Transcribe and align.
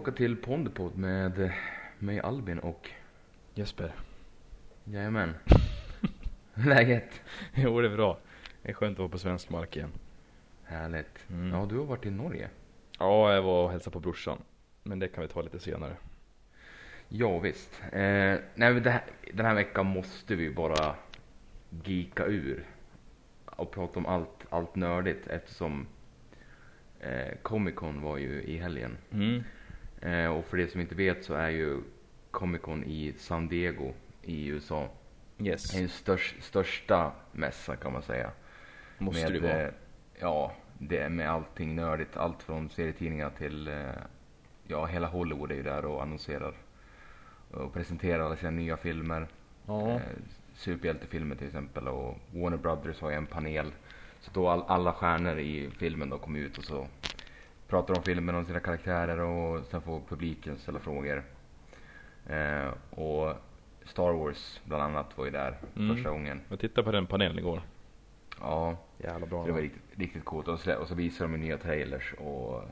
tillbaka 0.00 0.16
till 0.16 0.36
Ponderpod 0.36 0.98
med 0.98 1.52
mig 1.98 2.20
Albin 2.20 2.58
och 2.58 2.90
Jesper. 3.54 3.92
jajamän. 4.84 5.34
Läget? 6.54 7.20
Jo, 7.54 7.80
det 7.80 7.88
är 7.88 7.96
bra. 7.96 8.18
Det 8.62 8.68
är 8.70 8.72
skönt 8.72 8.94
att 8.94 8.98
vara 8.98 9.08
på 9.08 9.18
svensk 9.18 9.50
mark 9.50 9.76
igen. 9.76 9.92
Härligt. 10.64 11.30
Mm. 11.30 11.52
Ja, 11.52 11.66
du 11.66 11.78
har 11.78 11.84
varit 11.84 12.06
i 12.06 12.10
Norge. 12.10 12.48
Ja, 12.98 13.34
jag 13.34 13.42
var 13.42 13.64
och 13.64 13.70
hälsade 13.70 13.92
på 13.92 14.00
brorsan. 14.00 14.38
Men 14.82 14.98
det 14.98 15.08
kan 15.08 15.22
vi 15.22 15.28
ta 15.28 15.42
lite 15.42 15.60
senare. 15.60 15.96
Ja, 17.08 17.38
visst. 17.38 17.82
Eh, 17.92 18.00
nej, 18.54 18.74
men 18.74 18.84
här, 18.84 19.02
den 19.34 19.46
här 19.46 19.54
veckan 19.54 19.86
måste 19.86 20.34
vi 20.34 20.50
bara 20.50 20.94
geeka 21.84 22.26
ur 22.26 22.66
och 23.44 23.70
prata 23.70 23.98
om 23.98 24.06
allt, 24.06 24.46
allt 24.50 24.76
nördigt 24.76 25.26
eftersom 25.26 25.86
eh, 27.00 27.36
Comic 27.42 27.74
Con 27.74 28.00
var 28.02 28.18
ju 28.18 28.42
i 28.42 28.56
helgen. 28.56 28.96
Mm. 29.12 29.42
Eh, 30.00 30.26
och 30.26 30.44
för 30.44 30.56
det 30.56 30.68
som 30.68 30.80
inte 30.80 30.94
vet 30.94 31.24
så 31.24 31.34
är 31.34 31.48
ju 31.50 31.78
Comic 32.30 32.62
Con 32.62 32.84
i 32.84 33.12
San 33.18 33.48
Diego 33.48 33.92
i 34.22 34.46
USA. 34.46 34.88
Yes. 35.38 35.70
Det 35.70 35.76
är 35.76 35.80
den 35.80 35.88
störst, 35.88 36.42
största 36.42 37.12
mässa 37.32 37.76
kan 37.76 37.92
man 37.92 38.02
säga. 38.02 38.30
Måste 38.98 39.22
med, 39.22 39.32
det 39.32 39.48
vara. 39.48 39.62
eh, 39.62 39.72
Ja, 40.20 40.52
det 40.78 40.98
är 40.98 41.08
med 41.08 41.30
allting 41.30 41.74
nördigt. 41.76 42.16
Allt 42.16 42.42
från 42.42 42.70
serietidningar 42.70 43.30
till, 43.38 43.68
eh, 43.68 43.90
ja 44.66 44.86
hela 44.86 45.06
Hollywood 45.06 45.50
är 45.52 45.54
ju 45.56 45.62
där 45.62 45.84
och 45.84 46.02
annonserar. 46.02 46.54
Och 47.50 47.72
presenterar 47.72 48.24
alla 48.24 48.36
sina 48.36 48.50
nya 48.50 48.76
filmer. 48.76 49.26
Ja. 49.66 49.90
Eh, 49.90 50.00
superhjältefilmer 50.54 51.36
till 51.36 51.46
exempel 51.46 51.88
och 51.88 52.18
Warner 52.34 52.56
Brothers 52.56 53.00
har 53.00 53.10
ju 53.10 53.16
en 53.16 53.26
panel. 53.26 53.72
Så 54.20 54.30
då 54.34 54.48
all, 54.48 54.62
alla 54.68 54.92
stjärnor 54.92 55.38
i 55.38 55.70
filmen 55.78 56.10
då 56.10 56.18
kommer 56.18 56.38
ut 56.40 56.58
och 56.58 56.64
så 56.64 56.86
pratar 57.70 57.96
om 57.96 58.02
filmen 58.02 58.34
och 58.34 58.46
sina 58.46 58.60
karaktärer 58.60 59.20
och 59.20 59.64
sen 59.64 59.80
får 59.82 60.00
publiken 60.08 60.58
ställa 60.58 60.78
frågor. 60.78 61.22
Eh, 62.28 62.68
och 62.90 63.34
Star 63.84 64.12
Wars 64.12 64.60
bland 64.64 64.82
annat 64.82 65.18
var 65.18 65.24
ju 65.24 65.30
där 65.30 65.58
Mm. 65.76 65.96
första 65.96 66.10
gången. 66.10 66.40
Jag 66.48 66.58
tittade 66.60 66.84
på 66.84 66.92
den 66.92 67.06
panelen 67.06 67.38
igår. 67.38 67.62
Ja, 68.40 68.76
Jävla 68.98 69.26
bra. 69.26 69.46
det 69.46 69.52
var 69.52 69.60
riktigt, 69.60 69.98
riktigt 69.98 70.24
coolt. 70.24 70.48
Och 70.48 70.60
så, 70.60 70.74
och 70.74 70.88
så 70.88 70.94
visar 70.94 71.28
de 71.28 71.36
nya 71.40 71.58
trailers 71.58 72.14
och 72.18 72.62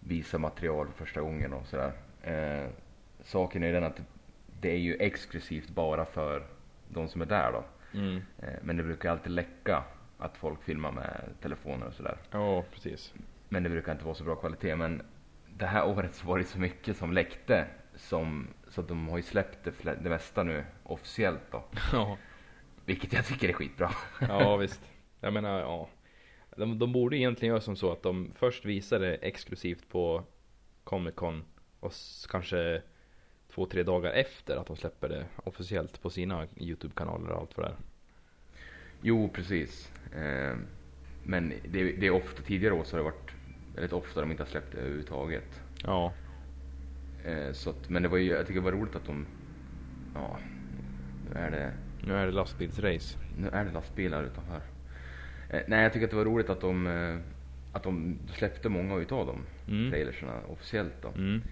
visar 0.00 0.38
material 0.38 0.86
för 0.88 1.04
första 1.04 1.20
gången 1.20 1.52
och 1.52 1.66
sådär. 1.66 1.92
Eh, 2.22 2.68
saken 3.22 3.62
är 3.62 3.66
ju 3.66 3.72
den 3.72 3.84
att 3.84 4.00
det 4.60 4.70
är 4.70 4.76
ju 4.78 4.96
exklusivt 5.00 5.68
bara 5.70 6.04
för 6.04 6.46
de 6.88 7.08
som 7.08 7.20
är 7.20 7.26
där 7.26 7.52
då. 7.52 7.64
Mm. 7.98 8.16
Eh, 8.38 8.48
men 8.62 8.76
det 8.76 8.82
brukar 8.82 9.10
alltid 9.10 9.32
läcka 9.32 9.82
att 10.18 10.36
folk 10.36 10.62
filmar 10.62 10.92
med 10.92 11.20
telefoner 11.42 11.86
och 11.86 11.94
sådär. 11.94 12.16
Ja, 12.30 12.64
precis. 12.72 13.14
Men 13.48 13.62
det 13.62 13.68
brukar 13.68 13.92
inte 13.92 14.04
vara 14.04 14.14
så 14.14 14.24
bra 14.24 14.36
kvalitet. 14.36 14.76
Men 14.76 15.02
det 15.56 15.66
här 15.66 15.86
året 15.86 16.14
så 16.14 16.26
var 16.26 16.38
det 16.38 16.44
så 16.44 16.58
mycket 16.58 16.96
som 16.96 17.12
läckte. 17.12 17.66
Som, 17.94 18.48
så 18.68 18.82
de 18.82 19.08
har 19.08 19.16
ju 19.16 19.22
släppt 19.22 19.58
det, 19.64 19.94
det 20.02 20.10
mesta 20.10 20.42
nu 20.42 20.64
officiellt 20.82 21.50
då. 21.50 21.64
Ja. 21.92 22.18
Vilket 22.84 23.12
jag 23.12 23.26
tycker 23.26 23.48
är 23.48 23.52
skitbra. 23.52 23.90
ja, 24.20 24.56
visst. 24.60 24.82
Jag 25.20 25.32
menar, 25.32 25.60
ja. 25.60 25.88
De, 26.56 26.78
de 26.78 26.92
borde 26.92 27.16
egentligen 27.16 27.52
göra 27.52 27.60
som 27.60 27.76
så 27.76 27.92
att 27.92 28.02
de 28.02 28.32
först 28.34 28.64
visar 28.64 28.98
det 28.98 29.14
exklusivt 29.14 29.88
på 29.88 30.24
Comic 30.84 31.14
Con 31.14 31.44
och 31.80 31.92
kanske 32.30 32.82
två, 33.48 33.66
tre 33.66 33.82
dagar 33.82 34.12
efter 34.12 34.56
att 34.56 34.66
de 34.66 34.76
släpper 34.76 35.08
det 35.08 35.26
officiellt 35.44 36.02
på 36.02 36.10
sina 36.10 36.46
YouTube-kanaler 36.56 37.30
och 37.30 37.40
allt 37.40 37.54
för 37.54 37.62
det 37.62 37.68
är. 37.68 37.76
Jo, 39.02 39.28
precis. 39.28 39.92
Eh, 40.14 40.56
men 41.22 41.52
det, 41.68 41.92
det 41.92 42.06
är 42.06 42.10
ofta, 42.10 42.42
tidigare 42.42 42.74
år 42.74 42.84
så 42.84 42.96
har 42.96 42.98
det 42.98 43.10
varit 43.10 43.27
väldigt 43.78 43.92
ofta 43.92 44.20
de 44.20 44.30
inte 44.30 44.42
har 44.42 44.48
släppt 44.50 44.72
det 44.72 44.78
överhuvudtaget. 44.78 45.60
Ja. 45.84 46.12
Eh, 47.24 47.52
så 47.52 47.70
att, 47.70 47.88
men 47.88 48.02
det 48.02 48.08
var 48.08 48.18
ju, 48.18 48.30
jag 48.30 48.46
tycker 48.46 48.60
det 48.60 48.64
var 48.64 48.72
roligt 48.72 48.96
att 48.96 49.04
de, 49.06 49.26
ja, 50.14 50.38
nu 51.34 51.40
är 51.40 51.50
det, 51.50 51.72
Nu 52.06 52.14
är 52.14 52.26
det 52.26 52.32
lastbilsrace. 52.32 53.18
nu 53.38 53.48
är 53.48 53.64
det 53.64 53.72
lastbilar 53.72 54.22
utanför. 54.22 54.60
Eh, 55.50 55.62
nej, 55.68 55.82
jag 55.82 55.92
tycker 55.92 56.04
att 56.04 56.10
det 56.10 56.16
var 56.16 56.24
roligt 56.24 56.50
att 56.50 56.60
de, 56.60 56.86
eh, 56.86 57.16
att 57.72 57.82
de 57.82 58.18
släppte 58.34 58.68
många 58.68 58.96
utav 58.96 59.26
dem, 59.26 59.40
Mm. 59.68 59.90
trailersarna 59.90 60.40
officiellt 60.48 61.02
då. 61.02 61.08
Mm. 61.08 61.42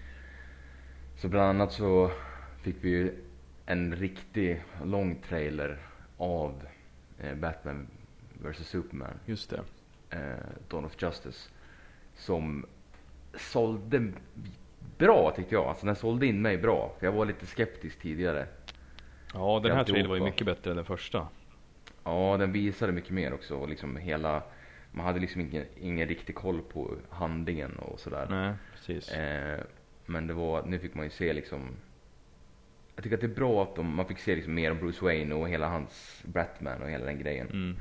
Så 1.16 1.28
bland 1.28 1.48
annat 1.48 1.72
så 1.72 2.10
fick 2.62 2.76
vi 2.80 2.88
ju 2.90 3.14
en 3.66 3.96
riktig 3.96 4.62
lång 4.84 5.22
trailer 5.28 5.78
av 6.16 6.62
Batman 7.40 7.86
vs 8.42 8.68
Superman. 8.68 9.14
Just 9.26 9.50
det. 9.50 9.60
Dawn 10.68 10.84
of 10.84 11.02
Justice 11.02 11.48
som 12.16 12.66
sålde 13.34 14.12
bra 14.98 15.32
tyckte 15.36 15.54
jag. 15.54 15.64
Alltså 15.64 15.86
den 15.86 15.96
sålde 15.96 16.26
in 16.26 16.42
mig 16.42 16.58
bra. 16.58 16.94
För 16.98 17.06
jag 17.06 17.12
var 17.12 17.26
lite 17.26 17.46
skeptisk 17.46 17.98
tidigare. 17.98 18.46
Ja, 19.34 19.60
den 19.62 19.76
här 19.76 19.84
trailern 19.84 20.08
var 20.08 20.16
ju 20.16 20.22
mycket 20.22 20.46
bättre 20.46 20.70
än 20.70 20.76
den 20.76 20.84
första. 20.84 21.28
Ja, 22.04 22.36
den 22.38 22.52
visade 22.52 22.92
mycket 22.92 23.10
mer 23.10 23.34
också. 23.34 23.56
Och 23.56 23.68
liksom 23.68 23.96
hela, 23.96 24.42
man 24.92 25.06
hade 25.06 25.20
liksom 25.20 25.40
ingen, 25.40 25.64
ingen 25.80 26.08
riktig 26.08 26.34
koll 26.34 26.60
på 26.62 26.94
handlingen 27.10 27.76
och 27.78 28.00
sådär. 28.00 28.26
Nej, 28.30 28.54
precis. 28.72 29.12
Eh, 29.12 29.60
men 30.06 30.26
det 30.26 30.34
var, 30.34 30.62
nu 30.66 30.78
fick 30.78 30.94
man 30.94 31.04
ju 31.04 31.10
se 31.10 31.32
liksom 31.32 31.76
jag 32.96 33.02
tycker 33.02 33.16
att 33.16 33.20
det 33.20 33.26
är 33.26 33.34
bra 33.34 33.62
att 33.62 33.76
de, 33.76 33.96
man 33.96 34.06
fick 34.06 34.18
se 34.18 34.34
liksom 34.34 34.54
mer 34.54 34.70
om 34.70 34.78
Bruce 34.78 35.04
Wayne 35.04 35.34
och 35.34 35.48
hela 35.48 35.68
hans 35.68 36.22
Batman 36.24 36.82
och 36.82 36.90
hela 36.90 37.04
den 37.04 37.18
grejen. 37.18 37.48
Mm. 37.50 37.76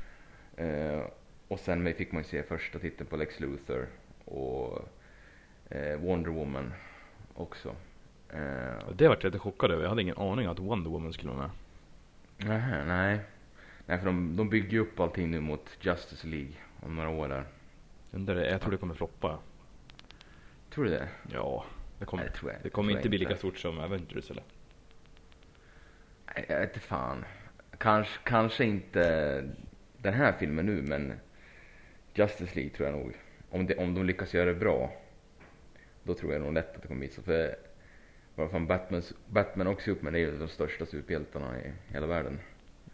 Eh, 0.56 1.02
och 1.48 1.60
sen 1.60 1.94
fick 1.94 2.12
man 2.12 2.22
ju 2.22 2.28
se 2.28 2.42
första 2.42 2.78
titeln 2.78 3.10
på 3.10 3.16
Lex 3.16 3.40
Luthor 3.40 3.86
och 4.26 4.88
eh, 5.70 5.96
Wonder 5.98 6.30
Woman 6.30 6.72
också. 7.34 7.68
Eh, 8.28 8.88
Det 8.94 9.08
vart 9.08 9.22
jag 9.22 9.30
lite 9.32 9.38
chockad 9.38 9.70
över. 9.70 9.82
Jag 9.82 9.88
hade 9.88 10.02
ingen 10.02 10.18
aning 10.18 10.46
att 10.46 10.58
Wonder 10.58 10.90
Woman 10.90 11.12
skulle 11.12 11.30
vara 11.32 11.38
med. 12.38 12.48
nähä, 12.48 12.84
nej. 12.84 13.20
Nej, 13.86 13.98
för 13.98 14.06
de, 14.06 14.36
de 14.36 14.48
bygger 14.48 14.70
ju 14.70 14.78
upp 14.78 15.00
allting 15.00 15.30
nu 15.30 15.40
mot 15.40 15.70
Justice 15.80 16.26
League 16.26 16.52
om 16.82 16.96
några 16.96 17.08
år 17.08 17.28
där. 17.28 17.44
Undrar 18.12 18.34
Jag 18.44 18.60
tror 18.60 18.70
det 18.70 18.76
kommer 18.76 18.94
floppa. 18.94 19.38
Tror 20.70 20.84
du 20.84 20.90
det? 20.90 21.08
Ja, 21.32 21.64
det 21.98 22.04
kommer, 22.04 22.22
Nej, 22.22 22.32
det 22.32 22.38
tror 22.38 22.52
jag- 22.52 22.60
det 22.62 22.70
kommer 22.70 22.88
tror 22.88 22.98
inte 22.98 23.08
bli 23.08 23.18
lika 23.18 23.36
stort 23.36 23.58
som 23.58 23.78
Avengers 23.78 24.30
eller? 24.30 24.42
Nej, 26.34 26.44
Jag 26.48 26.60
vet 26.60 26.76
fan. 26.82 27.24
Kanske, 27.78 28.18
kanske 28.24 28.64
inte 28.64 29.44
den 29.98 30.14
här 30.14 30.32
filmen 30.32 30.66
nu, 30.66 30.82
men 30.82 31.12
Justice 32.14 32.54
League 32.54 32.70
tror 32.76 32.88
jag 32.88 32.98
nog. 32.98 33.12
Om, 33.50 33.66
det, 33.66 33.76
om 33.76 33.94
de 33.94 34.04
lyckas 34.06 34.34
göra 34.34 34.44
det 34.44 34.54
bra, 34.54 34.92
då 36.02 36.14
tror 36.14 36.32
jag 36.32 36.42
nog 36.42 36.52
lätt 36.54 36.76
att 36.76 36.82
det 36.82 36.88
kommer 36.88 36.98
bli 36.98 37.08
så. 37.08 37.22
För 37.22 37.56
vad 38.34 38.50
fan, 38.50 38.66
Batmans, 38.66 39.14
Batman 39.26 39.66
och 39.66 39.82
Superman 39.82 40.14
är 40.14 40.18
ju 40.18 40.38
de 40.38 40.48
största 40.48 40.86
superhjältarna 40.86 41.60
i 41.60 41.72
hela 41.88 42.06
världen. 42.06 42.38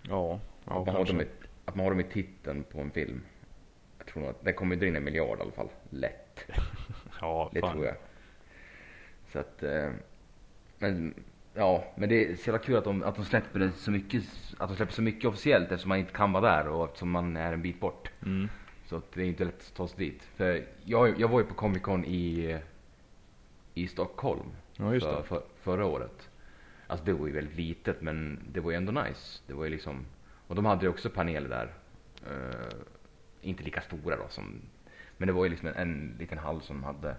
Ja, 0.02 0.41
ja 0.64 0.80
att, 0.80 0.86
man 0.86 0.94
har 0.94 1.04
dem 1.04 1.06
kanske. 1.06 1.24
i, 1.24 1.28
att 1.64 1.74
man 1.74 1.84
har 1.84 1.91
dem 1.91 2.00
i 2.00 2.04
titeln 2.04 2.62
på 2.64 2.80
en 2.80 2.91
film. 2.91 3.20
Jag 3.98 4.06
tror 4.06 4.20
nog 4.22 4.30
att 4.30 4.44
det 4.44 4.52
kommer 4.52 4.76
dra 4.76 4.86
in 4.86 4.96
en 4.96 5.04
miljard 5.04 5.38
i 5.38 5.42
alla 5.42 5.52
fall. 5.52 5.68
Lätt. 5.91 6.44
Ja, 7.20 7.50
Det 7.54 7.60
fan. 7.60 7.72
tror 7.72 7.86
jag. 7.86 7.94
Så 9.28 9.38
att, 9.38 9.62
eh, 9.62 9.91
men 10.78 11.14
ja, 11.54 11.84
men 11.96 12.08
det 12.08 12.24
är 12.30 12.36
så 12.36 12.50
jävla 12.50 12.58
kul 12.64 12.76
att 12.76 12.84
de, 12.84 13.03
att 13.03 13.15
de 13.16 13.24
släpper 13.24 13.59
det 13.60 13.72
så 13.72 13.91
mycket, 13.91 14.22
att 14.59 14.68
de 14.68 14.77
släpper 14.77 14.92
så 14.92 15.03
mycket 15.03 15.24
officiellt 15.24 15.65
eftersom 15.72 15.88
man 15.88 15.98
inte 15.98 16.12
kan 16.12 16.32
vara 16.32 16.56
där 16.56 16.68
och 16.68 16.84
eftersom 16.84 17.10
man 17.10 17.36
är 17.36 17.53
en 17.53 17.62
bit 17.62 17.80
bort. 17.80 18.10
Mm. 18.27 18.48
Så 19.00 19.03
det 19.15 19.22
är 19.22 19.27
inte 19.27 19.44
lätt 19.44 19.60
att 19.60 19.74
ta 19.74 19.89
sig 19.89 19.98
dit. 19.98 20.22
För 20.22 20.65
jag, 20.84 21.21
jag 21.21 21.28
var 21.28 21.41
ju 21.41 21.47
på 21.47 21.54
Comic 21.54 21.83
Con 21.83 22.04
i, 22.04 22.59
i 23.74 23.89
Stockholm 23.89 24.47
Ja, 24.77 24.94
just 24.94 25.06
för, 25.06 25.22
för, 25.22 25.42
förra 25.62 25.86
året. 25.86 26.28
Alltså 26.86 27.06
det 27.06 27.12
var 27.12 27.27
ju 27.27 27.33
väldigt 27.33 27.56
litet 27.56 28.00
men 28.03 28.41
det 28.53 28.60
var 28.60 28.71
ju 28.71 28.77
ändå 28.77 28.92
nice. 28.92 29.41
Det 29.47 29.53
var 29.54 29.65
ju 29.65 29.71
liksom, 29.71 30.04
och 30.47 30.54
de 30.54 30.65
hade 30.65 30.83
ju 30.84 30.89
också 30.91 31.10
paneler 31.10 31.48
där. 31.48 31.72
Eh, 32.27 32.78
inte 33.41 33.62
lika 33.62 33.80
stora 33.80 34.16
då 34.16 34.24
som, 34.28 34.60
men 35.16 35.27
det 35.27 35.33
var 35.33 35.44
ju 35.44 35.50
liksom 35.50 35.68
en, 35.68 35.74
en 35.77 36.16
liten 36.18 36.39
hall 36.39 36.62
som 36.62 36.77
de 36.77 36.84
hade. 36.84 37.16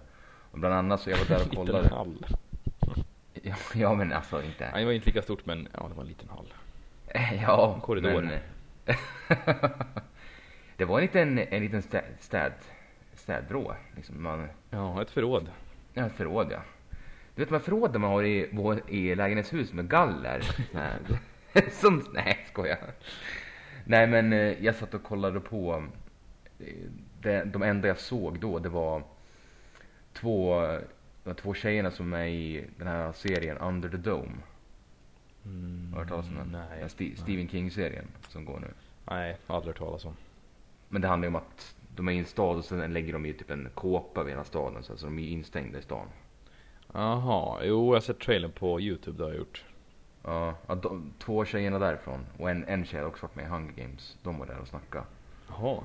Och 0.50 0.58
bland 0.58 0.74
annat 0.74 1.00
så 1.00 1.10
jag 1.10 1.18
var 1.18 1.24
där 1.26 1.34
och 1.36 1.40
Liten 1.50 1.66
kollade. 1.66 1.88
hall. 1.88 2.26
Ja, 3.42 3.54
ja 3.74 3.94
men 3.94 4.12
alltså 4.12 4.42
inte. 4.42 4.70
Nej, 4.72 4.80
det 4.80 4.84
var 4.86 4.92
inte 4.92 5.06
lika 5.06 5.22
stort 5.22 5.46
men 5.46 5.68
ja, 5.72 5.86
det 5.88 5.94
var 5.94 6.02
en 6.02 6.08
liten 6.08 6.28
hall. 6.28 6.52
Ja, 7.42 7.72
En 7.74 7.80
korridor. 7.80 8.22
men- 8.22 8.38
det 10.76 10.84
var 10.84 10.98
en 10.98 11.02
liten, 11.02 11.38
en 11.38 11.62
liten 11.62 11.82
städ, 11.82 12.52
städ. 13.14 13.42
Liksom 13.96 14.22
man, 14.22 14.48
Ja, 14.70 15.02
ett 15.02 15.10
förråd. 15.10 15.50
ja, 15.92 16.06
ett 16.06 16.12
förråd 16.12 16.48
ja. 16.52 16.60
Du 17.34 17.42
vet 17.42 17.48
de 17.48 17.54
här 17.54 17.62
förråden 17.62 18.00
man 18.00 18.10
har 18.10 18.22
i, 18.22 18.48
i 18.88 19.14
lägenhetshus 19.14 19.72
med 19.72 19.88
galler? 19.88 20.40
Som, 21.70 22.04
nej 22.12 22.38
skojar. 22.48 22.78
Nej 23.84 24.06
men 24.06 24.32
eh, 24.32 24.64
jag 24.64 24.74
satt 24.74 24.94
och 24.94 25.02
kollade 25.02 25.40
på, 25.40 25.84
eh, 26.58 26.66
det, 27.20 27.44
de 27.44 27.62
enda 27.62 27.88
jag 27.88 27.98
såg 27.98 28.40
då 28.40 28.58
det 28.58 28.68
var 28.68 29.02
två, 30.12 30.60
det 30.62 30.80
var 31.24 31.34
två 31.34 31.54
tjejerna 31.54 31.90
som 31.90 32.12
är 32.12 32.26
i 32.26 32.64
den 32.78 32.86
här 32.88 33.12
serien 33.12 33.58
Under 33.58 33.88
the 33.88 33.96
Dome. 33.96 34.32
Mm, 35.44 35.92
Har 35.92 35.98
du 35.98 36.00
hört 36.00 36.08
talas 36.08 36.28
om 36.28 36.34
den? 36.34 36.48
Nej. 36.70 36.78
Den 36.80 36.88
Sti- 36.88 37.16
Stephen 37.16 37.48
King-serien 37.48 38.06
som 38.28 38.44
går 38.44 38.60
nu. 38.60 38.68
Nej, 39.10 39.36
aldrig 39.46 39.68
hört 39.74 39.78
talas 39.78 40.04
om. 40.04 40.16
Men 40.94 41.02
det 41.02 41.08
handlar 41.08 41.28
ju 41.28 41.34
om 41.34 41.36
att 41.36 41.74
de 41.96 42.08
är 42.08 42.12
i 42.12 42.18
en 42.18 42.24
stad 42.24 42.56
och 42.56 42.64
sen 42.64 42.92
lägger 42.92 43.12
de 43.12 43.26
ju 43.26 43.32
typ 43.32 43.50
en 43.50 43.68
kåpa 43.74 44.22
vid 44.22 44.32
hela 44.32 44.44
staden 44.44 44.82
så 44.82 44.92
alltså 44.92 45.06
de 45.06 45.18
är 45.18 45.22
ju 45.22 45.28
instängda 45.28 45.78
i 45.78 45.82
stan. 45.82 46.08
Jaha, 46.92 47.64
jo 47.64 47.86
jag 47.86 47.94
har 47.94 48.00
sett 48.00 48.20
trailern 48.20 48.52
på 48.52 48.80
youtube, 48.80 49.18
det 49.18 49.24
har 49.24 49.30
jag 49.30 49.38
gjort. 49.38 49.64
Ja, 50.22 50.54
ja 50.66 50.74
de, 50.74 51.12
två 51.18 51.44
tjejerna 51.44 51.78
därifrån 51.78 52.26
och 52.38 52.50
en, 52.50 52.64
en 52.64 52.84
tjej 52.84 53.00
har 53.00 53.06
också 53.08 53.26
varit 53.26 53.36
med 53.36 53.44
i 53.44 53.48
Hunger 53.48 53.72
Games. 53.72 54.18
De 54.22 54.38
var 54.38 54.46
där 54.46 54.58
och 54.58 54.68
snackade. 54.68 55.04
Jaha. 55.48 55.80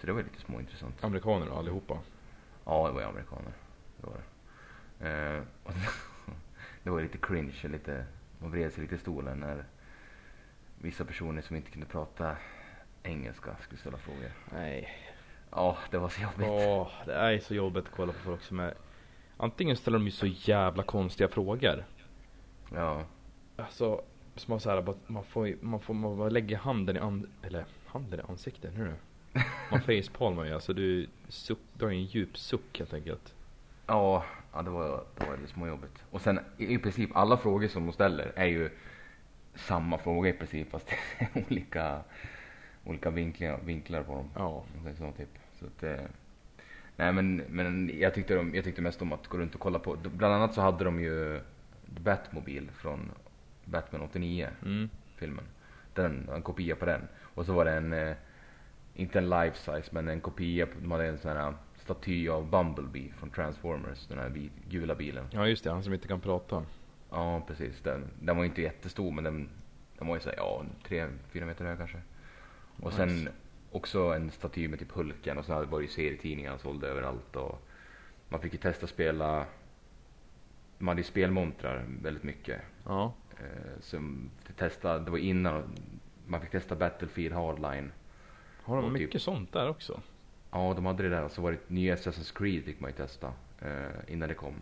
Så 0.00 0.06
det 0.06 0.12
var 0.12 0.22
lite 0.22 0.40
småintressant. 0.40 1.04
Amerikaner 1.04 1.46
då, 1.46 1.52
allihopa? 1.52 1.98
Ja, 2.64 2.86
det 2.86 2.92
var 2.92 3.00
ju 3.00 3.06
amerikaner. 3.06 3.52
Det 3.96 4.06
var 4.06 4.16
det. 4.98 5.08
Eh, 5.08 5.42
det 6.82 6.90
var 6.90 7.00
lite 7.00 7.18
cringe, 7.18 7.68
lite, 7.68 8.04
man 8.38 8.50
vred 8.50 8.72
sig 8.72 8.82
lite 8.82 8.94
i 8.94 8.98
stolen 8.98 9.40
när 9.40 9.64
vissa 10.78 11.04
personer 11.04 11.42
som 11.42 11.56
inte 11.56 11.70
kunde 11.70 11.86
prata 11.86 12.36
engelska 13.02 13.56
skulle 13.60 13.80
ställa 13.80 13.98
frågor. 13.98 14.30
Nej. 14.52 14.88
Ja, 15.50 15.78
det 15.90 15.98
var 15.98 16.08
så 16.08 16.22
jobbigt. 16.22 16.48
Åh, 16.48 16.88
det 17.06 17.14
är 17.14 17.38
så 17.38 17.54
jobbigt 17.54 17.84
att 17.84 17.90
kolla 17.96 18.12
på 18.12 18.18
folk 18.18 18.42
som 18.42 18.60
är 18.60 18.74
Antingen 19.36 19.76
ställer 19.76 19.98
de 19.98 20.04
ju 20.04 20.10
så 20.10 20.26
jävla 20.26 20.82
konstiga 20.82 21.28
frågor. 21.28 21.84
Ja, 22.74 23.04
Alltså, 23.56 24.02
som 24.36 24.60
så 24.60 24.70
här, 24.70 24.94
man 25.06 25.24
får, 25.24 25.54
man 25.60 25.80
får, 25.80 25.94
man 25.94 26.32
lägger 26.32 26.56
handen 26.56 26.96
i 26.96 26.98
an, 26.98 27.26
eller 27.42 27.64
handen 27.86 28.20
i 28.20 28.22
ansiktet, 28.28 28.76
det? 28.76 28.94
Man 29.70 29.80
facepalmar 29.86 30.44
ju, 30.44 30.54
alltså 30.54 30.72
du 30.72 31.08
suck, 31.28 31.58
drar 31.74 31.88
ju 31.88 31.96
en 31.96 32.04
djup 32.04 32.38
suck 32.38 32.78
helt 32.78 32.94
enkelt. 32.94 33.34
ja, 33.86 34.24
ja 34.52 34.62
det 34.62 34.70
var, 34.70 35.04
det 35.16 35.26
var 35.26 35.36
lite 35.36 35.52
småjobbigt. 35.52 36.04
Och 36.10 36.20
sen 36.20 36.40
i, 36.58 36.74
i 36.74 36.78
princip 36.78 37.16
alla 37.16 37.36
frågor 37.36 37.68
som 37.68 37.86
de 37.86 37.92
ställer 37.92 38.32
är 38.36 38.46
ju 38.46 38.70
samma 39.54 39.98
fråga 39.98 40.30
i 40.30 40.32
princip 40.32 40.70
fast 40.70 40.86
det 41.18 41.24
är 41.40 41.44
olika, 41.46 42.00
olika 42.84 43.10
vinklar, 43.10 43.60
vinklar 43.64 44.02
på 44.02 44.14
dem. 44.14 44.28
Ja. 44.34 44.64
Så, 44.98 45.12
typ. 45.12 45.28
så 45.58 45.66
att, 45.66 45.82
eh, 45.82 46.04
nej 46.96 47.12
men, 47.12 47.36
men 47.36 47.90
jag, 47.98 48.14
tyckte 48.14 48.34
de, 48.34 48.54
jag 48.54 48.64
tyckte 48.64 48.82
mest 48.82 49.02
om 49.02 49.12
att 49.12 49.26
gå 49.26 49.38
runt 49.38 49.54
och 49.54 49.60
kolla 49.60 49.78
på. 49.78 49.96
Bland 50.16 50.34
annat 50.34 50.54
så 50.54 50.60
hade 50.60 50.84
de 50.84 51.00
ju 51.00 51.40
Batmobil 51.86 52.70
från 52.70 53.10
Batman 53.64 54.02
89 54.02 54.48
Mm. 54.62 54.88
filmen. 55.16 55.44
Den, 55.94 56.28
en 56.34 56.42
kopia 56.42 56.76
på 56.76 56.84
den. 56.84 57.00
Och 57.34 57.46
så 57.46 57.52
var 57.52 57.64
det 57.64 57.72
en, 57.72 57.92
eh, 57.92 58.16
inte 58.94 59.18
en 59.18 59.30
life 59.30 59.56
size 59.56 59.88
men 59.90 60.08
en 60.08 60.20
kopia, 60.20 60.66
på, 60.66 60.72
de 60.80 60.90
hade 60.90 61.06
en 61.06 61.18
sån 61.18 61.36
här 61.36 61.54
staty 61.76 62.28
av 62.28 62.50
Bumblebee 62.50 63.12
från 63.12 63.30
Transformers. 63.30 64.06
Den 64.06 64.18
här 64.18 64.28
vit, 64.28 64.52
gula 64.68 64.94
bilen. 64.94 65.26
Ja 65.32 65.46
just 65.46 65.64
det, 65.64 65.70
han 65.70 65.82
som 65.82 65.94
inte 65.94 66.08
kan 66.08 66.20
prata. 66.20 66.64
Ja 67.10 67.42
precis, 67.46 67.80
den, 67.82 68.04
den 68.20 68.36
var 68.36 68.44
inte 68.44 68.62
jättestor 68.62 69.10
men 69.12 69.24
den, 69.24 69.48
den 69.98 70.08
var 70.08 70.14
ju 70.16 70.20
såhär, 70.20 70.36
ja, 70.36 70.64
tre, 70.88 71.06
fyra 71.30 71.46
meter 71.46 71.64
hög 71.64 71.78
kanske. 71.78 71.98
Och 72.82 72.90
Nice. 72.92 72.96
sen 72.96 73.28
också 73.70 74.00
en 74.02 74.30
staty 74.30 74.68
med 74.68 74.78
typ 74.78 74.92
Hulken 74.92 75.38
och 75.38 75.44
så 75.44 75.52
hade- 75.52 75.66
var 75.66 75.78
det 75.78 75.84
ju 75.84 75.90
serietidningar 75.90 76.58
sålda 76.58 76.86
överallt 76.88 77.36
och 77.36 77.62
man 78.28 78.40
fick 78.40 78.52
ju 78.52 78.58
testa 78.58 78.86
spela, 78.86 79.46
de 80.78 80.88
hade 80.88 81.00
ju 81.00 81.04
spelmontrar 81.04 81.84
väldigt 82.02 82.22
mycket. 82.22 82.60
Ja. 82.84 83.12
Eh, 83.38 83.80
som 83.80 84.30
testa, 84.56 84.98
det 84.98 85.10
var 85.10 85.18
innan 85.18 85.62
man 86.26 86.40
fick 86.40 86.50
testa 86.50 86.76
Battlefield 86.76 87.34
Hardline. 87.34 87.92
Har 88.62 88.76
de 88.76 88.84
Och 88.84 88.90
typ- 88.92 89.00
mycket 89.02 89.22
sånt 89.22 89.52
där 89.52 89.68
också? 89.68 90.00
Ja, 90.50 90.72
de 90.76 90.86
hade 90.86 91.02
det 91.02 91.08
där 91.08 91.24
och 91.24 91.30
så 91.30 91.42
var 91.42 91.52
det 91.52 91.58
nya 91.66 91.94
Assassin's 91.94 92.36
Creed 92.38 92.64
fick 92.64 92.80
man 92.80 92.90
ju 92.90 92.96
testa 92.96 93.32
eh, 93.60 94.12
innan 94.12 94.28
det 94.28 94.34
kom. 94.34 94.54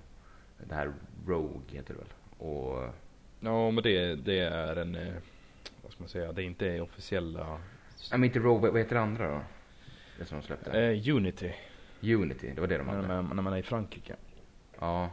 Det 0.69 0.75
här 0.75 0.93
Rogue 1.26 1.61
heter 1.69 1.94
det 1.94 2.00
väl. 2.00 2.12
Och 2.49 2.94
Ja 3.40 3.70
men 3.70 3.82
det, 3.82 4.14
det 4.14 4.38
är 4.40 4.76
en, 4.76 4.94
eh, 4.94 5.14
vad 5.82 5.93
ska 5.93 6.02
man 6.02 6.08
säga, 6.08 6.32
det 6.32 6.43
är 6.43 6.46
inte 6.46 6.81
officiella 6.81 7.61
Nej 8.11 8.20
men 8.20 8.25
inte 8.25 8.38
Rogue, 8.38 8.70
vad 8.70 8.81
heter 8.81 8.94
det 8.94 9.00
andra 9.02 9.31
då? 9.31 9.41
Det 10.19 10.25
som 10.25 10.41
de 10.41 10.47
släppte? 10.47 10.70
eh, 10.82 11.17
Unity. 11.17 11.52
Unity, 12.02 12.52
det 12.55 12.61
var 12.61 12.69
det 12.69 12.79
de 12.79 12.87
När 12.87 12.94
hade. 12.94 13.08
man, 13.08 13.37
när 13.37 13.43
man 13.43 13.52
är 13.52 13.58
i 13.58 13.62
Frankrike. 13.62 14.17
Ja, 14.81 15.11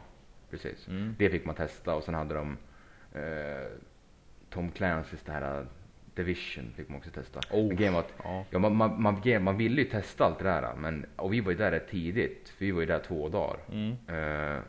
precis. 0.50 0.88
Mm. 0.88 1.14
Det 1.18 1.30
fick 1.30 1.44
man 1.44 1.54
testa 1.54 1.94
och 1.94 2.04
sen 2.04 2.14
hade 2.14 2.34
de 2.34 2.56
eh, 3.14 3.66
Tom 4.50 4.70
Clancy's 4.70 5.22
det 5.24 5.32
här 5.32 5.60
eh, 5.60 5.66
Division 6.14 6.72
fick 6.76 6.88
man 6.88 6.98
också 6.98 7.10
testa. 7.10 7.40
Oh. 7.50 7.72
Grejen 7.74 7.92
var 7.94 8.00
att 8.00 8.12
Ja. 8.24 8.44
ja, 8.50 8.58
man, 8.58 8.76
man, 8.76 9.02
man, 9.02 9.42
man 9.42 9.56
ville 9.56 9.82
ju 9.82 9.88
testa 9.88 10.24
allt 10.24 10.38
det 10.38 10.44
där 10.44 10.74
men, 10.76 11.06
och 11.16 11.32
vi 11.32 11.40
var 11.40 11.50
ju 11.52 11.58
där 11.58 11.70
rätt 11.70 11.88
tidigt. 11.88 12.48
För 12.48 12.64
vi 12.64 12.70
var 12.70 12.80
ju 12.80 12.86
där 12.86 12.98
två 13.00 13.28
dagar. 13.28 13.58
Mm. 13.72 13.90
Eh, 14.08 14.62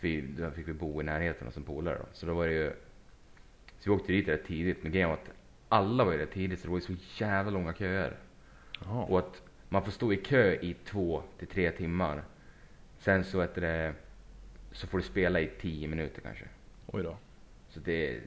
vi, 0.00 0.20
då 0.20 0.50
fick 0.50 0.68
vi 0.68 0.72
bo 0.72 1.00
i 1.00 1.04
närheten 1.04 1.46
hos 1.46 1.56
en 1.56 1.62
polare. 1.62 1.98
Så 2.12 2.26
då 2.26 2.34
var 2.34 2.46
det 2.46 2.52
ju, 2.52 2.70
så 3.78 3.90
vi 3.90 3.96
åkte 3.96 4.12
dit 4.12 4.28
rätt 4.28 4.44
tidigt. 4.46 4.82
Men 4.82 4.92
grejen 4.92 5.08
var 5.08 5.16
att 5.16 5.30
alla 5.68 6.04
var 6.04 6.12
ju 6.12 6.18
rätt 6.18 6.32
tidigt 6.32 6.60
så 6.60 6.66
det 6.66 6.70
var 6.70 6.78
ju 6.78 6.96
så 6.96 7.24
jävla 7.24 7.50
långa 7.50 7.74
köer. 7.74 8.16
Jaha. 8.84 9.04
Och 9.04 9.18
att 9.18 9.42
man 9.68 9.84
får 9.84 9.90
stå 9.90 10.12
i 10.12 10.16
kö 10.16 10.52
i 10.52 10.74
två 10.84 11.22
till 11.38 11.48
tre 11.48 11.70
timmar. 11.70 12.22
Sen 12.98 13.24
så 13.24 13.40
heter 13.42 13.60
det, 13.60 13.94
så 14.72 14.86
får 14.86 14.98
du 14.98 15.04
spela 15.04 15.40
i 15.40 15.50
tio 15.60 15.88
minuter 15.88 16.20
kanske. 16.20 16.44
Oj 16.86 17.02
då. 17.02 17.16
Så 17.68 17.80
det, 17.80 18.20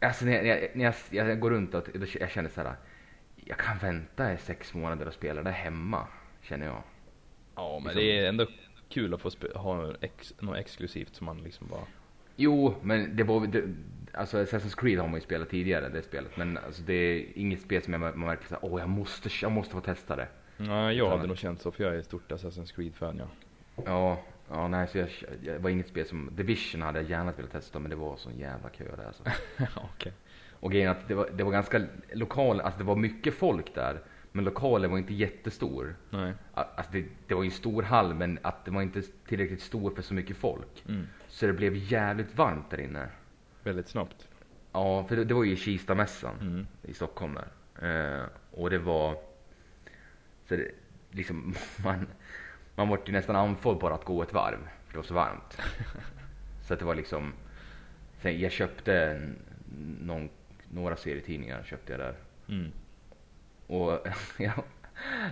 alltså 0.00 0.24
när 0.24 0.32
jag, 0.42 0.68
när 0.74 0.84
jag, 0.84 0.94
när 1.10 1.28
jag 1.28 1.40
går 1.40 1.50
runt 1.50 1.74
och 1.74 1.88
då- 1.94 2.06
jag 2.20 2.30
känner 2.30 2.48
så 2.50 2.60
här. 2.62 2.76
Jag 3.36 3.58
kan 3.58 3.78
vänta 3.78 4.32
i 4.32 4.36
sex 4.38 4.74
månader 4.74 5.06
och 5.08 5.14
spela 5.14 5.42
det 5.42 5.50
hemma, 5.50 6.06
känner 6.42 6.66
jag. 6.66 6.82
Ja 7.54 7.72
men 7.78 7.82
Liksom- 7.84 8.00
det 8.02 8.18
är 8.18 8.28
ändå 8.28 8.46
kul 8.88 9.14
att 9.14 9.20
få 9.20 9.30
ha 9.54 9.94
ex, 10.00 10.34
något 10.40 10.56
exklusivt 10.58 11.14
som 11.16 11.24
man 11.24 11.38
liksom 11.38 11.66
bara 11.68 11.84
Jo, 12.36 12.74
men 12.82 13.16
det 13.16 13.24
var, 13.24 13.46
det, 13.46 13.62
alltså 14.12 14.38
Assassin's 14.44 14.76
Creed 14.80 14.98
har 14.98 15.06
man 15.06 15.14
ju 15.14 15.20
spelat 15.20 15.48
tidigare, 15.48 15.88
det 15.88 16.02
spelet. 16.02 16.36
Men 16.36 16.58
alltså 16.58 16.82
det 16.82 16.92
är 16.94 17.26
inget 17.34 17.60
spel 17.60 17.82
som 17.82 17.92
jag, 17.92 18.00
man 18.00 18.18
märker 18.28 18.46
såhär, 18.46 18.64
åh 18.64 18.80
jag 18.80 18.88
måste, 18.88 19.28
jag 19.42 19.52
måste 19.52 19.74
få 19.74 19.80
testa 19.80 20.16
det. 20.16 20.28
Nej 20.56 20.96
jag 20.96 21.06
Utan- 21.06 21.10
hade 21.18 21.28
nog 21.28 21.38
känt 21.38 21.60
så 21.60 21.70
för 21.70 21.84
jag 21.84 21.96
är 21.96 22.02
stort 22.02 22.32
Assassin's 22.32 22.74
Creed-fan 22.74 23.16
ja. 23.18 23.26
Ja, 23.86 24.22
ja 24.48 24.68
nej 24.68 24.88
så 24.88 24.98
jag, 24.98 25.08
jag 25.42 25.58
var 25.58 25.70
inget 25.70 25.88
spel 25.88 26.06
som, 26.06 26.30
Division 26.32 26.82
hade 26.82 27.00
jag 27.00 27.10
gärna 27.10 27.32
velat 27.32 27.52
testa 27.52 27.78
men 27.78 27.90
det 27.90 27.96
var 27.96 28.16
sån 28.16 28.38
jävla 28.38 28.68
kö 28.68 28.84
där 28.96 29.06
alltså. 29.06 29.22
Okej. 29.94 30.12
Och 30.52 30.72
grejen 30.72 30.90
att 30.90 31.08
det 31.08 31.14
var, 31.14 31.30
det 31.34 31.44
var 31.44 31.52
ganska 31.52 31.82
lokal, 32.12 32.60
alltså 32.60 32.78
det 32.78 32.84
var 32.84 32.96
mycket 32.96 33.34
folk 33.34 33.74
där. 33.74 34.00
Men 34.34 34.44
lokalen 34.44 34.90
var 34.90 34.98
inte 34.98 35.14
jättestor. 35.14 35.96
Nej. 36.10 36.32
Alltså 36.54 36.92
det, 36.92 37.04
det 37.26 37.34
var 37.34 37.42
ju 37.42 37.46
en 37.46 37.52
stor 37.52 37.82
hall 37.82 38.14
men 38.14 38.38
att 38.42 38.64
det 38.64 38.70
var 38.70 38.82
inte 38.82 39.02
tillräckligt 39.28 39.60
stor 39.62 39.90
för 39.94 40.02
så 40.02 40.14
mycket 40.14 40.36
folk. 40.36 40.84
Mm. 40.88 41.06
Så 41.28 41.46
det 41.46 41.52
blev 41.52 41.76
jävligt 41.76 42.34
varmt 42.38 42.70
där 42.70 42.80
inne. 42.80 43.08
Väldigt 43.62 43.88
snabbt. 43.88 44.28
Ja, 44.72 45.04
för 45.04 45.16
det, 45.16 45.24
det 45.24 45.34
var 45.34 45.44
ju 45.44 45.56
Kistamässan 45.56 46.34
Mm. 46.40 46.66
i 46.82 46.94
Stockholm 46.94 47.34
där. 47.34 48.20
Eh, 48.20 48.26
och 48.50 48.70
det 48.70 48.78
var, 48.78 49.14
så 50.48 50.56
det, 50.56 50.70
liksom 51.10 51.54
man, 51.84 52.06
man 52.74 52.88
vart 52.88 53.08
ju 53.08 53.12
nästan 53.12 53.36
andfådd 53.36 53.78
bara 53.78 53.94
att 53.94 54.04
gå 54.04 54.22
ett 54.22 54.32
varv. 54.32 54.58
För 54.86 54.92
det 54.92 54.98
var 54.98 55.04
så 55.04 55.14
varmt. 55.14 55.58
så 56.66 56.72
att 56.74 56.78
det 56.78 56.84
var 56.84 56.94
liksom, 56.94 57.32
sen 58.20 58.40
jag 58.40 58.52
köpte 58.52 59.20
någon, 60.00 60.28
några 60.70 60.96
serietidningar 60.96 61.62
köpte 61.62 61.92
jag 61.92 62.00
där. 62.00 62.14
Mm. 62.48 62.72
Och 63.66 64.06
jag, 64.38 64.64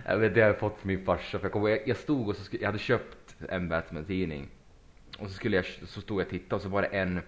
jag 0.06 0.18
vet 0.18 0.34
det 0.34 0.40
har 0.40 0.48
jag 0.48 0.58
fått 0.58 0.78
från 0.78 0.88
min 0.88 1.04
farsa. 1.04 1.38
För 1.38 1.48
jag, 1.48 1.56
ihåg, 1.56 1.70
jag, 1.70 1.88
jag 1.88 1.96
stod 1.96 2.28
och 2.28 2.36
så 2.36 2.56
jag 2.60 2.66
hade 2.66 2.78
köpt 2.78 3.36
en 3.48 3.68
Batman-tidning. 3.68 4.48
Och 5.18 5.28
så, 5.28 5.32
skulle 5.34 5.56
jag, 5.56 5.64
så 5.64 6.00
stod 6.00 6.20
jag 6.20 6.24
och 6.24 6.30
tittade 6.30 6.54
och 6.54 6.62
så 6.62 6.68
var 6.68 6.82
det 6.82 6.88
en, 6.88 7.20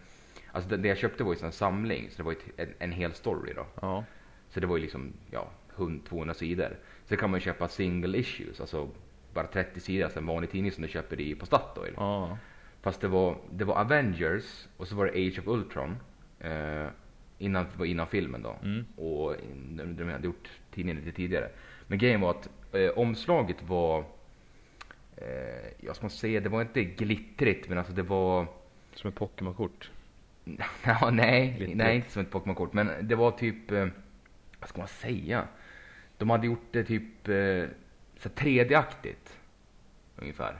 alltså 0.52 0.70
det, 0.70 0.76
det 0.76 0.88
jag 0.88 0.98
köpte 0.98 1.24
var 1.24 1.34
ju 1.34 1.46
en 1.46 1.52
samling. 1.52 2.10
Så 2.10 2.16
det 2.16 2.22
var 2.22 2.32
ju 2.32 2.38
en, 2.56 2.74
en 2.78 2.92
hel 2.92 3.12
story 3.12 3.52
då. 3.52 3.66
Ja. 3.80 4.04
Så 4.48 4.60
det 4.60 4.66
var 4.66 4.76
ju 4.76 4.82
liksom, 4.82 5.12
ja, 5.30 5.50
100, 5.76 6.04
200 6.08 6.34
sidor. 6.34 6.76
Så 7.04 7.16
kan 7.16 7.30
man 7.30 7.40
ju 7.40 7.44
köpa 7.44 7.68
single 7.68 8.18
issues, 8.18 8.60
alltså 8.60 8.88
bara 9.34 9.46
30 9.46 9.80
sidor, 9.80 10.04
alltså 10.04 10.18
en 10.18 10.26
vanlig 10.26 10.50
tidning 10.50 10.72
som 10.72 10.82
du 10.82 10.88
köper 10.88 11.20
i 11.20 11.34
på 11.34 11.46
Statoil. 11.46 11.94
Ja. 11.96 12.38
Fast 12.82 13.00
det 13.00 13.08
var, 13.08 13.36
det 13.50 13.64
var 13.64 13.74
Avengers 13.74 14.68
och 14.76 14.88
så 14.88 14.94
var 14.94 15.06
det 15.06 15.12
Age 15.12 15.38
of 15.38 15.46
Ultron. 15.46 15.96
Eh, 16.40 16.86
innan, 17.38 17.64
det 17.64 17.78
var 17.78 17.86
innan 17.86 18.06
filmen 18.06 18.42
då. 18.42 18.56
Mm. 18.62 18.84
Och 18.96 19.36
de, 19.68 19.96
de 19.96 20.12
hade 20.12 20.24
gjort 20.24 20.50
tidningen 20.70 21.04
lite 21.04 21.16
tidigare. 21.16 21.48
Men 21.86 21.98
grejen 21.98 22.20
var 22.20 22.30
att 22.30 22.48
eh, 22.72 22.90
omslaget 22.90 23.62
var, 23.62 24.04
eh, 25.16 25.70
jag 25.80 25.96
ska 25.96 26.08
säga, 26.08 26.40
det 26.40 26.48
var 26.48 26.62
inte 26.62 26.84
glittrigt 26.84 27.68
men 27.68 27.78
alltså 27.78 27.92
det 27.92 28.02
var, 28.02 28.46
Som 28.94 29.08
ett 29.08 29.14
Pokémon-kort. 29.14 29.90
ja, 30.84 31.10
nej, 31.12 31.48
Glittrigt. 31.56 31.76
nej 31.76 31.96
inte 31.96 32.10
som 32.10 32.22
ett 32.22 32.30
Pokémon-kort 32.30 32.72
men 32.72 32.90
det 33.08 33.14
var 33.14 33.30
typ, 33.30 33.70
eh, 33.70 33.86
vad 34.60 34.68
ska 34.68 34.78
man 34.78 34.88
säga? 34.88 35.44
De 36.18 36.30
hade 36.30 36.46
gjort 36.46 36.66
det 36.70 36.84
typ 36.84 37.28
eh, 37.28 37.64
så 38.18 38.28
3D-aktigt. 38.28 39.38
Ungefär. 40.16 40.56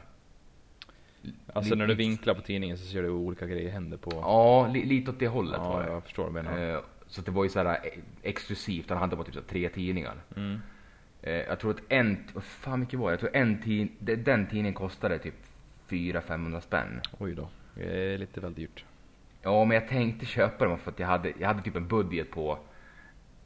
Alltså 1.53 1.75
när 1.75 1.87
du 1.87 1.95
Lite- 1.95 2.09
vinklar 2.09 2.35
på 2.35 2.41
tidningen 2.41 2.79
så 2.79 2.85
ser 2.87 3.03
du 3.03 3.11
olika 3.11 3.47
grejer 3.47 3.71
händer 3.71 3.97
på. 3.97 4.11
Ja, 4.13 4.67
li, 4.73 4.85
lite 4.85 5.11
åt 5.11 5.19
det 5.19 5.29
hållet 5.29 5.61
var 5.61 5.81
ja 5.81 5.87
det. 5.87 5.93
jag 5.93 6.03
förstår 6.03 6.23
vad 6.31 6.35
du 6.35 6.43
menar. 6.51 6.75
Eh, 6.75 6.81
så 7.07 7.23
det 7.23 7.31
var 7.31 7.45
ju 7.45 7.51
så 7.51 7.59
här 7.63 7.79
exklusivt, 8.23 8.89
han 8.91 8.99
hade 8.99 9.17
bara 9.17 9.25
typ 9.25 9.35
så 9.35 9.41
tre 9.43 9.69
tidningar. 9.69 10.15
Mm. 10.37 10.59
Jag 11.23 11.59
tror 11.61 11.71
att 11.71 11.81
en, 11.89 12.25
vad 12.35 12.45
fan 12.45 12.81
mycket 12.81 12.99
var 12.99 13.07
det? 13.07 13.13
Jag 13.13 13.21
tror 13.21 13.37
en 13.37 13.63
tid, 13.63 13.89
de- 13.99 14.17
den 14.17 14.47
tidningen 14.47 14.75
kostade 14.75 15.19
typ 15.19 15.35
400-500 15.89 16.61
spänn. 16.61 17.01
Oj 17.19 17.35
då. 17.35 17.49
Det 17.75 18.15
är 18.15 18.19
lite 18.19 18.41
väl 18.41 18.55
dyrt. 18.55 18.85
Ja, 19.43 19.65
men 19.65 19.75
jag 19.75 19.89
tänkte 19.89 20.27
köpa 20.27 20.65
dem 20.65 20.79
för 20.79 20.91
att 20.91 20.99
jag 20.99 21.07
hade, 21.07 21.33
jag 21.39 21.49
hade 21.49 21.63
typ 21.63 21.77
en 21.77 21.89
budget 21.89 22.31
på 22.31 22.59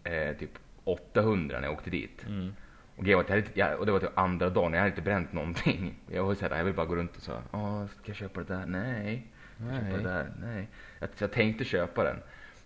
eh, 0.05 0.37
typ 0.37 0.51
800 0.85 1.61
när 1.61 1.67
jag 1.69 1.75
åkte 1.75 1.91
dit. 1.91 2.27
Mm. 2.27 2.53
Och, 2.97 3.07
jag 3.07 3.29
hade, 3.29 3.45
jag, 3.55 3.79
och 3.79 3.87
det 3.87 3.93
var 3.93 4.01
typ 4.01 4.19
andra 4.19 4.51
dagen, 4.51 4.73
jag 4.73 4.81
hade 4.81 4.91
inte 4.91 5.03
bränt 5.03 5.33
någonting. 5.33 5.95
Jag 6.11 6.25
var 6.25 6.35
såhär, 6.35 6.57
jag 6.57 6.65
vill 6.65 6.75
bara 6.75 6.87
gå 6.87 6.97
runt 6.97 7.17
och 7.17 7.23
så, 7.23 7.43
ja, 7.53 7.89
ska 7.89 8.03
jag 8.05 8.17
köpa 8.17 8.41
det 8.41 8.55
där? 8.55 8.67
Nej. 8.67 9.27
Ska 9.57 9.65
jag 9.65 9.85
köpa 9.85 9.97
det 9.97 10.03
där? 10.03 10.33
Nej. 10.41 10.69
Jag, 10.99 11.09
jag 11.19 11.33
tänkte 11.33 11.65
köpa 11.65 12.05
den. 12.05 12.17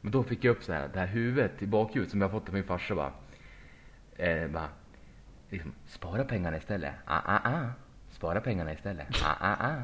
Men 0.01 0.13
då 0.13 0.23
fick 0.23 0.45
jag 0.45 0.53
upp 0.53 0.63
så 0.65 0.73
här, 0.73 0.89
det 0.93 0.99
här 0.99 1.07
huvudet 1.07 1.63
i 1.63 1.67
bakhjulet 1.67 2.11
som 2.11 2.21
jag 2.21 2.31
fått 2.31 2.49
av 2.49 2.55
min 2.55 2.65
farsa 2.65 2.95
bara. 2.95 3.13
Eh, 4.17 4.49
bara 4.49 4.69
liksom, 5.51 5.73
spara 5.87 6.25
pengarna 6.25 6.57
istället. 6.57 6.95
Ah, 7.05 7.21
ah, 7.25 7.51
ah. 7.51 7.67
Spara 8.11 8.41
pengarna 8.41 8.73
istället. 8.73 9.07
Ah, 9.25 9.37
ah, 9.41 9.57
ah. 9.67 9.83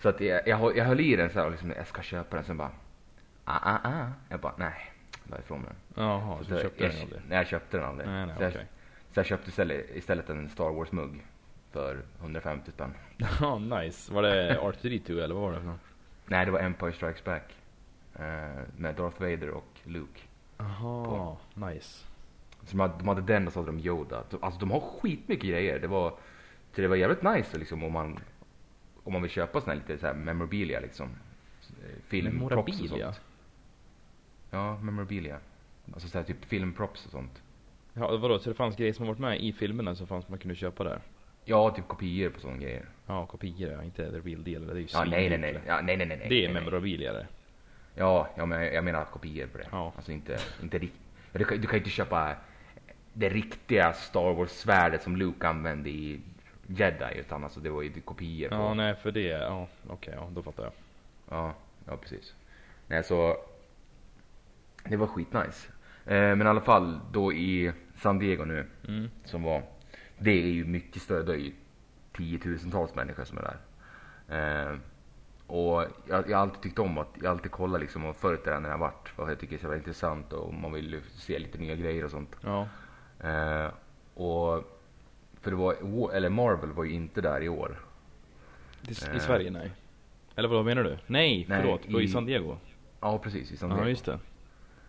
Så 0.00 0.08
att 0.08 0.20
jag, 0.20 0.48
jag, 0.48 0.76
jag 0.76 0.84
höll 0.84 1.00
i 1.00 1.16
den 1.16 1.30
så 1.30 1.38
här 1.38 1.44
och 1.46 1.50
liksom, 1.50 1.72
jag 1.76 1.86
ska 1.86 2.02
köpa 2.02 2.36
den. 2.36 2.44
Sen 2.44 2.56
bara, 2.56 2.70
ah, 3.44 3.58
ah, 3.72 3.78
ah. 3.88 4.06
Jag 4.28 4.40
bara, 4.40 4.52
nej. 4.56 4.92
La 5.30 5.38
ifrån 5.38 5.60
mig 5.60 5.70
den. 5.94 6.04
Jaha, 6.04 6.38
Så 6.38 6.44
så 6.44 6.54
du 6.54 6.60
köpte 6.62 6.84
jag, 6.84 6.92
den 6.92 7.02
aldrig? 7.02 7.20
Nej, 7.28 7.38
jag 7.38 7.46
köpte 7.46 7.76
den 7.76 7.86
aldrig. 7.86 8.08
Nej, 8.08 8.26
nej, 8.26 8.36
så, 8.36 8.42
jag, 8.42 8.50
okej. 8.50 8.66
så 9.12 9.18
jag 9.20 9.26
köpte 9.26 9.48
istället, 9.48 9.86
istället 9.96 10.30
en 10.30 10.48
Star 10.48 10.70
Wars-mugg 10.70 11.26
för 11.72 12.02
150 12.20 12.70
spänn. 12.70 12.94
Ja, 13.40 13.58
nice. 13.58 14.12
Var 14.14 14.22
det 14.22 14.58
R2D2 14.62 15.22
eller 15.24 15.34
vad 15.34 15.42
var 15.44 15.52
det 15.52 15.58
för 15.60 15.66
något? 15.66 15.80
Nej, 16.26 16.44
det 16.46 16.50
var 16.52 16.60
Empire 16.60 16.92
Strikes 16.92 17.24
Back. 17.24 17.54
Eh, 18.14 18.22
med 18.76 18.94
Darth 18.94 19.20
Vader 19.20 19.50
och 19.50 19.68
Luke. 19.84 20.20
Jaha, 20.58 21.36
nice. 21.54 22.04
Så 22.64 22.70
de 22.76 22.80
hade, 22.80 22.94
de 22.98 23.08
hade 23.08 23.22
den 23.22 23.46
och 23.46 23.52
så 23.52 23.58
hade 23.60 23.72
de 23.72 23.78
Yoda. 23.80 24.22
Så- 24.30 24.38
Alltså 24.42 24.60
de 24.60 24.70
har 24.70 24.80
skitmycket 24.80 25.48
grejer. 25.50 25.78
Det 25.78 25.86
var, 25.86 26.10
så 26.74 26.80
det 26.80 26.88
var 26.88 26.96
jävligt 26.96 27.22
nice 27.22 27.58
liksom 27.58 27.84
om 27.84 27.92
man, 27.92 28.18
om 29.08 29.12
man 29.12 29.22
vill 29.22 29.30
köpa 29.30 29.60
sån 29.60 29.70
här 29.70 29.76
lite 29.76 29.98
så 29.98 30.06
här 30.06 30.14
memorabilia 30.14 30.80
liksom. 30.80 31.08
Eh, 31.08 32.02
Filmprops 32.08 32.80
och 32.80 32.88
sånt. 32.88 33.20
Ja, 34.50 34.78
memorabilia. 34.78 35.38
Alltså 35.92 36.08
så 36.08 36.18
här, 36.18 36.24
typ 36.24 36.44
filmprops 36.44 37.06
och 37.06 37.10
sånt. 37.10 37.42
Ja, 37.94 38.16
vadå? 38.16 38.38
Så 38.38 38.48
det 38.48 38.54
fanns 38.54 38.76
grejer 38.76 38.92
som 38.92 39.06
varit 39.06 39.18
med 39.18 39.40
i 39.40 39.52
filmerna 39.52 39.94
som 39.94 40.06
fanns 40.06 40.28
man 40.28 40.38
kunde 40.38 40.54
köpa 40.54 40.84
där? 40.84 41.00
Ja, 41.44 41.70
typ 41.70 41.88
kopior 41.88 42.30
på 42.30 42.40
såna 42.40 42.56
grejer. 42.56 42.84
Ja, 43.06 43.26
kopior 43.26 43.72
ja, 43.72 43.82
inte 43.82 44.10
the 44.10 44.18
real 44.28 44.44
deal. 44.44 44.66
Det 44.66 44.72
är 44.72 44.76
ju 44.76 44.86
Ja, 44.92 45.04
nej, 45.04 45.28
nej, 45.28 45.38
nej. 45.38 45.60
Ja, 45.66 45.80
nej, 45.82 45.96
nej, 45.96 46.06
nej. 46.06 46.26
Det 46.28 46.44
är 46.44 46.52
memorabilia 46.52 47.12
det. 47.12 47.26
Ja, 47.94 48.28
ja 48.36 48.46
men 48.46 48.74
jag 48.74 48.84
menar 48.84 49.04
kopior 49.04 49.46
på 49.46 49.58
det. 49.58 49.66
Ja. 49.70 49.92
Alltså 49.96 50.12
inte, 50.12 50.38
inte 50.62 50.78
rikt... 50.78 50.94
Du 51.32 51.44
kan, 51.44 51.60
du 51.60 51.66
kan 51.66 51.78
inte 51.78 51.90
köpa 51.90 52.36
det 53.12 53.28
riktiga 53.28 53.92
Star 53.92 54.34
Wars-svärdet 54.34 55.02
som 55.02 55.16
Luke 55.16 55.48
använde 55.48 55.90
i 55.90 56.20
Jedi, 56.70 57.18
utan 57.18 57.44
alltså 57.44 57.60
det 57.60 57.70
var 57.70 57.82
ju 57.82 58.00
kopior 58.00 58.48
på... 58.48 58.54
Ja, 58.54 58.74
nej 58.74 58.94
för 58.94 59.10
det, 59.12 59.20
ja 59.20 59.66
okej, 59.88 60.14
ja 60.16 60.28
då 60.34 60.42
fattar 60.42 60.62
jag. 60.62 60.72
Ja, 61.30 61.54
ja 61.86 61.96
precis. 61.96 62.34
Nej, 62.86 63.04
så 63.04 63.36
det 64.84 64.96
var 64.96 65.06
skitnice. 65.06 65.68
Eh, 66.06 66.36
men 66.36 66.42
i 66.42 66.46
alla 66.46 66.60
fall 66.60 67.00
då 67.12 67.32
i 67.32 67.72
San 67.96 68.18
Diego 68.18 68.44
nu, 68.44 68.66
Mm. 68.88 69.10
som 69.24 69.42
var, 69.42 69.62
det 70.18 70.30
är 70.30 70.46
ju 70.48 70.64
mycket 70.64 71.02
större, 71.02 71.22
det 71.22 71.32
är 71.32 71.36
ju 71.36 71.52
tiotusentals 72.16 72.94
människor 72.94 73.24
som 73.24 73.38
är 73.38 73.42
där. 73.42 73.58
Eh, 74.72 74.78
och 75.46 75.84
jag, 76.08 76.22
har 76.22 76.34
alltid 76.34 76.62
tyckt 76.62 76.78
om 76.78 76.98
att, 76.98 77.08
jag 77.22 77.26
alltid 77.26 77.50
kollat 77.50 77.80
liksom 77.80 78.04
och 78.04 78.16
följt 78.16 78.44
det 78.44 78.50
där 78.50 78.60
när 78.60 78.70
jag 78.70 78.78
varit, 78.78 79.08
för 79.08 79.28
jag 79.28 79.38
tycker 79.40 79.58
det 79.58 79.64
är 79.64 79.68
så 79.68 79.74
intressant 79.74 80.32
och 80.32 80.54
man 80.54 80.72
vill 80.72 80.92
ju 80.92 81.00
se 81.14 81.38
lite 81.38 81.58
nya 81.58 81.76
grejer 81.76 82.04
och 82.04 82.10
sånt. 82.10 82.36
Ja. 82.40 82.68
Eh, 83.28 83.70
och, 84.14 84.77
för 85.40 85.50
det 85.50 85.56
var, 85.56 86.12
eller 86.12 86.28
Marvel 86.28 86.72
var 86.72 86.84
ju 86.84 86.92
inte 86.92 87.20
där 87.20 87.40
i 87.42 87.48
år. 87.48 87.78
I, 88.88 88.90
Eh. 88.90 89.18
Sverige 89.18 89.50
nej. 89.50 89.70
Eller 90.36 90.48
vad 90.48 90.64
menar 90.64 90.84
du? 90.84 90.98
Nej, 91.06 91.46
Nej, 91.48 91.60
förlåt. 91.62 91.86
I 91.86 92.04
i- 92.04 92.08
San 92.08 92.26
Diego. 92.26 92.56
Ja 93.00 93.18
precis, 93.18 93.52
i 93.52 93.56
San 93.56 93.68
Diego. 93.70 93.82
Ja 93.84 93.88
just 93.88 94.04
det. 94.04 94.18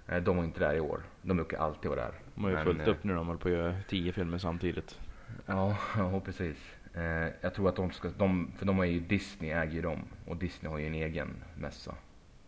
Eh, 0.07 0.17
de 0.23 0.37
var 0.37 0.43
inte 0.43 0.59
där 0.59 0.73
i 0.75 0.79
år. 0.79 1.01
De 1.21 1.37
brukar 1.37 1.57
alltid 1.57 1.89
vara 1.89 2.01
där. 2.01 2.11
De 2.35 2.43
har 2.43 2.49
ju 2.49 2.55
Men, 2.55 2.65
fullt 2.65 2.81
eh, 2.81 2.87
upp 2.89 3.03
nu 3.03 3.15
de 3.15 3.27
håller 3.27 3.39
på 3.39 3.47
att 3.47 3.53
göra 3.53 3.75
tio 3.89 4.11
filmer 4.11 4.37
samtidigt. 4.37 4.99
Ja, 5.45 5.77
ja 5.97 6.19
precis. 6.25 6.57
Eh, 6.93 7.03
jag 7.41 7.53
tror 7.53 7.69
att 7.69 7.75
de 7.75 7.91
ska, 7.91 8.09
de, 8.17 8.51
för 8.57 8.65
de 8.65 8.77
har 8.77 8.85
ju 8.85 8.99
Disney 8.99 9.51
äger 9.51 9.73
ju 9.73 9.81
dem 9.81 9.99
och 10.27 10.35
Disney 10.37 10.71
har 10.71 10.79
ju 10.79 10.87
en 10.87 10.93
egen 10.93 11.35
mässa. 11.57 11.95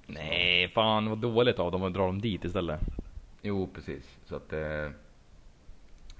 Nej, 0.08 0.68
fan 0.70 1.10
vad 1.10 1.18
dåligt 1.18 1.60
av 1.60 1.72
dem 1.72 1.84
att 1.84 1.94
dra 1.94 2.06
dem 2.06 2.22
dit 2.22 2.46
istället. 2.46 2.80
Jo 3.42 3.70
precis, 3.76 4.18
så 4.26 4.36
att 4.36 4.54
eh, 4.54 4.90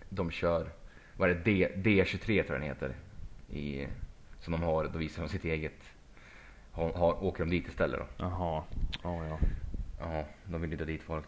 de 0.10 0.32
kör, 0.32 0.70
vad 1.22 1.30
är 1.30 1.34
det, 1.34 1.42
D, 1.44 1.68
D23 1.76 2.26
tror 2.26 2.38
jag 2.38 2.48
den 2.48 2.62
heter. 2.62 2.96
I, 3.50 3.88
som 4.40 4.52
de 4.52 4.64
har, 4.64 4.84
då 4.94 5.00
visar 5.00 5.24
de 5.24 5.30
sitt 5.30 5.46
eget. 5.46 5.84
Har, 6.72 6.94
har, 6.94 7.24
åker 7.24 7.44
de 7.44 7.50
dit 7.50 7.68
istället 7.68 8.00
då. 8.00 8.06
Jaha. 8.18 8.64
Ja, 9.04 9.26
ja. 9.26 9.40
Ja, 10.00 10.26
de 10.46 10.62
vill 10.62 10.72
ju 10.72 10.78
dra 10.78 10.86
dit 10.86 11.04
folk. 11.04 11.28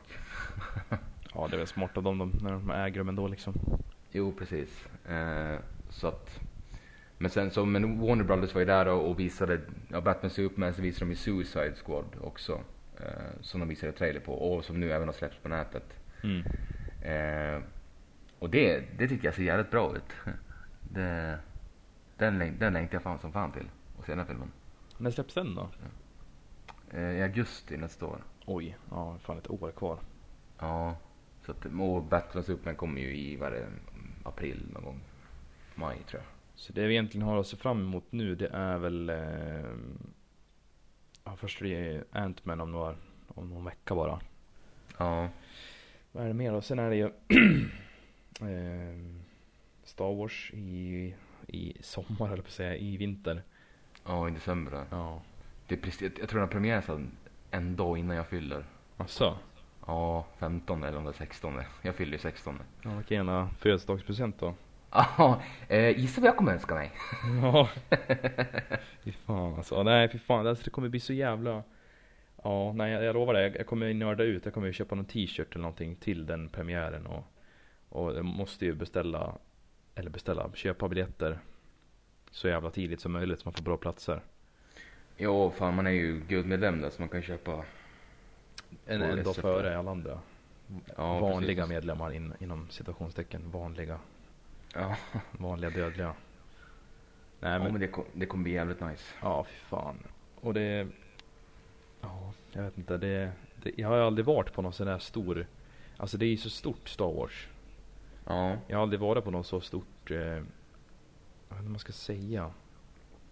Ja, 1.35 1.47
det 1.47 1.55
är 1.55 1.57
väl 1.57 1.67
smart 1.67 1.97
av 1.97 2.03
dem 2.03 2.17
de, 2.17 2.31
när 2.41 2.51
de 2.51 2.71
äger 2.71 2.97
dem 2.97 3.09
ändå 3.09 3.27
liksom. 3.27 3.53
Jo, 4.11 4.33
precis. 4.39 4.87
Eh, 5.07 5.59
så 5.89 6.07
att, 6.07 6.39
men 7.17 7.31
sen 7.31 7.51
så, 7.51 7.65
men 7.65 7.99
Warner 7.99 8.23
Brothers 8.23 8.53
var 8.53 8.61
ju 8.61 8.65
där 8.65 8.87
och, 8.87 9.09
och 9.09 9.19
visade, 9.19 9.59
ja, 9.87 10.01
Batman 10.01 10.29
Superman 10.29 10.73
så 10.73 10.81
visade 10.81 11.05
de 11.05 11.09
ju 11.09 11.15
Suicide 11.15 11.73
Squad 11.85 12.05
också. 12.21 12.61
Eh, 12.99 13.41
som 13.41 13.59
de 13.59 13.69
visade 13.69 13.91
trailer 13.91 14.19
på 14.19 14.33
och 14.33 14.65
som 14.65 14.79
nu 14.79 14.91
även 14.91 15.07
har 15.07 15.13
släppts 15.13 15.37
på 15.37 15.49
nätet. 15.49 15.99
Mm. 16.23 16.43
Eh, 17.01 17.63
och 18.43 18.49
det, 18.49 18.83
det 18.97 19.07
tycker 19.07 19.25
jag 19.25 19.35
ser 19.35 19.43
jävligt 19.43 19.71
bra 19.71 19.95
ut. 19.95 20.13
Det, 20.93 21.39
den, 22.17 22.57
den 22.59 22.73
längtar 22.73 22.95
jag 22.95 23.03
fan 23.03 23.19
som 23.19 23.33
fan 23.33 23.51
till. 23.51 23.69
att 23.99 24.05
se 24.05 24.11
den 24.11 24.19
här 24.19 24.25
filmen. 24.25 24.51
När 24.97 25.11
släpps 25.11 25.33
den 25.33 25.55
då? 25.55 25.69
Eh, 26.91 27.11
I 27.11 27.21
augusti 27.21 27.77
nästa 27.77 28.05
år. 28.05 28.23
Oj, 28.45 28.77
ja 28.89 29.17
fan 29.21 29.37
ett 29.37 29.49
år 29.49 29.71
kvar. 29.71 29.99
Ja. 30.59 30.97
Så 31.45 31.51
att, 31.51 31.65
och 31.65 32.03
Batman 32.03 32.43
Superman 32.43 32.75
kommer 32.75 33.01
ju 33.01 33.17
i, 33.17 33.35
vad 33.35 33.47
är 33.47 33.51
det, 33.51 33.67
april 34.23 34.67
någon 34.73 34.83
gång. 34.83 34.99
Maj 35.75 35.97
tror 36.07 36.21
jag. 36.21 36.31
Så 36.55 36.73
det 36.73 36.87
vi 36.87 36.93
egentligen 36.93 37.27
har 37.27 37.39
att 37.39 37.47
se 37.47 37.57
fram 37.57 37.81
emot 37.81 38.05
nu 38.09 38.35
det 38.35 38.47
är 38.47 38.77
väl 38.77 39.09
eh, 39.09 39.71
Ja 41.23 41.35
först 41.35 41.61
är 41.61 41.65
det 41.65 42.03
Ant-Man 42.11 42.61
om 42.61 42.71
några, 42.71 42.95
om 43.27 43.49
någon 43.49 43.65
vecka 43.65 43.95
bara. 43.95 44.19
Ja. 44.97 45.29
Vad 46.11 46.23
är 46.23 46.27
det 46.27 46.33
mer 46.33 46.51
då? 46.51 46.61
Sen 46.61 46.79
är 46.79 46.89
det 46.89 46.95
ju 46.95 47.09
Star 49.83 50.15
Wars 50.15 50.51
i, 50.53 51.13
i 51.47 51.77
sommar 51.81 52.27
eller 52.27 52.41
på 52.41 52.47
att 52.47 52.51
säga, 52.51 52.75
i 52.75 52.97
vinter. 52.97 53.43
Ja, 54.05 54.27
i 54.29 54.31
december. 54.31 54.85
Ja. 54.89 55.21
Det 55.67 55.75
är 55.75 55.79
precis, 55.79 56.01
jag 56.01 56.29
tror 56.29 56.39
den 56.39 56.47
har 56.47 56.53
premiär 56.53 56.83
en 57.51 57.75
dag 57.75 57.97
innan 57.97 58.17
jag 58.17 58.27
fyller. 58.27 58.65
Asså? 58.97 59.37
Ja, 59.87 60.25
15 60.37 60.83
eller 60.83 60.97
om 60.97 61.03
det 61.03 61.09
är 61.09 61.13
16. 61.13 61.61
Jag 61.81 61.95
fyller 61.95 62.11
ju 62.11 62.17
16. 62.17 62.59
Ja, 62.83 62.95
vilken 62.95 63.17
jävla 63.17 63.49
födelsedagspresent 63.59 64.39
då? 64.39 64.53
Ja, 65.17 65.41
eh, 65.67 65.99
gissa 65.99 66.21
vad 66.21 66.27
jag 66.27 66.37
kommer 66.37 66.53
önska 66.53 66.75
mig? 66.75 66.91
Ja. 67.41 67.69
fy 69.03 69.11
fan 69.11 69.53
alltså. 69.53 69.83
Nej 69.83 70.09
fy 70.09 70.17
fan, 70.19 70.47
alltså, 70.47 70.63
det 70.63 70.69
kommer 70.69 70.89
bli 70.89 70.99
så 70.99 71.13
jävla 71.13 71.63
Ja, 72.43 72.73
nej 72.73 72.91
jag, 72.91 73.03
jag 73.03 73.13
lovar 73.13 73.33
det. 73.33 73.41
Jag, 73.41 73.55
jag 73.55 73.67
kommer 73.67 73.93
nörda 73.93 74.23
ut. 74.23 74.45
Jag 74.45 74.53
kommer 74.53 74.67
ju 74.67 74.73
köpa 74.73 74.95
någon 74.95 75.05
t-shirt 75.05 75.51
eller 75.51 75.61
någonting 75.61 75.95
till 75.95 76.25
den 76.25 76.49
premiären 76.49 77.07
och 77.07 77.23
Och 77.93 78.15
jag 78.15 78.25
måste 78.25 78.65
ju 78.65 78.75
beställa 78.75 79.37
Eller 79.95 80.09
beställa, 80.09 80.49
köpa 80.53 80.87
biljetter 80.87 81.39
Så 82.31 82.47
jävla 82.47 82.69
tidigt 82.69 83.01
som 83.01 83.11
möjligt 83.11 83.39
så 83.39 83.47
man 83.47 83.53
får 83.53 83.63
bra 83.63 83.77
platser. 83.77 84.21
Jo, 85.17 85.51
fan 85.57 85.75
man 85.75 85.87
är 85.87 85.91
ju 85.91 86.19
guldmedlem 86.19 86.81
där 86.81 86.89
så 86.89 87.01
man 87.01 87.09
kan 87.09 87.21
köpa. 87.21 87.65
En, 88.85 89.01
en 89.01 89.23
dag 89.23 89.35
före 89.35 89.77
alla 89.77 89.91
andra. 89.91 90.19
Ja, 90.97 91.19
vanliga 91.19 91.63
precis. 91.63 91.69
medlemmar 91.69 92.13
in, 92.13 92.33
inom 92.39 92.69
citationstecken. 92.69 93.51
Vanliga. 93.51 93.99
Ja, 94.73 94.97
Vanliga 95.31 95.69
dödliga. 95.69 96.13
Nej 97.39 97.51
ja 97.51 97.59
men 97.59 97.71
men 97.71 97.81
det, 97.81 97.87
kom, 97.87 98.05
det 98.13 98.25
kommer 98.25 98.43
bli 98.43 98.53
jävligt 98.53 98.81
nice. 98.81 99.03
Ja, 99.21 99.43
fy 99.43 99.55
fan. 99.55 99.97
Och 100.41 100.53
det... 100.53 100.87
Ja, 102.01 102.33
jag 102.51 102.63
vet 102.63 102.77
inte. 102.77 102.97
Det, 102.97 103.31
det, 103.63 103.71
jag 103.77 103.87
har 103.87 103.97
aldrig 103.97 104.25
varit 104.25 104.53
på 104.53 104.61
någon 104.61 104.73
sån 104.73 104.87
där 104.87 104.99
stor... 104.99 105.47
Alltså 105.97 106.17
det 106.17 106.25
är 106.25 106.29
ju 106.29 106.37
så 106.37 106.49
stort 106.49 106.89
Star 106.89 107.13
Wars. 107.13 107.47
Ja, 108.25 108.57
Jag 108.67 108.77
har 108.77 108.81
aldrig 108.83 108.99
varit 108.99 109.23
på 109.23 109.31
någon 109.31 109.43
så 109.43 109.61
stort... 109.61 110.11
Eh, 110.11 110.17
jag 110.17 110.35
vet 110.35 110.41
inte 111.49 111.63
vad 111.63 111.69
man 111.69 111.79
ska 111.79 111.91
säga. 111.91 112.51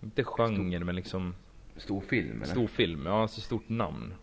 Inte 0.03 0.23
genre 0.23 0.79
men 0.79 0.95
liksom 0.95 1.35
stor 1.77 2.01
film 2.01 2.35
eller? 2.41 2.51
stor 2.51 2.67
film. 2.67 3.05
Ja, 3.05 3.21
alltså 3.21 3.41
stort 3.41 3.69
namn. 3.69 4.13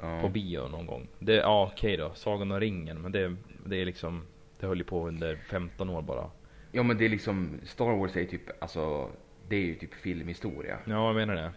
ja. 0.00 0.20
På 0.22 0.28
bio 0.28 0.68
någon 0.68 0.86
gång. 0.86 1.08
Det, 1.18 1.34
ja 1.34 1.70
okej 1.74 1.96
då. 1.96 2.12
Sagan 2.14 2.52
om 2.52 2.60
ringen. 2.60 3.02
Men 3.02 3.12
det, 3.12 3.36
det 3.66 3.76
är 3.76 3.84
liksom... 3.84 4.22
Det 4.60 4.66
höll 4.66 4.78
ju 4.78 4.84
på 4.84 5.08
under 5.08 5.36
15 5.36 5.90
år 5.90 6.02
bara. 6.02 6.30
Ja 6.72 6.82
men 6.82 6.98
det 6.98 7.04
är 7.04 7.08
liksom, 7.08 7.60
Star 7.64 7.96
Wars 7.96 8.16
är 8.16 8.24
typ, 8.24 8.62
alltså, 8.62 9.10
det 9.48 9.56
är 9.56 9.60
ju 9.60 9.74
typ 9.74 9.94
filmhistoria. 9.94 10.78
Ja, 10.84 11.06
jag 11.06 11.14
menar 11.14 11.34
det. 11.34 11.52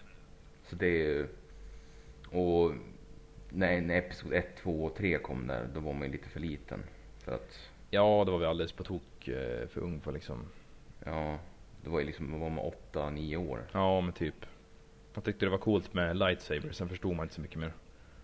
Så 0.64 0.76
det 0.76 0.88
är 0.88 1.06
ju, 1.08 1.28
och 2.32 2.72
när, 3.50 3.82
när 3.82 3.96
episod 3.98 4.34
1, 4.34 4.58
2 4.58 4.84
och 4.84 4.96
3 4.96 5.18
kom 5.18 5.48
där, 5.48 5.68
då 5.74 5.80
var 5.80 5.94
man 5.94 6.04
ju 6.04 6.12
lite 6.12 6.30
för 6.30 6.40
liten. 6.40 6.84
För 7.20 7.32
att, 7.36 7.71
Ja, 7.94 8.24
det 8.26 8.32
var 8.32 8.40
vi 8.40 8.46
alldeles 8.46 8.72
på 8.72 8.84
tok 8.84 9.28
eh, 9.28 9.68
för 9.68 9.82
ung 9.82 10.02
för 10.02 10.12
liksom. 10.12 10.46
ja, 11.06 11.40
det 11.84 11.90
var 11.90 12.00
ju 12.00 12.06
liksom, 12.06 12.32
då 12.32 12.38
var 12.38 12.50
man 12.50 12.66
8, 12.66 13.10
9 13.10 13.38
år. 13.38 13.68
Ja, 13.72 14.02
men 14.02 14.14
typ. 14.14 14.46
Jag 15.14 15.24
tyckte 15.24 15.46
det 15.46 15.50
var 15.50 15.58
coolt 15.58 15.94
med 15.94 16.18
lightsaber, 16.18 16.72
sen 16.72 16.90
förstod 16.90 17.16
man 17.16 17.24
inte 17.26 17.36
så 17.36 17.42
mycket 17.42 17.60
mer. 17.60 17.74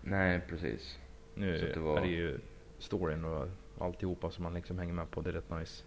Nej, 0.01 0.41
precis. 0.49 0.99
Nu 1.35 1.59
Så 1.59 1.65
det 1.65 1.79
var- 1.79 1.97
är 1.97 2.01
det 2.01 2.07
ju 2.07 2.39
storyn 2.79 3.25
och 3.25 3.47
alltihopa 3.79 4.31
som 4.31 4.43
man 4.43 4.53
liksom 4.53 4.79
hänger 4.79 4.93
med 4.93 5.11
på, 5.11 5.21
det 5.21 5.29
är 5.29 5.33
rätt 5.33 5.49
nice. 5.49 5.83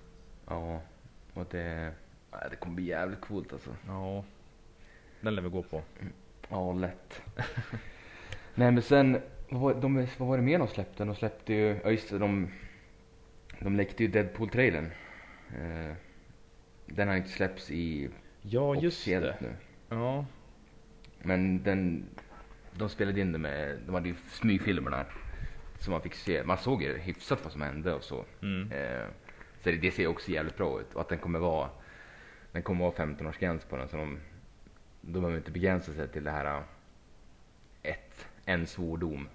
Ja, 0.46 0.80
och 1.34 1.46
det, 1.50 1.92
det 2.50 2.56
kommer 2.56 2.74
bli 2.76 2.84
jävligt 2.84 3.20
coolt 3.20 3.52
alltså. 3.52 3.70
Ja. 3.86 4.24
Den 5.20 5.34
lär 5.34 5.42
vi 5.42 5.48
gå 5.48 5.62
på. 5.62 5.82
Ja, 6.48 6.72
lätt. 6.72 7.22
Nej 8.54 8.72
men 8.72 8.82
sen, 8.82 9.20
vad 9.48 9.60
var, 9.60 9.74
de, 9.74 10.06
vad 10.18 10.28
var 10.28 10.36
det 10.36 10.42
mer 10.42 10.58
de 10.58 10.68
släppte? 10.68 11.04
De 11.04 11.14
släppte 11.14 11.52
ju, 11.54 11.80
ja 11.84 11.90
just 11.90 12.10
det, 12.10 12.18
de, 12.18 12.48
de 13.60 13.76
läckte 13.76 14.02
ju 14.04 14.08
Deadpool-trailern. 14.10 14.90
Eh, 15.56 15.94
den 16.86 17.08
har 17.08 17.16
inte 17.16 17.28
släppts 17.28 17.70
i 17.70 18.10
Ja, 18.42 18.74
just 18.74 19.04
det. 19.04 19.36
nu. 19.40 19.54
Ja. 19.88 20.24
Men 21.22 21.62
den, 21.62 22.04
de 22.72 22.88
spelade 22.88 23.20
in 23.20 23.32
det 23.32 23.38
med, 23.38 23.78
de 23.86 23.94
hade 23.94 24.08
ju 24.08 24.14
smygfilmerna. 24.30 25.04
Så 25.78 25.90
man 25.90 26.02
fick 26.02 26.14
se, 26.14 26.42
man 26.44 26.58
såg 26.58 26.82
ju 26.82 26.98
hyfsat 26.98 27.40
vad 27.42 27.52
som 27.52 27.62
hände 27.62 27.94
och 27.94 28.02
så. 28.04 28.24
Mm. 28.42 28.72
Eh, 28.72 29.06
så 29.60 29.70
det, 29.70 29.76
det 29.76 29.90
ser 29.90 30.06
också 30.06 30.30
jävligt 30.30 30.56
bra 30.56 30.80
ut. 30.80 30.94
Och 30.94 31.00
att 31.00 31.08
den 31.08 31.18
kommer 31.18 31.38
vara, 31.38 31.70
den 32.52 32.62
kommer 32.62 32.84
vara 32.84 32.94
15-årsgräns 32.94 33.66
på 33.68 33.76
den. 33.76 33.88
Så 33.88 33.96
de, 33.96 34.18
de 35.00 35.12
behöver 35.12 35.36
inte 35.36 35.50
begränsa 35.50 35.92
sig 35.92 36.08
till 36.08 36.24
det 36.24 36.30
här 36.30 36.56
eh, 36.56 36.62
ett, 37.82 38.26
en 38.44 38.66
svordom 38.66 39.28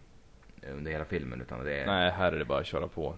under 0.71 0.91
hela 0.91 1.05
filmen. 1.05 1.41
Utan 1.41 1.65
det 1.65 1.73
är 1.77 1.85
Nej, 1.85 2.11
här 2.11 2.31
är 2.31 2.39
det 2.39 2.45
bara 2.45 2.59
att 2.59 2.65
köra 2.65 2.87
på. 2.87 3.15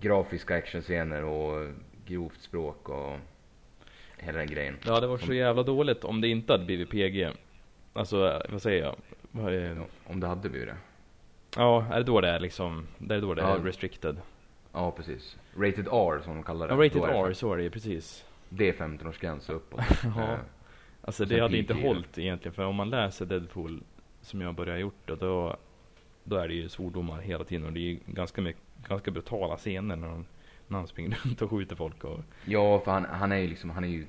Grafiska 0.00 0.54
actionscener 0.56 1.24
och 1.24 1.68
grovt 2.06 2.40
språk 2.40 2.88
och 2.88 3.16
hela 4.18 4.38
den 4.38 4.46
grejen. 4.46 4.76
Det 4.84 4.90
hade 4.92 5.06
varit 5.06 5.20
så 5.24 5.32
jävla 5.34 5.62
dåligt 5.62 6.04
om 6.04 6.20
det 6.20 6.28
inte 6.28 6.52
hade 6.52 6.64
blivit 6.64 6.90
PG. 6.90 7.28
Alltså, 7.92 8.42
vad 8.48 8.62
säger 8.62 8.82
jag? 8.82 8.96
Vad 9.30 9.54
är... 9.54 9.74
Ja, 9.76 9.84
Om 10.06 10.20
det 10.20 10.26
hade 10.26 10.48
blivit 10.48 10.68
det. 10.68 10.76
Ja, 11.56 11.86
är 11.92 11.98
det 11.98 12.04
då 12.04 12.20
det 12.20 12.28
är 12.28 12.40
liksom, 12.40 12.86
det 12.98 13.14
är 13.14 13.20
då 13.20 13.34
det 13.34 13.42
är 13.42 13.46
Ja. 13.48 13.58
restricted? 13.64 14.16
Ja, 14.72 14.90
precis. 14.90 15.36
Rated 15.56 15.86
R 15.92 16.20
som 16.24 16.34
de 16.34 16.42
kallar 16.42 16.68
det. 16.68 16.74
Ja, 16.74 16.84
rated 16.84 17.02
det- 17.02 17.28
R, 17.30 17.32
så 17.32 17.52
är 17.52 17.58
det 17.58 17.70
precis. 17.70 18.24
Det 18.48 18.68
är 18.68 18.72
15-årsgräns 18.72 19.50
och 19.50 19.56
uppåt. 19.56 19.80
Ja. 20.16 20.36
Alltså 21.04 21.24
det 21.24 21.40
hade 21.40 21.58
inte 21.58 21.74
hållit 21.74 22.18
egentligen, 22.18 22.54
för 22.54 22.64
om 22.64 22.74
man 22.74 22.90
läser 22.90 23.26
Deadpool, 23.26 23.82
som 24.20 24.40
jag 24.40 24.54
börjar 24.54 24.76
gjort 24.76 24.94
då, 25.06 25.14
då, 25.14 25.56
då 26.24 26.36
är 26.36 26.48
det 26.48 26.54
ju 26.54 26.68
svordomar 26.68 27.20
hela 27.20 27.44
tiden 27.44 27.66
och 27.66 27.72
det 27.72 27.80
är 27.80 27.82
ju 27.82 27.98
ganska 28.06 28.40
mycket, 28.40 28.62
ganska 28.88 29.10
brutala 29.10 29.56
scener 29.56 29.96
när, 29.96 30.08
de, 30.08 30.26
när 30.68 30.78
han 30.78 30.86
springer 30.86 31.10
runt 31.24 31.42
och 31.42 31.50
skjuter 31.50 31.76
folk 31.76 32.04
och 32.04 32.20
Ja, 32.44 32.80
för 32.80 32.90
han, 32.90 33.04
han 33.04 33.32
är 33.32 33.36
ju 33.36 33.48
liksom, 33.48 33.70
han 33.70 33.84
är 33.84 33.88
ju 33.88 34.06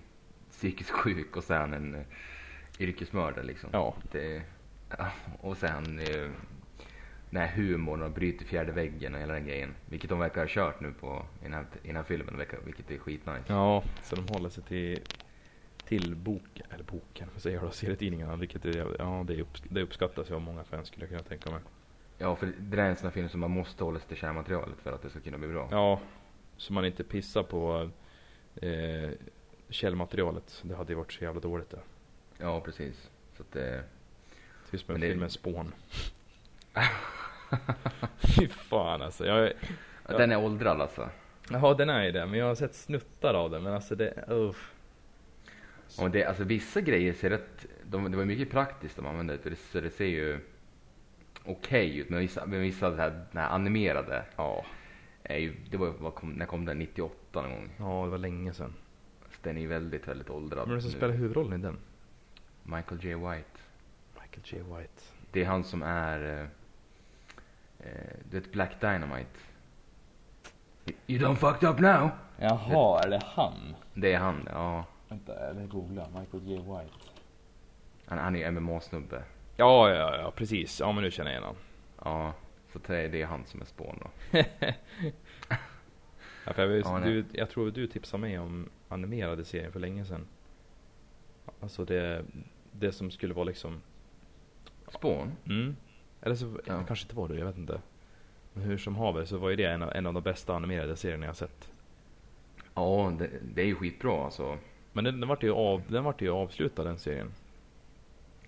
psykiskt 0.52 0.92
sjuk 0.92 1.38
och 1.38 1.44
så 1.44 1.54
är 1.54 1.60
han 1.60 1.74
en 1.74 1.96
uh, 1.96 2.02
yrkesmördare 2.80 3.44
liksom. 3.44 3.70
ja. 3.74 3.96
Det, 4.12 4.42
ja, 4.98 5.12
och 5.42 5.58
sen 5.58 6.00
uh, 6.00 6.32
den 7.30 7.42
här 7.42 7.48
humorn 7.56 8.02
och 8.02 8.12
bryter 8.12 8.46
fjärde 8.46 8.72
väggen 8.72 9.16
och 9.16 9.22
hela 9.22 9.34
den 9.34 9.46
grejen. 9.46 9.76
Vilket 9.86 10.10
de 10.10 10.20
verkar 10.20 10.42
ha 10.42 10.48
kört 10.48 10.82
nu 10.82 10.94
på, 11.00 11.26
i 11.42 11.44
den 11.44 11.54
här, 11.54 11.66
i 11.84 11.88
den 11.88 11.96
här 11.96 12.04
filmen, 12.04 12.38
verkar- 12.38 12.60
vilket 12.66 12.92
är 12.92 12.98
skitnice. 12.98 13.44
Ja, 13.48 13.84
så 14.04 14.16
de 14.16 14.28
håller 14.28 14.50
sig 14.50 14.64
till, 14.64 15.00
till 15.86 16.16
boken, 16.16 16.66
eller 16.72 16.84
boken, 16.84 17.30
säger 17.38 17.58
jag 17.58 17.66
då, 17.66 17.72
serietidningarna, 17.72 18.36
vilket 18.36 18.66
är, 18.66 18.96
ja 19.00 19.24
det, 19.28 19.42
upp, 19.42 19.58
det 19.70 19.82
uppskattas 19.82 20.32
av 20.32 20.42
många 20.42 20.64
fans 20.64 20.88
skulle 20.88 21.06
jag 21.06 21.10
kunna 21.10 21.24
tänka 21.24 21.50
mig. 21.52 21.60
Ja, 22.24 22.36
för 22.36 22.52
det 22.60 22.82
är 22.82 22.90
en 22.90 22.96
sån 22.96 23.06
här 23.08 23.12
film 23.14 23.30
som 23.30 23.40
man 23.40 23.52
måste 23.52 23.84
hålla 23.84 24.00
sig 24.00 24.08
till 24.08 24.18
kärnmaterialet 24.18 24.78
för 24.84 24.92
att 24.92 25.02
det 25.02 25.10
ska 25.10 25.20
kunna 25.20 25.38
bli 25.38 25.48
bra. 25.48 25.68
Ja, 25.72 26.00
så 26.58 26.74
man 26.74 26.86
inte 26.86 27.04
pissar 27.04 27.44
på 27.44 27.90
eh, 28.56 29.10
källmaterialet, 29.70 30.62
det 30.64 30.76
hade 30.76 30.92
ju 30.92 30.98
varit 30.98 31.12
så 31.14 31.24
jävla 31.24 31.42
dåligt 31.42 31.70
det. 31.70 31.80
Ja, 32.38 32.62
precis. 32.62 33.10
Så 33.38 33.44
att 33.44 33.52
det... 33.52 33.84
Tyst 34.72 34.88
med 34.88 35.00
det- 35.00 35.08
filmen 35.08 35.30
Spån. 35.30 35.74
Fy 38.40 38.48
fan 38.48 39.02
alltså. 39.02 39.26
Jag, 39.26 39.52
Ja. 40.08 40.18
Den 40.18 40.32
är 40.32 40.38
åldrad 40.46 40.82
alltså. 40.82 41.10
Jaha 41.50 41.74
den 41.74 41.90
är 41.90 42.04
ju 42.04 42.12
det, 42.12 42.26
men 42.26 42.40
jag 42.40 42.46
har 42.46 42.56
sett 42.56 42.76
snuttar 42.76 43.34
av 43.34 43.52
den 43.52 43.64
men 43.64 43.74
alltså 43.74 43.96
det, 43.96 44.26
uff. 44.28 44.72
Och 46.00 46.12
det, 46.12 46.26
alltså 46.26 46.44
vissa 46.44 46.82
grejer 46.82 47.14
ser 47.14 47.30
rätt, 47.30 47.66
de, 47.84 48.12
det 48.12 48.18
var 48.18 48.26
mycket 48.26 48.52
praktiskt 48.52 48.96
de 48.96 49.06
använde 49.06 49.38
det, 49.44 49.56
så 49.56 49.80
det 49.82 49.90
ser 49.90 50.06
ju 50.06 50.40
okej 51.46 51.98
ut. 51.98 52.10
Men 52.10 52.20
vissa, 52.20 52.46
men 52.46 52.62
vissa 52.62 52.92
så 52.92 52.96
här, 52.96 53.10
den 53.10 53.42
här 53.42 53.50
animerade 53.50 54.26
Ja. 54.36 54.66
är 55.24 55.38
ju, 55.38 55.56
det 55.72 55.78
var, 55.78 55.88
vad 56.00 56.16
kom, 56.16 56.32
när 56.32 56.46
kom 56.46 56.66
den? 56.66 56.80
98 56.80 57.42
någon 57.42 57.52
gång. 57.52 57.70
Ja 57.80 58.04
det 58.06 58.12
var 58.12 58.18
länge 58.18 58.54
sedan. 58.54 58.74
Så 59.32 59.38
den 59.42 59.58
är 59.58 59.62
ju 59.62 59.68
väldigt, 59.68 60.08
väldigt 60.08 60.30
åldrad. 60.30 60.60
Vem 60.68 60.72
är 60.72 60.76
det 60.76 60.82
som 60.82 60.92
spelar 60.92 61.14
huvudrollen 61.14 61.60
i 61.60 61.64
den? 61.64 61.78
Michael 62.64 63.04
J. 63.06 63.16
White. 63.16 63.60
Michael 64.22 64.44
J 64.44 64.78
White. 64.78 65.02
Det 65.32 65.42
är 65.42 65.46
han 65.46 65.64
som 65.64 65.84
är, 65.84 66.40
eh, 66.40 66.48
eh, 67.88 68.18
du 68.30 68.40
vet 68.40 68.52
Black 68.52 68.82
Dynamite. 68.82 69.40
You 71.08 71.20
don't 71.20 71.36
fucked 71.36 71.70
up 71.70 71.80
now. 71.80 72.10
Jaha, 72.38 73.02
är 73.04 73.10
det 73.10 73.22
han? 73.26 73.76
Det 73.94 74.14
är 74.14 74.20
han, 74.20 74.48
ja. 74.52 74.86
Vänta, 75.10 75.50
eller 75.50 75.68
googla. 75.68 76.08
Michael 76.20 76.44
J 76.48 76.56
White. 76.58 76.94
Han, 78.06 78.18
han 78.18 78.36
är 78.36 78.40
ju 78.40 78.46
MMA-snubbe. 78.60 79.24
Ja, 79.58 79.90
ja, 79.90 80.18
ja 80.18 80.32
precis. 80.32 80.80
Ja 80.80 80.92
men 80.92 81.04
nu 81.04 81.12
känner 81.12 81.32
jag 81.32 81.40
igen 81.42 81.44
honom. 81.44 81.62
Ja, 82.04 82.34
så 82.74 82.80
det 82.86 83.22
är, 83.22 83.26
han 83.26 83.46
som 83.46 83.62
är 83.62 83.66
Spawn 83.66 84.00
då. 84.02 84.38
Ja, 86.46 86.54
för 86.54 86.62
jag, 86.62 86.70
vet, 86.70 86.86
Ja, 86.86 87.00
du, 87.00 87.26
jag 87.32 87.50
tror 87.50 87.72
du 87.72 87.88
tipsade 87.88 88.22
mig 88.22 88.40
om 88.40 88.70
animerade 88.90 89.46
serien 89.46 89.72
för 89.72 89.80
länge 89.80 90.06
sedan. 90.06 90.28
Alltså 91.60 91.86
det, 91.86 92.26
det 92.72 92.92
som 92.92 93.12
skulle 93.12 93.34
vara 93.34 93.44
liksom 93.46 93.82
Spawn? 94.88 95.32
Mm. 95.46 95.76
Eller 96.22 96.36
så 96.36 96.46
Ja. 96.66 96.74
det 96.74 96.84
kanske 96.88 97.06
inte 97.06 97.16
var 97.16 97.28
det, 97.28 97.36
jag 97.36 97.46
vet 97.46 97.58
inte. 97.58 97.82
Men 98.54 98.64
hur 98.64 98.78
som 98.78 98.96
haver 98.96 99.26
så 99.26 99.38
var 99.38 99.50
ju 99.50 99.56
det 99.56 99.66
en 99.66 99.82
av, 99.84 99.92
en 99.92 100.06
av 100.06 100.14
de 100.14 100.24
bästa 100.24 100.56
animerade 100.56 100.96
serierna 100.96 101.26
jag 101.26 101.36
sett. 101.36 101.72
Ja, 102.76 103.14
det, 103.20 103.30
det 103.56 103.62
är 103.62 103.66
ju 103.66 103.76
skitbra 103.76 104.26
alltså. 104.26 104.58
Men 104.94 105.04
den, 105.04 105.20
den 105.20 105.30
vart 105.30 105.44
ju, 105.44 105.52
av, 105.52 105.82
den 105.88 106.04
vart 106.04 106.22
ju 106.22 106.30
avslutad 106.30 106.84
den 106.84 106.98
serien. 106.98 107.32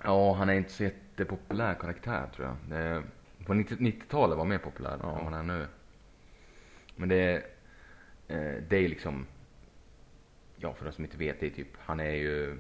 Ja, 0.06 0.34
han 0.34 0.50
är 0.50 0.54
inte 0.54 0.72
så 0.72 0.84
jättepopulär 0.84 1.74
karaktär 1.74 2.28
tror 2.36 2.48
jag. 2.48 2.56
Det, 2.80 3.04
på 3.46 3.54
90 3.54 3.78
90-talet 3.78 4.30
var 4.38 4.44
han 4.44 4.50
mer 4.50 4.58
populär 4.58 4.98
Ja. 5.02 5.10
än 5.10 5.16
vad 5.16 5.24
han 5.24 5.34
är 5.34 5.44
nu. 5.44 5.68
Men 6.96 7.10
det, 7.10 7.36
eh, 8.28 8.54
det 8.70 8.78
är 8.78 8.90
liksom, 8.90 9.26
ja 10.58 10.74
för 10.74 10.86
de 10.86 10.92
som 10.92 11.04
inte 11.06 11.18
vet 11.18 11.40
det 11.40 11.46
är 11.46 11.50
typ, 11.50 11.68
han 11.80 12.00
är 12.00 12.12
ju, 12.12 12.58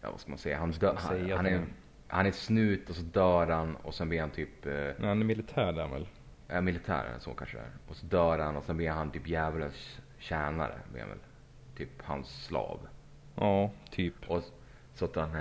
ja 0.00 0.10
vad 0.10 0.20
ska 0.20 0.30
man 0.30 0.38
säga, 0.38 0.58
han, 0.58 0.70
dö, 0.70 0.94
han, 0.98 1.30
han, 1.30 1.46
är, 1.46 1.64
han 2.08 2.26
är 2.26 2.30
snut 2.32 2.90
och 2.90 2.96
så 2.96 3.02
dör 3.02 3.46
han 3.46 3.76
och 3.76 3.94
sen 3.94 4.08
blir 4.08 4.20
han 4.20 4.30
typ, 4.30 4.66
eh, 4.66 4.72
Nej, 4.72 4.94
han 5.08 5.20
är 5.20 5.24
militär 5.24 5.72
där 5.72 5.88
väl? 5.88 6.08
är 6.48 6.60
militär 6.60 7.14
så 7.18 7.34
kanske 7.34 7.56
det 7.56 7.62
är. 7.62 7.70
Och 7.88 7.96
så 7.96 8.06
dör 8.06 8.38
han 8.38 8.56
och 8.56 8.64
sen 8.64 8.76
blir 8.76 8.90
han 8.90 9.10
typ 9.10 9.28
djävulens 9.28 10.00
tjänare, 10.18 10.74
blir 10.92 11.00
han 11.00 11.10
väl. 11.10 11.18
Typ 11.76 12.02
hans 12.02 12.44
slav. 12.44 12.88
Ja, 13.34 13.70
typ. 13.90 14.14
Och 14.30 14.42
så 14.94 15.04
att 15.04 15.16
han 15.16 15.34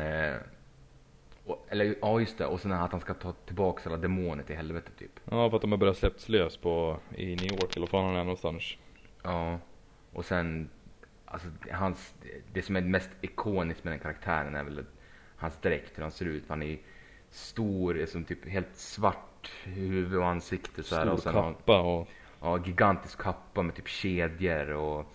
och, 1.45 1.65
eller 1.69 1.95
ja 2.01 2.19
just 2.19 2.37
det, 2.37 2.45
och 2.45 2.61
sen 2.61 2.71
att 2.71 2.91
han 2.91 3.01
ska 3.01 3.13
ta 3.13 3.31
tillbaka 3.31 3.89
alla 3.89 3.97
demoner 3.97 4.43
till 4.43 4.55
helvetet 4.55 4.97
typ. 4.97 5.19
Ja, 5.25 5.49
för 5.49 5.55
att 5.55 5.61
de 5.61 5.71
har 5.71 5.77
börjat 5.77 5.97
släppts 5.97 6.29
lös 6.29 6.57
på, 6.57 6.97
i 7.15 7.25
New 7.25 7.51
York 7.51 7.75
eller 7.75 7.87
var 7.87 7.87
fan 7.87 8.05
han 8.05 8.15
är 8.15 8.23
någonstans. 8.23 8.77
Ja. 9.23 9.59
Och 10.13 10.25
sen, 10.25 10.69
alltså 11.25 11.47
hans, 11.71 12.13
det 12.53 12.61
som 12.61 12.75
är 12.75 12.81
mest 12.81 13.09
ikoniskt 13.21 13.83
med 13.83 13.93
den 13.93 13.99
karaktären 13.99 14.55
är 14.55 14.63
väl 14.63 14.85
hans 15.35 15.57
dräkt, 15.61 15.97
hur 15.97 16.03
han 16.03 16.11
ser 16.11 16.25
ut. 16.25 16.43
Han 16.47 16.63
är 16.63 16.77
stor, 17.29 17.97
är 17.97 18.05
som 18.05 18.23
typ 18.23 18.47
helt 18.47 18.75
svart 18.75 19.51
huvud 19.63 20.19
och 20.19 20.27
ansikte 20.27 20.83
så 20.83 20.95
här. 20.95 21.01
Stor 21.03 21.13
och 21.13 21.19
sen 21.19 21.35
har 21.35 21.43
han- 21.43 21.53
kappa 21.53 21.81
och... 21.81 22.07
Ja, 22.41 22.59
gigantisk 22.65 23.21
kappa 23.21 23.61
med 23.61 23.75
typ 23.75 23.87
kedjor 23.87 24.69
och 24.69 25.05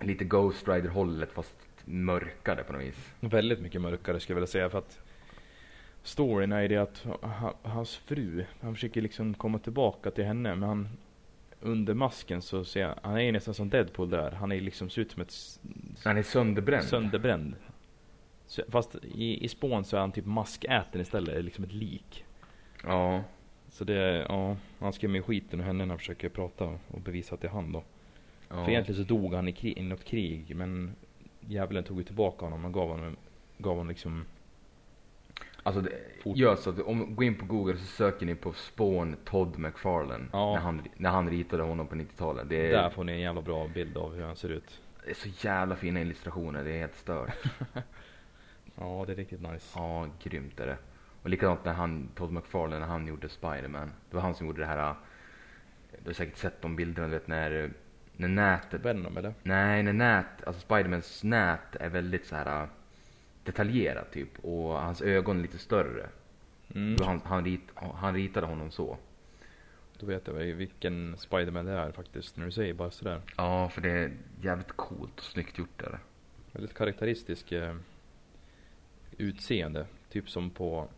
lite 0.00 0.24
Ghost 0.24 0.68
Rider 0.68 0.88
hållet 0.88 1.32
fast 1.32 1.54
mörkare 1.84 2.64
på 2.64 2.72
något 2.72 2.82
vis. 2.82 3.14
Väldigt 3.20 3.60
mycket 3.60 3.80
mörkare 3.80 4.20
skulle 4.20 4.34
jag 4.34 4.36
vilja 4.36 4.46
säga 4.46 4.70
för 4.70 4.78
att 4.78 5.00
Storyn 6.06 6.52
är 6.52 6.68
det 6.68 6.76
att 6.76 6.98
ha- 7.22 7.54
hans 7.62 7.96
fru, 7.96 8.44
han 8.60 8.74
försöker 8.74 9.00
liksom 9.02 9.34
komma 9.34 9.58
tillbaka 9.58 10.10
till 10.10 10.24
henne 10.24 10.54
men 10.54 10.68
han 10.68 10.88
Under 11.60 11.94
masken 11.94 12.42
så 12.42 12.64
ser 12.64 12.80
jag, 12.80 12.94
han 13.02 13.20
är 13.20 13.32
nästan 13.32 13.54
som 13.54 13.70
Deadpool 13.70 14.10
där. 14.10 14.30
Han 14.30 14.52
är 14.52 14.60
liksom 14.60 14.90
ser 14.90 15.02
ut 15.02 15.12
som 15.12 15.22
ett 15.22 15.34
Han 16.04 16.16
är 16.18 16.22
sönderbränd. 16.22 16.84
sönderbränd. 16.84 17.54
Så, 18.46 18.62
fast 18.68 18.94
i, 19.14 19.44
i 19.44 19.48
spån 19.48 19.84
så 19.84 19.96
är 19.96 20.00
han 20.00 20.12
typ 20.12 20.26
maskäten 20.26 21.00
istället, 21.00 21.44
liksom 21.44 21.64
ett 21.64 21.72
lik. 21.72 22.24
Ja. 22.84 23.22
Så 23.68 23.84
det, 23.84 24.26
ja, 24.28 24.56
han 24.78 24.92
skrämmer 24.92 25.20
skiten 25.22 25.60
ur 25.60 25.64
henne 25.64 25.84
när 25.84 25.92
han 25.92 25.98
försöker 25.98 26.28
prata 26.28 26.64
och 26.88 27.00
bevisa 27.00 27.34
att 27.34 27.40
det 27.40 27.46
är 27.48 27.52
han 27.52 27.72
då. 27.72 27.82
ja. 28.48 28.64
För 28.64 28.70
egentligen 28.70 29.02
så 29.06 29.08
dog 29.14 29.34
han 29.34 29.48
i, 29.48 29.52
krig, 29.52 29.78
i 29.78 29.82
något 29.82 30.04
krig 30.04 30.56
men 30.56 30.94
djävulen 31.40 31.84
tog 31.84 31.98
ju 31.98 32.04
tillbaka 32.04 32.44
honom 32.46 32.64
och 32.64 32.72
gav 32.74 32.88
honom, 32.88 33.16
gav 33.58 33.72
honom 33.72 33.88
liksom 33.88 34.24
Alltså 35.66 35.80
det, 35.80 35.90
gör 36.24 36.56
så 36.56 36.70
att 36.70 36.80
om, 36.80 37.14
gå 37.14 37.22
in 37.22 37.34
på 37.34 37.44
google 37.46 37.76
så 37.76 37.84
söker 37.84 38.26
ni 38.26 38.34
på 38.34 38.52
Spawn 38.52 39.16
Todd 39.24 39.58
McFarlane. 39.58 40.24
Ja. 40.32 40.52
När, 40.52 40.60
han, 40.60 40.82
när 40.96 41.10
han 41.10 41.30
ritade 41.30 41.62
honom 41.62 41.86
på 41.86 41.94
90-talet. 41.94 42.48
Det 42.48 42.70
Där 42.70 42.82
är, 42.82 42.90
får 42.90 43.04
ni 43.04 43.12
en 43.12 43.20
jävla 43.20 43.42
bra 43.42 43.68
bild 43.74 43.96
av 43.96 44.14
hur 44.14 44.22
han 44.22 44.36
ser 44.36 44.48
ut. 44.48 44.80
det 45.04 45.10
är 45.10 45.14
så 45.14 45.28
jävla 45.46 45.76
fina 45.76 46.00
illustrationer, 46.00 46.64
det 46.64 46.70
är 46.70 46.78
helt 46.78 46.96
stört. 46.96 47.30
Ja, 48.78 49.04
det 49.06 49.12
är 49.12 49.16
riktigt 49.16 49.40
nice. 49.40 49.78
ja, 49.78 50.06
grymt 50.22 50.60
är 50.60 50.66
det. 50.66 50.76
Och 51.22 51.30
likadant 51.30 51.64
när 51.64 51.72
han, 51.72 52.08
Todd 52.14 52.32
McFarlane, 52.32 52.78
när 52.78 52.86
han 52.86 53.06
gjorde 53.06 53.28
Spider-Man. 53.28 53.92
Det 54.10 54.16
var 54.16 54.22
han 54.22 54.34
som 54.34 54.46
gjorde 54.46 54.60
det 54.60 54.66
här, 54.66 54.94
du 56.02 56.08
har 56.08 56.12
säkert 56.12 56.36
sett 56.36 56.62
de 56.62 56.76
bilderna, 56.76 57.08
du 57.08 57.12
vet 57.12 57.26
när, 57.28 57.70
när 58.16 58.28
nätet, 58.28 58.84
Venom 58.84 59.16
eller? 59.16 59.34
nej 59.42 59.82
när 59.82 59.92
nät, 59.92 60.44
alltså 60.46 60.60
Spidermans 60.60 61.24
nät 61.24 61.76
är 61.80 61.88
väldigt 61.88 62.26
så 62.26 62.36
här 62.36 62.62
äh, 62.62 62.68
detaljerat 63.46 64.12
typ 64.12 64.44
och 64.44 64.72
hans 64.72 65.02
ögon 65.02 65.42
lite 65.42 65.58
större. 65.58 66.08
Mm. 66.74 66.96
Han, 67.04 67.20
han, 67.24 67.44
rit, 67.44 67.60
han 67.74 68.14
ritade 68.14 68.46
honom 68.46 68.70
så. 68.70 68.98
Då 69.98 70.06
vet 70.06 70.26
jag 70.26 70.34
vilken 70.34 71.16
Spiderman 71.16 71.66
det 71.66 71.72
är 71.72 71.92
faktiskt, 71.92 72.36
när 72.36 72.44
du 72.44 72.52
säger 72.52 72.74
bara 72.74 72.90
sådär. 72.90 73.20
Ja, 73.36 73.68
för 73.68 73.80
det 73.80 73.90
är 73.90 74.12
jävligt 74.42 74.72
coolt 74.72 75.18
och 75.18 75.24
snyggt 75.24 75.58
gjort 75.58 75.78
där. 75.78 75.98
Väldigt 76.52 76.74
karaktäristisk 76.74 77.52
eh, 77.52 77.76
utseende. 79.18 79.86
Typ 80.08 80.30
som 80.30 80.50
på, 80.50 80.88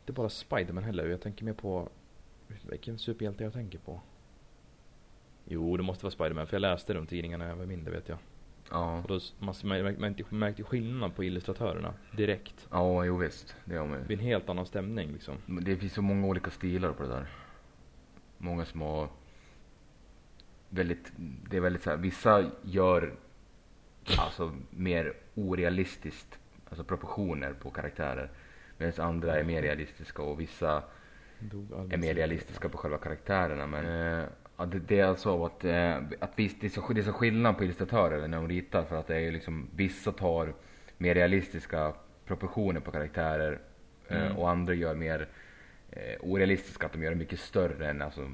inte 0.00 0.12
bara 0.12 0.28
Spiderman 0.28 0.84
heller, 0.84 1.06
jag 1.06 1.20
tänker 1.20 1.44
mer 1.44 1.52
på, 1.52 1.88
vilken 2.70 2.98
superhjälte 2.98 3.44
jag 3.44 3.52
tänker 3.52 3.78
på? 3.78 4.00
Jo, 5.44 5.76
det 5.76 5.82
måste 5.82 6.04
vara 6.04 6.12
Spiderman, 6.12 6.46
för 6.46 6.54
jag 6.54 6.60
läste 6.60 6.94
de 6.94 7.06
tidningarna 7.06 7.44
när 7.44 7.50
jag 7.50 7.56
var 7.56 7.66
mindre 7.66 7.92
vet 7.92 8.08
jag. 8.08 8.18
Ja, 8.70 8.98
Och 9.02 9.08
då 9.08 9.20
man 9.38 9.54
märkte, 9.64 10.00
märkte, 10.00 10.24
märkte 10.34 10.62
skillnad 10.62 11.14
på 11.14 11.24
illustratörerna 11.24 11.94
direkt. 12.16 12.68
ja 12.70 13.04
jo 13.04 13.16
visst. 13.16 13.56
Det 13.64 13.76
har 13.76 13.86
man 13.86 13.98
Det 13.98 14.06
blir 14.06 14.16
en 14.18 14.24
helt 14.24 14.48
annan 14.48 14.66
stämning 14.66 15.12
liksom. 15.12 15.34
Men 15.46 15.64
Det 15.64 15.76
finns 15.76 15.92
så 15.92 16.02
många 16.02 16.26
olika 16.26 16.50
stilar 16.50 16.92
på 16.92 17.02
det 17.02 17.08
där. 17.08 17.26
Många 18.38 18.64
som 18.64 18.80
har 18.80 19.08
väldigt, 20.68 21.12
det 21.50 21.56
är 21.56 21.60
väldigt 21.60 21.82
så 21.82 21.90
här, 21.90 21.96
vissa 21.96 22.50
gör 22.62 23.14
alltså 24.18 24.52
mer 24.70 25.12
orealistiskt, 25.34 26.38
alltså 26.68 26.84
proportioner 26.84 27.52
på 27.52 27.70
karaktärer. 27.70 28.30
Medan 28.78 29.06
andra 29.06 29.38
är 29.38 29.44
mer 29.44 29.62
realistiska 29.62 30.22
och 30.22 30.40
vissa 30.40 30.82
är 31.90 31.96
mer 31.96 32.14
realistiska 32.14 32.68
på 32.68 32.78
själva 32.78 32.98
karaktärerna. 32.98 33.66
Men 33.66 33.84
eh, 34.20 34.24
ja, 34.56 34.66
det, 34.66 34.78
det 34.78 35.00
är 35.00 35.04
alltså 35.04 35.44
att, 35.44 35.64
eh, 35.64 35.96
att 36.20 36.32
visst, 36.36 36.60
det, 36.60 36.66
är 36.66 36.70
så, 36.70 36.92
det 36.92 37.00
är 37.00 37.04
så 37.04 37.12
skillnad 37.12 37.58
på 37.58 37.64
illustratörer 37.64 38.28
när 38.28 38.36
de 38.36 38.48
ritar 38.48 38.84
för 38.84 38.96
att 38.96 39.06
det 39.06 39.14
är 39.16 39.20
ju 39.20 39.30
liksom, 39.30 39.68
vissa 39.76 40.12
tar 40.12 40.54
mer 40.98 41.14
realistiska 41.14 41.92
proportioner 42.24 42.80
på 42.80 42.90
karaktärer 42.90 43.52
eh, 44.08 44.22
Mm. 44.26 44.36
och 44.36 44.50
andra 44.50 44.74
gör 44.74 44.94
mer 44.94 45.28
eh, 45.90 46.16
orealistiska, 46.20 46.86
att 46.86 46.92
de 46.92 47.02
gör 47.02 47.10
det 47.10 47.16
mycket 47.16 47.40
större 47.40 47.90
än 47.90 48.02
alltså, 48.02 48.32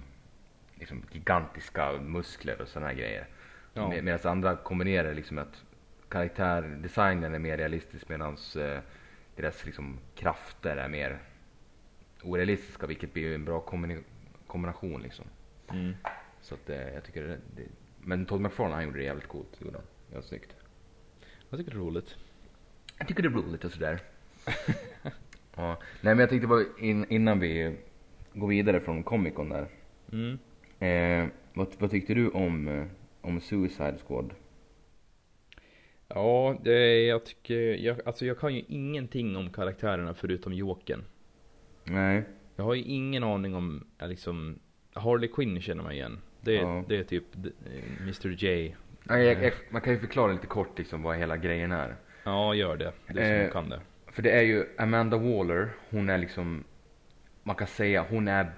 liksom 0.74 1.02
gigantiska 1.12 1.92
muskler 1.92 2.61
och 2.62 2.68
sådana 2.68 2.92
grejer. 2.92 3.26
Ja. 3.74 3.88
Med, 3.88 4.04
Medan 4.04 4.18
andra 4.32 4.56
kombinerar 4.56 5.14
liksom 5.14 5.38
att 5.38 5.62
karaktärdesignen 6.08 7.35
är 7.35 7.38
mer 7.38 7.56
realistisk 7.56 8.08
medan 8.08 8.37
eh, 8.56 8.78
deras 9.37 9.66
liksom, 9.66 9.98
krafter 10.14 10.76
är 10.76 10.88
mer 10.88 11.18
orealistiska 12.22 12.87
vilket 12.87 13.12
blir 13.12 13.35
en 13.35 13.44
bra 13.44 13.61
kombina- 13.61 14.02
kombination 14.46 15.02
liksom. 15.02 15.24
Mm. 15.72 15.94
Så 16.40 16.54
att 16.54 16.70
eh, 16.70 16.94
jag 16.94 17.04
tycker 17.04 17.22
det, 17.22 17.38
det 17.56 17.62
Men 18.00 18.26
Todd 18.26 18.40
McFarlane 18.40 18.74
han 18.74 18.85
gjorde 18.85 18.98
det 18.98 19.04
jävligt 19.04 19.28
coolt, 19.28 19.61
gjorde 19.61 19.76
han. 19.76 19.87
Det 20.08 20.14
var 20.14 20.22
snyggt. 20.22 20.56
Jag 21.50 21.58
tycker 21.58 21.70
det 21.70 21.76
är 21.76 21.80
roligt. 21.80 22.16
Jag 22.98 23.08
tycker 23.08 23.22
det 23.22 23.28
är 23.28 23.32
roligt 23.32 23.64
och 23.64 23.72
sådär. 23.72 24.00
ja. 25.56 25.78
Nej 26.00 26.14
men 26.14 26.18
jag 26.18 26.28
tänkte 26.28 26.46
bara 26.46 26.64
in, 26.78 27.06
innan 27.08 27.40
vi 27.40 27.76
går 28.32 28.48
vidare 28.48 28.80
från 28.80 29.02
Comic 29.02 29.35
Con 29.35 29.48
där. 29.48 29.68
Mm. 30.12 30.38
Eh, 30.78 31.28
vad, 31.54 31.66
vad 31.78 31.90
tyckte 31.90 32.14
du 32.14 32.28
om, 32.28 32.68
eh, 32.68 32.87
om 33.20 33.40
Suicide 33.40 33.98
Squad? 34.06 34.35
Ja, 36.08 36.58
det, 36.64 37.04
jag 37.04 37.24
tycker, 37.24 37.61
jag, 37.61 38.00
alltså 38.06 38.26
jag 38.26 38.38
kan 38.38 38.54
ju 38.54 38.64
ingenting 38.68 39.37
om 39.37 39.50
karaktärerna 39.50 40.14
förutom 40.14 40.52
Jokern. 40.52 41.04
Nej. 41.85 42.24
Jag 42.56 42.64
har 42.64 42.74
ju 42.74 42.82
ingen 42.82 43.24
aning 43.24 43.54
om, 43.54 43.87
ja, 43.98 44.06
liksom, 44.06 44.58
Harley 44.94 45.28
Quinn 45.28 45.61
känner 45.61 45.83
man 45.83 45.92
igen. 45.92 46.18
Det, 46.40 46.57
är- 46.59 46.62
Ja. 46.62 46.85
det 46.88 46.96
är 46.96 47.05
typ 47.05 47.24
eh, 47.35 48.00
Mr 48.00 48.44
J. 48.44 48.76
Nej, 49.05 49.24
jag, 49.26 49.44
jag, 49.44 49.52
man 49.70 49.81
kan 49.83 49.92
ju 49.92 49.98
förklara 49.98 50.33
lite 50.33 50.46
kort 50.46 50.78
liksom 50.78 51.02
vad 51.02 51.16
hela 51.16 51.37
grejen 51.37 51.72
är. 51.72 51.96
Ja, 52.24 52.55
gör 52.55 52.76
det. 52.76 52.92
Du 53.07 53.14
som 53.14 53.22
Eh, 53.24 53.50
kan 53.50 53.68
det. 53.68 53.81
För 54.07 54.22
det 54.22 54.31
är 54.31 54.42
ju 54.42 54.66
Amanda 54.78 55.16
Waller, 55.16 55.70
hon 55.90 56.11
är 56.11 56.18
liksom, 56.18 56.64
man 57.42 57.57
kan 57.57 57.66
säga 57.66 58.07
hon 58.11 58.28
är, 58.28 58.52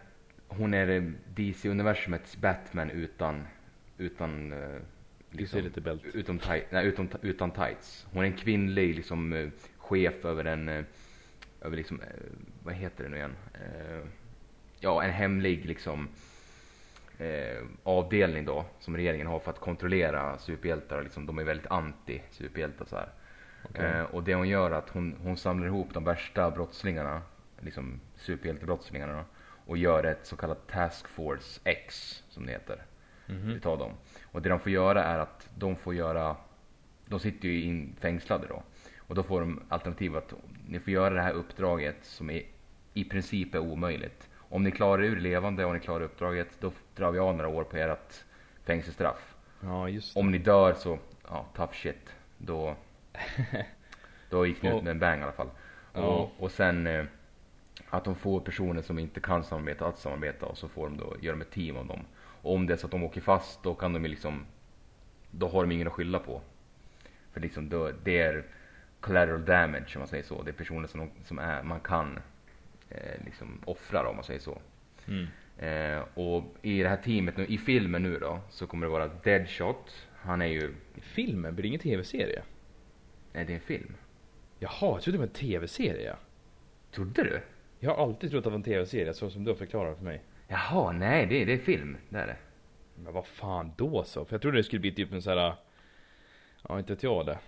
hon 0.48 0.74
är 0.74 1.12
DC-universumets 1.34 2.36
Batman 2.36 2.90
utan, 2.90 3.46
utan, 3.98 4.52
eh, 4.52 4.80
utan, 6.14 6.38
ti- 6.40 6.62
nej, 6.70 6.86
utan, 6.86 7.08
utan 7.22 7.50
tights. 7.50 8.06
Hon 8.12 8.22
är 8.24 8.26
en 8.28 8.36
kvinnlig 8.36 8.94
liksom 8.94 9.32
eh, 9.32 9.48
chef 9.78 10.24
över 10.24 10.44
en, 10.44 10.68
över 11.60 11.76
liksom, 11.76 12.00
vad 12.62 12.74
heter 12.74 13.04
det 13.04 13.10
nu 13.10 13.16
igen? 13.16 13.36
Ja, 14.84 15.02
en 15.02 15.10
hemlig 15.10 15.64
liksom 15.64 16.08
eh, 17.18 17.64
avdelning 17.82 18.44
då 18.44 18.64
som 18.78 18.96
regeringen 18.96 19.26
har 19.26 19.38
för 19.38 19.50
att 19.50 19.60
kontrollera 19.60 20.38
superhjältar. 20.38 21.02
Liksom, 21.02 21.26
de 21.26 21.38
är 21.38 21.44
väldigt 21.44 21.66
anti 21.66 22.22
superhjältar 22.30 22.84
så. 22.84 22.98
Okej. 23.70 23.84
Eh, 23.84 24.02
och 24.02 24.22
det 24.22 24.34
hon 24.34 24.48
gör 24.48 24.70
är 24.70 24.74
att 24.74 24.88
hon, 24.90 25.16
hon 25.22 25.36
samlar 25.36 25.66
ihop 25.66 25.94
de 25.94 26.04
värsta 26.04 26.50
brottslingarna, 26.50 27.22
liksom 27.60 28.00
superhjältebrottslingarna 28.16 29.12
då, 29.12 29.24
och 29.66 29.76
gör 29.76 30.04
ett 30.04 30.26
så 30.26 30.36
kallat 30.36 30.68
Task 30.68 31.08
Force 31.08 31.60
X 31.64 32.22
som 32.28 32.46
det 32.46 32.52
heter 32.52 32.82
Mhm. 33.26 33.50
utav 33.50 33.78
dem. 33.78 33.92
Och 34.24 34.42
det 34.42 34.48
de 34.48 34.60
får 34.60 34.72
göra 34.72 35.04
är 35.04 35.18
att 35.18 35.48
de 35.58 35.76
får 35.76 35.94
göra, 35.94 36.36
de 37.06 37.20
sitter 37.20 37.48
ju 37.48 37.62
in 37.62 37.96
fängslade 38.00 38.46
då. 38.46 38.62
Och 38.98 39.14
då 39.14 39.22
får 39.22 39.40
de 39.40 39.62
alternativ 39.68 40.16
att 40.16 40.34
ni 40.68 40.80
får 40.80 40.92
göra 40.92 41.14
det 41.14 41.22
här 41.22 41.32
uppdraget 41.32 41.96
som 42.02 42.30
är, 42.30 42.42
i 42.94 43.04
princip 43.04 43.54
är 43.54 43.58
omöjligt. 43.58 44.28
Om 44.54 44.64
ni 44.64 44.70
klarar 44.70 45.02
ur 45.02 45.20
levande 45.20 45.64
och 45.64 45.74
ni 45.74 45.80
klarar 45.80 46.04
uppdraget, 46.04 46.48
då 46.60 46.72
drar 46.96 47.10
vi 47.10 47.18
av 47.18 47.36
några 47.36 47.48
år 47.48 47.64
på 47.64 47.76
ert 47.76 48.24
fängelsestraff. 48.64 49.34
Ja, 49.60 49.88
just 49.88 50.14
det. 50.14 50.20
Om 50.20 50.30
ni 50.30 50.38
dör 50.38 50.74
så, 50.74 50.98
ja, 51.28 51.46
tough 51.56 51.72
shit. 51.72 52.14
Då, 52.38 52.76
då 54.30 54.46
gick 54.46 54.62
ni 54.62 54.76
ut 54.76 54.82
med 54.82 54.90
en 54.90 54.98
bang 54.98 55.20
i 55.20 55.22
alla 55.22 55.32
fall. 55.32 55.50
Ja. 55.92 56.00
Och, 56.00 56.30
och 56.38 56.50
sen 56.50 56.86
eh, 56.86 57.04
att 57.90 58.04
de 58.04 58.14
får 58.14 58.40
personer 58.40 58.82
som 58.82 58.98
inte 58.98 59.20
kan 59.20 59.44
samarbeta 59.44 59.86
att 59.86 59.98
samarbeta 59.98 60.46
och 60.46 60.58
så 60.58 60.68
får 60.68 60.88
de 60.88 60.96
då 60.96 61.16
göra 61.20 61.40
ett 61.40 61.50
team 61.50 61.76
av 61.76 61.86
dem. 61.86 62.00
Och 62.42 62.54
om 62.54 62.66
det 62.66 62.72
är 62.72 62.76
så 62.76 62.86
att 62.86 62.90
de 62.90 63.04
åker 63.04 63.20
fast 63.20 63.62
då 63.62 63.74
kan 63.74 63.92
de 63.92 64.02
ju 64.04 64.08
liksom, 64.08 64.46
då 65.30 65.48
har 65.48 65.62
de 65.62 65.72
ingen 65.72 65.86
att 65.86 65.92
skylla 65.92 66.18
på. 66.18 66.40
För 67.32 67.40
liksom 67.40 67.68
då, 67.68 67.90
det 68.04 68.18
är 68.18 68.44
collateral 69.00 69.44
damage 69.44 69.92
om 69.94 69.98
man 69.98 70.08
säger 70.08 70.24
så. 70.24 70.42
Det 70.42 70.50
är 70.50 70.52
personer 70.52 70.88
som, 70.88 71.00
de, 71.00 71.10
som 71.24 71.38
är, 71.38 71.62
man 71.62 71.80
kan 71.80 72.18
eh, 72.90 73.24
liksom 73.24 73.60
offra 73.64 74.08
om 74.08 74.16
man 74.16 74.24
säger 74.24 74.40
så. 74.40 74.58
Mm. 75.08 75.26
Eh, 75.58 76.04
och 76.14 76.44
i 76.62 76.82
det 76.82 76.88
här 76.88 76.96
teamet 76.96 77.36
nu, 77.36 77.46
i 77.46 77.58
filmen 77.58 78.02
nu 78.02 78.18
då, 78.18 78.40
så 78.50 78.66
kommer 78.66 78.86
det 78.86 78.92
vara 78.92 79.10
Deadshot. 79.24 80.08
Han 80.16 80.42
är 80.42 80.46
ju, 80.46 80.74
Filmen, 81.00 81.54
blir 81.54 81.62
det 81.62 81.68
ingen 81.68 81.80
tv-serie? 81.80 82.42
nej 83.32 83.44
det 83.44 83.52
är 83.52 83.54
en 83.54 83.60
film. 83.60 83.94
Jaha, 84.58 84.72
jag 84.80 85.02
trodde 85.02 85.18
det 85.18 85.18
var 85.18 85.26
en 85.26 85.32
tv-serie. 85.32 86.16
Trodde 86.90 87.22
du? 87.22 87.40
Jag 87.78 87.94
har 87.94 88.02
alltid 88.02 88.30
trott 88.30 88.38
att 88.38 88.44
det 88.44 88.50
var 88.50 88.56
en 88.56 88.62
tv-serie, 88.62 89.14
så 89.14 89.30
som 89.30 89.44
du 89.44 89.50
har 89.50 89.56
förklarat 89.56 89.96
för 89.96 90.04
mig. 90.04 90.22
Jaha, 90.48 90.92
nej 90.92 91.26
det, 91.26 91.44
det 91.44 91.52
är 91.52 91.58
film, 91.58 91.96
det 92.08 92.18
är 92.18 92.26
det. 92.26 92.36
Men 92.94 93.12
vad 93.12 93.26
fan 93.26 93.72
då 93.76 94.04
så? 94.04 94.24
För 94.24 94.34
jag 94.34 94.42
trodde 94.42 94.56
det 94.56 94.64
skulle 94.64 94.80
bli 94.80 94.92
typ 94.92 95.12
en 95.12 95.22
sån 95.22 95.38
här... 95.38 95.54
Ja, 96.68 96.78
inte 96.78 96.92
vet 96.92 97.02
jag 97.02 97.26
det. 97.26 97.38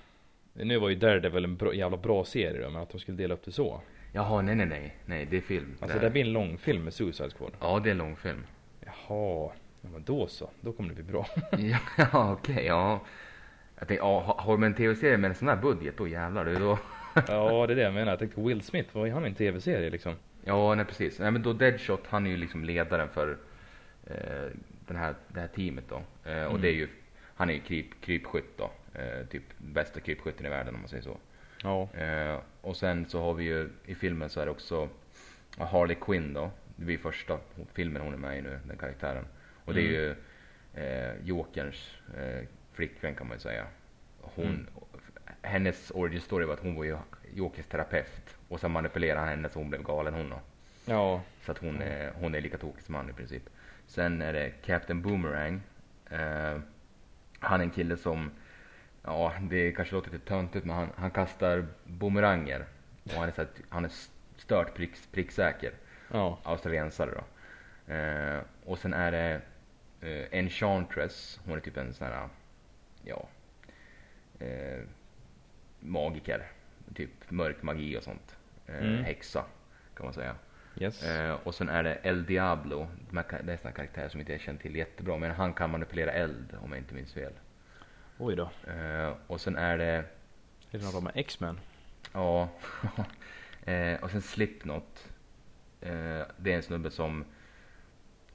Nu 0.53 0.79
var 0.79 0.89
ju 0.89 0.95
Daredevil 0.95 1.45
en 1.45 1.57
bra, 1.57 1.75
jävla 1.75 1.97
bra 1.97 2.25
serie 2.25 2.63
då, 2.63 2.71
men 2.71 2.83
att 2.83 2.91
de 2.91 3.01
skulle 3.01 3.17
dela 3.17 3.35
upp 3.35 3.45
det 3.45 3.53
så. 3.53 3.83
Jaha, 4.17 4.43
nej 4.43 4.55
nej 4.55 4.67
nej, 4.67 4.97
nej 5.07 5.27
det 5.31 5.37
är 5.37 5.41
film. 5.41 5.77
Alltså 5.81 5.97
det 5.97 6.01
det 6.01 6.07
är. 6.07 6.11
blir 6.11 6.23
en 6.25 6.33
lång 6.33 6.59
film 6.59 6.85
med 6.85 6.93
Suicide 6.95 7.31
Squad. 7.31 7.53
Ja, 7.61 7.81
det 7.85 7.89
är 7.89 7.93
en 7.93 7.99
lång 7.99 8.17
film. 8.17 8.45
Jaha, 8.81 9.51
ja, 9.83 9.89
men 9.93 10.03
då 10.05 10.27
så. 10.27 10.51
Då 10.61 10.73
kommer 10.73 10.89
det 10.89 10.95
bli 10.95 11.05
bra. 11.13 11.27
ja, 12.13 12.33
okej, 12.33 12.65
ja. 12.67 13.01
Jag 13.79 13.89
tänkte, 13.89 14.05
ja, 14.05 14.21
har- 14.39 14.53
de 14.53 14.63
en 14.63 14.75
tv-serie 14.75 15.17
med 15.17 15.29
en 15.29 15.35
sån 15.35 15.49
här 15.49 15.57
budget, 15.57 15.97
då 15.97 16.09
jävlar 16.09 16.45
du, 16.45 16.55
då. 16.55 16.79
ja, 17.29 17.67
det 17.67 17.73
är 17.73 17.77
det 17.77 17.83
jag 17.83 17.95
menar. 17.95 18.13
Jag 18.13 18.19
tänkte 18.19 18.41
Will 18.41 18.63
Smith, 18.63 18.97
var 18.97 19.09
han 19.09 19.25
i 19.25 19.29
en 19.29 19.35
tv-serie 19.35 19.91
liksom? 19.91 20.15
Ja, 20.45 20.75
nej 20.75 20.85
precis. 20.85 21.19
Nej 21.19 21.31
men 21.31 21.43
då 21.43 21.53
Deadshot, 21.53 22.07
han 22.09 22.27
är 22.27 22.31
ju 22.31 22.37
liksom 22.37 22.65
ledaren 22.65 23.09
för 23.09 23.37
eh, 24.07 24.15
den 24.87 24.97
här, 24.97 25.15
det 25.29 25.41
här 25.41 25.49
teamet 25.49 25.85
då. 25.89 25.97
Eh, 26.31 26.45
och 26.45 26.51
Mm. 26.51 26.61
det 26.61 26.69
är 26.69 26.73
ju, 26.75 26.89
han 27.35 27.51
är 27.51 27.55
ju 27.55 27.61
kryp, 27.61 27.87
krypskytt 28.01 28.59
då. 28.59 28.71
Eh, 28.95 29.27
typ 29.31 29.43
bästa 29.59 30.01
krypskytten 30.01 30.47
i 30.47 30.49
världen 30.49 30.75
om 30.75 30.81
man 30.81 30.89
säger 30.89 31.03
så. 31.03 31.17
Ja. 31.63 31.89
Eh, 31.95 32.41
och 32.61 32.77
sen 32.77 33.07
så 33.09 33.21
har 33.23 33.35
vi 33.35 33.45
ju, 33.45 33.69
i 33.85 33.95
filmen 33.95 34.29
så 34.31 34.41
är 34.41 34.45
det 34.45 34.51
också 34.51 34.89
Harley 35.59 35.97
Quinn 36.01 36.35
då. 36.35 36.51
Det 36.77 36.85
blir 36.85 36.99
första 36.99 37.39
filmen 37.73 38.03
hon 38.03 38.13
är 38.13 38.19
med 38.19 38.39
i 38.39 38.43
nu, 38.43 38.59
den 38.65 38.77
karaktären. 38.79 39.25
Och 39.65 39.75
det 39.75 39.81
är 39.81 39.91
ju 39.91 40.15
eh, 40.75 41.15
Jokerns 41.25 41.91
eh, 42.17 42.45
flickvän 42.73 43.15
kan 43.15 43.29
man 43.29 43.37
ju 43.37 43.41
säga. 43.41 43.67
Hon, 44.21 44.45
Mm. 44.47 44.67
Hennes 45.43 45.91
origin 45.95 46.21
story 46.21 46.45
var 46.47 46.55
att 46.55 46.61
hon 46.61 46.75
var 46.75 46.85
ju 46.85 46.97
Jokers 47.35 47.67
terapeut. 47.67 48.37
Och 48.49 48.61
sen 48.61 48.71
manipulerade 48.71 49.21
han 49.21 49.29
henne 49.29 49.49
så 49.49 49.59
hon 49.59 49.69
blev 49.71 49.83
galen 49.83 50.15
hon 50.15 50.31
då. 50.31 50.41
Ja. 50.85 51.23
Så 51.45 51.53
att 51.53 51.59
hon 51.59 51.83
är, 51.83 52.13
hon 52.15 52.35
är 52.35 52.41
lika 52.41 52.59
tokig 52.59 52.83
som 52.83 52.95
han 52.95 53.11
i 53.11 53.13
princip. 53.13 53.43
Sen 53.87 54.23
är 54.23 54.33
det 54.33 54.51
Captain 54.51 55.03
Boomerang. 55.03 55.61
Eh, 56.11 56.59
han 57.39 57.61
är 57.61 57.65
en 57.65 57.71
kille 57.71 57.97
som, 57.97 58.31
ja 59.07 59.33
det 59.41 59.73
kanske 59.73 59.95
låter 59.95 60.11
lite 60.11 60.29
töntigt 60.29 60.67
men 60.67 60.77
han, 60.77 60.89
han 60.97 61.11
kastar 61.11 61.67
bumeranger. 61.85 62.65
Och 63.05 63.13
han 63.13 63.29
är, 63.29 63.33
så 63.33 63.41
här, 63.41 63.51
han 63.69 63.85
är 63.85 63.91
stört 64.37 64.75
prick, 64.75 65.13
pricksäker. 65.13 65.73
Ja. 66.13 66.39
Australiensare 66.43 67.11
då. 67.11 67.25
Eh, 67.95 68.41
och 68.65 68.79
sen 68.79 68.95
är 68.95 69.11
det 69.13 69.41
eh, 70.01 70.39
Enchantress, 70.39 71.41
hon 71.45 71.57
är 71.57 71.61
typ 71.61 71.77
en 71.77 71.95
sån 71.95 72.07
här, 72.07 72.29
ja, 73.05 73.29
eh, 74.39 74.81
magiker. 75.81 76.47
Typ 76.95 77.31
mörk 77.31 77.63
magi 77.63 77.97
och 77.99 78.03
sånt. 78.03 78.37
Eh, 78.67 78.77
Mm. 78.77 79.05
Häxa, 79.05 79.45
kan 79.97 80.05
man 80.07 80.13
säga. 80.15 80.35
Yes. 80.79 81.03
Eh, 81.03 81.35
och 81.45 81.55
sen 81.55 81.69
är 81.69 81.83
det 81.83 81.99
El 82.03 82.27
Diablo, 82.27 82.89
det 83.11 83.19
är 83.19 83.51
en 83.51 83.59
sån 83.59 83.67
här 83.67 83.73
karaktär 83.73 84.09
som 84.09 84.21
inte 84.21 84.33
jag 84.33 84.41
känner 84.41 84.59
till 84.61 84.77
jättebra, 84.77 85.19
men 85.19 85.31
han 85.31 85.55
kan 85.55 85.71
manipulera 85.71 86.13
eld 86.13 86.57
om 86.63 86.71
jag 86.73 86.79
inte 86.79 86.95
minns 86.95 87.13
fel. 87.13 87.33
Oj 88.19 88.37
då. 88.37 88.51
Eh, 88.71 89.15
och 89.27 89.41
sen 89.41 89.57
är 89.57 89.79
det, 89.79 90.05
Är 90.71 90.79
det 90.79 90.85
något 90.85 91.03
med 91.03 91.13
X-Men? 91.15 91.61
ja, 92.13 92.49
eh, 93.73 94.03
och 94.03 94.11
sen 94.11 94.23
Slipknot. 94.23 95.09
Eh, 95.81 96.23
det 96.37 96.53
är 96.53 96.57
en 96.57 96.63
snubbe 96.63 96.91
som, 96.91 97.25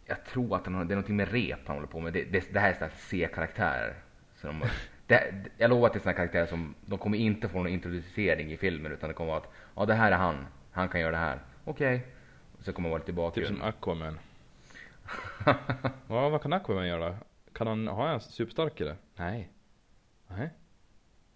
jag 0.05 0.25
tror 0.25 0.55
att 0.55 0.65
han 0.65 0.73
det 0.87 0.93
är 0.93 0.95
någonting 0.95 1.15
med 1.15 1.31
rep 1.31 1.59
han 1.67 1.75
håller 1.75 1.87
på 1.87 1.99
med. 1.99 2.13
Det, 2.13 2.23
det, 2.23 2.53
det 2.53 2.59
här 2.59 2.69
är 2.69 2.73
sådana 2.73 2.93
C-karaktärer. 2.95 3.95
Så 4.35 4.47
de, 4.47 4.63
det, 5.07 5.33
jag 5.57 5.69
lovar 5.69 5.87
att 5.87 5.93
det 5.93 5.97
är 5.97 6.01
sådana 6.01 6.17
karaktärer 6.17 6.45
som, 6.45 6.75
de 6.85 6.99
kommer 6.99 7.17
inte 7.17 7.49
få 7.49 7.57
någon 7.57 7.67
introducering 7.67 8.51
i 8.51 8.57
filmen 8.57 8.91
utan 8.91 9.09
det 9.09 9.13
kommer 9.13 9.29
vara 9.31 9.41
att, 9.41 9.51
ja 9.75 9.85
det 9.85 9.93
här 9.93 10.11
är 10.11 10.17
han, 10.17 10.47
han 10.71 10.89
kan 10.89 11.01
göra 11.01 11.11
det 11.11 11.17
här. 11.17 11.39
Okej. 11.63 12.07
Och 12.57 12.63
så 12.63 12.73
kommer 12.73 12.89
han 12.89 12.91
vara 12.91 12.97
lite 12.97 13.05
tillbaka. 13.05 13.35
Typ 13.35 13.47
som 13.47 13.61
Aquaman. 13.61 14.19
ja, 16.07 16.29
vad 16.29 16.41
kan 16.41 16.53
Aquaman 16.53 16.87
göra? 16.87 17.17
Kan 17.53 17.67
han 17.67 17.87
ha 17.87 18.09
en 18.09 18.21
superstark 18.21 18.81
eller? 18.81 18.95
Nej. 19.15 19.49
Nej. 20.37 20.49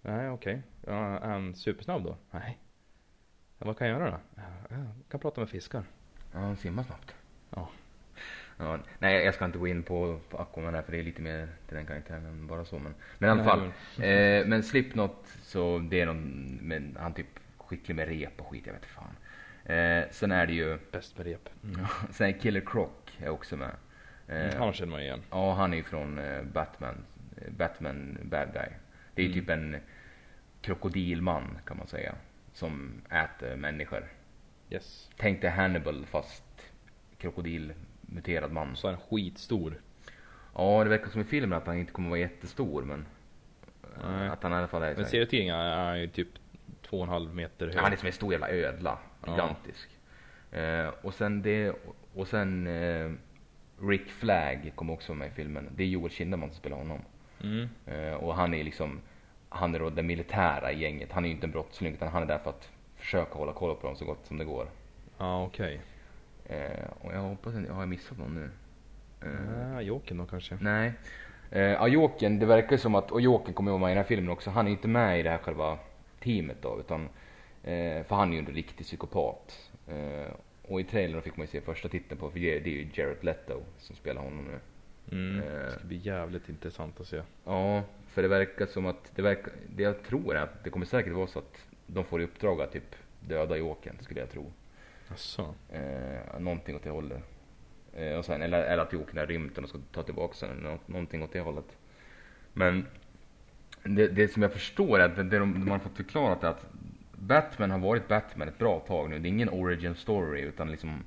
Nej, 0.01 0.29
okej. 0.29 0.61
Ja, 0.85 1.19
är 1.19 1.29
han 1.29 1.55
supersnabb 1.55 2.03
då? 2.03 2.17
Nej. 2.31 2.59
Ja, 3.57 3.65
vad 3.65 3.77
kan 3.77 3.87
jag 3.87 3.99
göra 3.99 4.11
då? 4.11 4.17
Ja, 4.35 4.43
jag 4.69 4.87
kan 5.09 5.19
prata 5.19 5.41
med 5.41 5.49
fiskar. 5.49 5.83
Ja, 6.33 6.39
han 6.39 6.57
simmar 6.57 6.83
snabbt. 6.83 7.15
Ja. 7.49 7.69
Ja, 8.57 8.79
nej, 8.99 9.25
jag 9.25 9.33
ska 9.33 9.45
inte 9.45 9.57
gå 9.57 9.67
in 9.67 9.83
på, 9.83 10.19
på 10.29 10.37
Aquaman 10.37 10.73
här 10.75 10.81
för 10.81 10.91
det 10.91 10.99
är 10.99 11.03
lite 11.03 11.21
mer 11.21 11.47
till 11.67 11.75
den 11.77 11.85
karaktären 11.85 12.25
än 12.25 12.47
bara 12.47 12.65
så. 12.65 12.79
Men, 12.79 12.93
men 13.17 13.29
i 13.29 13.31
alla 13.31 13.43
Nej, 13.43 13.71
fall. 13.95 14.03
Eh, 14.05 14.47
men 14.47 14.63
Slipknot, 14.63 15.27
så 15.41 15.79
det 15.79 16.01
är 16.01 16.05
någon, 16.05 16.59
men 16.61 16.97
han 16.99 17.13
typ 17.13 17.27
skicklig 17.57 17.95
med 17.95 18.07
rep 18.07 18.41
och 18.41 18.47
skit, 18.47 18.63
jag 18.65 18.73
vet 18.73 18.85
fan. 18.85 19.15
Eh, 19.75 20.03
sen 20.11 20.31
är 20.31 20.47
det 20.47 20.53
ju, 20.53 20.77
Bäst 20.91 21.17
med 21.17 21.27
rep. 21.27 21.49
Mm. 21.63 21.85
sen 22.11 22.33
Killer 22.39 22.61
Croc 22.65 22.89
är 23.19 23.29
också 23.29 23.57
med. 23.57 23.71
Eh, 24.27 24.59
Han 24.59 24.73
känner 24.73 24.91
man 24.91 25.01
igen. 25.01 25.21
Ja, 25.31 25.53
han 25.53 25.73
är 25.73 25.77
ju 25.77 25.83
från 25.83 26.19
eh, 26.19 26.43
Batman, 26.43 27.05
Batman 27.57 28.17
Bad 28.23 28.53
Guy. 28.53 28.67
Det 29.15 29.21
är 29.21 29.25
Mm. 29.25 29.39
typ 29.39 29.49
en 29.49 29.77
krokodilman 30.61 31.57
kan 31.65 31.77
man 31.77 31.87
säga. 31.87 32.15
Som 32.53 33.01
äter 33.09 33.55
människor. 33.55 34.07
Yes. 34.69 35.09
Tänk 35.17 35.41
dig 35.41 35.49
Hannibal 35.49 36.05
fast 36.05 36.43
krokodilmuterad 37.17 38.51
man. 38.51 38.75
Så 38.75 38.87
är 38.87 38.91
han 38.91 39.01
skitstor. 39.01 39.81
Ja, 40.55 40.83
det 40.83 40.89
verkar 40.89 41.09
som 41.09 41.21
i 41.21 41.23
filmen 41.23 41.57
att 41.57 41.67
han 41.67 41.77
inte 41.77 41.91
kommer 41.91 42.09
vara 42.09 42.19
jättestor 42.19 42.83
men 42.83 43.05
Nej. 44.03 44.27
att 44.29 44.43
han 44.43 44.51
i 44.51 44.55
alla 44.55 44.67
fall 44.67 44.83
är 44.83 44.95
Men 44.95 45.05
serietidningen 45.05 45.55
är 45.55 45.95
ju 45.95 46.07
typ 46.07 46.27
två 46.81 46.97
och 46.97 47.03
en 47.03 47.09
halv 47.09 47.35
meter 47.35 47.67
hög. 47.67 47.75
Han 47.75 47.91
är 47.93 47.97
som 47.97 48.07
en 48.07 48.13
stor 48.13 48.31
jävla 48.31 48.49
ödla. 48.49 48.99
Ja. 49.25 49.31
Gigantisk. 49.31 49.89
Eh, 50.51 50.87
och 51.01 51.13
sen 51.13 51.41
det, 51.41 51.73
och 52.13 52.27
sen 52.27 52.67
eh, 52.67 53.11
Rick 53.81 54.09
Flag 54.11 54.71
kommer 54.75 54.93
också 54.93 55.13
med 55.13 55.27
i 55.27 55.31
filmen. 55.31 55.69
Det 55.75 55.83
är 55.83 55.87
Joel 55.87 56.11
Kinnaman 56.11 56.49
som 56.49 56.57
spelar 56.57 56.77
honom. 56.77 57.01
Mm. 57.43 57.69
Eh, 57.85 58.13
och 58.13 58.35
han 58.35 58.53
är 58.53 58.63
liksom, 58.63 58.99
han 59.49 59.75
är 59.75 59.79
då 59.79 59.89
den 59.89 60.07
militära 60.07 60.71
gänget. 60.71 61.11
Han 61.11 61.25
är 61.25 61.29
ju 61.29 61.33
inte 61.35 61.47
en 61.47 61.51
brottsling 61.51 61.93
utan 61.93 62.07
han 62.07 62.23
är 62.23 62.27
där 62.27 62.37
för 62.37 62.49
att 62.49 62.69
försöka 62.95 63.33
hålla 63.37 63.53
koll 63.53 63.75
på 63.75 63.87
dem 63.87 63.95
så 63.95 64.05
gott 64.05 64.25
som 64.25 64.37
det 64.37 64.45
går. 64.45 64.67
Ja, 65.17 65.43
okej. 65.43 65.81
Eh, 66.45 66.89
och 67.01 67.13
jag 67.13 67.19
hoppas 67.21 67.55
inte, 67.55 67.73
har 67.73 67.81
jag 67.81 67.89
missat 67.89 68.17
någon 68.17 68.35
nu? 68.35 68.49
Eh, 69.27 69.73
Ja, 69.73 69.81
Jokern 69.81 70.17
då 70.17 70.25
kanske. 70.25 70.57
Nej. 70.61 70.93
Ja, 71.49 71.87
Jokern, 71.87 72.39
det 72.39 72.45
verkar 72.45 72.77
som 72.77 72.95
att, 72.95 73.11
och 73.11 73.21
Jokern 73.21 73.53
kommer 73.53 73.71
ju 73.71 73.79
vara 73.79 73.81
med 73.81 73.87
i 73.91 73.95
den 73.95 74.03
här 74.03 74.07
filmen 74.07 74.29
också, 74.29 74.49
han 74.49 74.67
är 74.67 74.71
inte 74.71 74.87
med 74.87 75.19
i 75.19 75.23
det 75.23 75.29
här 75.29 75.37
själva 75.37 75.77
teamet 76.19 76.57
då, 76.61 76.79
utan, 76.79 77.09
för 78.03 78.15
han 78.15 78.29
är 78.29 78.33
ju 78.33 78.39
en 78.39 78.45
riktig 78.45 78.85
psykopat. 78.85 79.71
Och 80.61 80.79
i 80.79 80.83
trailern 80.83 81.21
fick 81.21 81.37
man 81.37 81.43
ju 81.45 81.51
se 81.51 81.61
första 81.61 81.89
titeln 81.89 82.19
på, 82.19 82.29
för 82.31 82.39
det 82.39 82.59
det 82.59 82.69
är 82.69 82.73
ju 82.73 82.87
Jared 82.93 83.23
Leto 83.23 83.61
som 83.77 83.95
spelar 83.95 84.21
honom 84.21 84.45
nu. 84.45 84.59
Mm. 85.11 85.39
Eh. 85.39 85.45
Det 85.45 85.71
ska 85.71 85.83
bli 85.87 85.97
jävligt 85.97 86.49
intressant 86.49 86.99
att 86.99 87.07
se. 87.07 87.21
Ja, 87.45 87.83
för 88.07 88.21
det 88.21 88.27
verkar 88.27 88.65
som 88.65 88.85
att, 88.85 89.11
det 89.15 89.21
verkar, 89.21 89.53
det 89.75 89.83
jag 89.83 90.03
tror 90.03 90.35
är 90.35 90.41
att 90.41 90.63
det 90.63 90.69
kommer 90.69 90.85
säkert 90.85 91.13
vara 91.13 91.27
så 91.27 91.39
att 91.39 91.65
de 91.87 92.05
får 92.05 92.21
i 92.21 92.23
uppdrag 92.23 92.61
att 92.61 92.71
typ 92.71 92.95
döda 93.19 93.57
Jokern, 93.57 93.95
skulle 94.01 94.19
jag 94.19 94.29
tro. 94.31 94.51
Asså. 95.07 95.53
Eh, 95.71 96.39
någonting 96.39 96.75
åt 96.75 96.83
det 96.83 96.89
hållet. 96.89 97.23
Eh, 97.93 98.17
och 98.17 98.25
sen, 98.25 98.41
eller, 98.41 98.63
eller 98.63 98.83
att 98.83 98.93
Jokern 98.93 99.17
har 99.17 99.25
rymt 99.25 99.55
och 99.55 99.61
de 99.61 99.67
ska 99.67 99.79
ta 99.91 100.03
tillbaka 100.03 100.45
eller 100.45 100.55
nå- 100.55 100.79
någonting 100.85 101.23
åt 101.23 101.33
det 101.33 101.39
hållet. 101.39 101.77
Men 102.53 102.87
det, 103.83 104.07
det 104.07 104.27
som 104.27 104.41
jag 104.41 104.53
förstår 104.53 104.99
är 104.99 105.05
att 105.05 105.15
det, 105.15 105.23
det 105.23 105.39
de, 105.39 105.53
de 105.53 105.71
har 105.71 105.79
fått 105.79 105.97
förklarat 105.97 106.43
är 106.43 106.47
att 106.47 106.65
Batman 107.11 107.71
har 107.71 107.79
varit 107.79 108.07
Batman 108.07 108.47
ett 108.47 108.57
bra 108.57 108.79
tag 108.79 109.09
nu. 109.09 109.19
Det 109.19 109.27
är 109.27 109.29
ingen 109.29 109.49
origin 109.49 109.95
story 109.95 110.41
utan 110.41 110.71
liksom 110.71 111.03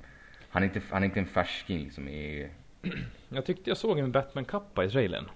han 0.49 0.63
är 0.63 0.67
inte, 0.67 0.81
han 0.89 1.03
är 1.03 1.05
inte 1.05 1.19
en 1.19 1.25
färsking 1.25 1.79
liksom 1.79 2.07
i... 2.07 2.49
Jag 3.29 3.45
tyckte 3.45 3.69
jag 3.69 3.77
såg 3.77 3.99
en 3.99 4.11
Batman-kappa 4.11 4.83
i 4.83 4.89
trailern. 4.89 5.29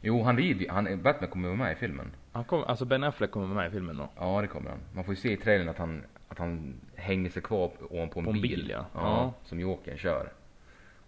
Jo, 0.00 0.22
han 0.22 0.36
rider 0.36 0.68
han, 0.68 1.02
Batman 1.02 1.30
kommer 1.30 1.54
med 1.54 1.72
i 1.72 1.74
filmen. 1.74 2.12
Han 2.32 2.44
kom, 2.44 2.64
alltså 2.64 2.84
Ben 2.84 3.04
Affleck 3.04 3.30
kommer 3.30 3.46
med 3.54 3.68
i 3.68 3.70
filmen 3.70 3.96
då. 3.96 4.08
Ja, 4.16 4.40
det 4.40 4.46
kommer 4.46 4.70
han. 4.70 4.78
Man 4.94 5.04
får 5.04 5.14
ju 5.14 5.20
se 5.20 5.32
i 5.32 5.36
trailern 5.36 5.68
att 5.68 5.78
han, 5.78 6.02
att 6.28 6.38
han 6.38 6.74
hänger 6.94 7.30
sig 7.30 7.42
kvar 7.42 7.70
ovanpå 7.90 8.18
en 8.20 8.24
På 8.24 8.30
en 8.30 8.40
bil. 8.40 8.42
bil, 8.42 8.70
ja. 8.70 8.86
ja. 8.94 9.00
Ja. 9.00 9.32
Som 9.44 9.60
Jokern 9.60 9.98
kör. 9.98 10.32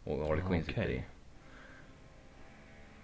Och 0.05 0.27
Harley 0.27 0.45
Quinn 0.49 0.64
sitter 0.64 0.88
i. 0.90 1.03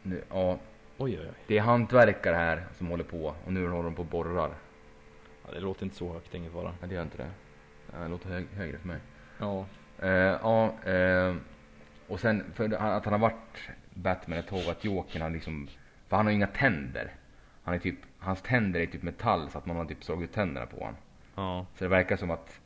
Nu, 0.02 0.22
ja, 0.30 0.58
Oj, 0.98 1.18
oj, 1.18 1.26
oj. 1.28 1.34
det 1.46 1.58
är 1.58 1.62
hantverkare 1.62 2.36
här 2.36 2.66
som 2.74 2.86
håller 2.86 3.04
på 3.04 3.34
och 3.46 3.52
nu 3.52 3.68
håller 3.68 3.82
de 3.84 3.94
på 3.94 4.02
och 4.02 4.08
borrar. 4.08 4.50
Ja, 5.46 5.52
det 5.54 5.60
låter 5.60 5.84
inte 5.84 5.96
så 5.96 6.12
högt, 6.12 6.34
ingen 6.34 6.52
fara. 6.52 6.74
Ja, 6.80 6.86
det 6.86 6.94
gör 6.94 7.02
inte 7.02 7.16
det. 7.18 7.30
Det 8.02 8.08
låter 8.08 8.28
hög, 8.28 8.46
högre 8.54 8.78
för 8.78 8.88
mig. 8.88 8.98
Ja. 9.38 9.66
Eh, 9.98 10.08
ja, 10.42 10.64
eh, 10.84 11.34
och 12.08 12.20
sen 12.20 12.44
för 12.54 12.72
att 12.74 13.04
han 13.04 13.12
har 13.12 13.20
varit 13.20 13.68
Batman 13.94 14.38
ett 14.38 14.48
tag, 14.48 14.68
att 14.68 14.84
Jokern 14.84 15.22
har 15.22 15.30
liksom, 15.30 15.68
för 16.08 16.16
han 16.16 16.26
har 16.26 16.30
ju 16.30 16.36
inga 16.36 16.46
tänder. 16.46 17.14
Han 17.62 17.74
är 17.74 17.78
typ, 17.78 17.98
hans 18.18 18.42
tänder 18.42 18.80
är 18.80 18.86
typ 18.86 19.02
metall 19.02 19.50
så 19.50 19.58
att 19.58 19.66
man 19.66 19.76
har 19.76 19.84
typ 19.84 20.04
slagit 20.04 20.30
ut 20.30 20.34
tänderna 20.34 20.66
på 20.66 20.76
honom. 20.76 20.96
Ja. 21.34 21.66
Så 21.74 21.84
det 21.84 21.88
verkar 21.88 22.16
som 22.16 22.30
att 22.30 22.60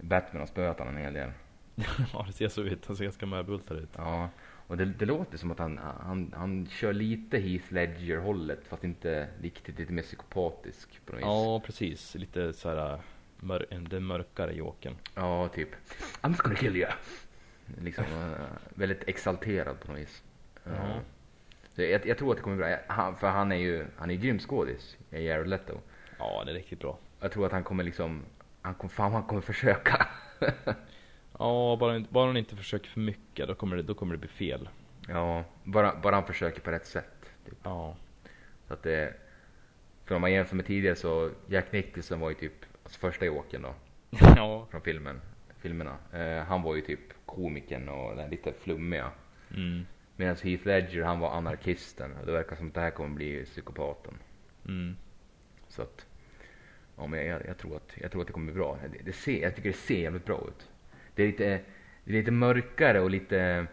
Batman 0.00 0.40
har 0.40 0.46
spöat 0.46 0.78
honom 0.78 0.96
en 0.96 1.02
hel 1.02 1.12
del. 1.12 1.30
ja, 2.12 2.24
det 2.26 2.32
ser 2.32 2.48
så 2.48 2.62
ut. 2.62 2.86
Han 2.86 2.96
ser 2.96 3.04
ganska 3.04 3.26
mörbultad 3.26 3.74
ut. 3.74 3.90
Ja, 3.96 4.28
och 4.66 4.76
det, 4.76 4.84
det 4.84 5.06
låter 5.06 5.38
som 5.38 5.50
att 5.50 5.58
han, 5.58 5.78
han, 5.78 6.34
han 6.36 6.66
kör 6.66 6.92
lite 6.92 7.38
Heath 7.38 7.72
Ledger 7.72 8.18
hållet 8.18 8.66
fast 8.68 8.84
inte 8.84 9.28
riktigt, 9.40 9.78
lite 9.78 9.92
mer 9.92 10.02
psykopatisk 10.02 11.06
på 11.06 11.12
något 11.12 11.18
vis. 11.18 11.26
Ja, 11.26 11.62
precis. 11.66 12.14
Lite 12.14 12.52
så 12.52 12.68
här 12.68 13.00
mör 13.42 13.66
den 13.70 14.04
mörkare 14.04 14.52
Jokern. 14.52 14.96
Ja, 15.14 15.48
typ. 15.48 15.68
I'm 16.20 16.28
just 16.28 16.42
gonna 16.42 16.56
kill 16.56 16.76
you. 16.76 16.90
Liksom 17.80 18.04
eh, 18.04 18.46
väldigt 18.74 19.08
exalterad 19.08 19.80
på 19.80 19.92
något 19.92 20.00
vis. 20.00 20.22
Ja. 20.64 21.00
så 21.74 21.82
jag, 21.82 22.06
jag 22.06 22.18
tror 22.18 22.30
att 22.30 22.36
det 22.36 22.42
kommer 22.42 22.56
bli 22.56 22.64
bra. 22.64 22.76
Han, 22.86 23.16
för 23.16 23.28
han 23.28 23.52
är 23.52 23.56
ju, 23.56 23.86
han 23.96 24.10
är 24.10 24.14
grym 24.14 24.38
skådis, 24.38 24.96
Jared 25.10 25.48
Leto. 25.48 25.78
Ja, 26.18 26.42
det 26.44 26.50
är 26.50 26.54
riktigt 26.54 26.78
bra. 26.80 26.98
Jag 27.20 27.32
tror 27.32 27.46
att 27.46 27.52
han 27.52 27.64
kommer 27.64 27.84
liksom, 27.84 28.22
han 28.62 28.74
kommer, 28.74 28.90
fan 28.90 29.12
han 29.12 29.22
kommer 29.22 29.42
försöka. 29.42 30.06
Ja, 31.38 31.76
bara, 31.80 32.00
bara 32.10 32.26
han 32.26 32.36
inte 32.36 32.56
försöker 32.56 32.90
för 32.90 33.00
mycket, 33.00 33.48
då 33.48 33.54
kommer 33.54 33.76
det, 33.76 33.82
då 33.82 33.94
kommer 33.94 34.14
det 34.14 34.18
bli 34.18 34.28
fel. 34.28 34.68
ja, 35.08 35.44
bara, 35.64 35.94
bara 35.94 36.14
han 36.14 36.26
försöker 36.26 36.60
på 36.60 36.70
rätt 36.70 36.86
sätt. 36.86 37.30
Typ. 37.46 37.58
Ja. 37.62 37.96
Så 38.68 38.74
att 38.74 38.82
det, 38.82 39.14
för 40.04 40.14
om 40.14 40.20
man 40.20 40.32
jämför 40.32 40.56
med 40.56 40.66
tidigare 40.66 40.96
så, 40.96 41.30
Jack 41.46 41.72
Nicholson 41.72 42.20
var 42.20 42.28
ju 42.28 42.34
typ, 42.34 42.52
alltså 42.84 43.00
första 43.00 43.24
Jokern 43.24 43.62
då, 43.62 43.74
ja. 44.36 44.66
från 44.70 44.80
filmen, 44.80 45.20
filmerna. 45.62 45.96
Eh, 46.12 46.44
han 46.44 46.62
var 46.62 46.74
ju 46.74 46.80
typ 46.80 47.00
komikern 47.26 47.88
och 47.88 48.16
den 48.16 48.30
lite 48.30 48.52
flummiga. 48.52 49.10
Mm. 49.50 49.86
Medan 50.16 50.36
Heath 50.42 50.66
Ledger, 50.66 51.02
han 51.02 51.20
var 51.20 51.30
anarkisten. 51.30 52.16
Och 52.20 52.26
det 52.26 52.32
verkar 52.32 52.56
som 52.56 52.68
att 52.68 52.74
det 52.74 52.80
här 52.80 52.90
kommer 52.90 53.14
bli 53.16 53.44
psykopaten. 53.44 54.14
Mm. 54.66 54.96
Så 55.68 55.82
att, 55.82 56.06
ja 56.96 57.06
men 57.06 57.26
jag, 57.26 57.46
jag, 57.46 57.58
tror, 57.58 57.76
att, 57.76 57.92
jag 58.00 58.10
tror 58.10 58.20
att 58.20 58.26
det 58.26 58.32
kommer 58.32 58.52
bli 58.52 58.54
bra. 58.54 58.78
Det, 58.92 59.04
det 59.04 59.12
ser, 59.12 59.42
jag 59.42 59.56
tycker 59.56 59.68
det 59.68 59.76
ser 59.76 60.00
jävligt 60.00 60.24
bra 60.24 60.44
ut. 60.48 60.68
Det 61.14 61.22
är 61.22 61.26
lite, 61.26 61.60
det 62.04 62.10
är 62.10 62.18
lite 62.18 62.30
mörkare 62.30 63.00
och 63.00 63.10
lite, 63.10 63.66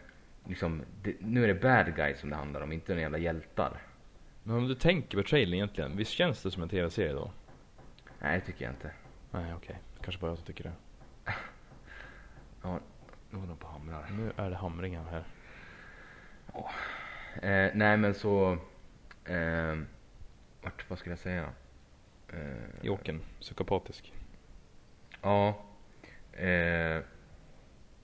liksom, 0.48 0.82
det, 1.04 1.16
nu 1.20 1.44
är 1.44 1.48
det 1.48 1.54
bad 1.54 1.96
guys 1.96 2.20
som 2.20 2.30
det 2.30 2.36
handlar 2.36 2.62
om, 2.62 2.72
inte 2.72 2.92
några 2.92 3.02
jävla 3.02 3.18
hjältar. 3.18 3.82
Men 4.44 4.56
om 4.56 4.68
du 4.68 4.76
tänker 4.76 5.18
på 5.18 5.24
trailern 5.24 5.54
egentligen, 5.54 5.98
visst 5.98 6.12
känns 6.12 6.44
det 6.44 6.52
som 6.52 6.64
en 6.64 6.70
tv-serie 6.70 7.14
då? 7.14 7.32
Nej, 8.20 8.40
det 8.40 8.46
tycker 8.46 8.66
jag 8.66 8.74
inte. 8.74 8.92
Nej, 9.32 9.54
okej. 9.54 9.80
Kanske 10.02 10.22
bara 10.22 10.32
jag 10.32 10.38
som 10.38 10.46
tycker 10.46 10.64
det. 10.64 10.72
Ja, 12.62 12.80
nu 13.30 13.38
håller 13.38 13.50
de 13.50 13.58
på 13.58 13.68
hamrar. 13.68 14.10
Nu 14.12 14.32
är 14.36 14.50
det 14.50 14.56
hamringen 14.56 15.06
här. 15.08 15.24
Eh, 17.42 17.72
nej 17.74 17.98
men 17.98 18.14
så, 18.14 18.58
eh, 19.26 19.78
vart, 20.62 20.90
vad 20.90 21.00
ska 21.00 21.10
jag 21.10 21.20
säga? 21.20 21.50
Eh, 22.34 22.70
Jokern, 22.82 23.22
psykopatisk. 23.40 24.14
Ja. 25.22 25.66
Eh, 26.32 27.04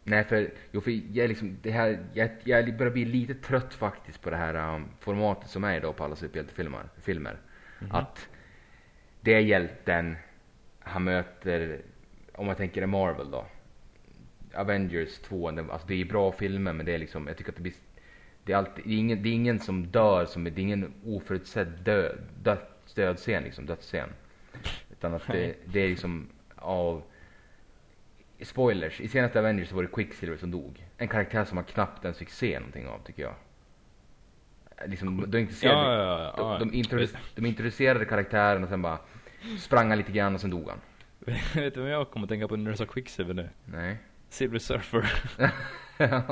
Nej, 0.08 0.24
för, 0.24 0.52
jo, 0.72 0.82
för 0.82 0.91
jag, 1.18 1.28
liksom, 1.28 1.58
det 1.62 1.72
här, 1.72 2.06
jag, 2.13 2.30
jag 2.44 2.78
börjar 2.78 2.91
bli 2.94 3.06
lite 3.06 3.34
trött 3.34 3.74
faktiskt 3.74 4.22
på 4.22 4.30
det 4.30 4.38
här 4.38 4.76
um, 4.76 4.89
formatet 5.00 5.50
som 5.50 5.63
är 5.63 5.78
idag 5.78 5.96
på 5.96 6.04
alla 6.04 6.15
superhjältefilmer. 6.15 6.89
Filmer. 7.02 7.38
Mhm. 7.80 7.91
Att 7.91 8.30
det 9.22 9.34
är 9.34 9.39
hjälten, 9.39 10.15
han 10.80 11.04
möter, 11.04 11.82
om 12.34 12.46
man 12.46 12.56
tänker 12.56 12.82
en 12.82 12.89
Marvel 12.89 13.32
då. 13.32 13.46
Avengers 14.56 15.20
2, 15.20 15.52
det, 15.52 15.65
alltså 15.72 15.88
det 15.88 16.02
är 16.02 16.06
bra 16.06 16.32
filmer 16.32 16.74
men 16.74 16.86
det 16.86 16.94
är 16.94 16.98
liksom, 16.98 17.28
jag 17.28 17.38
tycker 17.38 17.52
att 17.52 17.56
det 17.56 17.62
blir 17.62 17.74
det 18.44 18.54
är, 18.54 18.58
alltid, 18.58 18.86
det 18.86 18.94
är, 18.94 18.98
ingen, 18.98 19.24
det 19.24 19.30
är 19.30 19.34
ingen 19.34 19.60
som 19.60 19.88
dör, 19.88 20.26
som, 20.26 20.44
det 20.44 20.50
är 20.50 20.60
ingen 20.60 20.94
oförutsedd 21.06 21.68
död, 21.68 22.18
död, 22.44 22.58
dödsscen 22.96 23.44
liksom, 23.44 23.65
dödsscen. 23.65 24.10
Utan 24.91 25.13
att 25.13 25.28
det, 25.28 25.56
det 25.65 25.80
är 25.80 25.89
liksom 25.89 26.30
av 26.56 27.04
spoilers. 28.41 29.02
I 29.02 29.08
senaste 29.08 29.39
Avengers 29.39 29.72
var 29.72 29.82
det 29.82 29.88
Quicksilver 29.88 30.38
som 30.38 30.52
dog. 30.52 30.86
En 30.98 31.08
karaktär 31.08 31.46
som 31.46 31.56
man 31.56 31.63
knappt 31.63 32.06
ens 32.06 32.18
fick 32.18 32.30
se 32.30 32.60
någonting 32.60 32.88
av 32.88 33.00
tycker 33.06 33.24
jag. 33.24 33.36
Liksom, 34.86 35.32
de, 35.32 35.38
intresserade, 35.38 35.80
Ja, 35.80 36.34
ja, 36.34 36.34
ja, 36.38 36.60
de, 36.60 36.82
de, 36.89 37.08
de 37.36 37.46
introducerade 37.46 38.06
karaktären 38.06 38.63
och 38.63 38.70
sen 38.70 38.82
bara 38.82 39.00
sprang 39.60 39.89
han 39.89 39.98
lite 39.98 40.12
grann 40.12 40.36
och 40.36 40.41
sen 40.41 40.50
dog 40.50 40.70
han. 40.70 40.80
Vet 41.56 41.74
du 41.74 41.82
vad 41.82 41.89
jag 41.89 42.12
kommer 42.12 42.26
att 42.26 42.30
tänka 42.30 42.48
på 42.48 42.56
när 42.56 42.72
du 42.72 42.78
sa 42.78 42.86
Quicksilver 42.86 43.34
nu? 43.34 43.50
Nej. 43.65 43.98
Silver 44.36 44.60
Surfer. 44.60 45.12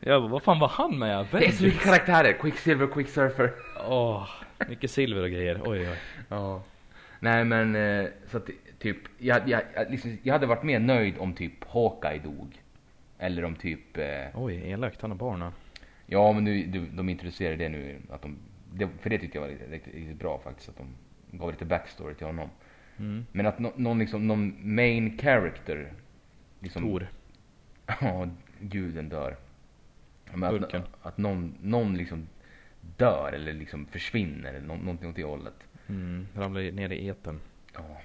Jag 0.00 0.22
bara, 0.22 0.28
vad 0.28 0.42
fan 0.42 0.58
var 0.58 0.68
han 0.68 0.98
med 0.98 1.26
i 1.26 1.28
det 1.30 1.46
är 1.46 1.52
så 1.52 1.64
mycket 1.64 1.82
karaktärer. 1.82 2.32
Quicksilver, 2.32 2.86
Quicksurfer. 2.86 3.52
Åh, 3.88 4.28
mycket 4.68 4.90
silver 4.90 5.22
och 5.22 5.30
grejer. 5.30 5.60
Oj, 5.64 5.88
oj. 5.90 5.96
Ja. 6.28 6.62
Nej 7.20 7.44
men 7.44 7.76
eh, 7.76 8.06
så 8.26 8.36
att 8.36 8.50
typ, 8.78 8.96
jag, 9.18 9.48
jag, 9.48 9.62
liksom, 9.88 10.18
jag 10.22 10.32
hade 10.32 10.46
varit 10.46 10.62
mer 10.62 10.78
nöjd 10.78 11.18
om 11.18 11.34
typ 11.34 11.64
Hawkeye 11.64 12.18
dog. 12.18 12.62
Eller 13.18 13.44
om 13.44 13.54
typ, 13.54 13.96
eh, 13.96 14.04
Oj, 14.34 14.70
elakt. 14.70 15.02
Han 15.02 15.10
har 15.10 15.18
barn 15.18 15.52
ja 16.06 16.32
men 16.32 16.44
nu, 16.44 16.66
du, 16.66 16.86
de 16.86 17.08
introducerade 17.08 17.56
det 17.56 17.68
nu, 17.68 17.96
att 18.10 18.22
de, 18.22 18.38
det, 18.72 18.88
för 19.00 19.10
det 19.10 19.18
tyckte 19.18 19.38
jag 19.38 19.42
var 19.42 19.48
riktigt, 19.48 19.94
riktigt, 19.94 20.18
bra 20.18 20.38
faktiskt, 20.44 20.68
att 20.68 20.76
de 20.76 20.86
gav 21.38 21.50
lite 21.50 21.64
backstory 21.64 22.14
till 22.14 22.26
honom. 22.26 22.48
Mm. 22.98 23.26
Men 23.32 23.46
att 23.46 23.58
nå- 23.58 23.72
någon 23.76 23.98
liksom, 23.98 24.26
någon 24.26 24.74
main 24.74 25.18
character, 25.18 25.92
liksom, 26.60 26.82
Tor. 26.82 27.06
ja, 28.00 28.28
guden 28.60 29.08
dör. 29.08 29.36
Men 30.32 30.64
att, 30.64 30.74
att 31.02 31.18
någon, 31.18 31.54
någon 31.62 31.96
liksom 31.96 32.28
dör 32.96 33.32
eller 33.32 33.52
liksom 33.52 33.86
försvinner 33.86 34.54
eller 34.54 34.66
nå, 34.66 34.76
någonting 34.76 35.08
åt 35.10 35.16
det 35.16 35.24
hållet. 35.24 35.54
Mm. 35.86 36.26
Ramlar 36.34 36.72
ner 36.72 36.92
i 36.92 37.06
eten. 37.06 37.40
Ja, 37.74 38.00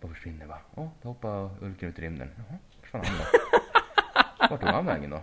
då 0.00 0.08
försvinner 0.08 0.46
va? 0.46 0.58
Ja, 0.76 0.90
då 1.02 1.08
hoppar 1.08 1.50
Ulken 1.60 1.88
ut 1.88 1.98
i 1.98 2.02
rymden. 2.02 2.30
Jaha, 2.36 2.58
vart 2.80 2.86
fan 2.86 3.04
han 3.04 3.16
då? 3.18 3.24
Vart 4.50 4.60
tog 4.60 4.70
han 4.70 4.86
vägen 4.86 5.10
då? 5.10 5.20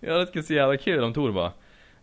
Ja, 0.00 0.18
det 0.18 0.26
skulle 0.26 0.44
se 0.44 0.54
jävla 0.54 0.76
kul 0.76 1.04
om 1.04 1.12
Tor 1.12 1.32
bara, 1.32 1.52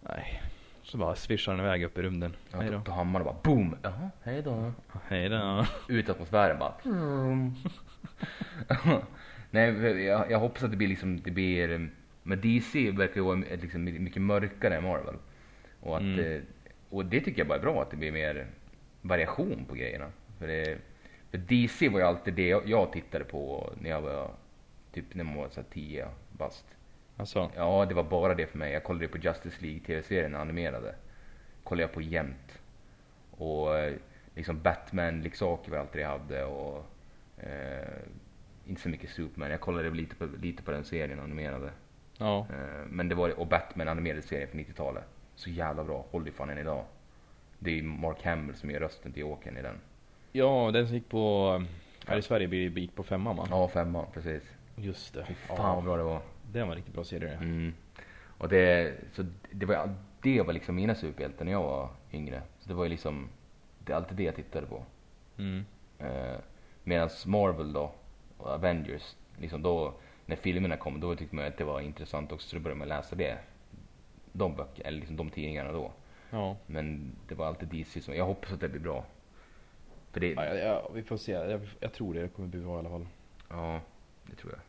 nej. 0.01 0.41
Så 0.83 0.97
bara 0.97 1.15
svischar 1.15 1.51
han 1.51 1.61
iväg 1.65 1.83
upp 1.83 1.97
i 1.97 2.01
rymden. 2.01 2.35
Ja, 2.51 2.61
Hej 2.61 2.69
då, 2.69 2.77
då. 2.77 2.83
då 2.85 2.91
hammar 2.91 3.23
bara 3.23 3.35
boom! 3.43 3.75
Jaha, 3.81 4.09
hej 4.23 4.41
då. 4.41 4.73
Hej 5.07 5.29
då. 5.29 5.65
Ut 5.87 6.07
i 6.09 6.11
atmosfären 6.11 6.59
bara. 6.59 6.73
Nej, 9.53 10.03
jag, 10.03 10.31
jag 10.31 10.39
hoppas 10.39 10.63
att 10.63 10.71
det 10.71 10.77
blir 10.77 10.87
liksom, 10.87 11.21
det 11.21 11.31
blir, 11.31 11.71
eh, 11.71 11.81
men 12.23 12.41
DC 12.41 12.91
verkar 12.91 13.15
ju 13.15 13.21
vara 13.21 13.35
liksom 13.35 13.83
mycket 13.83 14.21
mörkare 14.21 14.75
än 14.77 14.83
Marvel. 14.83 15.15
Och 15.79 15.95
att, 15.95 16.01
Mm. 16.01 16.19
eh, 16.35 16.41
och 16.89 17.05
det 17.05 17.21
tycker 17.21 17.39
jag 17.39 17.47
bara 17.47 17.57
är 17.57 17.61
bra 17.61 17.81
att 17.81 17.91
det 17.91 17.97
blir 17.97 18.11
mer 18.11 18.47
variation 19.01 19.65
på 19.69 19.75
grejerna. 19.75 20.11
För, 20.39 20.47
det, 20.47 20.77
för 21.31 21.37
DC 21.37 21.89
var 21.89 21.99
ju 21.99 22.05
alltid 22.05 22.33
det 22.33 22.47
jag, 22.47 22.69
jag 22.69 22.91
tittade 22.91 23.25
på 23.25 23.73
när 23.81 23.89
jag 23.89 24.01
var, 24.01 24.31
typ 24.93 25.05
när 25.15 25.23
man 25.23 25.35
var 25.35 25.49
så 25.49 25.61
här 25.61 25.67
10 25.73 26.07
bast. 26.31 26.65
Alltså, 27.17 27.51
Ja, 27.55 27.85
det 27.85 27.93
var 27.95 28.03
bara 28.03 28.35
det 28.35 28.45
för 28.47 28.57
mig. 28.57 28.73
Jag 28.73 28.83
kollade 28.83 29.07
på 29.07 29.17
Justice 29.17 29.61
League 29.61 29.79
tv-serien 29.79 30.35
animerade. 30.35 30.95
Kollade 31.63 31.83
jag 31.83 31.91
på 31.91 32.01
jämt. 32.01 32.59
Och 33.31 33.77
eh, 33.77 33.93
liksom 34.35 34.59
Batman-leksaker 34.61 35.71
var 35.71 35.77
allt 35.77 35.93
det 35.93 36.01
jag 36.01 36.09
hade 36.09 36.43
och 36.43 36.85
eh, 37.37 37.87
inte 38.67 38.81
så 38.81 38.89
mycket 38.89 39.09
Superman. 39.09 39.51
Jag 39.51 39.61
kollade 39.61 39.89
lite 39.89 40.15
på, 40.15 40.25
lite 40.41 40.63
på 40.63 40.71
den 40.71 40.83
serien 40.83 41.19
animerade. 41.19 41.71
ja. 42.17 42.47
Eh, 42.49 42.85
men 42.89 43.09
det 43.09 43.15
var 43.15 43.39
och 43.39 43.47
Batman 43.47 43.87
animerade 43.87 44.21
serien 44.21 44.47
för 44.49 44.57
90-talet. 44.57 45.03
Så 45.35 45.49
jävla 45.49 45.83
bra. 45.83 46.05
Håller 46.11 46.31
fan 46.31 46.49
än 46.49 46.57
idag. 46.57 46.85
Det 47.59 47.79
är 47.79 47.83
Mark 47.83 48.23
Hamill 48.23 48.55
som 48.55 48.71
gör 48.71 48.79
rösten 48.79 49.13
till 49.13 49.21
Jokern 49.21 49.57
i 49.57 49.61
den. 49.61 49.79
Ja, 50.31 50.71
den 50.73 50.87
som 50.87 50.95
gick 50.95 51.09
på, 51.09 51.63
här 52.07 52.17
i 52.17 52.21
Sverige 52.21 52.69
gick 52.69 52.95
på 52.95 53.03
femman 53.03 53.35
va? 53.35 53.47
Ja, 53.49 53.67
femman 53.67 54.05
precis. 54.13 54.43
Just 54.75 55.13
det. 55.13 55.25
Fy 55.25 55.33
fan 55.33 55.75
vad 55.75 55.83
bra 55.83 55.97
det 55.97 56.03
var. 56.03 56.21
Det 56.51 56.63
var 56.63 56.75
riktigt 56.75 56.93
bra 56.93 57.03
serie 57.03 57.29
det. 57.29 57.35
Mm. 57.35 57.73
Och 58.37 58.49
det, 58.49 58.93
så 59.13 59.25
det 59.51 59.65
var, 59.65 59.95
det 60.21 60.41
var 60.41 60.53
liksom 60.53 60.75
mina 60.75 60.95
superhjältar 60.95 61.45
när 61.45 61.51
jag 61.51 61.63
var 61.63 61.89
yngre. 62.13 62.41
Så 62.59 62.69
det 62.69 62.73
var 62.73 62.83
ju 62.83 62.89
liksom, 62.89 63.29
det 63.79 63.91
är 63.91 63.97
alltid 63.97 64.17
det 64.17 64.23
jag 64.23 64.35
tittade 64.35 64.67
på. 64.67 64.83
Mm. 65.37 65.65
Eh, 65.99 66.37
Medan 66.83 67.09
Marvel 67.25 67.73
då, 67.73 67.91
och 68.37 68.49
Avengers, 68.49 69.15
liksom 69.37 69.61
då, 69.61 69.93
när 70.25 70.35
filmerna 70.35 70.77
kom, 70.77 70.99
då 70.99 71.15
tyckte 71.15 71.35
man 71.35 71.45
att 71.45 71.57
det 71.57 71.63
var 71.63 71.81
intressant 71.81 72.31
också, 72.31 72.49
så 72.49 72.55
då 72.55 72.61
började 72.61 72.79
man 72.79 72.87
läsa 72.87 73.15
det. 73.15 73.37
De 74.31 74.55
böcker, 74.55 74.87
eller 74.87 74.99
liksom 74.99 75.17
de 75.17 75.29
tidningarna 75.29 75.71
då. 75.71 75.91
Ja. 76.29 76.57
Men 76.65 77.15
det 77.27 77.35
var 77.35 77.45
alltid 77.45 77.67
DC 77.67 78.01
som, 78.01 78.15
jag 78.15 78.25
hoppas 78.25 78.51
att 78.51 78.59
det 78.59 78.69
blir 78.69 78.81
bra. 78.81 79.05
För 80.11 80.19
det, 80.19 80.31
Ja, 80.31 80.55
ja, 80.55 80.89
vi 80.93 81.03
får 81.03 81.17
se. 81.17 81.31
Jag, 81.31 81.61
jag 81.79 81.93
tror 81.93 82.13
det 82.13 82.27
kommer 82.27 82.49
bli 82.49 82.59
bra 82.59 82.75
i 82.75 82.79
alla 82.79 82.89
fall. 82.89 83.07
Ja, 83.49 83.79
det 84.23 84.35
tror 84.35 84.51
jag. 84.51 84.61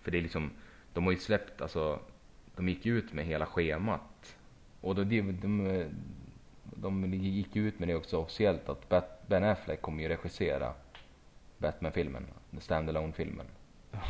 För 0.00 0.10
det 0.10 0.18
är 0.18 0.22
liksom, 0.22 0.50
de 0.92 1.04
har 1.04 1.12
ju 1.12 1.18
släppt, 1.18 1.60
alltså, 1.60 2.00
de 2.56 2.68
gick 2.68 2.86
ut 2.86 3.12
med 3.12 3.24
hela 3.24 3.46
schemat. 3.46 4.36
Och 4.80 4.94
då, 4.94 5.04
de, 5.04 5.20
de, 5.32 5.84
de 6.62 7.14
gick 7.14 7.56
ut 7.56 7.78
med 7.78 7.88
det 7.88 7.94
också 7.94 8.18
officiellt 8.18 8.68
att 8.68 9.26
Ben 9.26 9.44
Affleck 9.44 9.82
kommer 9.82 10.02
ju 10.02 10.08
regissera 10.08 10.74
Batman-filmen, 11.58 12.26
den 12.50 12.60
standalone 12.60 13.12
filmen 13.12 13.46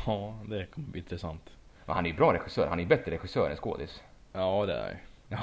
Ja, 0.07 0.39
det 0.49 0.67
kommer 0.67 0.89
bli 0.89 1.01
intressant. 1.01 1.51
Men 1.87 1.95
han 1.97 2.07
är 2.07 2.11
ju 2.11 2.17
bra 2.17 2.33
regissör, 2.35 2.67
han 2.67 2.79
är 2.79 2.83
ju 2.83 2.89
bättre 2.89 3.11
regissör 3.13 3.51
än 3.51 3.57
skådis. 3.57 4.03
Ja, 4.33 4.67
det 4.67 4.75
är 4.75 5.03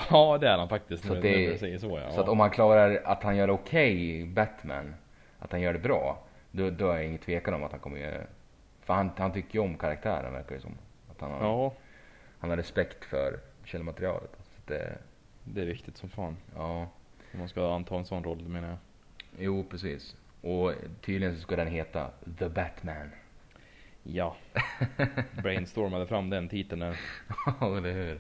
Ja, 0.10 0.38
det 0.42 0.48
är 0.48 0.58
han 0.58 0.70
faktiskt. 0.70 1.06
Så 1.06 1.14
att 1.14 1.22
det... 1.22 1.52
du 1.52 1.58
säger 1.58 1.78
så 1.78 2.00
ja. 2.00 2.12
Så 2.12 2.22
att 2.22 2.30
om 2.30 2.40
han 2.40 2.50
klarar 2.50 3.02
att 3.06 3.24
han 3.24 3.36
gör 3.36 3.50
okej 3.50 4.26
Batman, 4.26 4.96
att 5.40 5.52
han 5.52 5.62
gör 5.62 5.74
det 5.74 5.80
bra, 5.80 6.24
då, 6.52 6.70
då 6.70 6.90
är 6.90 6.96
jag 6.96 7.06
ingen 7.06 7.18
tvekan 7.18 7.54
om 7.54 7.64
att 7.64 7.72
han 7.72 7.80
kommer 7.80 7.98
göra 7.98 8.22
För 8.82 8.94
han, 8.94 9.12
han 9.18 9.34
tycker 9.34 9.54
ju 9.54 9.60
om 9.60 9.78
karaktären 9.78 10.34
verkar 10.34 10.56
det 10.56 10.62
som. 10.62 10.78
Att 11.12 11.22
han 11.22 11.32
har, 11.32 11.40
Ja, 11.42 11.74
han 12.40 12.50
har 12.50 12.58
respekt 12.58 13.06
för 13.06 13.40
källmaterialet. 13.64 14.32
Så 14.44 14.62
det, 14.66 14.98
det 15.44 15.62
är 15.62 15.66
viktigt 15.66 15.98
som 15.98 16.10
fan. 16.10 16.38
ja, 16.56 16.88
Om 17.34 17.40
man 17.40 17.50
ska 17.50 17.74
anta 17.76 17.96
en 17.96 18.06
sån 18.06 18.24
roll, 18.24 18.48
menar 18.48 18.68
jag. 18.68 18.78
jo 19.40 19.64
precis. 19.70 20.16
Och 20.46 20.74
tydligen 21.02 21.36
så 21.36 21.42
ska 21.42 21.56
den 21.56 21.68
heta 21.68 22.12
The 22.40 22.50
Batman. 22.50 23.10
Ja. 24.04 24.36
Brainstormade 25.44 26.08
fram 26.08 26.30
den 26.30 26.50
titeln 26.50 26.80
där. 26.80 27.00
Ja, 27.60 27.78
eller 27.78 27.92
hur? 27.94 28.20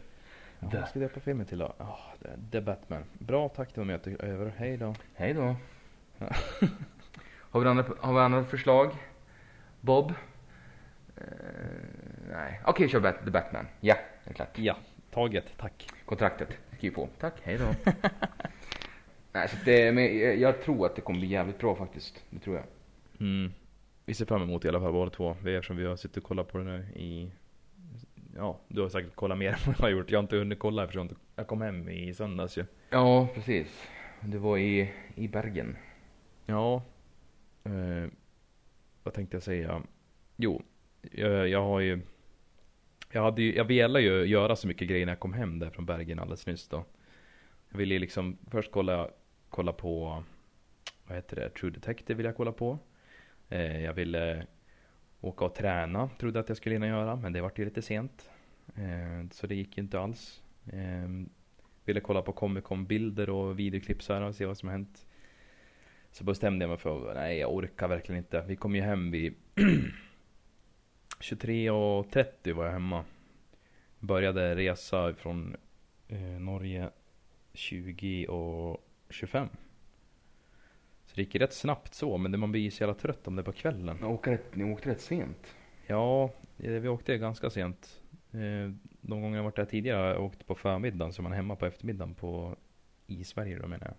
Ja, 0.59 0.69
The- 0.69 0.79
vad 0.79 0.89
ska 0.89 0.99
vi 0.99 1.05
döpa 1.05 1.19
filmen 1.19 1.45
till 1.45 1.57
då? 1.57 1.73
Är 1.79 2.51
The 2.51 2.61
Batman. 2.61 3.03
Bra, 3.13 3.49
tack 3.49 3.69
det 3.73 3.81
var 3.81 3.99
du 4.03 4.17
över. 4.19 4.53
Hej 4.57 4.77
då. 4.77 4.95
Hej 5.15 5.33
då. 5.33 5.55
har, 7.52 7.60
vi 7.60 7.67
andra, 7.67 7.85
har 8.00 8.13
vi 8.13 8.19
andra 8.19 8.43
förslag? 8.43 8.91
Bob? 9.81 10.13
Eh, 11.17 11.23
nej, 12.31 12.62
okej 12.65 12.89
kör 12.89 13.00
Bat, 13.00 13.15
The 13.25 13.31
Batman. 13.31 13.67
Ja, 13.79 13.95
det 14.23 14.29
är 14.29 14.33
klart. 14.33 14.58
Ja, 14.60 14.77
taget. 15.12 15.45
Tack. 15.58 15.89
Kontraktet, 16.06 16.50
skriv 16.77 16.91
på. 16.91 17.10
Tack, 17.19 17.33
hej 17.43 17.58
då. 17.58 17.91
nej, 19.36 19.48
så 19.50 19.58
det, 19.65 19.92
men 19.92 20.19
jag, 20.19 20.38
jag 20.38 20.62
tror 20.62 20.86
att 20.86 20.96
det 20.96 21.02
kommer 21.02 21.19
bli 21.19 21.27
jävligt 21.27 21.60
bra 21.60 21.75
faktiskt. 21.75 22.23
Det 22.29 22.40
tror 22.40 22.56
jag. 22.56 22.65
Mm. 23.19 23.52
Vi 24.06 24.13
ser 24.13 24.25
fram 24.25 24.42
emot 24.42 24.65
i 24.65 24.67
alla 24.69 24.79
fall 24.79 24.92
båda 24.94 25.12
två. 25.12 25.36
Vi- 25.44 25.56
Eftersom 25.56 25.77
vi 25.77 25.86
har 25.86 25.96
suttit 25.96 26.17
och 26.17 26.23
kollat 26.23 26.48
på 26.52 26.58
det 26.58 26.63
nu 26.63 26.86
i... 26.96 27.31
Ja, 28.36 28.60
du 28.67 28.81
har 28.81 28.90
säkert 28.90 29.15
kollat 29.15 29.38
mer 29.38 29.50
än 29.54 29.58
vad 29.65 29.75
jag 29.77 29.81
har 29.83 29.90
gjort. 29.90 30.12
Jag 30.12 30.17
har 30.19 30.23
inte 30.23 30.36
hunnit 30.38 30.60
kolla 30.60 30.83
eftersom 30.83 31.10
jag 31.36 31.48
kom 31.48 31.62
hem 31.62 31.90
i 31.90 32.13
söndags 32.13 32.58
ju. 32.58 32.65
Ja, 32.90 33.27
precis. 33.36 33.88
Det 34.21 34.38
var 34.38 34.58
i, 34.58 34.92
i 35.15 35.27
Bergen. 35.27 35.75
Ja. 36.46 36.83
Eh, 37.63 38.10
vad 39.04 39.13
tänkte 39.13 39.36
jag 39.36 39.44
säga? 39.44 39.81
Jo, 40.36 40.62
jag, 41.12 41.48
jag 41.50 41.62
har 41.63 41.79
ju... 41.79 42.00
Jag, 43.12 43.21
hade 43.23 43.42
ju, 43.42 43.56
jag 43.56 43.65
ville 43.65 44.00
ju 44.00 44.23
göra 44.25 44.56
så 44.56 44.67
mycket 44.67 44.88
grejer 44.88 45.06
när 45.06 45.13
jag 45.13 45.19
kom 45.19 45.33
hem 45.33 45.60
där 45.60 45.69
från 45.69 45.86
Bergen 45.86 46.19
alldeles 46.19 46.48
nyss 46.48 46.67
då. 46.67 46.83
Jag 47.69 47.77
ville 47.77 47.94
ju 47.94 48.00
liksom 48.00 48.38
först 48.52 48.71
kolla, 48.71 49.10
kolla 49.56 49.73
på, 49.73 50.23
vad 51.08 51.15
heter 51.15 51.35
det, 51.35 51.49
True 51.49 51.71
Detective 51.71 52.17
vill 52.17 52.25
jag 52.25 52.35
kolla 52.35 52.51
på. 52.51 52.79
Eh, 53.49 53.83
jag 53.83 53.93
ville 53.93 54.47
åka 55.21 55.45
och 55.45 55.56
träna, 55.56 56.10
trodde 56.19 56.39
att 56.39 56.49
jag 56.49 56.58
skulle 56.58 56.75
hinna 56.75 56.87
göra, 56.87 57.15
men 57.15 57.33
det 57.33 57.41
vart 57.41 57.60
ju 57.60 57.65
lite 57.65 57.81
sent. 57.81 58.29
Eh, 58.75 59.29
så 59.31 59.47
det 59.47 59.56
gick 59.56 59.77
ju 59.77 59.83
inte 59.83 59.99
alls. 59.99 60.41
Eh, 60.65 61.10
ville 61.85 61.99
kolla 61.99 62.21
på 62.21 62.31
Comic 62.31 62.63
Con 62.63 62.85
bilder 62.85 63.29
och 63.29 63.60
videoklipp 63.60 64.03
så 64.03 64.13
här 64.13 64.21
och 64.21 64.35
se 64.35 64.45
vad 64.45 64.58
som 64.58 64.69
har 64.69 64.73
hänt. 64.73 65.08
Så 66.12 66.23
bestämde 66.23 66.63
jag 66.63 66.69
mig 66.69 66.77
för, 66.77 67.10
att, 67.10 67.15
nej 67.15 67.37
jag 67.37 67.53
orkar 67.53 67.87
verkligen 67.87 68.17
inte. 68.17 68.45
Vi 68.47 68.56
kom 68.56 68.75
ju 68.75 68.81
hem 68.81 69.12
vid 69.12 69.35
23.30 71.19 72.53
var 72.53 72.65
jag 72.65 72.71
hemma. 72.71 73.06
Började 73.99 74.56
resa 74.56 75.13
från 75.13 75.56
eh, 76.08 76.19
Norge 76.19 76.89
20 77.53 78.27
och 78.27 78.85
25. 79.10 79.47
Så 81.06 81.15
det 81.15 81.21
gick 81.21 81.35
rätt 81.35 81.53
snabbt 81.53 81.93
så, 81.93 82.17
men 82.17 82.39
man 82.39 82.51
blir 82.51 82.62
ju 82.62 82.71
så 82.71 82.83
jävla 82.83 82.93
trött 82.93 83.27
om 83.27 83.35
det 83.35 83.41
är 83.41 83.43
på 83.43 83.51
kvällen. 83.51 83.97
Ni 84.01 84.08
åkte 84.08 84.31
rätt, 84.31 84.56
ni 84.56 84.73
åkte 84.73 84.89
rätt 84.89 85.01
sent. 85.01 85.56
Ja, 85.87 86.23
eh, 86.58 86.71
vi 86.71 86.87
åkte 86.87 87.17
ganska 87.17 87.49
sent. 87.49 88.01
Eh, 88.31 88.71
De 89.01 89.21
gånger 89.21 89.37
jag 89.37 89.43
varit 89.43 89.56
där 89.56 89.65
tidigare 89.65 89.97
har 89.97 90.08
jag 90.08 90.23
åkt 90.23 90.47
på 90.47 90.56
förmiddagen, 90.56 91.13
så 91.13 91.21
man 91.21 91.31
är 91.31 91.35
hemma 91.35 91.56
på 91.56 91.65
eftermiddagen 91.65 92.13
på 92.15 92.56
i 93.08 93.23
Sverige 93.23 93.60
då 93.60 93.67
menar 93.67 93.87
jag. 93.87 93.95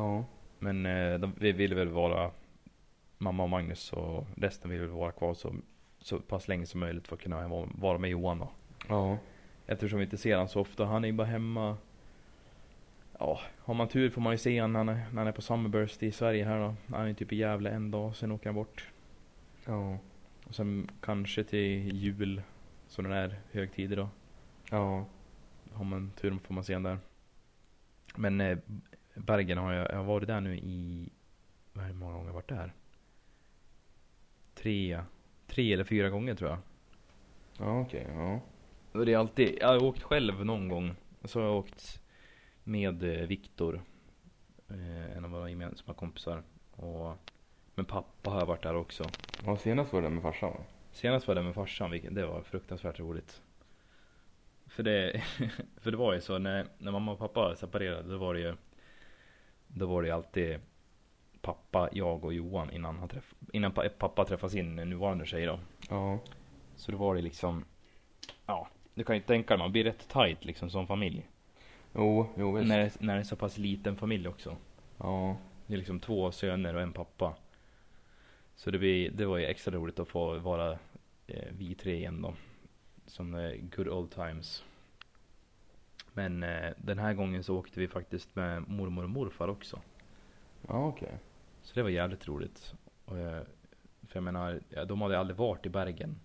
Ja. 0.00 0.24
Men 0.58 0.86
eh, 0.86 1.18
de, 1.18 1.34
vi 1.38 1.52
ville 1.52 1.74
väl 1.74 1.88
vara 1.88 2.30
Mamma 3.18 3.42
och 3.42 3.48
Magnus 3.48 3.92
och 3.92 4.26
resten 4.36 4.70
ville 4.70 4.82
väl 4.82 4.90
vara 4.92 5.12
kvar 5.12 5.34
så, 5.34 5.54
så 5.98 6.20
pass 6.20 6.48
länge 6.48 6.66
som 6.66 6.80
möjligt 6.80 7.08
för 7.08 7.16
att 7.16 7.22
kunna 7.22 7.48
vara, 7.48 7.68
vara 7.74 7.98
med 7.98 8.10
Johan 8.10 8.38
då. 8.38 8.50
Ja. 8.88 9.18
Eftersom 9.66 9.98
vi 9.98 10.04
inte 10.04 10.16
ser 10.16 10.32
honom 10.34 10.48
så 10.48 10.60
ofta. 10.60 10.84
Han 10.84 11.04
är 11.04 11.08
ju 11.08 11.12
bara 11.14 11.26
hemma. 11.26 11.76
Ja, 13.22 13.40
har 13.58 13.74
man 13.74 13.88
tur 13.88 14.10
får 14.10 14.20
man 14.20 14.32
ju 14.32 14.38
se 14.38 14.60
honom 14.60 14.86
när 14.86 14.94
när 14.94 15.18
han 15.18 15.26
är 15.26 15.32
på 15.32 15.42
Summerburst 15.42 16.02
i 16.02 16.12
Sverige 16.12 16.44
här 16.44 16.58
då. 16.58 16.74
Han 16.96 17.08
är 17.08 17.14
typ 17.14 17.32
i 17.32 17.36
Gävle 17.36 17.70
en 17.70 17.90
dag, 17.90 18.16
sen 18.16 18.32
åker 18.32 18.46
han 18.46 18.54
bort. 18.54 18.90
Ja. 19.66 19.98
Och 20.44 20.54
sen 20.54 20.90
kanske 21.00 21.44
till 21.44 21.96
jul, 21.96 22.42
sådana 22.86 23.14
där 23.14 23.40
högtider 23.52 23.96
då. 23.96 24.08
Ja. 24.70 25.06
Har 25.72 25.84
man 25.84 26.10
tur 26.10 26.38
får 26.38 26.54
man 26.54 26.64
se 26.64 26.74
honom 26.74 26.92
där. 26.92 26.98
Men 28.16 28.40
eh, 28.40 28.58
Bergen 29.14 29.58
har 29.58 29.72
jag, 29.72 29.90
jag 29.90 29.96
har 29.96 30.04
varit 30.04 30.26
där 30.26 30.40
nu 30.40 30.56
i, 30.56 31.08
vad 31.72 31.86
det 31.86 31.92
många 31.92 32.12
gånger 32.12 32.26
jag 32.26 32.32
har 32.32 32.34
varit 32.34 32.48
där? 32.48 32.72
Tre, 34.54 35.02
tre 35.46 35.72
eller 35.72 35.84
fyra 35.84 36.10
gånger 36.10 36.34
tror 36.34 36.50
jag. 36.50 36.58
Ja, 37.58 37.80
okej. 37.80 38.06
Ja. 38.14 38.40
Och 38.92 39.06
det 39.06 39.12
är 39.12 39.18
alltid, 39.18 39.58
jag 39.60 39.68
har 39.68 39.84
åkt 39.84 40.02
själv 40.02 40.44
någon 40.44 40.68
gång. 40.68 40.94
Så 41.24 41.40
har 41.40 41.46
jag 41.46 41.56
åkt 41.56 42.01
med 42.64 43.02
eh, 43.02 43.26
Viktor. 43.26 43.82
Eh, 44.70 45.16
en 45.16 45.24
av 45.24 45.30
våra 45.30 45.50
gemensamma 45.50 45.94
kompisar. 45.94 46.42
Och 46.70 47.16
med 47.74 47.88
pappa 47.88 48.30
har 48.30 48.38
jag 48.38 48.46
varit 48.46 48.62
där 48.62 48.76
också. 48.76 49.04
Ja, 49.44 49.56
senast 49.56 49.92
var 49.92 50.02
det 50.02 50.08
med 50.10 50.22
farsan 50.22 50.50
va? 50.50 50.60
Senast 50.92 51.28
var 51.28 51.34
det 51.34 51.42
med 51.42 51.54
farsan, 51.54 51.90
vilket 51.90 52.14
det 52.14 52.26
var 52.26 52.42
fruktansvärt 52.42 52.98
roligt. 53.00 53.42
För 54.66 54.82
det, 54.82 55.22
för 55.76 55.90
det 55.90 55.96
var 55.96 56.14
ju 56.14 56.20
så 56.20 56.38
när, 56.38 56.66
när 56.78 56.92
mamma 56.92 57.12
och 57.12 57.18
pappa 57.18 57.56
separerade, 57.56 58.08
då 58.08 58.18
var 58.18 58.34
det 58.34 58.40
ju 58.40 58.54
Då 59.66 59.86
var 59.86 60.02
det 60.02 60.08
ju 60.08 60.14
alltid 60.14 60.60
pappa, 61.40 61.88
jag 61.92 62.24
och 62.24 62.34
Johan 62.34 62.70
innan, 62.70 62.98
han 62.98 63.08
träff, 63.08 63.34
innan 63.52 63.72
pa- 63.72 63.88
pappa 63.98 64.24
träffade 64.24 64.50
sin 64.50 64.76
nuvarande 64.76 65.26
tjej 65.26 65.46
då. 65.46 65.58
Ja. 65.90 66.18
Så 66.76 66.92
då 66.92 66.98
var 66.98 67.14
det 67.14 67.22
liksom 67.22 67.64
Ja, 68.46 68.68
du 68.94 69.04
kan 69.04 69.16
ju 69.16 69.22
tänka 69.22 69.54
dig, 69.54 69.58
man 69.58 69.72
blir 69.72 69.84
rätt 69.84 70.08
tight 70.08 70.44
liksom 70.44 70.70
som 70.70 70.86
familj. 70.86 71.28
Jo, 71.94 72.26
jo 72.36 72.52
visst. 72.52 72.68
När 72.68 72.78
det, 72.78 73.00
när 73.00 73.14
det 73.14 73.20
är 73.20 73.24
så 73.24 73.36
pass 73.36 73.58
liten 73.58 73.96
familj 73.96 74.28
också. 74.28 74.56
Ja. 74.98 75.36
Det 75.66 75.74
är 75.74 75.78
liksom 75.78 76.00
två 76.00 76.32
söner 76.32 76.74
och 76.74 76.82
en 76.82 76.92
pappa. 76.92 77.36
Så 78.54 78.70
det, 78.70 78.78
blir, 78.78 79.10
det 79.10 79.26
var 79.26 79.38
ju 79.38 79.44
extra 79.44 79.74
roligt 79.74 79.98
att 79.98 80.08
få 80.08 80.38
vara 80.38 80.78
eh, 81.26 81.48
vi 81.50 81.74
tre 81.74 81.94
igen 81.94 82.22
då. 82.22 82.34
Som 83.06 83.34
eh, 83.34 83.52
good 83.76 83.88
old 83.88 84.10
times. 84.10 84.64
Men 86.12 86.42
eh, 86.42 86.70
den 86.76 86.98
här 86.98 87.14
gången 87.14 87.44
så 87.44 87.56
åkte 87.58 87.80
vi 87.80 87.88
faktiskt 87.88 88.36
med 88.36 88.68
mormor 88.68 89.04
och 89.04 89.10
morfar 89.10 89.48
också. 89.48 89.80
Ja, 90.68 90.86
okej. 90.86 91.18
Så 91.62 91.74
det 91.74 91.82
var 91.82 91.90
jävligt 91.90 92.28
roligt. 92.28 92.74
Och, 93.04 93.18
eh, 93.18 93.42
för 94.02 94.16
jag 94.16 94.22
menar, 94.22 94.60
ja, 94.68 94.84
de 94.84 95.00
hade 95.00 95.18
aldrig 95.18 95.36
varit 95.36 95.66
i 95.66 95.68
Bergen. 95.68 96.20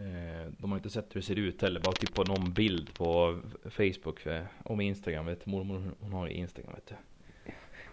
Eh, 0.00 0.52
de 0.58 0.70
har 0.70 0.78
inte 0.78 0.90
sett 0.90 1.16
hur 1.16 1.20
det 1.20 1.26
ser 1.26 1.38
ut 1.38 1.62
heller, 1.62 1.80
bara 1.80 1.92
typ 1.92 2.14
på 2.14 2.24
någon 2.24 2.52
bild 2.52 2.94
på 2.94 3.40
Facebook 3.70 4.26
och 4.64 4.76
med 4.76 4.86
Instagram. 4.86 5.26
Vet, 5.26 5.44
du. 5.44 5.50
mormor 5.50 5.94
hon 6.00 6.12
har 6.12 6.26
ju 6.26 6.32
Instagram 6.32 6.72
vet 6.74 6.86
du. 6.86 6.94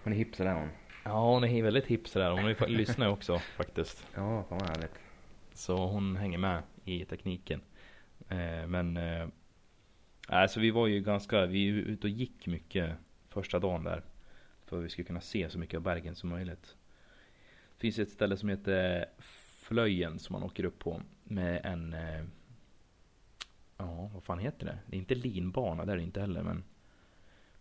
Hon 0.03 0.13
är 0.13 0.17
hipster 0.17 0.45
är 0.45 0.53
hon. 0.53 0.69
Ja 1.03 1.33
hon 1.33 1.43
är 1.43 1.63
väldigt 1.63 1.85
hip 1.85 2.07
sådär. 2.07 2.31
Hon 2.31 2.71
lyssnat 2.73 3.09
också 3.09 3.39
faktiskt. 3.39 4.07
Ja, 4.15 4.43
fan 4.49 4.57
vad 4.57 4.69
härligt. 4.69 4.99
Så 5.53 5.87
hon 5.87 6.15
hänger 6.15 6.37
med 6.37 6.63
i 6.85 7.05
tekniken. 7.05 7.61
Eh, 8.29 8.67
men 8.67 8.97
eh, 8.97 9.27
alltså 10.27 10.59
vi 10.59 10.71
var 10.71 10.87
ju 10.87 11.01
ganska, 11.01 11.45
vi 11.45 11.71
var 11.71 11.79
ute 11.79 12.07
och 12.07 12.11
gick 12.11 12.47
mycket 12.47 12.91
första 13.29 13.59
dagen 13.59 13.83
där. 13.83 14.03
För 14.65 14.77
att 14.77 14.83
vi 14.83 14.89
skulle 14.89 15.05
kunna 15.07 15.21
se 15.21 15.49
så 15.49 15.59
mycket 15.59 15.77
av 15.77 15.83
Bergen 15.83 16.15
som 16.15 16.29
möjligt. 16.29 16.75
Det 17.75 17.79
finns 17.79 17.99
ett 17.99 18.09
ställe 18.09 18.37
som 18.37 18.49
heter 18.49 19.05
Flöjen 19.57 20.19
som 20.19 20.33
man 20.33 20.43
åker 20.43 20.63
upp 20.63 20.79
på 20.79 21.01
med 21.30 21.61
en 21.63 21.93
eh, 21.93 22.23
Ja, 23.78 24.09
vad 24.13 24.23
fan 24.23 24.39
heter 24.39 24.65
det? 24.65 24.78
Det 24.86 24.95
är 24.95 24.99
inte 24.99 25.15
linbana, 25.15 25.86
det 25.86 25.91
är 25.91 25.97
det 25.97 26.03
inte 26.03 26.21
heller 26.21 26.43
men 26.43 26.63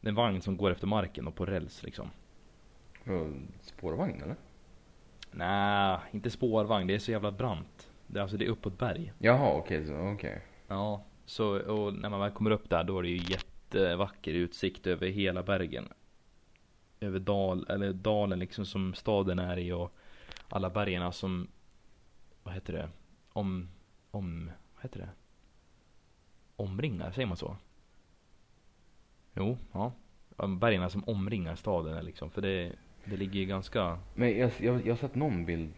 Det 0.01 0.07
är 0.07 0.09
en 0.09 0.15
vagn 0.15 0.43
som 0.43 0.57
går 0.57 0.71
efter 0.71 0.87
marken 0.87 1.27
och 1.27 1.35
på 1.35 1.47
räls 1.47 1.83
liksom. 1.83 2.11
Spårvagn 3.61 4.23
eller? 4.23 4.37
Nej, 5.31 5.99
inte 6.11 6.31
spårvagn. 6.31 6.87
Det 6.87 6.95
är 6.95 6.99
så 6.99 7.11
jävla 7.11 7.33
brant. 7.33 7.91
Det 8.07 8.19
är 8.19 8.23
alltså 8.23 8.37
det 8.37 8.45
är 8.45 8.49
uppåt 8.49 8.79
berg. 8.79 9.13
Jaha, 9.19 9.53
okej. 9.53 9.87
så 9.87 9.95
okej. 9.95 10.41
Ja. 10.69 11.05
Så, 11.25 11.59
och 11.61 11.95
när 11.95 12.09
man 12.09 12.21
väl 12.21 12.31
kommer 12.31 12.51
upp 12.51 12.71
där 12.71 12.85
då 12.85 12.99
är 12.99 13.03
det 13.03 13.09
ju 13.09 13.33
jättevacker 13.33 14.35
utsikt 14.35 14.87
över 14.87 15.07
hela 15.09 15.43
bergen. 15.43 15.89
Över 17.01 17.19
dal, 17.19 17.67
eller 17.69 17.93
dalen 17.93 18.39
liksom 18.39 18.67
som 18.67 18.95
staden 18.95 19.39
är 19.39 19.59
i 19.59 19.73
och 19.73 19.93
alla 20.49 20.71
bergen 20.71 21.13
som, 21.13 21.49
vad 22.43 22.55
heter 22.55 22.73
det? 22.73 22.89
Om, 23.37 23.69
om, 24.11 24.51
vad 24.75 24.83
heter 24.83 24.99
det? 24.99 25.09
Omringar, 26.57 27.13
säger 27.13 27.27
man 27.27 27.37
så? 27.37 27.57
Jo, 29.35 29.59
ja. 29.73 29.93
Ja, 30.37 30.47
Bergen 30.47 30.91
som 30.91 31.05
omringar 31.07 31.55
staden 31.55 32.05
liksom, 32.05 32.31
för 32.31 32.43
det, 32.43 32.73
det 33.05 33.17
ligger 33.17 33.41
ju 33.41 33.47
ganska 33.47 33.99
Men 34.15 34.39
jag, 34.39 34.51
jag, 34.59 34.87
jag 34.87 34.93
har 34.93 34.97
sett 34.97 35.15
någon 35.15 35.45
bild 35.45 35.75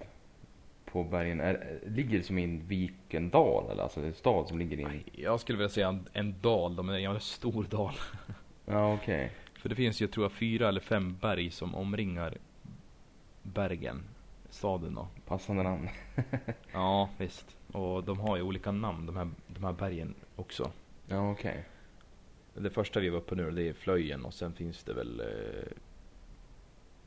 på 0.85 1.05
bergen. 1.05 1.41
Är, 1.41 1.81
ligger 1.87 2.19
det 2.19 2.25
som 2.25 2.39
i 2.39 2.45
en 2.45 2.67
vikendal 2.67 3.71
eller? 3.71 3.83
Alltså 3.83 4.01
en 4.01 4.15
stad 4.15 4.49
som 4.49 4.59
ligger 4.59 4.79
i 4.79 4.83
en... 4.83 5.03
Jag 5.13 5.41
skulle 5.41 5.59
vilja 5.59 5.69
säga 5.69 5.89
en, 5.89 6.09
en 6.13 6.41
dal, 6.41 6.77
de 6.77 6.89
är 6.89 6.93
en 6.93 7.03
jävla 7.03 7.21
stor 7.21 7.65
dal. 7.65 7.95
Ja, 8.67 8.95
okej. 8.95 9.33
För 9.55 9.69
det 9.69 9.75
finns 9.75 10.01
ju, 10.01 10.07
tror 10.07 10.25
jag, 10.25 10.33
fyra 10.33 10.69
eller 10.69 10.81
fem 10.81 11.17
berg 11.21 11.51
som 11.51 11.75
omringar 11.75 12.39
Bergen, 13.43 14.05
staden 14.51 14.95
då. 14.95 15.09
Passande 15.27 15.63
namn. 15.63 15.89
Ja, 16.73 17.09
visst. 17.19 17.57
Och 17.73 18.05
de 18.05 18.21
har 18.21 18.37
ju 18.37 18.43
olika 18.43 18.73
namn, 18.73 19.07
de 19.07 19.17
här, 19.17 19.31
de 19.47 19.65
här 19.65 19.73
bergen 19.73 20.15
också. 20.37 20.71
Ja, 21.07 21.31
okej. 21.31 21.65
Det 22.55 22.71
första 22.71 23.01
vi 23.01 23.09
var 23.09 23.19
uppe 23.19 23.35
nu, 23.35 23.51
det 23.51 23.63
är 23.63 23.73
Flöjen 23.73 24.25
och 24.25 24.35
sen 24.35 24.53
finns 24.53 24.85
det 24.85 24.95
väl... 24.95 25.21
Eh... 25.21 25.73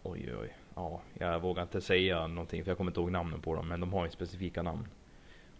Oj, 0.04 0.36
oj. 0.42 0.56
Ja, 0.76 1.02
jag 1.14 1.40
vågar 1.40 1.64
inte 1.64 1.82
säga 1.82 2.28
någonting 2.28 2.64
för 2.64 2.72
jag 2.72 2.78
kommer 2.78 2.92
inte 2.92 3.00
ihåg 3.00 3.12
namnen 3.12 3.42
på 3.42 3.56
dem, 3.56 3.68
men 3.68 3.80
de 3.80 3.94
har 3.94 4.06
ju 4.06 4.12
specifika 4.12 4.62
namn. 4.62 4.88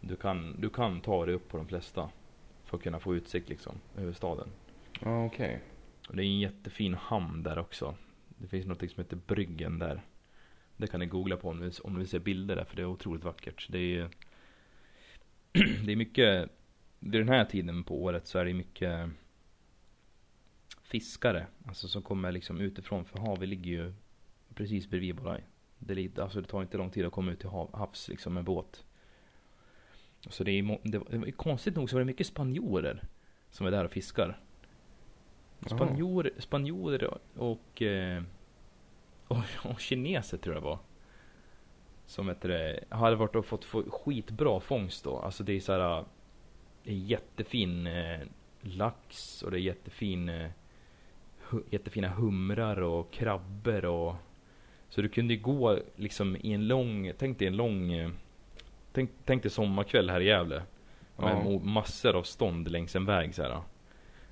Du 0.02 0.16
kan, 0.16 0.62
du 0.62 0.70
kan 0.70 1.02
ta 1.02 1.26
dig 1.26 1.36
upp 1.36 1.50
på 1.50 1.58
de 1.58 1.68
flesta. 1.68 2.10
För 2.64 2.78
att 2.78 2.84
kunna 2.84 3.00
få 3.00 3.16
utsikt 3.16 3.50
liksom, 3.50 3.76
över 3.98 4.14
staden. 4.14 4.48
Ja, 5.00 5.26
okej. 5.26 5.62
Och 6.10 6.16
det 6.16 6.24
är 6.24 6.26
en 6.26 6.40
jättefin 6.40 6.94
hamn 6.94 7.44
där 7.44 7.60
också. 7.60 7.96
Det 8.28 8.48
finns 8.48 8.66
något 8.66 8.92
som 8.92 9.04
heter 9.04 9.18
Bryggen 9.28 9.80
där. 9.80 10.02
Det 10.82 10.88
kan 10.88 11.00
ni 11.00 11.06
googla 11.06 11.38
på 11.38 11.50
om 11.50 11.60
ni, 11.60 11.72
om 11.84 11.94
ni 11.94 12.00
vill 12.00 12.08
se 12.08 12.20
bilder 12.20 12.56
där 12.56 12.64
för 12.64 12.76
det 12.76 12.82
är 12.82 12.86
otroligt 12.86 13.24
vackert. 13.24 13.68
Det 13.70 13.80
är 13.80 14.10
Det 15.86 15.92
är 15.92 15.96
mycket 15.96 16.50
Vid 17.00 17.22
den 17.22 17.30
här 17.30 17.46
tiden 17.46 17.84
på 17.84 18.04
året 18.04 18.28
så 18.28 18.40
är 18.40 18.46
det 18.46 18.54
mycket 18.54 19.10
Fiskare, 20.84 21.48
alltså 21.68 21.88
som 21.88 22.02
kommer 22.02 22.32
liksom 22.32 22.60
utifrån 22.60 23.06
för 23.06 23.20
havet 23.20 23.50
ligger 23.50 23.72
ju 23.72 23.94
Precis 24.56 24.90
bredvid 24.90 25.16
bara. 25.16 25.38
Det, 25.80 26.20
alltså 26.20 26.42
det 26.42 26.48
tar 26.48 26.62
inte 26.62 26.78
lång 26.78 26.90
tid 26.90 27.06
att 27.06 27.12
komma 27.12 27.32
ut 27.32 27.40
till 27.40 27.50
hav, 27.50 27.76
havs 27.76 28.10
liksom 28.10 28.34
med 28.34 28.44
båt. 28.44 28.84
Så 30.30 30.44
det 30.44 30.52
är, 30.52 30.80
det, 30.84 31.00
det 31.26 31.32
konstigt 31.32 31.76
nog 31.76 31.90
så 31.90 31.96
var 31.96 32.02
det 32.02 32.06
mycket 32.06 32.28
spanjorer 32.28 33.04
Som 33.50 33.66
är 33.66 33.72
där 33.72 33.86
och 33.86 33.92
fiskar. 33.92 34.40
Spanjor, 35.66 36.30
spanjorer 36.38 37.18
och, 37.36 37.82
eh, 37.82 38.24
och, 39.32 39.72
och 39.72 39.80
kineser 39.80 40.38
tror 40.38 40.56
jag 40.56 40.64
det 40.64 40.68
var. 40.68 40.80
Som 42.06 42.28
heter 42.30 42.80
hade 42.90 43.16
varit 43.16 43.36
och 43.36 43.46
fått 43.46 43.66
få 43.66 43.84
skitbra 43.84 44.60
fångst 44.60 45.04
då. 45.04 45.18
Alltså 45.20 45.44
det 45.44 45.54
är 45.54 45.60
så 45.60 45.72
här. 45.72 46.06
Det 46.84 46.92
är 46.92 46.96
jättefin 46.96 47.88
eh, 47.88 48.20
lax 48.62 49.42
och 49.44 49.52
det 49.52 49.58
är 49.58 49.62
jättefin 49.62 50.30
eh, 50.30 50.50
hu, 51.50 51.62
jättefina 51.70 52.08
humrar 52.10 52.82
och 52.82 53.12
krabbor 53.12 53.86
och 53.86 54.16
så 54.90 55.02
du 55.02 55.10
kunde 55.10 55.36
gå 55.36 55.80
liksom 55.96 56.36
i 56.36 56.54
en 56.54 56.68
lång, 56.68 57.12
tänk 57.18 57.40
dig 57.40 57.48
en 57.48 57.56
lång 57.56 58.12
Tänk, 58.94 59.10
tänk 59.26 59.42
dig 59.44 59.52
sommarkväll 59.52 60.10
här 60.10 60.20
i 60.22 60.26
Gävle. 60.26 60.64
Med 61.18 61.46
Ja. 61.46 61.60
massor 61.60 62.16
av 62.16 62.24
stånd 62.24 62.72
längs 62.72 62.96
en 62.96 63.06
väg 63.06 63.36
så 63.36 63.44
här. 63.44 63.62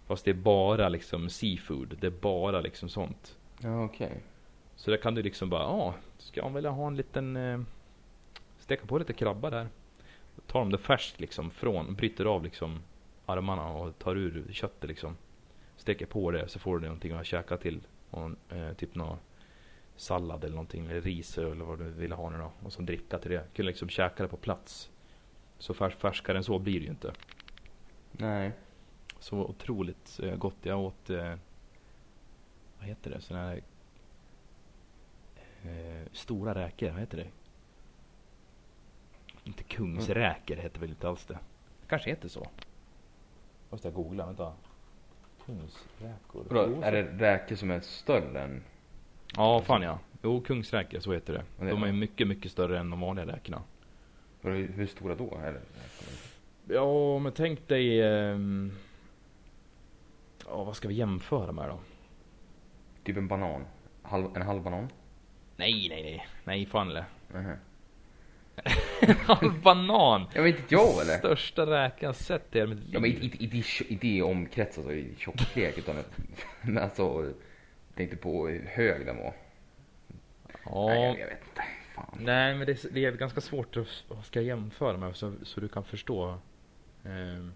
Fast 0.07 0.25
det 0.25 0.31
är 0.31 0.35
bara 0.35 0.89
liksom 0.89 1.29
seafood, 1.29 1.97
det 2.01 2.07
är 2.07 2.11
bara 2.11 2.61
liksom 2.61 2.89
sånt. 2.89 3.37
Ja, 3.59 3.83
okej. 3.83 4.11
Så 4.79 4.91
där 4.91 4.97
kan 4.97 5.15
du 5.15 5.21
liksom 5.21 5.49
bara, 5.49 5.61
ja, 5.61 5.95
ska 6.17 6.43
man 6.43 6.53
vilja 6.53 6.69
ha 6.69 6.87
en 6.87 6.95
liten, 6.95 7.35
eh, 7.35 7.61
steka 8.59 8.85
på 8.85 8.97
lite 8.97 9.13
krabba 9.13 9.49
där. 9.49 9.67
tar 10.47 10.59
de 10.59 10.71
det 10.71 10.77
färskt 10.77 11.19
liksom 11.19 11.51
från, 11.51 11.95
bryter 11.95 12.25
av 12.25 12.43
liksom 12.43 12.79
armarna 13.25 13.69
och 13.69 13.99
tar 13.99 14.15
ur 14.15 14.45
köttet 14.51 14.89
liksom. 14.89 15.17
Steker 15.77 16.05
på 16.05 16.31
det 16.31 16.47
så 16.47 16.59
får 16.59 16.79
du 16.79 16.85
någonting 16.85 17.11
att 17.11 17.25
käka 17.25 17.57
till. 17.57 17.81
Och, 18.09 18.53
eh, 18.55 18.73
typ 18.73 18.95
någon 18.95 19.17
sallad 19.95 20.43
eller 20.43 20.55
någonting, 20.55 20.85
eller 20.85 21.01
ris 21.01 21.37
eller 21.37 21.65
vad 21.65 21.79
du 21.79 21.89
vill 21.89 22.11
ha 22.11 22.29
nu 22.29 22.37
då. 22.37 22.51
Och 22.63 22.73
så 22.73 22.81
dricka 22.81 23.19
till 23.19 23.31
det. 23.31 23.43
Kunde 23.55 23.67
liksom 23.69 23.89
käka 23.89 24.23
det 24.23 24.29
på 24.29 24.37
plats. 24.37 24.89
Så 25.57 25.73
färs 25.73 25.95
färskare 25.95 26.37
än 26.37 26.43
så 26.43 26.59
blir 26.59 26.79
det 26.79 26.85
ju 26.85 26.91
inte. 26.91 27.13
Nej. 28.11 28.51
Så 29.19 29.37
otroligt 29.37 30.19
eh, 30.23 30.35
gott. 30.35 30.57
Jag 30.61 30.79
åt, 30.79 31.09
eh, 31.09 31.35
vad 32.77 32.87
heter 32.87 33.11
det, 33.11 33.21
sådana 33.21 33.49
här 33.49 33.61
eh, 35.65 36.07
stora 36.11 36.55
räkor, 36.55 36.89
vad 36.89 36.99
heter 36.99 37.17
det? 37.17 37.27
Inte 39.43 39.63
kungsräkor 39.63 40.55
heter 40.55 40.79
väl 40.79 40.89
inte 40.89 41.07
alls 41.09 41.25
det. 41.25 41.39
Kanske 41.87 42.09
heter 42.09 42.29
så. 42.29 42.47
Måste 43.69 43.87
jag 43.87 43.95
googla, 43.95 44.25
vänta. 44.25 44.53
Kungsräkor. 45.45 46.45
Vadå, 46.49 46.81
är 46.81 46.91
det 46.91 47.03
räkor 47.03 47.55
som 47.55 47.71
är 47.71 47.79
större 47.79 48.41
än... 48.41 48.63
Ja, 49.35 49.61
fan 49.61 49.81
ja. 49.81 49.99
Jo, 50.23 50.41
kungsräkor, 50.41 50.99
så 50.99 51.13
heter 51.13 51.33
det. 51.33 51.65
De 51.69 51.83
är 51.83 51.91
mycket, 51.91 52.27
mycket 52.27 52.51
större 52.51 52.79
än 52.79 52.89
de 52.89 52.99
vanliga 52.99 53.25
räkorna. 53.25 53.63
Vadå, 54.41 54.55
Hur 54.55 54.87
stora 54.87 55.15
då? 55.15 55.37
Är 55.37 55.53
det? 55.53 55.61
Ja, 56.73 57.19
men 57.19 57.31
tänk 57.31 57.67
dig... 57.67 58.01
ehm, 58.01 58.71
Ja, 60.47 60.63
vad 60.63 60.75
ska 60.75 60.87
vi 60.87 60.93
jämföra 60.93 61.51
med 61.51 61.69
då? 61.69 61.79
Typ 63.03 63.17
en 63.17 63.27
banan? 63.27 63.65
Halv, 64.01 64.35
en 64.35 64.41
halv 64.41 64.61
banan? 64.63 64.87
Nej, 65.59 65.87
nej, 65.89 66.03
nej. 66.03 66.27
Nej, 66.43 66.65
fan 66.65 66.89
eller. 66.89 67.05
Mhm. 67.33 67.55
Halv 69.25 69.61
banan! 69.63 70.25
Jag 70.33 70.43
vet 70.43 70.55
inte 70.59 70.75
jag 70.75 71.01
eller? 71.01 71.17
Största 71.17 71.65
räkan 71.65 72.07
jag 72.07 72.15
sett 72.15 72.55
i 72.55 72.59
hela 72.59 72.69
mitt 72.69 72.79
liv. 72.79 72.89
Ja 72.93 72.99
men 72.99 73.09
inte, 73.11 73.25
inte, 73.43 73.57
inte, 73.57 73.93
inte 73.93 74.07
i 74.07 74.21
omkrets 74.21 74.77
alltså 74.77 74.93
i 74.93 75.15
tjocklek 75.17 75.77
utan 75.77 75.95
men 76.61 76.77
alltså 76.77 77.33
tänkte 77.95 78.17
på 78.17 78.47
hur 78.47 78.65
hög 78.65 79.05
den 79.05 79.17
var. 79.17 79.33
Ja. 80.65 80.85
Nej 80.87 81.03
jag, 81.05 81.19
jag 81.19 81.27
vet 81.27 81.41
inte. 81.49 81.61
Fan. 81.95 82.17
Nej, 82.19 82.55
men 82.55 82.65
det, 82.65 82.83
är- 82.85 82.89
det 82.91 83.05
är 83.05 83.11
ganska 83.11 83.41
svårt 83.41 83.77
att 83.77 84.25
ska 84.25 84.41
jämföra 84.41 84.97
med 84.97 85.15
så, 85.15 85.33
så 85.43 85.59
du 85.59 85.67
kan 85.67 85.83
förstå. 85.83 86.37
Ehm, 87.05 87.53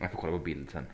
Jag 0.00 0.10
får 0.12 0.18
kolla 0.18 0.32
på 0.38 0.44
bild 0.44 0.70
sen. 0.70 0.86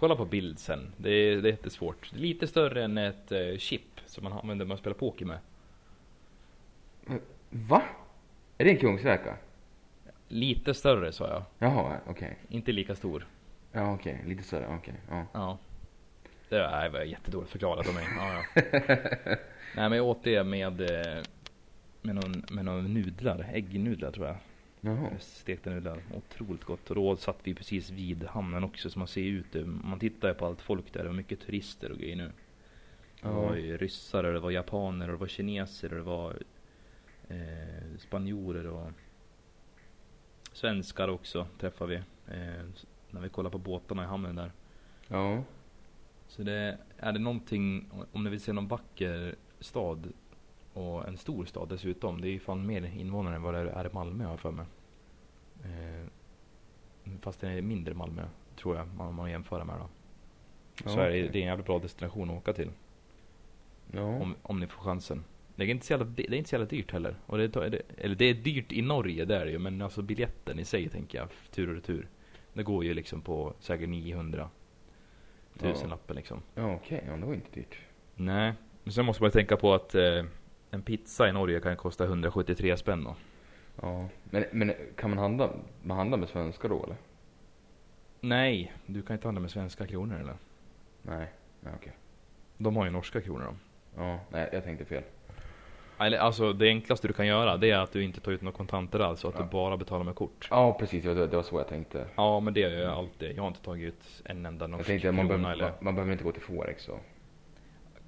kolla 0.00 0.16
på 0.16 0.24
bild 0.24 0.58
sen. 0.58 0.92
Det 0.96 1.10
är, 1.10 1.36
det 1.36 1.48
är 1.48 1.50
jättesvårt. 1.50 2.12
Lite 2.12 2.46
större 2.46 2.84
än 2.84 2.98
ett 2.98 3.32
eh, 3.32 3.56
chip 3.58 4.00
som 4.06 4.24
man 4.24 4.32
använder 4.32 4.64
när 4.64 4.68
man 4.68 4.78
spelar 4.78 4.94
poker 4.94 5.26
med. 5.26 5.38
Va? 7.50 7.82
Är 8.58 8.64
det 8.64 8.70
en 8.70 8.76
kungsräka? 8.76 9.36
Lite 10.28 10.74
större 10.74 11.12
sa 11.12 11.28
jag. 11.28 11.42
Jaha, 11.58 11.96
okej. 12.06 12.38
Inte 12.48 12.72
lika 12.72 12.94
stor. 12.94 13.26
Ja 13.72 13.94
okej, 13.94 14.22
lite 14.26 14.42
större, 14.42 14.66
okej. 14.78 14.94
Ja. 15.10 15.26
Ja. 15.32 15.58
Det 16.48 16.58
var, 16.58 16.70
nej, 16.70 16.90
det 16.90 16.98
var 16.98 17.04
jättedåligt 17.04 17.50
förklarat 17.50 17.88
av 17.88 17.94
mig. 17.94 18.04
Ja, 18.16 18.32
ja. 18.34 18.62
Nej 19.76 19.88
men 19.88 19.92
jag 19.92 20.06
åt 20.06 20.24
det 20.24 20.44
med, 20.44 20.80
eh, 20.80 21.22
med, 22.02 22.14
någon, 22.14 22.44
med 22.50 22.64
någon 22.64 22.94
nudlar. 22.94 23.50
Äggnudlar 23.52 24.10
tror 24.10 24.26
jag. 24.26 24.36
Jaha. 24.80 25.18
Stekta 25.18 25.70
nudlar. 25.70 26.02
Otroligt 26.14 26.64
gott. 26.64 26.90
Och 26.90 26.96
då 26.96 27.16
satt 27.16 27.38
vi 27.42 27.54
precis 27.54 27.90
vid 27.90 28.24
hamnen 28.24 28.64
också 28.64 28.90
så 28.90 28.98
man 28.98 29.08
ser 29.08 29.22
ut. 29.22 29.66
Man 29.66 29.98
tittar 29.98 30.28
ju 30.28 30.34
på 30.34 30.46
allt 30.46 30.62
folk 30.62 30.92
där. 30.92 31.02
Det 31.02 31.08
var 31.08 31.16
mycket 31.16 31.40
turister 31.40 31.92
och 31.92 31.98
grejer 31.98 32.16
nu. 32.16 32.32
Det 33.22 33.28
var 33.28 33.56
ju 33.56 33.76
ryssar 33.76 34.24
och 34.24 34.32
det 34.32 34.40
var 34.40 34.50
japaner 34.50 35.08
och 35.08 35.12
det 35.12 35.20
var 35.20 35.26
kineser 35.26 35.90
och 35.92 35.96
det 35.96 36.02
var 36.02 36.36
eh, 37.28 37.98
spanjorer 37.98 38.66
och 38.66 38.90
svenskar 40.52 41.08
också 41.08 41.46
träffade 41.58 41.90
vi. 41.90 41.96
Eh, 42.34 42.64
när 43.10 43.20
vi 43.20 43.28
kollade 43.28 43.52
på 43.52 43.58
båtarna 43.58 44.02
i 44.02 44.06
hamnen 44.06 44.36
där. 44.36 44.52
Ja. 45.08 45.42
Så 46.28 46.42
det, 46.42 46.78
är 46.96 47.12
det 47.12 47.18
någonting, 47.18 47.90
om 48.12 48.24
ni 48.24 48.30
vill 48.30 48.40
se 48.40 48.52
någon 48.52 48.68
vacker 48.68 49.34
stad 49.60 50.12
och 50.80 51.08
en 51.08 51.16
stor 51.16 51.44
stad 51.44 51.68
dessutom. 51.68 52.20
Det 52.20 52.28
är 52.28 52.32
ju 52.32 52.40
fan 52.40 52.66
mer 52.66 52.82
invånare 52.82 53.36
än 53.36 53.42
vad 53.42 53.54
det 53.54 53.70
är 53.70 53.86
i 53.86 53.92
Malmö 53.92 54.24
har 54.24 54.36
för 54.36 54.50
mig. 54.50 54.66
Eh, 55.64 56.06
fast 57.20 57.40
det 57.40 57.48
är 57.48 57.62
mindre 57.62 57.94
Malmö 57.94 58.22
tror 58.56 58.76
jag 58.76 58.86
om 58.98 59.14
man 59.14 59.30
jämför 59.30 59.64
med 59.64 59.76
då. 59.78 59.88
Ja, 60.84 60.90
så 60.90 61.00
är 61.00 61.10
det, 61.10 61.28
det 61.28 61.38
är 61.38 61.42
en 61.42 61.48
jävla 61.48 61.64
bra 61.64 61.78
destination 61.78 62.30
att 62.30 62.36
åka 62.36 62.52
till. 62.52 62.70
Ja. 63.92 64.02
Om, 64.02 64.34
om 64.42 64.60
ni 64.60 64.66
får 64.66 64.82
chansen. 64.82 65.24
Det 65.56 65.64
är 65.64 65.68
inte 65.68 65.86
så 65.86 65.92
jävla, 65.92 66.06
det 66.06 66.22
är 66.22 66.34
inte 66.34 66.50
så 66.50 66.54
jävla 66.54 66.68
dyrt 66.68 66.92
heller. 66.92 67.14
Och 67.26 67.38
det, 67.38 67.56
eller 67.98 68.14
det 68.14 68.24
är 68.24 68.34
dyrt 68.34 68.72
i 68.72 68.82
Norge, 68.82 69.24
det 69.24 69.36
är 69.36 69.44
det 69.44 69.50
ju. 69.50 69.58
Men 69.58 69.82
alltså 69.82 70.02
biljetten 70.02 70.58
i 70.58 70.64
sig 70.64 70.88
tänker 70.88 71.18
jag, 71.18 71.28
tur 71.50 71.68
och 71.68 71.74
retur. 71.74 72.08
Det 72.52 72.62
går 72.62 72.84
ju 72.84 72.94
liksom 72.94 73.20
på 73.20 73.54
säkert 73.60 73.88
900 73.88 74.50
tusenlappen 75.58 76.16
liksom. 76.16 76.42
Ja 76.54 76.74
okej, 76.74 77.04
ja 77.06 77.16
det 77.16 77.26
var 77.26 77.34
inte 77.34 77.50
dyrt. 77.50 77.78
Nej, 78.14 78.52
men 78.84 78.92
sen 78.92 79.04
måste 79.04 79.22
man 79.22 79.28
ju 79.28 79.32
tänka 79.32 79.56
på 79.56 79.74
att 79.74 79.94
eh, 79.94 80.24
en 80.70 80.82
pizza 80.82 81.28
i 81.28 81.32
Norge 81.32 81.60
kan 81.60 81.76
kosta 81.76 82.04
173 82.04 82.76
spänn 82.76 83.04
då. 83.04 83.14
Ja. 83.82 84.08
Men, 84.24 84.44
men 84.52 84.72
kan 84.96 85.10
man 85.10 85.18
handla, 85.18 85.50
man 85.82 85.96
handla 85.96 86.16
med 86.16 86.28
svenska 86.28 86.68
då 86.68 86.84
eller? 86.84 86.96
Nej, 88.20 88.72
du 88.86 89.02
kan 89.02 89.14
inte 89.16 89.26
handla 89.28 89.40
med 89.40 89.50
svenska 89.50 89.86
kronor 89.86 90.20
eller? 90.20 90.34
Nej, 91.02 91.26
nej 91.60 91.72
okej. 91.76 91.92
De 92.58 92.76
har 92.76 92.84
ju 92.84 92.90
norska 92.90 93.20
kronor 93.20 93.44
då. 93.44 93.54
Ja, 94.02 94.18
nej 94.30 94.48
jag 94.52 94.64
tänkte 94.64 94.84
fel. 94.84 95.02
Eller 95.98 96.18
alltså 96.18 96.52
det 96.52 96.68
enklaste 96.68 97.08
du 97.08 97.12
kan 97.14 97.26
göra 97.26 97.56
det 97.56 97.70
är 97.70 97.78
att 97.78 97.92
du 97.92 98.02
inte 98.04 98.20
tar 98.20 98.32
ut 98.32 98.42
några 98.42 98.56
kontanter 98.56 98.98
alls 99.00 99.24
och 99.24 99.30
att 99.30 99.36
Ja. 99.38 99.44
du 99.44 99.50
bara 99.50 99.76
betalar 99.76 100.04
med 100.04 100.14
kort. 100.14 100.48
Ja 100.50 100.76
precis, 100.78 101.04
det, 101.04 101.14
det 101.26 101.36
var 101.36 101.42
så 101.42 101.58
jag 101.58 101.68
tänkte. 101.68 102.06
Ja 102.16 102.40
men 102.40 102.54
det 102.54 102.60
gör 102.60 102.70
jag 102.70 102.92
alltid. 102.92 103.36
Jag 103.36 103.42
har 103.42 103.48
inte 103.48 103.60
tagit 103.62 103.88
ut 103.94 104.22
en 104.24 104.46
enda 104.46 104.62
Jag 104.62 104.70
norsk 104.70 104.86
tänkte 104.86 105.08
att 105.08 105.14
man, 105.14 105.28
krona 105.28 105.42
behöver, 105.42 105.54
eller... 105.62 105.70
man, 105.70 105.84
man 105.84 105.94
behöver 105.94 106.12
inte 106.12 106.24
gå 106.24 106.32
till 106.32 106.42
Forex 106.42 106.82
så. 106.82 106.98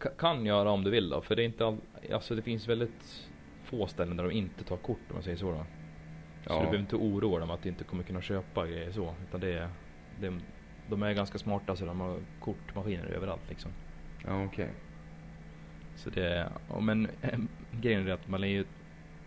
Ka- 0.03 0.16
Kan 0.18 0.46
göra 0.46 0.70
om 0.70 0.84
du 0.84 0.90
vill 0.90 1.09
då, 1.11 1.20
för 1.22 1.36
det 1.36 1.42
är 1.42 1.44
inte 1.44 1.66
all... 1.66 1.76
Alltså 2.12 2.34
det 2.34 2.42
finns 2.42 2.68
väldigt 2.68 3.28
få 3.62 3.86
ställen 3.86 4.16
där 4.16 4.24
de 4.24 4.32
inte 4.32 4.64
tar 4.64 4.76
kort 4.76 4.98
om 5.09 5.14
man 5.14 5.22
säger 5.22 5.36
så 5.36 5.50
då. 5.53 5.57
Så 5.59 5.64
Ja. 6.48 6.55
du 6.55 6.59
behöver 6.61 6.78
inte 6.78 6.96
oroa 6.96 7.38
dig 7.38 7.44
om 7.44 7.50
att 7.50 7.62
du 7.62 7.68
inte 7.68 7.84
kommer 7.84 8.03
kunna 8.03 8.20
köpa 8.22 8.66
grejer 8.66 8.92
så. 8.92 9.14
Utan 9.28 9.40
det 9.40 9.53
är... 9.59 9.68
Det, 10.20 10.38
de 10.90 11.03
är 11.03 11.12
ganska 11.12 11.38
smarta 11.38 11.76
så 11.76 11.84
de 11.84 12.00
har 12.00 12.18
kortmaskiner 12.40 13.07
överallt 13.07 13.48
liksom. 13.48 13.70
Ja 14.24 14.44
okej. 14.44 14.70
Så 15.96 16.11
det... 16.11 16.50
ja, 16.68 16.80
Men 16.80 17.09
eh, 17.22 17.38
grejen 17.80 18.09
är 18.09 18.12
att 18.12 18.28
man 18.28 18.44
är 18.44 18.48
ju 18.48 18.64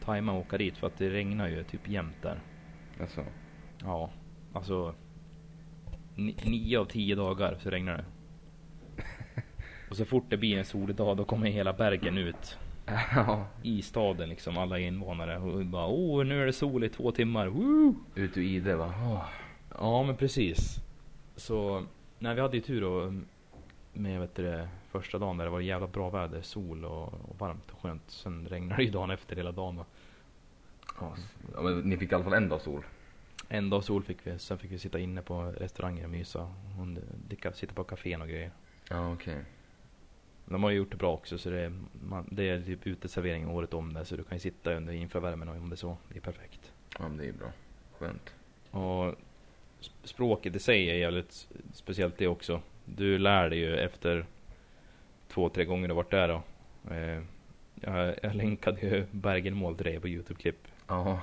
tajma 0.04 0.32
att 0.40 0.46
åka 0.48 0.58
dit 0.58 0.78
för 0.78 0.88
att 0.88 0.98
det 0.98 1.10
regnar 1.10 1.48
ju 1.48 1.64
typ 1.64 1.88
jämt 1.90 2.22
där. 2.22 2.40
Alltså. 3.02 3.26
Ja, 3.84 4.10
alltså... 4.54 4.96
Ni, 6.16 6.36
nio 6.46 6.80
av 6.80 6.86
tio 6.86 7.16
dagar 7.16 7.58
så 7.60 7.70
regnar 7.70 7.98
det. 7.98 8.06
Och 9.96 9.98
så 9.98 10.06
fort 10.06 10.26
det 10.30 10.38
blir 10.38 10.58
en 10.58 10.66
solig 10.66 10.96
dag 10.96 11.18
då 11.18 11.26
kommer 11.26 11.48
hela 11.48 11.74
bergen 11.74 12.18
ut. 12.18 12.58
Ja. 13.16 13.48
i 13.64 13.82
staden 13.82 14.30
liksom, 14.30 14.58
alla 14.58 14.80
invånare. 14.80 15.38
Och 15.38 15.66
bara 15.66 15.88
oh 15.88 16.26
nu 16.26 16.42
är 16.42 16.46
det 16.46 16.54
sol 16.54 16.84
i 16.84 16.90
två 16.90 17.12
timmar, 17.12 17.48
woo! 17.48 17.96
Ut 18.16 18.38
ur 18.38 18.42
ide 18.42 18.76
va? 18.76 18.94
Åh. 18.98 19.26
Ja 19.80 20.04
men 20.04 20.18
precis. 20.18 20.78
Så, 21.36 21.86
nej 22.20 22.36
vi 22.36 22.42
hade 22.42 22.58
ju 22.58 22.64
tur 22.64 22.82
då 22.82 23.14
med 23.94 24.20
vet 24.20 24.36
du, 24.36 24.68
första 24.92 25.18
dagen 25.18 25.38
där 25.38 25.46
det 25.46 25.52
var 25.52 25.60
jävla 25.60 25.88
bra 25.88 26.10
väder, 26.10 26.42
sol 26.42 26.86
och, 26.86 27.08
och 27.08 27.40
varmt 27.40 27.72
och 27.72 27.80
skönt. 27.80 28.04
Sen 28.08 28.48
regnade 28.48 28.82
det 28.82 28.86
ju 28.86 28.92
dagen 28.92 29.12
efter 29.12 29.36
hela 29.36 29.52
dagen 29.52 29.76
då. 29.76 29.86
Ja, 31.00 31.16
men 31.62 31.80
ni 31.80 31.98
fick 31.98 32.12
i 32.12 32.16
alla 32.16 32.24
fall 32.24 32.34
en 32.34 32.50
dag 32.50 32.62
sol. 32.62 32.86
En 33.50 33.70
dag 33.70 33.84
sol 33.84 34.04
fick 34.04 34.28
vi, 34.28 34.40
sen 34.40 34.58
fick 34.58 34.72
vi 34.72 34.80
sitta 34.80 35.00
inne 35.00 35.22
på 35.22 35.42
restauranger 35.42 36.04
och 36.04 36.10
mysa. 36.10 36.42
Och 36.80 36.88
dricka, 37.28 37.54
sitta 37.54 37.74
på 37.74 37.84
kafén 37.84 38.22
och 38.22 38.28
grejer. 38.28 38.52
Ja 38.90 39.14
okej. 39.14 39.44
De 40.46 40.64
har 40.64 40.70
ju 40.70 40.78
gjort 40.78 40.92
det 40.92 40.98
bra 40.98 41.14
också 41.14 41.38
så 41.38 41.50
det 41.50 41.62
är, 41.62 41.74
man, 42.04 42.28
det 42.32 42.50
är 42.50 42.62
typ 42.62 42.88
uteservering 42.88 43.50
året 43.50 43.74
om 43.74 43.94
där 43.94 44.04
så 44.04 44.16
du 44.16 44.24
kan 44.24 44.36
ju 44.36 44.40
sitta 44.40 44.74
under 44.74 44.94
infravärmen 44.94 45.50
om 45.50 45.70
det 45.70 45.74
är 45.74 45.78
så. 45.78 45.98
Det 46.10 46.18
är 46.18 46.22
perfekt. 46.22 46.72
Ja 47.00 47.08
men 47.08 47.18
det 47.18 47.26
är 47.28 47.32
bra. 47.34 47.52
Skönt. 48.00 48.34
Och 48.72 49.16
sp- 49.82 49.92
språket 50.04 50.56
i 50.56 50.60
sig 50.60 50.90
är 50.90 50.96
jävligt 50.96 51.48
speciellt 51.74 52.18
det 52.18 52.28
också. 52.28 52.62
Du 52.86 53.18
lär 53.18 53.50
dig 53.50 53.60
ju 53.60 53.78
efter 53.78 54.26
två, 55.28 55.50
tre 55.50 55.66
gånger 55.66 55.88
du 55.88 55.94
varit 55.94 56.12
där 56.12 56.28
då. 56.28 56.42
Eh, 56.94 57.22
jag, 57.82 58.16
jag 58.24 58.36
länkade 58.36 58.82
ju 58.82 59.06
Bergenmål 59.12 59.76
till 59.76 59.86
dig 59.86 60.00
på 60.00 60.08
Youtube-klipp. 60.08 60.68
Ja. 60.88 61.22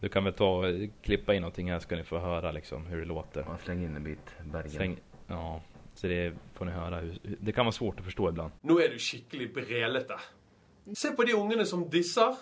Du 0.00 0.08
kan 0.08 0.24
väl 0.24 0.32
ta 0.32 0.62
klippa 1.02 1.34
in 1.34 1.42
någonting 1.42 1.70
här 1.70 1.78
ska 1.78 1.96
ni 1.96 2.04
få 2.04 2.18
höra 2.18 2.52
liksom 2.52 2.86
hur 2.86 2.98
det 3.00 3.04
låter. 3.06 3.44
ja 3.48 3.58
släng 3.64 3.84
in 3.84 3.96
en 3.96 4.04
bit 4.04 4.34
Bergen. 4.44 4.70
Släng, 4.70 4.96
ja, 5.26 5.60
så 6.02 6.08
det 6.08 6.34
får 6.52 6.64
ni 6.64 6.72
höra. 6.72 7.00
Hur, 7.00 7.18
det 7.22 7.52
kan 7.52 7.64
vara 7.64 7.72
svårt 7.72 7.98
att 7.98 8.04
förstå 8.04 8.28
ibland. 8.28 8.52
Nå 8.60 8.80
er 8.80 8.88
du 8.88 8.98
skikkelig 8.98 9.54
brelete. 9.54 10.18
Se 10.94 11.10
på 11.10 11.22
de 11.22 11.34
ungene 11.34 11.64
som 11.64 11.90
disser. 11.90 12.36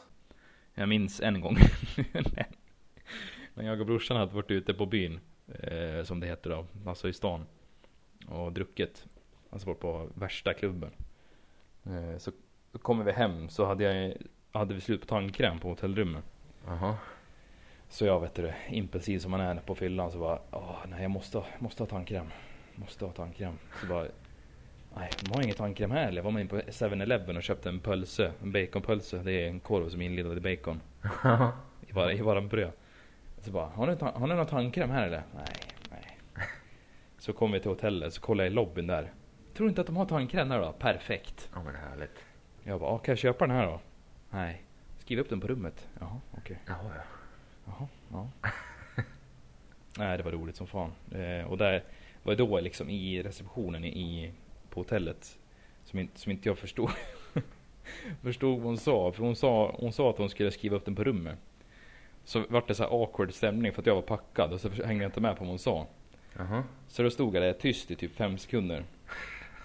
Jag 0.75 0.89
minns 0.89 1.21
en 1.21 1.41
gång. 1.41 1.57
När 3.55 3.65
jag 3.65 3.81
och 3.81 3.87
brorsan 3.87 4.17
hade 4.17 4.35
varit 4.35 4.51
ute 4.51 4.75
på 4.75 4.87
byn. 4.87 5.21
Eh, 5.49 6.05
som 6.05 6.21
det 6.21 6.27
heter 6.27 6.51
då. 6.51 6.67
Alltså 6.87 7.09
i 7.09 7.13
stan. 7.13 7.47
Och 8.29 8.53
druckit. 8.53 9.05
Alltså 9.51 9.69
varit 9.69 9.81
på 9.81 10.09
värsta 10.15 10.55
klubben. 10.55 10.91
Eh, 11.85 12.19
så 12.19 12.33
kommer 12.83 13.05
vi 13.05 13.13
hem 13.13 13.49
så 13.49 13.65
hade 13.65 13.85
jag 13.85 14.15
hade 14.53 14.75
vi 14.75 14.81
slut 14.81 15.01
på 15.01 15.07
tandkräm 15.07 15.59
på 15.59 15.69
hotellrummet. 15.69 16.25
Jaha. 16.67 16.97
Så 17.89 18.07
jag 18.07 18.21
vet 18.21 18.35
du, 18.35 18.53
impulsiv 18.69 19.19
som 19.19 19.31
man 19.31 19.41
är 19.41 19.55
på 19.55 19.75
fyllan 19.75 20.13
så 20.13 20.19
bara, 20.19 20.41
åh 20.51 20.79
nej 20.89 21.03
jag 21.03 21.11
måste, 21.11 21.45
måste 21.59 21.83
ha 21.83 21.89
tandkräm. 21.89 22.27
Måste 22.81 23.05
ha 23.05 23.13
tandkräm. 23.13 23.59
Så 23.81 23.87
bara, 23.87 24.07
nej 24.97 25.11
de 25.23 25.35
har 25.35 25.43
ingen 25.43 25.57
tandkräm 25.57 25.91
här 25.91 26.09
eller? 26.09 26.23
Var 26.23 26.31
man 26.31 26.41
in 26.43 26.49
på 26.49 26.57
7-Eleven 26.59 27.37
och 27.37 27.43
köpte 27.43 27.69
en 27.69 27.81
pölse, 27.81 28.33
en 28.43 28.53
baconpölse. 28.53 29.19
Det 29.19 29.33
är 29.33 29.49
en 29.49 29.61
korv 29.61 29.89
som 29.89 30.01
är 30.03 30.07
inlindad 30.07 30.37
i 30.47 30.57
bacon. 30.57 30.81
I 31.89 31.93
bara, 31.93 32.13
i 32.13 32.23
bara 32.23 32.41
bröd. 32.41 32.73
Så 33.43 33.51
bara, 33.51 33.67
har 33.67 33.87
ni, 33.87 33.97
har 34.01 34.27
ni 34.27 34.35
någon 34.35 34.47
tandkräm 34.47 34.91
här 34.91 35.07
eller? 35.07 35.23
Nej, 35.35 35.47
nej. 35.91 36.19
Så 37.19 37.33
kom 37.33 37.53
vi 37.53 37.61
till 37.61 37.71
hotellet, 37.71 38.15
så 38.15 38.21
kollade 38.21 38.47
jag 38.47 38.53
i 38.53 38.55
lobbyn 38.55 38.87
där. 38.87 39.13
Tror 39.55 39.65
du 39.67 39.69
inte 39.69 39.81
att 39.81 39.87
de 39.87 39.97
har 39.97 40.05
tandkräm 40.07 40.49
där 40.49 40.61
då? 40.61 40.73
Perfekt. 40.73 41.49
Ja 41.55 41.63
men 41.63 41.75
härligt. 41.75 42.25
Jag 42.63 42.81
bara, 42.81 42.91
"Ja, 42.91 42.99
kan 42.99 43.13
jag 43.13 43.19
köpa 43.19 43.47
den 43.47 43.57
här 43.57 43.67
då? 43.67 43.81
Nej. 44.31 44.63
Skriv 44.99 45.19
upp 45.19 45.29
den 45.29 45.41
på 45.41 45.47
rummet. 45.47 45.89
Jaha, 46.01 46.21
okej. 46.39 46.59
Jaha 46.67 46.79
ja. 46.97 47.03
Jaha, 47.67 47.89
ja. 48.13 48.29
Nej, 49.99 50.17
det 50.17 50.23
var 50.23 50.33
roligt 50.33 50.57
som 50.57 50.67
fan. 50.67 50.93
Eh, 51.13 51.45
och 51.47 51.59
där 51.59 51.85
var 52.23 52.35
då 52.35 52.61
liksom 52.61 52.91
i 52.91 53.23
receptionen 53.23 53.85
i, 53.85 54.33
på 54.71 54.81
hotellet 54.81 55.39
som 55.85 55.99
inte, 55.99 56.21
som 56.21 56.33
inte 56.33 56.49
jag 56.49 56.59
förstod. 56.59 56.91
förstod 58.23 58.59
vad 58.59 58.67
hon 58.67 58.79
sa. 58.79 59.13
För 59.13 59.23
hon 59.25 59.37
sa, 59.37 59.77
hon 59.79 59.93
sa 59.93 60.11
att 60.11 60.19
hon 60.19 60.31
skulle 60.31 60.51
skriva 60.51 60.77
upp 60.77 60.85
den 60.85 60.95
på 60.95 61.05
rummet. 61.05 61.39
Så 62.25 62.45
vart 62.49 62.69
det 62.69 62.75
så 62.75 62.83
här 62.83 62.91
awkward 62.91 63.35
stämning 63.35 63.73
för 63.73 63.83
att 63.83 63.87
jag 63.87 63.95
var 63.95 64.03
packad 64.03 64.53
och 64.53 64.61
så 64.61 64.69
hängde 64.69 65.05
jag 65.05 65.09
inte 65.09 65.21
med 65.21 65.37
på 65.37 65.41
vad 65.41 65.49
hon 65.49 65.59
sa. 65.59 65.87
Jaha. 66.37 66.65
Så 66.89 67.03
då 67.03 67.11
stod 67.11 67.35
jag 67.35 67.43
där 67.43 67.53
tyst 67.53 67.91
i 67.91 67.97
typ 67.97 68.15
fem 68.15 68.39
sekunder. 68.39 68.85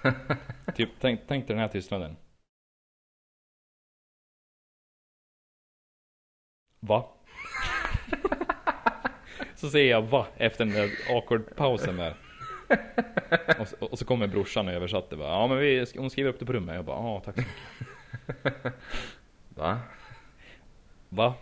typ, 0.75 0.89
tänk, 0.99 1.19
tänk 1.27 1.47
dig 1.47 1.55
den 1.55 1.61
här 1.61 1.67
tystnaden. 1.67 2.15
Va? 6.79 7.09
så 9.55 9.69
säger 9.69 9.91
jag 9.91 10.01
va 10.01 10.27
efter 10.37 10.65
den 10.65 10.73
där 10.73 10.89
awkward 11.15 11.55
pausen 11.55 11.97
där. 11.97 12.24
Och 13.59 13.67
så, 13.67 13.75
och 13.85 13.99
så 13.99 14.05
kommer 14.05 14.27
brorsan 14.27 14.67
och 14.67 14.73
översatte 14.73 15.15
bara, 15.17 15.29
ja 15.29 15.47
men 15.47 15.57
vi, 15.57 15.85
hon 15.97 16.09
skriver 16.09 16.29
upp 16.29 16.39
det 16.39 16.45
på 16.45 16.53
rummet. 16.53 16.75
Jag 16.75 16.85
bara, 16.85 16.97
ja 16.97 17.21
tack 17.25 17.35
så 17.35 17.41
mycket. 17.41 18.73
Va? 19.49 19.79
Va? 21.09 21.35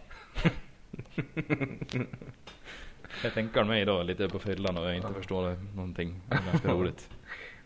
jag 3.23 3.33
tänker 3.33 3.63
mig 3.63 3.85
då 3.85 4.03
lite 4.03 4.29
på 4.29 4.39
fyllan 4.39 4.77
och 4.77 4.85
jag 4.85 4.95
inte 4.95 5.13
förstår 5.13 5.57
någonting. 5.75 6.21
Det 6.29 6.35
är 6.35 6.45
ganska 6.51 6.67
roligt. 6.73 7.09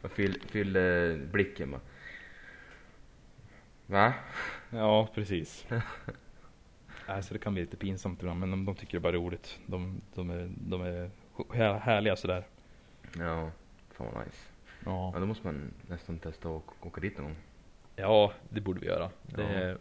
Fyll, 0.04 0.42
fyll 0.50 0.76
eh, 0.76 1.16
blicken 1.32 1.72
bara. 1.72 1.82
Va? 3.86 4.14
Ja, 4.70 5.08
precis. 5.16 5.66
alltså 7.06 7.34
det 7.34 7.40
kan 7.40 7.54
bli 7.54 7.62
lite 7.64 7.78
pinsamt 7.78 8.20
ibland, 8.22 8.40
men 8.40 8.52
de, 8.52 8.66
de 8.66 8.76
tycker 8.76 8.94
det 8.94 9.00
bara 9.00 9.14
är 9.14 9.18
roligt. 9.18 9.60
De, 9.66 10.02
de, 10.16 10.30
är, 10.30 10.50
de 10.58 10.82
är 10.82 11.10
här- 11.54 11.80
härliga 11.80 12.16
sådär. 12.16 12.44
Ja. 13.20 13.52
Fan 13.92 14.08
vad 14.14 14.26
nice. 14.26 14.38
Ja 14.86 15.12
Ja. 15.14 15.20
då 15.20 15.26
måste 15.26 15.48
man 15.48 15.74
nästan 15.88 16.20
testa 16.20 16.50
att 16.50 16.64
åka 16.82 17.02
dit 17.02 17.18
någon 17.18 17.26
gång. 17.26 17.36
ja, 17.96 18.34
det 18.50 18.62
borde 18.62 18.80
vi 18.80 18.86
göra. 18.88 19.10
Det, 19.22 19.42
Ja. 19.70 19.78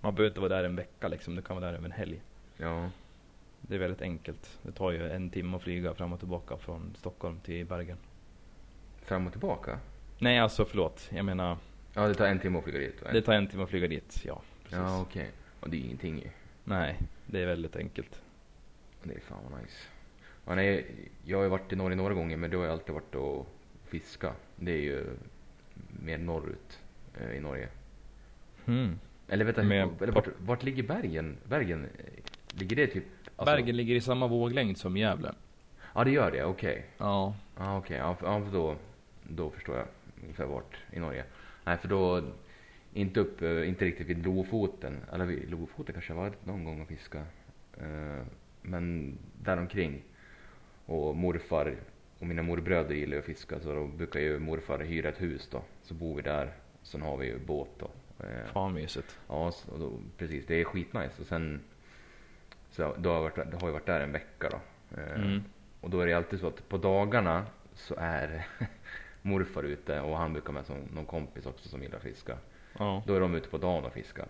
Man 0.00 0.14
behöver 0.14 0.30
inte 0.30 0.40
vara 0.40 0.56
där 0.56 0.64
en 0.64 0.76
vecka 0.76 1.08
liksom, 1.08 1.34
du 1.34 1.42
kan 1.42 1.56
vara 1.56 1.66
där 1.66 1.74
över 1.78 1.84
en 1.86 1.92
helg. 1.92 2.20
Ja. 2.56 2.90
Det 3.60 3.74
är 3.74 3.78
väldigt 3.78 4.02
enkelt. 4.02 4.58
Det 4.62 4.72
tar 4.72 4.90
ju 4.90 5.10
en 5.10 5.30
timme 5.30 5.56
att 5.56 5.62
flyga 5.62 5.94
fram 5.94 6.12
och 6.12 6.18
tillbaka 6.18 6.56
från 6.56 6.94
Stockholm 6.98 7.40
till 7.40 7.66
Bergen. 7.66 7.98
Fram 9.02 9.26
och 9.26 9.32
tillbaka? 9.32 9.78
Nej, 10.18 10.38
alltså 10.38 10.64
förlåt. 10.64 11.08
Jag 11.12 11.24
menar, 11.24 11.58
Ja 11.94 12.08
det 12.08 12.14
tar 12.14 12.26
en 12.26 12.38
timme 12.38 12.58
att 12.58 12.64
flyga 12.64 12.78
dit 12.78 13.02
va? 13.02 13.08
det 13.12 13.22
tar 13.22 13.32
en 13.32 13.46
timme 13.46 13.62
att 13.62 13.68
flyga 13.70 13.88
dit. 13.88 14.22
Ja, 14.24 14.42
precis. 14.62 14.78
Ja 14.78 15.00
okej. 15.00 15.30
Och 15.60 15.70
det 15.70 15.76
är 15.76 15.80
ingenting 15.80 16.18
ju. 16.18 16.30
Nej, 16.64 16.98
det 17.26 17.42
är 17.42 17.46
väldigt 17.46 17.76
enkelt. 17.76 18.20
Det 19.02 19.14
är 19.14 19.20
fan 19.20 19.38
vad 19.50 19.60
nice. 19.62 19.76
Ja, 20.46 20.54
nej, 20.54 20.86
jag 21.24 21.38
har 21.38 21.42
ju 21.44 21.48
varit 21.50 21.72
i 21.72 21.76
Norge 21.76 21.96
några 21.96 22.14
gånger 22.14 22.36
men 22.36 22.50
då 22.50 22.58
har 22.58 22.64
jag 22.64 22.72
alltid 22.72 22.94
varit 22.94 23.14
och 23.14 23.46
fiska. 23.84 24.32
Det 24.56 24.72
är 24.72 24.80
ju 24.80 25.04
mer 26.02 26.18
norrut 26.18 26.78
eh, 27.20 27.36
i 27.36 27.40
Norge. 27.40 27.68
Hmm. 28.64 28.98
Eller 29.28 29.44
vänta, 29.44 29.62
Med 29.62 29.88
eller 30.02 30.12
vart, 30.12 30.28
vart 30.38 30.62
ligger 30.62 30.82
Bergen? 30.82 31.36
Bergen? 31.44 31.84
eh, 31.84 32.04
Ligger 32.58 32.76
det 32.76 32.86
typ? 32.86 33.04
alltså- 33.36 33.56
Bergen 33.56 33.76
ligger 33.76 33.94
i 33.94 34.00
samma 34.00 34.26
våglängd 34.26 34.78
som 34.78 34.96
Gävle. 34.96 35.32
Ja 35.94 36.04
det 36.04 36.10
gör 36.10 36.30
det, 36.30 36.44
okej. 36.44 36.86
Ja. 36.98 37.34
Ja 37.56 37.78
okej, 37.78 37.98
för- 38.18 38.26
ja, 38.26 38.42
då, 38.52 38.76
då 39.22 39.50
förstår 39.50 39.76
jag 39.76 39.86
ungefär 40.22 40.44
vart 40.46 40.76
i 40.92 40.98
Norge. 41.00 41.24
Nej 41.64 41.76
för 41.76 41.88
då, 41.88 42.22
inte 42.92 43.20
upp, 43.20 43.42
eh, 43.42 43.68
inte 43.68 43.84
riktigt 43.84 44.06
vid 44.06 44.24
Lofoten. 44.24 45.00
Eller 45.12 45.24
vid 45.26 45.50
Lofoten 45.50 45.92
kanske 45.92 46.12
jag 46.12 46.20
varit 46.20 46.46
någon 46.46 46.64
gång 46.64 46.80
och 46.82 46.88
fiska. 46.88 47.18
Eh, 47.80 48.22
Men 48.62 49.18
däromkring. 49.42 50.02
Och 50.86 51.16
morfar 51.16 51.76
och 52.18 52.26
mina 52.26 52.42
morbröder 52.42 52.94
gillar 52.94 53.12
ju 53.12 53.18
att 53.18 53.24
fiska 53.24 53.60
så 53.60 53.74
då 53.74 53.86
brukar 53.86 54.20
ju 54.20 54.38
morfar 54.38 54.78
hyra 54.78 55.08
ett 55.08 55.20
hus 55.22 55.48
då. 55.52 55.62
Så 55.82 55.94
bor 55.94 56.16
vi 56.16 56.22
där. 56.22 56.52
Sen 56.82 57.02
har 57.02 57.16
vi 57.16 57.26
ju 57.26 57.38
båt 57.38 57.68
då. 57.78 57.90
Eh, 58.24 58.46
Fan 58.52 58.74
mysigt. 58.74 59.18
Ja, 59.28 59.52
då, 59.78 59.92
precis. 60.18 60.46
Det 60.46 60.54
är 60.60 60.64
skitnice. 60.64 61.20
Och 61.20 61.26
sen 61.26 61.60
så 62.70 62.94
då 62.98 63.08
har 63.10 63.16
jag 63.16 63.22
varit, 63.22 63.36
då 63.52 63.58
har 63.58 63.68
jag 63.68 63.72
varit 63.72 63.86
där 63.86 64.00
en 64.00 64.12
vecka 64.12 64.48
då. 64.50 64.56
Eh, 65.00 65.14
Mm. 65.22 65.42
Och 65.80 65.90
då 65.90 66.00
är 66.00 66.06
det 66.06 66.12
alltid 66.14 66.40
så 66.40 66.46
att 66.46 66.68
på 66.68 66.76
dagarna 66.78 67.46
så 67.74 67.94
är 67.98 68.46
morfar 69.22 69.62
ute 69.62 70.00
och 70.00 70.16
han 70.16 70.32
brukar 70.32 70.52
med 70.52 70.66
som 70.66 70.76
någon 70.94 71.06
kompis 71.06 71.46
också 71.46 71.68
som 71.68 71.82
gillar 71.82 71.96
att 71.96 72.02
fiska. 72.02 72.36
Ja. 72.78 73.02
Då 73.06 73.14
är 73.14 73.20
de 73.20 73.34
ute 73.34 73.48
på 73.48 73.58
dagen 73.58 73.84
och 73.84 73.92
fiskar. 73.92 74.26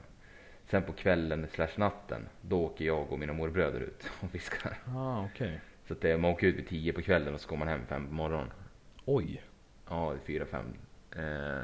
Sen 0.67 0.83
på 0.83 0.93
kvällen 0.93 1.47
slash 1.53 1.69
natten, 1.77 2.29
då 2.41 2.65
åker 2.65 2.85
jag 2.85 3.13
och 3.13 3.19
mina 3.19 3.33
morbröder 3.33 3.81
ut 3.81 4.11
och 4.21 4.31
fiskar. 4.31 4.79
Ah, 4.97 5.25
okej. 5.25 5.61
Så 5.87 5.93
att 5.93 6.01
det, 6.01 6.19
man 6.19 6.31
åker 6.31 6.47
ut 6.47 6.57
vid 6.57 6.69
tio 6.69 6.93
på 6.93 7.03
kvällen 7.03 7.35
och 7.35 7.41
så 7.41 7.49
kommer 7.49 7.65
man 7.65 7.69
hem 7.69 7.87
fem 7.87 8.07
på 8.07 8.15
morgonen. 8.15 8.51
Oj. 9.05 9.43
Ja, 9.89 10.15
fyra, 10.27 10.47
fem. 10.47 10.67
Eh, 11.17 11.63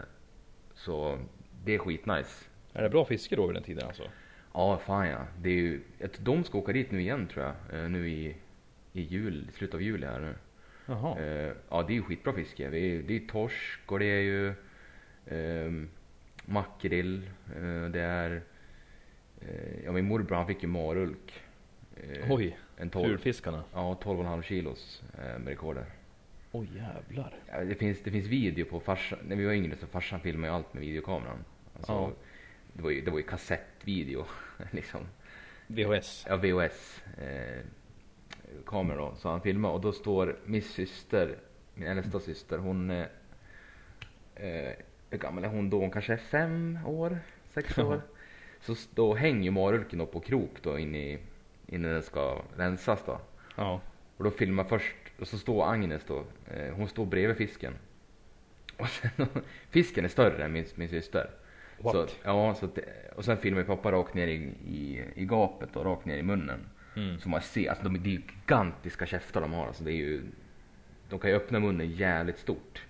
så 0.74 1.18
det 1.64 1.74
är 1.74 1.78
skitnice. 1.78 2.44
Är 2.72 2.82
det 2.82 2.90
bra 2.90 3.04
fiske 3.04 3.36
då 3.36 3.46
vid 3.46 3.56
den 3.56 3.62
tiden 3.62 3.86
alltså? 3.86 4.02
Ja, 4.54 4.78
fan 4.78 5.08
ja. 5.08 5.26
Det 5.40 5.50
är 5.50 5.54
ju, 5.54 5.80
de 6.18 6.44
ska 6.44 6.58
åka 6.58 6.72
dit 6.72 6.90
nu 6.90 7.00
igen 7.00 7.26
tror 7.26 7.44
jag. 7.44 7.82
Eh, 7.82 7.90
nu 7.90 8.08
i, 8.08 8.36
i 8.92 9.00
jul, 9.00 9.48
slutet 9.52 9.74
av 9.74 9.82
juli 9.82 10.06
här 10.06 10.20
nu. 10.20 10.34
Jaha. 10.86 11.18
Eh, 11.18 11.52
ja, 11.68 11.82
det 11.82 11.92
är 11.92 11.94
ju 11.94 12.02
skitbra 12.02 12.32
fiske. 12.32 12.70
Det 12.70 12.78
är, 12.78 13.02
det 13.02 13.16
är 13.16 13.20
torsk 13.20 13.92
och 13.92 13.98
det 13.98 14.04
är 14.04 14.20
ju 14.20 14.54
ehm, 15.26 15.88
makrill. 16.44 17.30
Eh, 17.56 17.84
det 17.90 18.00
är... 18.00 18.42
Eh, 19.40 19.84
ja, 19.84 19.92
min 19.92 20.04
morbror 20.04 20.36
han 20.36 20.46
fick 20.46 20.62
ju 20.62 20.68
marulk. 20.68 21.42
Eh, 21.96 22.32
Oj. 22.32 22.56
En 22.82 22.90
12, 22.90 23.08
Fulfiskarna. 23.08 23.64
ja, 23.72 23.98
12,5 24.02 24.42
kilos 24.42 25.02
eh, 25.18 25.38
med 25.38 25.48
rekorder. 25.48 25.84
Oj 26.52 26.68
jävlar. 26.76 27.34
Ja, 27.52 27.64
det, 27.64 27.74
finns, 27.74 28.02
det 28.02 28.10
finns 28.10 28.26
video 28.26 28.64
på 28.66 28.80
farsan. 28.80 29.18
När 29.28 29.36
vi 29.36 29.44
var 29.44 29.52
yngre 29.52 29.76
så 29.76 29.86
farsan 29.86 30.20
filmade 30.20 30.48
ju 30.52 30.54
allt 30.56 30.74
med 30.74 30.80
videokameran. 30.80 31.44
Alltså, 31.76 31.92
Ja. 31.92 32.10
det, 32.72 32.82
var 32.82 32.90
ju, 32.90 33.00
det 33.00 33.10
var 33.10 33.18
ju 33.18 33.24
kassettvideo 33.24 34.24
liksom. 34.70 35.00
VHS. 35.66 36.26
Ja, 36.28 36.36
VHS 36.36 37.02
eh, 37.18 37.60
kamera 38.66 38.96
då. 38.96 39.14
Så 39.16 39.28
han 39.28 39.40
filmade 39.40 39.74
och 39.74 39.80
då 39.80 39.92
står 39.92 40.36
min 40.44 40.62
syster, 40.62 41.38
min 41.74 41.88
äldsta 41.88 42.20
syster, 42.20 42.58
hon 42.58 42.90
eh, 42.90 43.06
eh, 44.34 44.72
hur 45.10 45.18
gammal 45.18 45.44
är 45.44 45.48
hon 45.48 45.70
då? 45.70 45.80
Hon 45.80 45.90
kanske 45.90 46.12
är 46.12 46.16
fem 46.16 46.78
år, 46.86 47.18
sex 47.54 47.78
år. 47.78 48.02
Så 48.60 48.74
då 48.94 49.14
hänger 49.14 49.42
ju 49.42 49.50
marulken 49.50 50.00
upp 50.00 50.12
på 50.12 50.20
krok 50.20 50.62
då 50.62 50.78
in 50.78 50.94
i, 50.94 51.18
innan 51.66 51.90
den 51.92 52.02
ska 52.02 52.42
rensas 52.56 53.02
då. 53.06 53.20
Ja. 53.56 53.80
Och 54.16 54.24
då 54.24 54.30
filmar 54.30 54.64
först, 54.64 54.96
och 55.18 55.28
så 55.28 55.38
står 55.38 55.72
Agnes 55.72 56.04
då, 56.06 56.24
eh, 56.50 56.74
hon 56.74 56.88
står 56.88 57.06
bredvid 57.06 57.36
fisken. 57.36 57.74
Och 58.76 58.88
sen, 58.88 59.10
fisken 59.70 60.04
är 60.04 60.08
större 60.08 60.44
än 60.44 60.52
min, 60.52 60.64
min 60.74 60.88
syster. 60.88 61.30
What? 61.78 61.92
Så, 61.92 62.06
ja, 62.24 62.54
så 62.54 62.68
och 63.16 63.24
sen 63.24 63.36
filmar 63.36 63.62
pappa 63.62 63.92
rakt 63.92 64.14
ner 64.14 64.26
i, 64.26 64.52
i, 64.66 65.04
i 65.14 65.24
gapet 65.24 65.76
och 65.76 65.84
rakt 65.84 66.04
ner 66.04 66.16
i 66.16 66.22
munnen. 66.22 66.60
Mm. 66.96 67.18
Så 67.20 67.28
man 67.28 67.42
ser, 67.42 67.70
alltså 67.70 67.84
de, 67.84 68.02
det 68.02 68.08
är 68.08 68.10
gigantiska 68.10 69.06
käftar 69.06 69.40
de 69.40 69.52
har. 69.52 69.66
Alltså 69.66 69.84
det 69.84 69.92
är 69.92 69.96
ju, 69.96 70.22
de 71.08 71.18
kan 71.18 71.30
ju 71.30 71.36
öppna 71.36 71.60
munnen 71.60 71.90
jävligt 71.90 72.38
stort. 72.38 72.82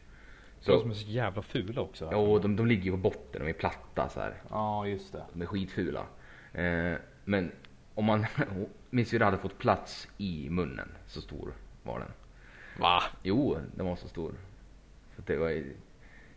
Så. 0.61 0.81
De 0.81 0.91
är 0.91 0.95
så 0.95 1.11
jävla 1.11 1.43
fula 1.43 1.81
också. 1.81 2.09
ja, 2.13 2.17
och 2.17 2.41
de, 2.41 2.57
de 2.57 2.67
ligger 2.67 2.85
ju 2.85 2.91
på 2.91 2.97
botten, 2.97 3.43
de 3.45 3.49
är 3.49 3.53
platta 3.53 4.09
så 4.09 4.21
här. 4.21 4.35
Ja, 4.51 4.87
just 4.87 5.13
det. 5.13 5.25
De 5.33 5.43
är 5.43 5.47
skitfula. 5.47 6.07
Eh, 6.53 6.93
men 7.25 7.53
om 7.95 8.05
man, 8.05 8.27
min 8.91 9.07
syrra 9.07 9.25
hade 9.25 9.39
fått 9.39 9.59
plats 9.59 10.09
i 10.19 10.51
munnen, 10.51 10.89
så 11.07 11.21
stor 11.21 11.53
var 11.83 11.99
den. 11.99 12.09
Va? 12.79 13.03
Jo, 13.23 13.59
den 13.77 13.87
var 13.87 13.97
så 13.97 14.09
stor. 14.09 14.33
Så 15.17 15.23
det 15.27 15.37
var, 15.37 15.49
ju- 15.49 15.77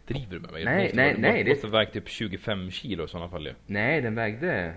Driver 0.08 0.32
du 0.36 0.40
med 0.40 0.52
mig? 0.52 0.66
Nej, 0.66 0.76
det 0.78 0.84
måste, 0.84 0.96
nej, 0.96 1.12
vara- 1.14 1.22
nej, 1.22 1.38
Det 1.38 1.44
det- 1.44 1.50
måste 1.56 1.68
väga 1.68 1.92
typ 1.92 2.08
25 2.10 2.72
kilo 2.72 3.06
i 3.06 3.08
sådana 3.08 3.30
fall 3.30 3.46
ju. 3.48 3.54
nej 3.68 4.02
den 4.02 4.16
vägde 4.16 4.74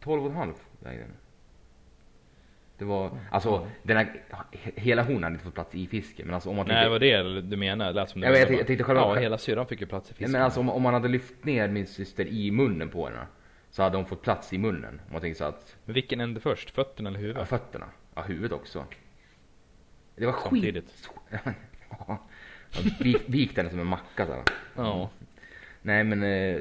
12,5 0.00 0.54
vägde 0.80 1.00
den. 1.02 1.12
Det 2.78 2.84
var, 2.84 3.18
alltså 3.30 3.68
den 3.82 3.96
här, 3.96 4.22
hela 4.76 5.02
hon 5.02 5.22
hade 5.22 5.32
inte 5.34 5.44
fått 5.44 5.54
plats 5.54 5.74
i 5.74 5.86
fisken 5.86 6.26
men 6.26 6.34
alltså 6.34 6.50
om 6.50 6.56
man 6.56 6.66
Nej, 6.66 6.74
tänker- 6.74 7.08
det 7.08 7.22
var 7.22 7.32
det 7.34 7.40
du 7.40 7.56
menade. 7.56 7.90
Det 7.90 7.94
lät 8.00 8.10
som 8.10 8.20
du 8.20 8.26
jag 8.26 8.32
menade 8.32 8.46
tänkte- 8.46 8.60
jag 8.60 8.66
tänkte 8.66 8.84
själva- 8.84 9.00
Ja, 9.02 9.14
hela 9.14 9.38
syrran 9.38 9.66
fick 9.66 9.80
ju 9.80 9.86
plats 9.86 10.08
i 10.10 10.12
Nej, 10.12 10.16
fisken. 10.18 10.32
men 10.32 10.42
alltså 10.42 10.60
om, 10.60 10.70
om 10.70 10.82
man 10.82 10.94
hade 10.94 11.08
lyft 11.08 11.44
ner 11.44 11.68
min 11.68 11.86
syster 11.86 12.26
i 12.26 12.50
munnen 12.50 12.88
på 12.88 13.06
henne. 13.06 13.26
Så 13.72 13.82
hade 13.82 13.96
hon 13.96 14.06
fått 14.06 14.22
plats 14.22 14.52
i 14.52 14.58
munnen. 14.58 15.00
Man 15.12 15.20
tänker 15.20 15.38
så 15.38 15.44
att, 15.44 15.76
Men 15.84 15.94
vilken 15.94 16.20
ände 16.20 16.40
först? 16.40 16.70
Fötterna 16.70 17.08
eller 17.08 17.18
ja, 17.20 17.26
huvudet? 17.26 17.48
fötterna, 17.48 17.86
ja 18.14 18.22
huvudet 18.22 18.52
också. 18.52 18.84
Det 20.16 20.26
var 20.26 20.32
skit. 20.32 20.50
Samtidigt. 20.50 21.10
Ja, 22.08 22.18
vik, 23.00 23.22
vikt 23.26 23.56
henne 23.56 23.70
som 23.70 23.80
en 23.80 23.86
macka 23.86 24.26
så 24.26 24.32
här. 24.32 24.42
Ja. 24.76 25.10
Nej 25.82 26.04
men 26.04 26.22
eh, 26.22 26.60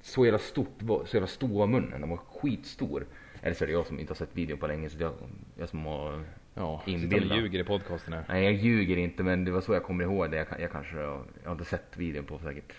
så 0.00 0.24
jävla 0.24 0.38
stort, 0.38 0.82
var- 0.82 1.04
så 1.04 1.16
jävla 1.16 1.26
stor 1.26 1.58
var 1.58 1.66
munnen. 1.66 2.00
Den 2.00 2.10
var 2.10 2.16
skitstor. 2.16 3.06
Eller 3.42 3.54
så 3.54 3.64
är 3.64 3.66
det 3.68 3.72
jag 3.72 3.86
som 3.86 4.00
inte 4.00 4.10
har 4.10 4.16
sett 4.16 4.36
videon 4.36 4.58
på 4.58 4.66
länge 4.66 4.88
så 4.88 4.98
jag, 5.02 5.12
jag 5.58 5.68
som 5.68 5.86
har... 5.86 6.24
Ja, 6.54 6.82
sitter 6.86 7.30
och 7.30 7.36
ljuger 7.36 7.60
i 7.60 7.64
podcasten 7.64 8.12
här. 8.12 8.24
Nej 8.28 8.44
jag 8.44 8.52
ljuger 8.52 8.96
inte 8.96 9.22
men 9.22 9.44
det 9.44 9.50
var 9.50 9.60
så 9.60 9.74
jag 9.74 9.82
kommer 9.82 10.04
ihåg 10.04 10.30
det. 10.30 10.36
Jag, 10.36 10.48
kan- 10.48 10.60
jag 10.60 10.72
kanske, 10.72 10.96
jag, 10.96 11.24
jag 11.42 11.48
har 11.50 11.52
inte 11.52 11.64
sett 11.64 11.96
videon 11.96 12.24
på 12.24 12.38
säkert 12.38 12.72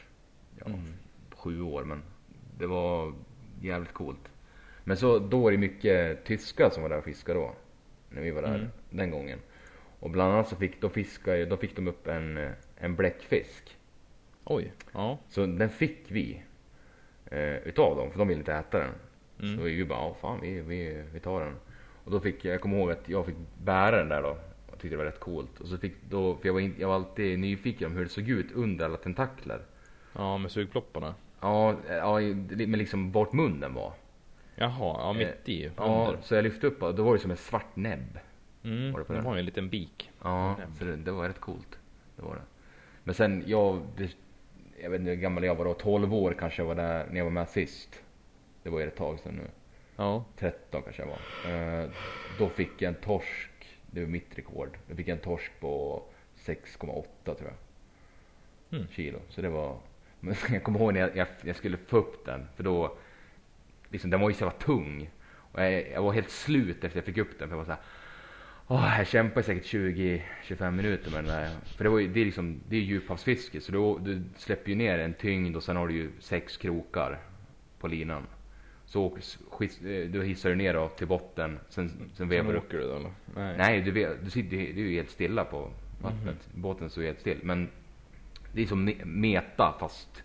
ja, 0.60 0.66
Mm. 0.66 0.94
sju 1.32 1.62
år 1.62 1.84
men 1.84 2.04
det 2.58 2.68
var 2.68 3.14
jävligt 3.64 3.94
coolt. 3.94 4.30
Men 4.84 4.98
så 4.98 5.20
då 5.20 5.40
var 5.40 5.52
det 5.52 5.58
mycket 5.58 6.24
tyskar 6.26 6.70
som 6.70 6.84
var 6.84 6.90
där 6.90 6.98
och 6.98 7.04
fiskade 7.04 7.40
då. 7.40 7.52
När 8.10 8.22
vi 8.22 8.32
var 8.32 8.42
där 8.42 8.56
Mm. 8.56 8.68
den 8.90 9.12
gången. 9.12 9.40
Och 10.00 10.10
bland 10.10 10.34
annat 10.34 10.48
så 10.48 10.56
fick 10.56 10.82
de 10.82 10.90
fiska, 10.90 11.46
då 11.46 11.58
fick 11.58 11.76
de 11.76 11.88
upp 11.88 12.08
en, 12.08 12.38
eh, 12.38 12.52
en 12.76 12.96
bläckfisk. 12.96 13.78
Oj. 14.44 14.74
Ja. 14.92 15.18
Så 15.30 15.46
den 15.46 15.70
fick 15.70 16.00
vi 16.08 16.42
eh, 17.26 17.58
utav 17.58 17.98
dem, 17.98 18.12
för 18.12 18.20
de 18.20 18.28
ville 18.28 18.40
inte 18.40 18.54
äta 18.54 18.80
den. 18.80 18.92
Mm. 19.42 19.58
Så 19.58 19.64
vi 19.64 19.86
bara, 19.86 20.14
fan 20.14 20.40
vi, 20.42 20.62
vi, 20.62 21.04
vi 21.14 21.20
tar 21.20 21.40
den. 21.40 21.56
Och 22.04 22.12
då 22.12 22.20
fick 22.20 22.46
jag, 22.46 22.54
jag 22.54 22.62
kommer 22.62 22.78
ihåg 22.78 22.92
att 22.92 23.10
jag 23.10 23.26
fick 23.26 23.36
bära 23.64 23.98
den 23.98 24.10
där 24.10 24.22
då. 24.22 24.38
Jag 24.70 24.80
tyckte 24.80 24.90
det 24.90 24.98
var 24.98 25.06
rätt 25.06 25.20
coolt. 25.20 25.60
Och 25.60 25.68
så 25.68 25.78
fick 25.78 25.94
då, 26.10 26.36
för 26.36 26.48
jag 26.48 26.54
var, 26.54 26.60
in, 26.62 26.76
jag 26.80 26.88
var 26.88 26.96
alltid 26.96 27.40
nyfiken 27.40 27.88
om 27.92 27.98
hur 27.98 28.04
det 28.04 28.10
såg 28.10 28.30
ut 28.30 28.52
under 28.52 28.86
alla 28.86 28.98
tentakler. 28.98 29.62
Ja, 30.14 30.38
med 30.38 30.52
sugplopparna. 30.52 31.16
Ja, 31.44 31.76
eh, 31.90 31.96
ja 31.96 32.20
men 32.68 32.80
liksom 32.80 33.12
vart 33.12 33.34
munnen 33.34 33.74
var. 33.74 33.94
Jaha, 34.56 34.96
ja 35.00 35.14
mitt 35.14 35.50
i. 35.50 35.72
Ja, 35.78 36.16
så 36.22 36.36
jag 36.36 36.44
lyfte 36.44 36.68
upp 36.68 36.84
och 36.84 36.96
då 36.96 37.04
var 37.04 37.14
det 37.14 37.20
som 37.20 37.32
en 37.32 37.38
svart 37.38 37.76
näbb. 37.76 38.20
Mm, 38.64 38.92
var 38.92 39.00
det 39.00 39.06
på 39.06 39.14
de 39.14 39.18
den? 39.18 39.26
har 39.26 39.34
ju 39.36 39.40
en 39.40 39.46
liten 39.46 39.70
bik. 39.70 40.12
Ja, 40.22 40.56
så 40.80 40.86
det, 40.86 40.96
det 40.96 41.12
var 41.12 41.28
rätt 41.28 41.40
coolt. 41.40 41.80
Det 42.16 42.22
var 42.22 42.36
det. 42.36 42.42
Men 43.04 43.16
sen, 43.16 43.44
jag, 43.48 43.82
jag 44.82 44.90
vet 44.90 45.00
inte 45.00 45.12
hur 45.12 45.18
gammal 45.18 45.44
jag 45.44 45.56
var 45.56 45.66
då, 45.66 45.74
12 45.74 46.14
år 46.14 46.36
kanske 46.40 46.62
jag 46.62 46.68
var 46.68 46.76
där 46.76 47.08
när 47.10 47.18
jag 47.18 47.24
var 47.24 47.32
med 47.32 47.50
sist. 47.50 48.04
Det 48.64 48.70
var 48.70 48.80
ju 48.80 48.88
ett 48.88 48.96
tag 48.96 49.20
sedan 49.20 49.36
nu. 49.36 49.50
Ja. 49.96 50.26
13 50.38 50.82
kanske 50.84 51.02
jag 51.02 51.10
var. 51.10 51.82
Eh, 51.82 51.90
då 52.40 52.50
fick 52.50 52.82
jag 52.82 52.90
en 52.90 53.02
torsk, 53.02 53.80
det 53.92 54.02
var 54.02 54.08
mitt 54.08 54.38
rekord. 54.38 54.78
Då 54.90 54.96
fick 54.96 55.08
jag 55.08 55.16
en 55.18 55.24
torsk 55.24 55.52
på 55.60 56.04
6,8 56.36 57.06
tror 57.24 57.38
jag. 57.40 57.54
Mm. 58.80 58.88
Kilo. 58.92 59.20
Så 59.30 59.42
det 59.42 59.50
var, 59.50 59.78
men 60.24 60.36
jag 60.50 60.64
kommer 60.64 60.80
ihåg 60.80 60.94
när 60.94 61.00
jag, 61.00 61.18
jag, 61.18 61.28
jag 61.42 61.56
skulle 61.56 61.78
få 61.78 61.98
upp 61.98 62.26
den, 62.26 62.48
för 62.56 62.64
då, 62.64 62.98
liksom 63.90 64.10
den 64.10 64.20
var 64.20 64.30
ju 64.30 64.36
så 64.36 64.44
jävla 64.44 64.60
tung. 64.60 65.10
Och 65.52 65.62
jag, 65.62 65.92
jag 65.92 66.02
var 66.02 66.14
helt 66.14 66.30
slut 66.30 66.84
efter 66.84 66.98
jag 66.98 67.06
fick 67.06 67.18
upp 67.18 67.40
den, 67.40 67.50
för 67.50 67.56
jag 67.56 67.58
var 67.58 67.66
så 67.66 67.72
här. 67.72 67.82
Åh, 68.68 68.98
jag 68.98 69.08
kämpade 69.08 69.44
säkert 69.44 69.74
20-25 69.74 70.72
minuter 70.72 71.12
med 71.12 71.24
den 71.24 71.34
där. 71.34 71.50
För 71.66 71.84
det, 71.84 71.90
var 71.90 72.00
ju, 72.00 72.08
det 72.08 72.22
är 72.22 72.26
liksom, 72.26 72.60
det 72.70 72.76
är 72.76 72.80
djuphavsfiske 72.80 73.62
så 73.62 73.72
du, 73.72 74.12
du 74.12 74.24
släpper 74.38 74.70
ju 74.70 74.76
ner 74.76 75.00
en 75.00 75.14
tyngd 75.14 75.56
och 75.56 75.64
sen 75.64 75.76
har 75.76 75.88
du 75.88 75.94
ju 75.94 76.12
sex 76.20 76.58
krokar 76.58 77.20
på 77.80 77.88
linan. 77.88 78.24
Så 78.86 79.04
åker, 79.04 79.64
eh, 79.64 80.10
du 80.10 80.24
hissar 80.24 80.50
du 80.50 80.56
ner 80.56 80.74
då 80.74 80.88
till 80.88 81.08
botten, 81.08 81.60
sen, 81.70 82.12
sen 82.14 82.30
vevar 82.30 82.46
Sen 82.46 82.54
du 82.54 82.60
åker 82.60 82.78
du 82.78 82.84
då 82.84 82.96
eller? 82.96 83.12
Nej. 83.36 83.58
Nej, 83.58 83.82
du, 83.82 84.18
du, 84.24 84.30
sitter, 84.30 84.58
du 84.58 84.86
är 84.86 84.90
ju 84.90 84.96
helt 84.96 85.10
stilla 85.10 85.46
på 85.46 85.70
vattnet. 86.02 86.50
Båten 86.54 86.90
står 86.90 87.02
helt 87.02 87.20
still. 87.20 87.40
Men 87.44 87.70
det 88.54 88.62
är 88.62 88.68
som 88.68 88.92
meta 89.04 89.74
fast 89.80 90.24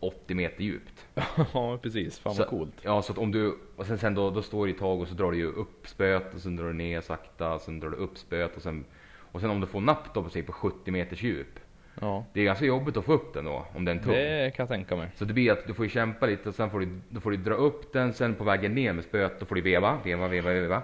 80 0.00 0.34
meter 0.34 0.64
djupt. 0.64 1.06
ja, 1.52 1.78
precis. 1.82 2.18
Fan 2.18 2.34
så, 2.34 2.42
vad 2.42 2.50
coolt. 2.50 2.74
Ja, 2.82 3.02
så 3.02 3.12
att 3.12 3.18
om 3.18 3.32
du, 3.32 3.58
och 3.76 3.86
sen, 3.86 3.98
sen 3.98 4.14
då, 4.14 4.30
då 4.30 4.42
står 4.42 4.66
du 4.66 4.72
i 4.72 4.74
tag 4.74 5.00
och 5.00 5.08
så 5.08 5.14
drar 5.14 5.30
du 5.30 5.38
ju 5.38 5.46
upp 5.46 5.88
spöet 5.88 6.34
och 6.34 6.40
sen 6.40 6.56
drar 6.56 6.66
du 6.66 6.72
ner 6.72 7.00
sakta, 7.00 7.58
sen 7.58 7.80
drar 7.80 7.90
du 7.90 7.96
upp 7.96 8.18
spöet 8.18 8.56
och 8.56 8.62
sen, 8.62 8.84
och 9.32 9.40
sen 9.40 9.50
om 9.50 9.60
du 9.60 9.66
får 9.66 9.80
napp 9.80 10.14
då 10.14 10.22
på, 10.22 10.30
säg, 10.30 10.42
på 10.42 10.52
70 10.52 10.90
meters 10.90 11.22
djup. 11.22 11.60
Ja. 12.00 12.24
Det 12.32 12.40
är 12.40 12.44
ganska 12.44 12.64
jobbigt 12.64 12.96
att 12.96 13.04
få 13.04 13.12
upp 13.12 13.34
den 13.34 13.44
då, 13.44 13.66
om 13.74 13.84
den 13.84 13.98
är 13.98 14.02
tung. 14.02 14.12
Det 14.12 14.52
kan 14.56 14.62
jag 14.62 14.68
tänka 14.68 14.96
mig. 14.96 15.10
Så 15.16 15.24
det 15.24 15.34
blir 15.34 15.52
att 15.52 15.66
du 15.66 15.74
får 15.74 15.88
kämpa 15.88 16.26
lite 16.26 16.48
och 16.48 16.54
sen 16.54 16.70
får 16.70 16.80
du, 16.80 17.00
då 17.08 17.20
får 17.20 17.30
du 17.30 17.36
dra 17.36 17.54
upp 17.54 17.92
den, 17.92 18.12
sen 18.12 18.34
på 18.34 18.44
vägen 18.44 18.74
ner 18.74 18.92
med 18.92 19.04
spöet, 19.04 19.40
då 19.40 19.46
får 19.46 19.54
du 19.54 19.60
veva, 19.60 19.98
veva, 20.04 20.28
veva, 20.28 20.50
veva. 20.52 20.82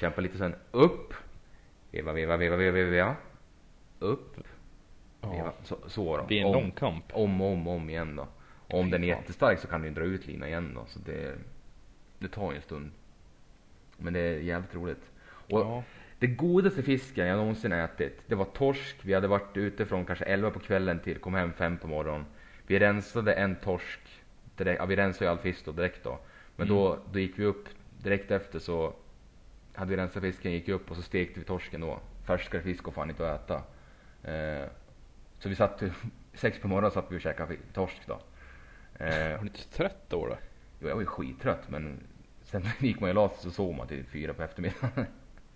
Kämpa 0.00 0.20
lite 0.20 0.38
sen 0.38 0.54
upp. 0.70 1.14
Veva, 1.90 2.12
veva, 2.12 2.36
veva, 2.36 2.56
veva, 2.56 2.90
veva. 2.90 3.14
Upp. 3.98 4.36
Ja. 5.34 5.52
Så, 5.64 5.76
så 5.86 6.16
då. 6.16 6.22
Det 6.22 6.26
blir 6.28 6.40
en 6.40 6.46
om, 6.46 6.52
lång 6.52 6.70
kamp. 6.70 7.04
Om 7.12 7.40
och 7.40 7.52
om, 7.52 7.68
om 7.68 7.90
igen 7.90 8.16
då. 8.16 8.26
Och 8.68 8.78
om 8.80 8.90
den 8.90 9.04
är 9.04 9.08
jättestark 9.08 9.58
så 9.58 9.66
kan 9.68 9.82
du 9.82 9.90
dra 9.90 10.02
ut 10.02 10.26
linan 10.26 10.48
igen 10.48 10.72
då. 10.74 10.84
Så 10.86 10.98
det, 10.98 11.34
det 12.18 12.28
tar 12.28 12.50
ju 12.50 12.56
en 12.56 12.62
stund. 12.62 12.90
Men 13.96 14.12
det 14.12 14.20
är 14.20 14.38
jävligt 14.40 14.74
roligt. 14.74 15.10
Och 15.26 15.60
Ja. 15.60 15.82
det 16.18 16.26
godaste 16.26 16.82
fisken 16.82 17.26
jag 17.26 17.36
någonsin 17.38 17.72
ätit, 17.72 18.20
det 18.26 18.34
var 18.34 18.44
torsk. 18.44 18.96
Vi 19.02 19.14
hade 19.14 19.28
varit 19.28 19.56
ute 19.56 19.86
från 19.86 20.04
kanske 20.04 20.24
11 20.24 20.50
på 20.50 20.58
kvällen 20.60 20.98
till, 20.98 21.18
kom 21.18 21.34
hem 21.34 21.52
5 21.52 21.78
på 21.78 21.86
morgonen. 21.86 22.24
Vi 22.66 22.78
rensade 22.78 23.34
en 23.34 23.56
torsk, 23.56 24.00
direkt, 24.56 24.78
ja, 24.80 24.86
vi 24.86 24.96
rensade 24.96 25.24
ju 25.24 25.30
all 25.30 25.38
fisk 25.38 25.64
då 25.64 25.72
direkt 25.72 26.04
då. 26.04 26.18
Men 26.56 26.66
Mm. 26.68 26.78
då, 26.78 26.98
då 27.12 27.18
gick 27.18 27.38
vi 27.38 27.44
upp 27.44 27.68
direkt 28.02 28.30
efter 28.30 28.58
så 28.58 28.92
hade 29.74 29.90
vi 29.90 29.96
rensat 29.96 30.22
fisken, 30.22 30.52
gick 30.52 30.68
upp 30.68 30.90
och 30.90 30.96
så 30.96 31.02
stekte 31.02 31.40
vi 31.40 31.46
torsken 31.46 31.80
då. 31.80 31.98
Färskare 32.24 32.62
fisk 32.62 32.82
går 32.82 32.92
fan 32.92 33.10
inte 33.10 33.32
att 33.32 33.44
äta. 33.50 33.62
Eh, 34.32 34.68
så 35.38 35.48
vi 35.48 35.54
satt 35.54 35.82
sex 36.34 36.60
på 36.60 36.68
morgonen 36.68 36.90
satt 36.90 37.12
vi 37.12 37.16
och 37.16 37.20
käkade 37.20 37.56
torsk 37.72 38.02
då. 38.06 38.20
Eh, 38.98 39.16
Är 39.16 39.38
du 39.38 39.46
inte 39.46 39.58
så 39.58 39.68
trött 39.68 40.04
då? 40.08 40.26
då? 40.26 40.36
jo, 40.80 40.88
jag 40.88 40.94
var 40.94 41.02
ju 41.02 41.06
skittrött 41.06 41.68
men 41.70 42.00
sen 42.42 42.62
gick 42.78 43.00
man 43.00 43.10
ju 43.10 43.16
och 43.16 43.36
så 43.38 43.50
sov 43.50 43.76
man 43.76 43.86
till 43.88 44.04
fyra 44.04 44.34
på 44.34 44.42
eftermiddagen. 44.42 45.06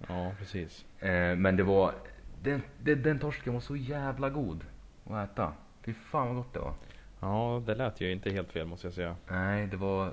Ja, 0.09 0.33
precis. 0.39 0.85
Eh, 0.99 1.37
men 1.37 1.57
det 1.57 1.62
var, 1.62 1.95
den, 2.43 2.62
den, 2.83 3.03
den 3.03 3.18
torsken 3.18 3.53
var 3.53 3.61
så 3.61 3.76
jävla 3.76 4.31
god 4.31 4.64
att 5.07 5.31
äta. 5.31 5.53
Fy 5.83 5.95
fan 5.95 6.26
vad 6.26 6.37
gott 6.37 6.53
det 6.55 6.61
var. 6.61 6.74
Ja, 7.20 7.62
det 7.66 7.74
lät 7.74 8.01
ju 8.01 8.12
inte 8.12 8.31
helt 8.31 8.53
fel 8.53 8.66
måste 8.66 8.87
jag 8.87 8.95
säga. 8.95 9.16
Nej, 9.28 9.66
det 9.66 9.76
var, 9.76 10.12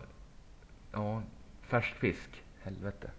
ja, 0.92 1.22
färsk 1.62 1.96
fisk. 1.96 2.44
Helvete. 2.62 3.12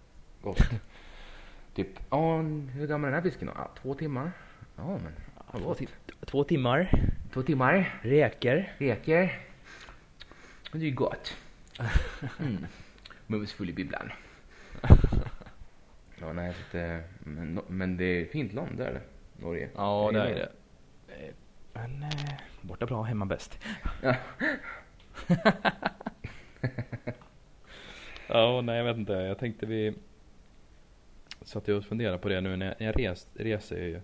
Gott. 0.43 0.59
typ, 1.75 1.89
ja, 2.11 2.37
hur 2.43 2.87
gammal 2.87 3.09
är 3.09 3.13
den 3.13 3.23
här 3.23 3.31
fisken 3.31 3.47
då? 3.47 3.53
Ja, 3.57 3.71
två 3.83 3.95
timmar. 3.95 4.33
Ja, 4.77 4.87
men 4.87 5.13
vad 5.53 5.63
gott. 5.63 5.81
Två 6.27 6.45
timmar. 6.45 6.91
Två 7.33 7.43
timmar. 7.43 8.01
Räker. 8.03 8.73
Reker. 8.79 9.39
Det 10.73 10.87
är 10.87 10.91
gott. 10.91 11.37
Mm. 12.41 12.67
Mums 13.27 13.53
full 13.53 13.71
i 13.71 13.73
bibblan. 13.73 14.13
Ja, 16.21 16.33
nej, 16.33 16.55
så 16.55 16.61
att, 16.69 16.75
eh, 16.75 16.99
men, 17.19 17.61
men 17.69 17.97
det 17.97 18.05
är 18.05 18.25
fint 18.27 18.53
land 18.53 18.79
där, 18.79 19.01
Norge. 19.37 19.69
Ja, 19.75 20.11
det 20.13 20.21
är 20.21 20.35
det. 20.35 20.53
Eh, 21.15 21.35
Men 21.73 22.03
eh, 22.03 22.09
borta 22.61 22.87
bra, 22.87 23.03
hemma 23.03 23.27
bäst. 23.27 23.59
Ja. 24.03 24.15
ja, 28.29 28.61
nej 28.61 28.77
jag 28.77 28.85
vet 28.85 28.97
inte. 28.97 29.13
Jag 29.13 29.39
tänkte 29.39 29.67
vi 29.67 29.95
satt 31.43 31.69
jag 31.69 31.77
och 31.77 31.85
funderade 31.85 32.19
på 32.19 32.29
det 32.29 32.41
nu 32.41 32.57
när 32.57 32.75
jag 32.79 32.99
res, 33.01 33.29
reser. 33.35 33.77
Ju. 33.87 34.01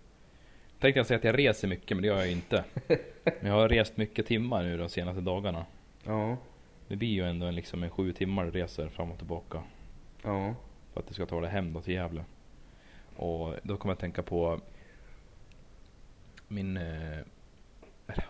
Tänkte 0.80 0.98
jag 0.98 1.06
säga 1.06 1.18
att 1.18 1.24
jag 1.24 1.38
reser 1.38 1.68
mycket, 1.68 1.96
men 1.96 2.02
det 2.02 2.08
gör 2.08 2.18
jag 2.18 2.30
inte. 2.32 2.64
Men 3.40 3.50
jag 3.50 3.52
har 3.52 3.68
rest 3.68 3.96
mycket 3.96 4.26
timmar 4.26 4.62
nu 4.62 4.76
de 4.76 4.88
senaste 4.88 5.20
dagarna. 5.20 5.66
Ja, 6.04 6.36
Det 6.88 6.96
blir 6.96 7.08
ju 7.08 7.24
ändå 7.24 7.46
en, 7.46 7.54
liksom 7.54 7.82
en 7.82 7.90
sju 7.90 8.12
timmar 8.12 8.46
resor 8.46 8.88
fram 8.88 9.10
och 9.10 9.18
tillbaka. 9.18 9.62
ja, 10.22 10.54
För 10.92 11.00
att 11.00 11.06
jag 11.06 11.14
ska 11.14 11.26
ta 11.26 11.40
det 11.40 11.48
hem 11.48 11.72
då 11.72 11.80
till 11.80 11.94
Gävle. 11.94 12.24
Och 13.16 13.54
då 13.62 13.76
kommer 13.76 13.94
jag 13.94 13.98
tänka 13.98 14.22
på 14.22 14.60
min... 16.48 16.76
Eh, 16.76 17.18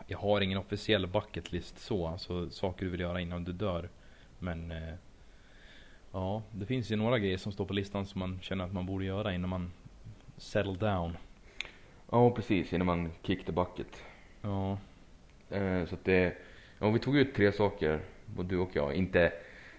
jag 0.07 0.19
har 0.19 0.41
ingen 0.41 0.59
officiell 0.59 1.07
bucket 1.07 1.53
list 1.53 1.79
så, 1.79 2.07
alltså 2.07 2.51
saker 2.51 2.85
du 2.85 2.91
vill 2.91 3.01
göra 3.01 3.21
innan 3.21 3.45
du 3.45 3.53
dör. 3.53 3.89
Men 4.39 4.71
eh, 4.71 4.95
ja, 6.13 6.43
det 6.53 6.67
finns 6.67 6.91
ju 6.91 6.97
några 6.97 7.19
grejer 7.19 7.39
som 7.39 7.53
står 7.53 7.65
på 7.65 7.73
listan 7.73 8.07
som 8.07 8.19
man 8.19 8.39
känner 8.43 8.65
att 8.65 8.73
man 8.73 8.87
borde 8.87 9.05
göra 9.05 9.35
innan 9.35 9.51
man 9.51 9.73
settle 10.37 10.75
down. 10.75 11.17
Ja, 12.11 12.31
precis 12.31 12.73
innan 12.73 12.87
man 12.87 13.13
kick 13.23 13.47
the 13.47 13.53
bucket. 13.53 14.05
Ja, 14.43 14.79
Eh, 15.51 15.85
så 15.87 15.95
att 15.95 16.05
det, 16.05 16.37
ja, 16.79 16.91
vi 16.91 16.99
tog 16.99 17.17
ut 17.17 17.35
tre 17.35 17.53
saker, 17.53 18.01
både 18.27 18.49
du 18.49 18.59
och 18.59 18.71
jag. 18.73 18.95
Inte, 18.95 19.33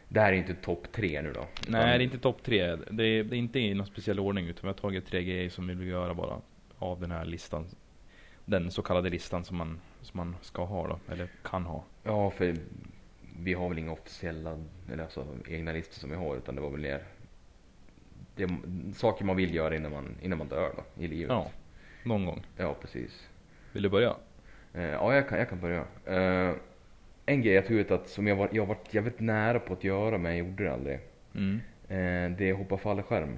det 0.07 0.19
här 0.19 0.33
är 0.33 0.37
inte 0.37 0.55
topp 0.55 0.91
tre 0.91 1.21
nu 1.21 1.33
då. 1.33 1.47
nej 1.67 1.97
det 1.97 2.03
är 2.03 2.05
inte 2.05 2.17
topp 2.17 2.43
tre. 2.43 2.75
Det 2.75 3.03
är, 3.03 3.23
det 3.23 3.35
är 3.35 3.37
inte 3.37 3.59
i 3.59 3.73
någon 3.73 3.87
speciell 3.87 4.19
ordning 4.19 4.47
utan 4.47 4.61
vi 4.61 4.67
har 4.67 4.73
tagit 4.73 5.05
tre 5.05 5.23
grejer 5.23 5.49
som 5.49 5.67
vi 5.67 5.73
vill 5.73 5.87
göra 5.87 6.13
bara 6.13 6.41
av 6.77 7.01
den 7.01 7.11
här 7.11 7.25
listan. 7.25 7.67
Den 8.45 8.71
så 8.71 8.81
kallade 8.81 9.09
listan 9.09 9.43
som 9.43 9.57
man, 9.57 9.79
som 10.01 10.17
man 10.17 10.35
ska 10.41 10.65
ha 10.65 10.87
då, 10.87 10.99
eller 11.13 11.27
kan 11.43 11.65
ha. 11.65 11.83
Ja, 12.03 12.29
för 12.31 12.55
vi 13.39 13.53
har 13.53 13.69
väl 13.69 13.79
inga 13.79 13.91
officiella, 13.91 14.59
eller 14.91 15.03
alltså 15.03 15.25
egna 15.47 15.71
listor 15.71 15.99
som 15.99 16.09
vi 16.09 16.15
har, 16.15 16.35
utan 16.35 16.55
det 16.55 16.61
var 16.61 16.69
väl 16.69 16.81
mer 16.81 17.03
det, 18.35 18.49
saker 18.95 19.25
man 19.25 19.35
vill 19.35 19.55
göra 19.55 19.75
innan 19.75 19.91
man, 19.91 20.15
innan 20.21 20.37
man 20.37 20.47
dör 20.47 20.73
då, 20.75 21.03
i 21.03 21.07
livet. 21.07 21.29
Ja, 21.31 21.51
någon 22.05 22.25
gång. 22.25 22.45
Ja, 22.57 22.75
precis. 22.81 23.29
Vill 23.73 23.83
du 23.83 23.89
börja? 23.89 24.15
Eh, 24.73 24.83
ja, 24.83 25.15
jag 25.15 25.29
kan, 25.29 25.39
jag 25.39 25.49
kan 25.49 25.59
börja. 25.59 25.85
Eh, 26.05 26.55
en 27.25 27.41
grej 27.41 27.53
jag 27.53 27.67
tog 27.67 27.77
ut 27.77 27.91
att 27.91 28.09
som 28.09 28.27
jag 28.27 28.35
var, 28.35 28.49
jag 28.51 28.65
varit 28.65 28.93
jävligt 28.93 29.19
nära 29.19 29.59
på 29.59 29.73
att 29.73 29.83
göra 29.83 30.17
men 30.17 30.37
jag 30.37 30.47
gjorde 30.47 30.63
det 30.63 30.73
aldrig. 30.73 30.99
Mm. 31.35 31.61
Eh, 31.87 32.37
det 32.37 32.49
är 32.49 32.53
hoppa 32.53 32.77
fallskärm. 32.77 33.37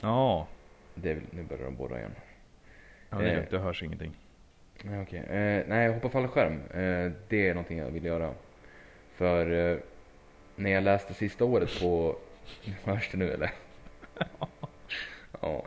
Ja. 0.00 0.46
Det 0.94 1.10
är, 1.10 1.20
nu 1.30 1.42
börjar 1.42 1.64
de 1.64 1.76
borra 1.76 1.98
igen. 1.98 2.14
Ja, 3.10 3.18
det 3.18 3.30
är 3.30 3.34
lugnt, 3.34 3.50
det 3.50 3.58
hörs 3.58 3.82
ingenting. 3.82 4.12
Nej, 4.82 5.02
okej. 5.02 5.20
Eh, 5.20 5.64
nej, 5.68 5.92
hoppa 5.92 6.08
fallskärm. 6.08 6.60
Det 7.28 7.48
är 7.48 7.54
någonting 7.54 7.78
jag 7.78 7.90
vill 7.90 8.04
göra. 8.04 8.34
För 9.14 9.46
när 10.56 10.70
jag 10.70 10.84
läste 10.84 11.14
sista 11.14 11.44
året 11.44 11.80
på... 11.80 12.16
Hörs 12.84 13.10
det 13.10 13.18
nu 13.18 13.32
eller? 13.32 13.50
ja. 15.40 15.64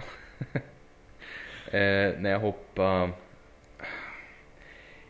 Eh, 1.74 2.20
när 2.20 2.30
jag 2.30 2.40
hoppade... 2.40 3.10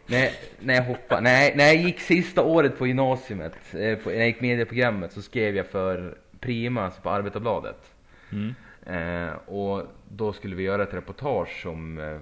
Nej, 0.06 0.34
när 0.60 0.74
jag 0.74 0.84
hoppade, 0.84 1.22
nej, 1.22 1.54
när 1.56 1.66
jag 1.66 1.76
gick 1.76 2.00
sista 2.00 2.44
året 2.44 2.78
på 2.78 2.88
gymnasiet, 2.88 3.54
eh, 3.74 3.98
på, 3.98 4.10
när 4.10 4.18
jag 4.18 4.28
gick 4.28 4.42
medieprogrammet 4.42 5.12
så 5.12 5.22
skrev 5.22 5.56
jag 5.56 5.68
för 5.68 6.18
Prima, 6.40 6.86
alltså 6.86 7.02
på 7.02 7.10
Arbetarbladet. 7.10 7.94
Mm. 8.32 8.54
Eh, 8.86 9.34
och 9.34 9.84
då 10.10 10.34
skulle 10.34 10.56
vi 10.56 10.64
göra 10.64 10.84
ett 10.84 10.94
reportage 10.94 11.66
om 11.66 11.98
eh, 11.98 12.18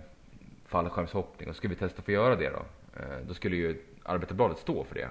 fallskärmshoppning 0.66 1.50
och 1.50 1.56
skulle 1.56 1.74
vi 1.74 1.80
testa 1.80 2.00
att 2.00 2.06
få 2.06 2.12
göra 2.12 2.36
det 2.36 2.50
då. 2.50 2.66
Eh, 3.00 3.18
då 3.28 3.34
skulle 3.34 3.56
ju 3.56 3.82
Arbetarbladet 4.04 4.58
stå 4.58 4.84
för 4.84 4.96
det. 4.96 5.10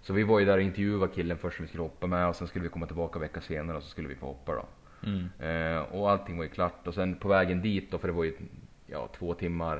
Så 0.00 0.12
vi 0.12 0.22
var 0.22 0.38
ju 0.38 0.44
där 0.44 0.56
och 0.56 0.62
intervjuade 0.62 1.14
killen 1.14 1.38
först 1.38 1.56
som 1.56 1.64
vi 1.64 1.68
skulle 1.68 1.82
hoppa 1.82 2.06
med 2.06 2.28
och 2.28 2.36
sen 2.36 2.48
skulle 2.48 2.62
vi 2.62 2.68
komma 2.68 2.86
tillbaka 2.86 3.16
en 3.16 3.20
vecka 3.20 3.40
senare 3.40 3.76
och 3.76 3.82
så 3.82 3.88
skulle 3.88 4.08
vi 4.08 4.14
få 4.14 4.26
hoppa 4.26 4.52
då. 4.52 4.66
Mm. 5.06 5.28
Eh, 5.38 5.82
och 5.82 6.10
allting 6.10 6.36
var 6.36 6.44
ju 6.44 6.50
klart 6.50 6.86
och 6.86 6.94
sen 6.94 7.16
på 7.16 7.28
vägen 7.28 7.62
dit 7.62 7.90
då, 7.90 7.98
för 7.98 8.08
det 8.08 8.14
var 8.14 8.24
ju 8.24 8.34
ja, 8.86 9.08
två 9.18 9.34
timmar, 9.34 9.76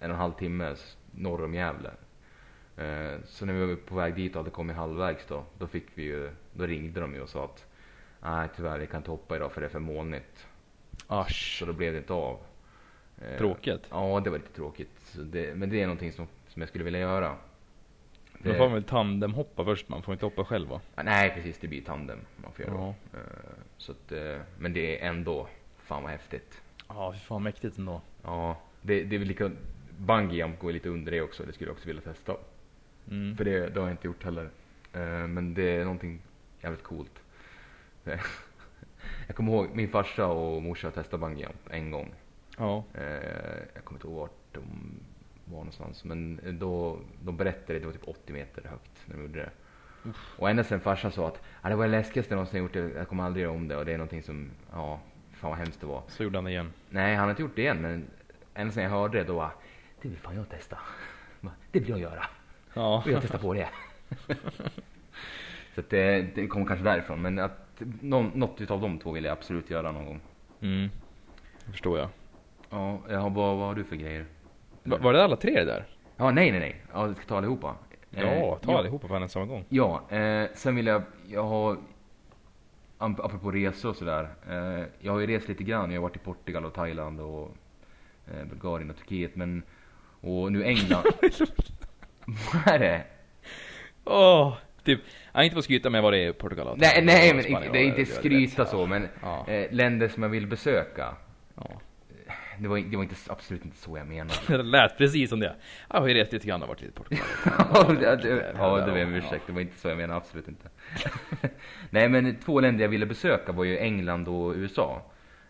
en 0.00 0.10
och 0.10 0.14
en 0.14 0.20
halv 0.20 0.32
timme 0.32 0.76
norr 1.10 1.44
om 1.44 1.54
Gävle. 1.54 1.90
Eh, 2.76 3.20
så 3.24 3.46
när 3.46 3.52
vi 3.52 3.66
var 3.66 3.76
på 3.76 3.94
väg 3.94 4.14
dit 4.14 4.32
och 4.32 4.38
hade 4.38 4.50
kommit 4.50 4.76
halvvägs 4.76 5.26
då, 5.26 5.44
då 5.58 5.66
fick 5.66 5.86
vi 5.94 6.02
ju, 6.02 6.30
då 6.52 6.66
ringde 6.66 7.00
de 7.00 7.14
ju 7.14 7.20
och 7.20 7.28
sa 7.28 7.44
att 7.44 7.66
nej 8.22 8.48
tyvärr 8.56 8.78
vi 8.78 8.86
kan 8.86 9.00
inte 9.00 9.10
hoppa 9.10 9.36
idag 9.36 9.52
för 9.52 9.60
det 9.60 9.66
är 9.66 9.70
för 9.70 9.78
molnigt. 9.78 10.46
Asch. 11.06 11.56
Så 11.58 11.66
då 11.66 11.72
blev 11.72 11.92
det 11.92 11.98
inte 11.98 12.12
av. 12.12 12.38
Eh, 13.18 13.38
Tråkigt. 13.38 13.86
Ja, 13.90 14.20
det 14.24 14.30
var 14.30 14.38
lite 14.38 14.52
tråkigt. 14.52 15.16
Det, 15.18 15.54
men 15.54 15.70
det 15.70 15.82
är 15.82 15.86
någonting 15.86 16.12
som, 16.12 16.26
som 16.48 16.62
jag 16.62 16.68
skulle 16.68 16.84
vilja 16.84 17.00
göra. 17.00 17.36
Då 18.44 18.52
får 18.54 18.64
man 18.64 18.72
väl 18.72 18.84
tandemhoppa 18.84 19.64
först, 19.64 19.88
man 19.88 20.02
får 20.02 20.12
inte 20.14 20.26
hoppa 20.26 20.44
själv 20.44 20.68
va? 20.68 20.80
Nej, 21.04 21.30
precis. 21.34 21.58
Det 21.58 21.68
blir 21.68 21.82
tandem 21.82 22.18
man 22.36 22.52
får 22.52 22.64
göra. 22.64 22.74
Ja. 22.74 22.94
Eh, 23.18 23.20
Så 23.76 23.92
att, 23.92 24.12
eh, 24.12 24.36
men 24.58 24.72
det 24.72 25.00
är 25.02 25.08
ändå, 25.08 25.48
fan 25.78 26.02
vad 26.02 26.12
häftigt. 26.12 26.60
Ja, 26.88 27.12
fy 27.12 27.18
fan 27.18 27.42
mäktigt 27.42 27.78
ändå. 27.78 28.00
Ja, 28.22 28.60
det, 28.82 29.04
det 29.04 29.16
är 29.16 29.18
väl 29.18 29.28
lika, 29.28 29.50
bungee 29.98 30.52
går 30.60 30.72
lite 30.72 30.88
under 30.88 31.12
det 31.12 31.20
också. 31.20 31.42
Det 31.46 31.52
skulle 31.52 31.68
jag 31.68 31.74
också 31.74 31.86
vilja 31.86 32.02
testa. 32.02 32.36
Mm. 33.10 33.36
För 33.36 33.44
det, 33.44 33.68
det 33.68 33.80
har 33.80 33.86
jag 33.86 33.92
inte 33.94 34.06
gjort 34.06 34.24
heller. 34.24 34.50
Eh, 34.92 35.26
Men 35.26 35.54
det 35.54 35.76
är 35.76 35.84
någonting 35.84 36.20
jävligt 36.62 36.82
coolt. 36.82 37.22
Jag 39.26 39.36
kommer 39.36 39.52
ihåg 39.52 39.68
min 39.74 39.88
farsa 39.88 40.26
och 40.26 40.62
morsa 40.62 40.90
testade 40.90 41.20
bungee 41.20 41.42
jump 41.42 41.68
en 41.70 41.90
gång. 41.90 42.14
Ja. 42.58 42.84
Jag 43.74 43.84
kommer 43.84 43.98
inte 43.98 44.06
ihåg 44.06 44.16
vart 44.16 44.52
de 44.52 44.60
var 45.44 45.58
någonstans. 45.58 46.04
Men 46.04 46.40
då, 46.58 46.98
de 47.22 47.36
berättade, 47.36 47.78
det 47.78 47.86
var 47.86 47.92
typ 47.92 48.08
80 48.08 48.32
meter 48.32 48.68
högt 48.68 49.02
när 49.06 49.16
de 49.16 49.22
gjorde 49.22 49.38
det. 49.38 49.50
Och 50.38 50.50
ända 50.50 50.64
sen 50.64 50.80
farsan 50.80 51.12
sa 51.12 51.28
att 51.28 51.42
ah, 51.60 51.68
det 51.68 51.76
var 51.76 51.84
det 51.84 51.90
läskigaste 51.90 52.32
jag 52.32 52.36
någonsin 52.36 52.62
gjort, 52.62 52.74
jag 52.74 53.08
kommer 53.08 53.24
aldrig 53.24 53.42
göra 53.42 53.54
om 53.54 53.68
det. 53.68 53.76
Och 53.76 53.84
det 53.84 53.92
är 53.92 53.98
någonting 53.98 54.22
som, 54.22 54.50
ja, 54.72 55.00
fan 55.32 55.50
vad 55.50 55.58
hemskt 55.58 55.80
det 55.80 55.86
var. 55.86 56.02
Så 56.08 56.22
gjorde 56.22 56.38
han 56.38 56.44
det 56.44 56.50
igen. 56.50 56.72
Nej, 56.90 57.14
han 57.14 57.24
har 57.24 57.30
inte 57.30 57.42
gjort 57.42 57.56
det 57.56 57.62
igen, 57.62 57.82
men 57.82 58.06
ända 58.54 58.72
sen 58.72 58.82
jag 58.82 58.90
hörde 58.90 59.18
det 59.18 59.24
då, 59.24 59.50
det 60.02 60.08
vill 60.08 60.18
fan 60.18 60.36
jag 60.36 60.48
testa. 60.48 60.78
Det 61.72 61.80
vill 61.80 61.88
jag 61.88 62.00
göra. 62.00 62.24
Ja. 62.74 63.02
Och 63.06 63.10
jag 63.10 63.22
testar 63.22 63.38
på 63.38 63.54
det. 63.54 63.68
Så 65.74 65.80
att 65.80 65.90
det, 65.90 66.22
det 66.34 66.46
kommer 66.46 66.66
kanske 66.66 66.84
därifrån, 66.84 67.22
men 67.22 67.38
att 67.38 67.82
någon, 68.00 68.30
något 68.34 68.60
utav 68.60 68.80
de 68.80 68.98
två 68.98 69.12
vill 69.12 69.24
jag 69.24 69.32
absolut 69.32 69.70
göra 69.70 69.92
någon 69.92 70.06
gång. 70.06 70.20
Mm. 70.60 70.90
Det 71.66 71.72
förstår 71.72 71.98
jag. 71.98 72.08
Ja, 72.70 73.00
jag 73.08 73.18
har, 73.18 73.30
vad, 73.30 73.56
vad 73.56 73.66
har 73.66 73.74
du 73.74 73.84
för 73.84 73.96
grejer? 73.96 74.26
Va, 74.84 74.98
var 75.00 75.12
det 75.12 75.24
alla 75.24 75.36
tre 75.36 75.50
det 75.52 75.64
där? 75.64 75.86
Ja, 76.16 76.30
nej, 76.30 76.50
nej, 76.50 76.60
nej. 76.60 76.76
Ja, 76.92 77.04
vi 77.04 77.14
ska 77.14 77.24
ta 77.24 77.36
allihopa. 77.36 77.74
Ja, 78.10 78.22
Eh, 78.22 78.58
ta 78.58 78.78
allihopa 78.78 79.08
på 79.08 79.14
en 79.14 79.28
samma 79.28 79.46
gång. 79.46 79.64
Ja, 79.68 80.02
eh, 80.10 80.46
sen 80.54 80.76
vill 80.76 80.86
jag, 80.86 81.02
jag 81.28 81.44
har, 81.44 81.76
ap- 82.98 83.20
apropå 83.24 83.50
resor 83.50 83.88
och 83.90 83.96
sådär. 83.96 84.28
Eh, 84.50 84.84
jag 85.00 85.12
har 85.12 85.20
ju 85.20 85.26
rest 85.26 85.48
lite 85.48 85.64
grann. 85.64 85.90
Jag 85.90 86.00
har 86.00 86.08
varit 86.08 86.16
i 86.16 86.18
Portugal 86.18 86.64
och 86.64 86.74
Thailand 86.74 87.20
och 87.20 87.56
eh, 88.26 88.44
Bulgarien 88.44 88.90
och 88.90 88.96
Turkiet. 88.96 89.36
Men, 89.36 89.62
och 90.20 90.52
nu 90.52 90.64
England. 90.64 91.04
Vad 92.26 92.74
är 92.74 92.78
det? 92.78 93.02
Åh! 94.04 94.54
typ, 94.84 95.00
jag 95.32 95.40
är 95.40 95.44
inte 95.44 95.56
på 95.56 95.62
skryta 95.62 95.90
med 95.90 96.02
vad 96.02 96.12
det 96.12 96.18
är 96.18 96.28
i 96.28 96.32
Portugal 96.32 96.66
och 96.68 96.78
Nej, 96.78 97.04
nej, 97.04 97.34
men 97.34 97.42
det 97.72 97.78
är 97.78 97.82
ja, 97.82 97.88
inte 97.98 98.04
skryta 98.06 98.66
så, 98.66 98.86
men 98.86 99.08
Ja. 99.22 99.46
eh, 99.48 99.72
länder 99.72 100.08
som 100.08 100.22
jag 100.22 100.30
vill 100.30 100.46
besöka. 100.46 101.14
Ja. 101.54 101.70
Det 102.58 102.68
var, 102.68 102.78
det 102.78 102.96
var 102.96 103.02
inte, 103.02 103.16
absolut 103.26 103.64
inte 103.64 103.76
så 103.76 103.98
jag 103.98 104.06
menade. 104.06 104.34
Det 104.46 104.62
lät 104.62 104.98
precis 104.98 105.30
som 105.30 105.40
det. 105.40 105.56
Jag 105.90 106.00
har 106.00 106.08
ju 106.08 106.14
rest 106.14 106.32
lite 106.32 106.46
grann 106.46 106.62
och 106.62 106.68
varit 106.68 106.80
lite 106.80 106.92
Portugal. 106.92 107.26
ja, 108.02 108.16
det, 108.16 108.54
ja, 108.58 108.86
ber 108.86 108.96
jag 108.96 109.08
om 109.08 109.14
ursäkt. 109.14 109.42
Det 109.46 109.52
var 109.52 109.60
inte 109.60 109.78
så 109.78 109.88
jag 109.88 109.96
menade, 109.96 110.16
absolut 110.16 110.48
inte. 110.48 110.68
Nej, 111.90 112.08
men 112.08 112.36
två 112.36 112.60
länder 112.60 112.84
jag 112.84 112.88
ville 112.88 113.06
besöka 113.06 113.52
var 113.52 113.64
ju 113.64 113.78
England 113.78 114.28
och 114.28 114.54
USA. 114.54 115.02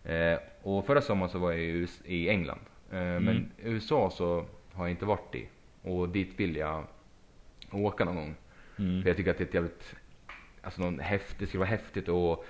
Eh, 0.04 0.38
och 0.62 0.86
förra 0.86 1.00
sommaren 1.00 1.30
så 1.30 1.38
var 1.38 1.52
jag 1.52 1.88
i, 2.04 2.28
England. 2.28 2.60
Eh, 2.90 2.98
Men 2.98 3.52
USA 3.58 4.10
så 4.10 4.44
har 4.72 4.84
jag 4.84 4.90
inte 4.90 5.04
varit 5.04 5.34
i. 5.34 5.48
Och 5.82 6.08
dit 6.08 6.40
vill 6.40 6.56
jag 6.56 6.84
åka 7.70 8.04
någon 8.04 8.14
gång. 8.16 8.34
Mm. 8.78 9.02
För 9.02 9.10
jag 9.10 9.16
tycker 9.16 9.30
att 9.30 9.38
det 9.38 9.44
är 9.44 9.48
ett 9.48 9.54
jävligt, 9.54 9.94
alltså 10.62 10.82
någon 10.82 10.98
häftigt, 10.98 11.38
det 11.38 11.46
skulle 11.46 11.58
vara 11.58 11.68
häftigt 11.68 12.08
att 12.08 12.44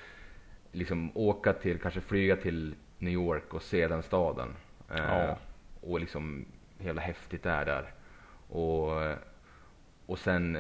liksom 0.73 1.11
åka 1.15 1.53
till, 1.53 1.79
kanske 1.79 2.01
flyga 2.01 2.37
till 2.37 2.75
New 2.99 3.13
York 3.13 3.55
och 3.55 3.63
se 3.63 3.89
den 3.89 4.03
staden. 4.03 4.49
Eh, 4.91 4.97
Ja. 4.97 5.39
Och 5.81 6.01
liksom, 6.01 6.45
hur 6.79 6.87
jävla 6.87 7.03
häftigt 7.03 7.43
det 7.43 7.51
är 7.51 7.65
där. 7.65 7.93
Och, 8.49 9.17
och 10.07 10.19
sen, 10.19 10.59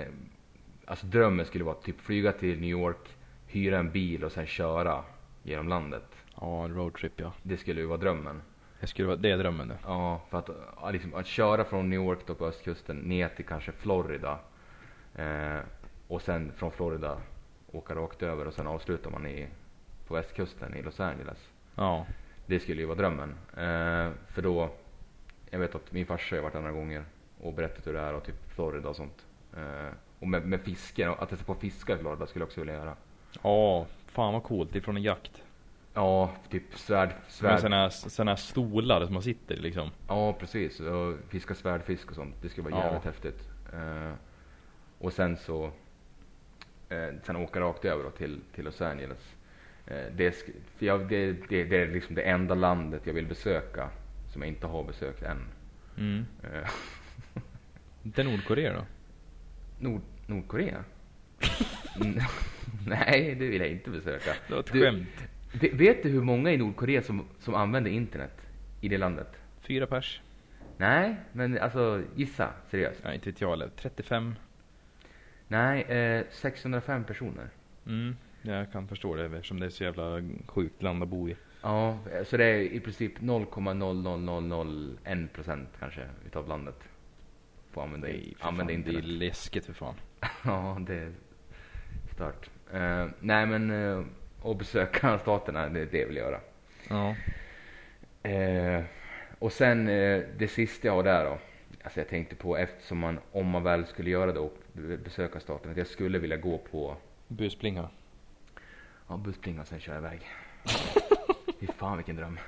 alltså 0.84 1.06
drömmen 1.06 1.46
skulle 1.46 1.64
vara 1.64 1.74
att 1.74 1.82
typ 1.82 2.00
flyga 2.00 2.32
till 2.32 2.60
New 2.60 2.70
York, 2.70 3.16
hyra 3.46 3.78
en 3.78 3.90
bil 3.90 4.24
och 4.24 4.32
sen 4.32 4.46
köra 4.46 5.04
genom 5.42 5.68
landet. 5.68 6.04
Ja, 6.40 6.64
en 6.64 6.74
roadtrip 6.74 7.12
ja. 7.16 7.32
Det 7.42 7.56
skulle 7.56 7.80
ju 7.80 7.86
vara 7.86 7.98
drömmen. 7.98 8.42
Det 8.80 8.86
skulle 8.86 9.08
vara, 9.08 9.16
det 9.16 9.30
är 9.30 9.38
drömmen 9.38 9.68
det. 9.68 9.78
Ja, 9.84 10.20
för 10.30 10.38
att, 10.38 10.92
liksom, 10.92 11.14
att 11.14 11.26
köra 11.26 11.64
från 11.64 11.90
New 11.90 12.00
York 12.00 12.18
då 12.26 12.34
på 12.34 12.46
östkusten 12.46 12.96
ner 12.96 13.28
till 13.28 13.44
kanske 13.44 13.72
Florida. 13.72 14.38
Eh, 15.14 15.58
och 16.08 16.22
sen 16.22 16.52
från 16.56 16.70
Florida 16.70 17.18
åka 17.72 17.94
rakt 17.94 18.22
över 18.22 18.46
och 18.46 18.54
sen 18.54 18.66
avslutar 18.66 19.10
man 19.10 19.26
i, 19.26 19.46
på 20.06 20.14
västkusten 20.14 20.74
i 20.74 20.82
Los 20.82 21.00
Angeles. 21.00 21.48
Ja. 21.74 22.06
Det 22.46 22.60
skulle 22.60 22.80
ju 22.80 22.86
vara 22.86 22.98
drömmen. 22.98 23.30
Eh, 23.56 24.12
för 24.28 24.42
då, 24.42 24.70
jag 25.50 25.58
vet 25.58 25.74
att 25.74 25.92
min 25.92 26.06
farsa 26.06 26.36
har 26.36 26.42
varit 26.42 26.52
där 26.52 26.60
några 26.60 26.72
gånger 26.74 27.04
och 27.40 27.52
berättat 27.54 27.86
hur 27.86 27.92
det 27.92 28.00
är 28.00 28.14
och 28.14 28.24
typ 28.24 28.50
Florida 28.54 28.88
och 28.88 28.96
sånt. 28.96 29.26
Eh, 29.56 29.88
och 30.18 30.28
med, 30.28 30.46
med 30.46 30.60
fiske, 30.60 31.10
att 31.10 31.28
testa 31.28 31.44
på 31.44 31.54
fiska 31.54 31.94
i 31.94 31.98
Florida 31.98 32.26
skulle 32.26 32.42
jag 32.42 32.46
också 32.46 32.60
vilja 32.60 32.74
göra. 32.74 32.96
Ja, 33.42 33.86
fan 34.06 34.32
vad 34.32 34.42
coolt. 34.42 34.74
Ifrån 34.76 34.96
en 34.96 35.02
jakt. 35.02 35.42
Ja, 35.94 36.30
typ 36.50 36.78
svärd, 36.78 37.14
svärd. 37.28 37.60
såna 37.60 38.30
här, 38.30 38.36
stolar 38.36 39.04
som 39.04 39.14
man 39.14 39.22
sitter 39.22 39.56
liksom. 39.56 39.90
Ja, 40.08 40.32
precis. 40.32 40.80
Och 40.80 41.14
fiska 41.28 41.54
svärdfisk 41.54 42.08
och 42.10 42.14
sånt. 42.16 42.34
Det 42.42 42.48
skulle 42.48 42.70
vara 42.70 42.80
Ja. 42.80 42.86
jävligt 42.86 43.04
häftigt. 43.04 43.48
Eh, 43.72 44.12
och 44.98 45.12
sen 45.12 45.36
så, 45.36 45.64
eh, 46.88 47.08
sen 47.26 47.36
åka 47.36 47.60
rakt 47.60 47.84
över 47.84 48.04
då 48.04 48.10
till, 48.10 48.40
till 48.54 48.64
Los 48.64 48.80
Angeles. 48.80 49.34
Eh, 49.86 50.12
det, 50.16 50.32
för 50.76 50.86
jag, 50.86 51.08
det, 51.08 51.32
det, 51.48 51.64
det 51.64 51.76
är 51.76 51.88
liksom 51.88 52.14
det 52.14 52.22
enda 52.22 52.54
landet 52.54 53.02
jag 53.04 53.14
vill 53.14 53.26
besöka 53.26 53.90
som 54.32 54.42
jag 54.42 54.48
inte 54.48 54.66
har 54.66 54.84
besökt 54.84 55.22
än. 55.22 55.42
Mm. 55.98 56.24
Eh, 56.42 56.68
Inte 58.02 58.22
Nordkorea 58.22 58.72
då? 58.72 58.84
Nord, 59.78 60.00
Nordkorea? 60.26 60.84
Nej, 62.86 63.34
det 63.34 63.46
vill 63.48 63.60
jag 63.60 63.70
inte 63.70 63.90
besöka. 63.90 64.34
Det 64.48 64.52
var 64.54 64.60
ett 64.60 64.72
Du- 64.72 64.80
skämt. 64.80 65.08
Ve- 65.60 65.70
Vet 65.72 66.02
du 66.02 66.08
hur 66.08 66.22
många 66.22 66.52
i 66.52 66.56
Nordkorea 66.56 67.02
som, 67.02 67.24
som 67.38 67.54
använder 67.54 67.90
internet 67.90 68.40
i 68.80 68.88
det 68.88 68.98
landet? 68.98 69.28
Fyra 69.60 69.86
pers? 69.86 70.20
Nej, 70.76 71.16
men 71.32 71.58
alltså 71.58 72.02
gissa 72.16 72.50
seriöst. 72.70 73.00
Ja, 73.04 73.14
inte 73.14 73.30
vet 73.30 73.40
jag 73.40 73.50
heller. 73.50 73.70
35? 73.76 74.34
Nej, 75.48 75.82
eh, 75.82 76.24
605 76.30 77.04
personer. 77.04 77.48
Mm. 77.86 78.16
Jag 78.46 78.72
kan 78.72 78.88
förstå 78.88 79.14
det 79.16 79.24
eftersom 79.24 79.60
det 79.60 79.66
är 79.66 79.70
så 79.70 79.84
jävla 79.84 80.22
sjukt 80.46 80.82
land 80.82 81.02
att 81.02 81.08
bo 81.08 81.28
i. 81.28 81.36
Ja, 81.62 81.98
så 82.24 82.36
det 82.36 82.44
är 82.44 82.60
i 82.60 82.80
princip 82.80 83.18
0,00001 83.20 85.28
procent 85.32 85.68
kanske 85.78 86.00
utav 86.26 86.48
landet. 86.48 86.76
Får 87.70 87.82
använda, 87.82 88.06
Nej, 88.08 88.34
för 88.38 88.48
använda 88.48 88.72
fan, 88.72 88.82
det 88.82 88.90
är 88.90 88.94
internet. 88.94 89.04
läskigt 89.18 89.66
för 89.66 89.72
fan. 89.72 89.94
Ja, 90.44 90.78
det 90.86 90.94
är 90.94 91.12
stört. 92.14 92.50
Eh, 92.72 93.06
nej 93.20 93.46
men, 93.46 93.70
uh, 93.70 94.04
att 94.44 94.58
besöka 94.58 95.18
staterna, 95.22 95.68
det, 95.68 95.84
det 95.84 96.04
vill 96.04 96.16
jag 96.16 96.26
göra. 96.26 96.40
Ja. 96.88 97.14
Eh, 98.30 98.82
och 99.38 99.52
sen 99.52 99.88
eh, 99.88 100.22
det 100.38 100.48
sista 100.48 100.86
jag 100.88 100.94
har 100.94 101.02
där 101.02 101.24
då. 101.24 101.38
Alltså 101.82 102.00
jag 102.00 102.08
tänkte 102.08 102.36
på 102.36 102.56
eftersom 102.56 102.98
man, 102.98 103.18
om 103.32 103.46
man 103.46 103.62
väl 103.62 103.86
skulle 103.86 104.10
göra 104.10 104.32
det 104.32 104.40
och 104.40 104.56
be- 104.72 104.96
besöka 104.96 105.40
staten, 105.40 105.70
att 105.70 105.76
jag 105.76 105.86
skulle 105.86 106.18
vilja 106.18 106.36
gå 106.36 106.58
på, 106.58 106.96
Busplinga. 107.28 107.88
Ja 109.08 109.16
bussplinga 109.16 109.60
och 109.60 109.66
sen 109.66 109.80
köra 109.80 109.98
iväg. 109.98 110.20
Fy 111.60 111.66
fan 111.66 111.96
vilken 111.96 112.16
dröm. 112.16 112.38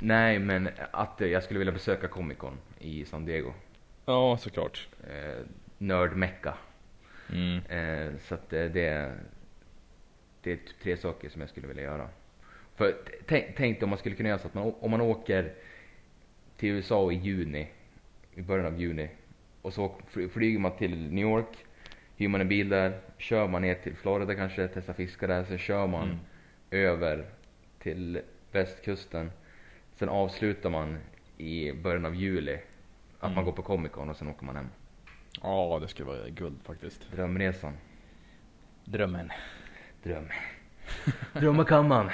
Nej 0.00 0.38
men 0.38 0.68
att 0.90 1.20
jag 1.20 1.44
skulle 1.44 1.58
vilja 1.58 1.72
besöka 1.72 2.08
Comic 2.08 2.38
Con 2.38 2.58
i 2.78 3.04
San 3.04 3.24
Diego. 3.24 3.52
Ja, 4.04 4.36
såklart. 4.36 4.88
Eh, 5.10 5.44
Nördmecka. 5.78 6.54
Mm. 7.32 7.56
Eh, 7.66 8.18
så 8.20 8.34
att 8.34 8.52
eh, 8.52 8.64
det, 8.64 9.14
det 10.42 10.52
är 10.52 10.56
typ 10.56 10.80
tre 10.82 10.96
saker 10.96 11.28
som 11.28 11.40
jag 11.40 11.50
skulle 11.50 11.66
vilja 11.66 11.82
göra. 11.82 12.08
För 12.74 12.96
tänk, 13.26 13.56
tänk 13.56 13.82
om 13.82 13.88
man 13.88 13.98
skulle 13.98 14.14
kunna 14.14 14.28
göra 14.28 14.38
så 14.38 14.46
att 14.46 14.54
man, 14.54 14.74
om 14.80 14.90
man 14.90 15.00
åker 15.00 15.52
till 16.56 16.68
USA 16.68 17.12
i 17.12 17.14
juni, 17.14 17.68
i 18.34 18.42
början 18.42 18.66
av 18.66 18.80
juni, 18.80 19.08
och 19.62 19.72
så 19.74 19.94
flyger 20.32 20.58
man 20.58 20.76
till 20.76 21.12
New 21.12 21.24
York, 21.24 21.66
hyr 22.18 22.28
man 22.28 22.40
en 22.40 22.48
bil 22.48 22.68
där, 22.68 23.00
kör 23.18 23.48
man 23.48 23.62
ner 23.62 23.74
till 23.74 23.96
Florida 23.96 24.34
kanske, 24.34 24.68
testar 24.68 24.92
fiska 24.92 25.26
där, 25.26 25.44
sen 25.44 25.58
kör 25.58 25.86
man 25.86 26.02
Mm. 26.08 26.18
över 26.70 27.24
till 27.78 28.20
västkusten. 28.52 29.30
Sen 29.94 30.08
avslutar 30.08 30.70
man 30.70 30.98
i 31.38 31.72
början 31.72 32.04
av 32.04 32.14
juli, 32.14 32.58
att 33.18 33.22
Mm. 33.22 33.34
man 33.34 33.44
går 33.44 33.52
på 33.52 33.62
Comic 33.62 33.92
Con 33.92 34.10
och 34.10 34.16
sen 34.16 34.28
åker 34.28 34.44
man 34.46 34.56
hem. 34.56 34.68
Ja, 35.42 35.78
det 35.82 35.88
skulle 35.88 36.08
vara 36.08 36.28
guld 36.28 36.56
faktiskt. 36.64 37.12
Drömresan. 37.12 37.76
Drömmen. 38.84 39.30
Dröm. 40.02 40.28
Drömmar 41.32 41.64
kan 41.64 41.88
man. 41.88 42.10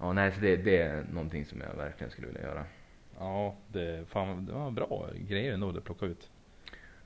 Ja, 0.00 0.12
nej, 0.12 0.32
så 0.32 0.40
det, 0.40 0.56
det 0.56 0.78
är 0.82 1.04
någonting 1.12 1.44
som 1.44 1.60
jag 1.60 1.74
verkligen 1.76 2.10
skulle 2.10 2.26
vilja 2.26 2.42
göra. 2.42 2.64
Ja, 3.18 3.56
det, 3.68 4.08
fan, 4.08 4.46
det 4.46 4.52
var 4.52 4.70
bra 4.70 5.08
grejer 5.14 5.52
ändå 5.52 5.72
du 5.72 5.80
plockade 5.80 6.12
ut. 6.12 6.30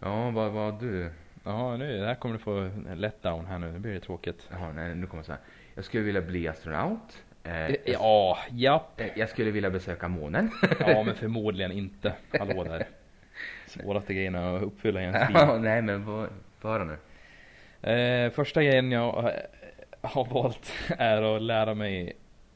Ja, 0.00 0.30
vad, 0.30 0.52
vad 0.52 0.80
du? 0.80 1.10
Ja, 1.44 1.76
nu, 1.76 1.98
det 1.98 2.06
här 2.06 2.14
kommer 2.14 2.32
du 2.34 2.38
få 2.38 2.58
en 2.58 2.88
letdown 3.00 3.46
här 3.46 3.58
nu. 3.58 3.72
Nu 3.72 3.78
blir 3.78 3.92
det 3.92 4.00
tråkigt. 4.00 4.48
Jaha, 4.50 4.72
nej, 4.72 4.94
nu 4.94 5.06
kommer 5.06 5.18
jag 5.18 5.26
säga. 5.26 5.38
Jag 5.74 5.84
skulle 5.84 6.02
vilja 6.02 6.20
bli 6.22 6.48
astronaut. 6.48 7.22
Eh, 7.44 7.52
jag, 7.70 7.78
Ja, 7.86 8.38
japp. 8.50 9.00
eh, 9.00 9.06
jag 9.16 9.28
skulle 9.28 9.50
vilja 9.50 9.70
besöka 9.70 10.08
månen. 10.08 10.50
Ja, 10.80 11.02
men 11.02 11.14
förmodligen 11.14 11.72
inte. 11.72 12.12
Hallå 12.38 12.64
där. 12.64 12.86
Svåraste 13.66 14.14
grejerna 14.14 14.56
att 14.56 14.62
uppfylla 14.62 15.00
i 15.00 15.04
ens 15.04 15.28
liv. 15.28 15.36
ja, 15.40 15.58
nej, 15.58 15.82
men 15.82 16.04
vad, 16.04 16.28
få 16.58 16.68
höra 16.68 16.84
nu. 16.84 16.96
Eh, 17.92 18.30
första 18.30 18.62
grejen 18.62 18.92
jag 18.92 19.24
eh, 19.24 19.30
har 20.00 20.24
valt 20.24 20.72
är 20.98 21.36
att 21.36 21.42
lära 21.42 21.74
mig 21.74 22.12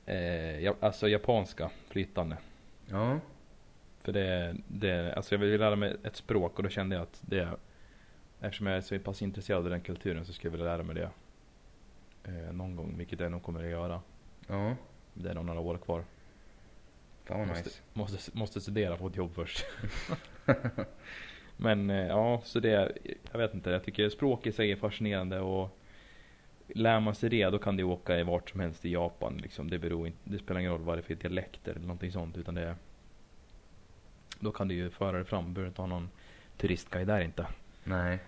eh, 0.07 0.73
alltså 0.81 1.09
japanska 1.09 1.71
flytande. 1.91 2.37
Ja, 2.91 3.19
För 4.03 4.13
det, 4.13 4.57
det, 4.69 5.15
alltså 5.17 5.35
jag 5.35 5.41
vill 5.41 5.61
lära 5.61 5.77
mig 5.77 5.97
ett 6.05 6.17
språk 6.17 6.57
och 6.57 6.63
då 6.63 6.69
kände 6.69 6.97
jag 6.97 7.03
att 7.03 7.19
det, 7.21 7.49
eftersom 8.41 8.67
jag 8.67 8.77
är 8.77 8.81
så 8.81 8.99
pass 8.99 9.23
intresserad 9.23 9.65
av 9.65 9.71
den 9.71 9.81
kulturen 9.81 10.25
så 10.25 10.33
skulle 10.33 10.49
jag 10.49 10.59
vilja 10.59 10.73
lära 10.77 10.83
mig 10.83 10.95
det 10.95 11.11
eh, 12.25 12.53
någon 12.53 12.77
gång, 12.77 12.95
vilket 12.99 13.21
jag 13.21 13.33
nog 13.33 13.43
kommer 13.43 13.65
att 13.65 13.71
göra. 13.71 14.01
ja. 14.47 14.77
Det 15.15 15.31
är 15.31 15.35
nog 15.35 15.45
några 15.45 15.61
år 15.61 15.79
kvar. 15.79 16.05
Fan 17.25 17.39
vad 17.39 17.49
Måste, 17.49 17.65
nice. 17.65 17.83
måste, 17.93 18.39
måste 18.39 18.61
studera 18.61 18.97
på 18.97 19.07
ett 19.07 19.17
jobb 19.17 19.35
först. 19.35 19.67
Men 21.57 21.91
eh, 21.91 22.07
ja, 22.07 22.41
så 22.45 22.61
det, 22.61 22.93
jag 23.33 23.39
vet 23.39 23.55
inte, 23.55 23.71
jag 23.71 23.85
tycker 23.85 24.09
språk 24.09 24.47
i 24.47 24.53
sig 24.53 24.73
är 24.73 24.77
fascinerande 24.77 25.41
och 25.41 25.79
lär 26.69 27.01
man 27.01 27.15
sig 27.15 27.31
det 27.31 27.51
då 27.51 27.59
kan 27.59 27.77
du 27.77 27.83
åka 27.83 28.19
i 28.19 28.23
vart 28.23 28.51
som 28.51 28.61
helst 28.61 28.85
i 28.85 28.93
Japan 28.93 29.37
liksom. 29.37 29.71
Det 29.71 29.79
beror 29.79 30.07
inte, 30.07 30.19
det 30.25 30.39
spelar 30.39 30.61
ingen 30.61 30.73
roll 30.73 30.81
vad 30.81 30.97
det 30.97 31.01
är 31.01 31.03
för 31.03 31.15
dialekter 31.15 31.71
eller 31.71 31.81
någonting 31.87 32.13
sånt 32.13 32.37
utan 32.37 32.55
det 32.55 32.77
då 34.41 34.53
kan 34.53 34.69
du 34.69 34.75
ju 34.75 34.91
föra 34.91 35.17
dig 35.17 35.25
fram, 35.25 35.55
behöver 35.55 35.69
inte 35.69 35.83
ha 35.83 35.87
någon 35.87 36.11
turistguide 36.57 37.07
där 37.07 37.21
inte. 37.21 37.47
Nej. 37.87 38.19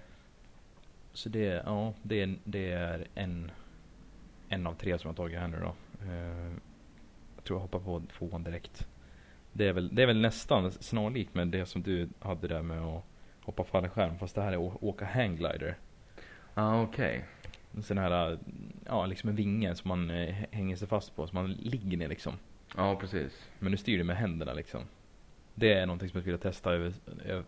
Så 1.13 1.29
det, 1.29 1.63
ja, 1.67 1.95
det, 2.03 2.23
är- 2.23 2.39
det 2.45 2.71
är 2.73 3.07
en, 3.15 3.51
en 4.49 4.67
av 4.67 4.75
tre 4.75 4.99
som 4.99 5.09
jag 5.09 5.17
tagit 5.17 5.39
här 5.39 5.49
nu 5.49 5.61
då. 5.61 5.75
Eh, 6.07 6.53
jag 7.37 7.45
tror 7.45 7.57
jag 7.59 7.61
hoppar 7.63 7.79
på 7.79 8.03
tvåan 8.19 8.45
direkt. 8.45 8.89
Det 9.53 9.69
är, 9.69 9.73
väl, 9.73 9.95
det 9.95 10.03
är 10.03 10.07
väl 10.07 10.21
nästan 10.21 10.73
snarlikt 10.73 11.35
med 11.35 11.49
det 11.49 11.67
som 11.67 11.83
du 11.83 12.09
hade 12.21 12.49
där 12.49 12.63
med 12.63 12.83
att 12.83 13.05
hoppa 13.43 13.65
fallskärm. 13.65 14.19
Fast 14.19 14.35
det 14.35 14.43
här 14.43 14.53
är 14.53 14.67
att 14.69 14.83
åka 14.83 15.05
hangglider. 15.05 15.77
Ja, 16.55 16.83
okej. 16.83 17.25
En 17.75 17.83
sån 17.83 17.99
här, 17.99 18.39
ja 18.87 19.07
liksom 19.07 19.29
en 19.31 19.37
vinge 19.37 19.75
som 19.75 19.89
man 19.89 20.11
eh, 20.11 20.35
hänger 20.51 20.77
sig 20.77 20.89
fast 20.89 21.17
på. 21.17 21.27
Så 21.27 21.35
man 21.35 21.53
ligger 21.53 21.99
ner 21.99 22.09
liksom. 22.09 22.33
Ja, 22.77 22.97
precis. 22.97 23.49
Men 23.59 23.73
du 23.73 23.79
styr 23.79 23.99
det 23.99 24.05
med 24.05 24.17
händerna 24.17 24.53
liksom. 24.53 24.81
Det 25.55 25.73
är 25.73 25.87
någonting 25.87 26.09
som 26.09 26.17
jag 26.19 26.23
skulle 26.23 26.37
vilja 26.37 26.51
testa 26.53 26.93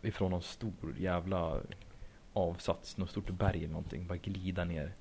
ifrån 0.08 0.30
någon 0.30 0.42
stor 0.42 0.94
jävla 0.98 1.60
avsats. 2.32 2.96
Något 2.96 3.10
stort 3.10 3.30
berg 3.30 3.58
eller 3.58 3.68
någonting. 3.72 4.06
Bara 4.06 4.18
glida 4.18 4.64
ner 4.64 4.92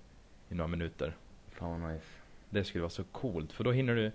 i 0.49 0.55
några 0.55 0.67
minuter. 0.67 1.15
Fan 1.51 1.81
vad 1.81 1.91
nice. 1.93 2.05
Det 2.49 2.63
skulle 2.63 2.81
vara 2.81 2.89
så 2.89 3.03
coolt. 3.03 3.51
För 3.53 3.63
då 3.63 3.71
hinner 3.71 3.95
du 3.95 4.11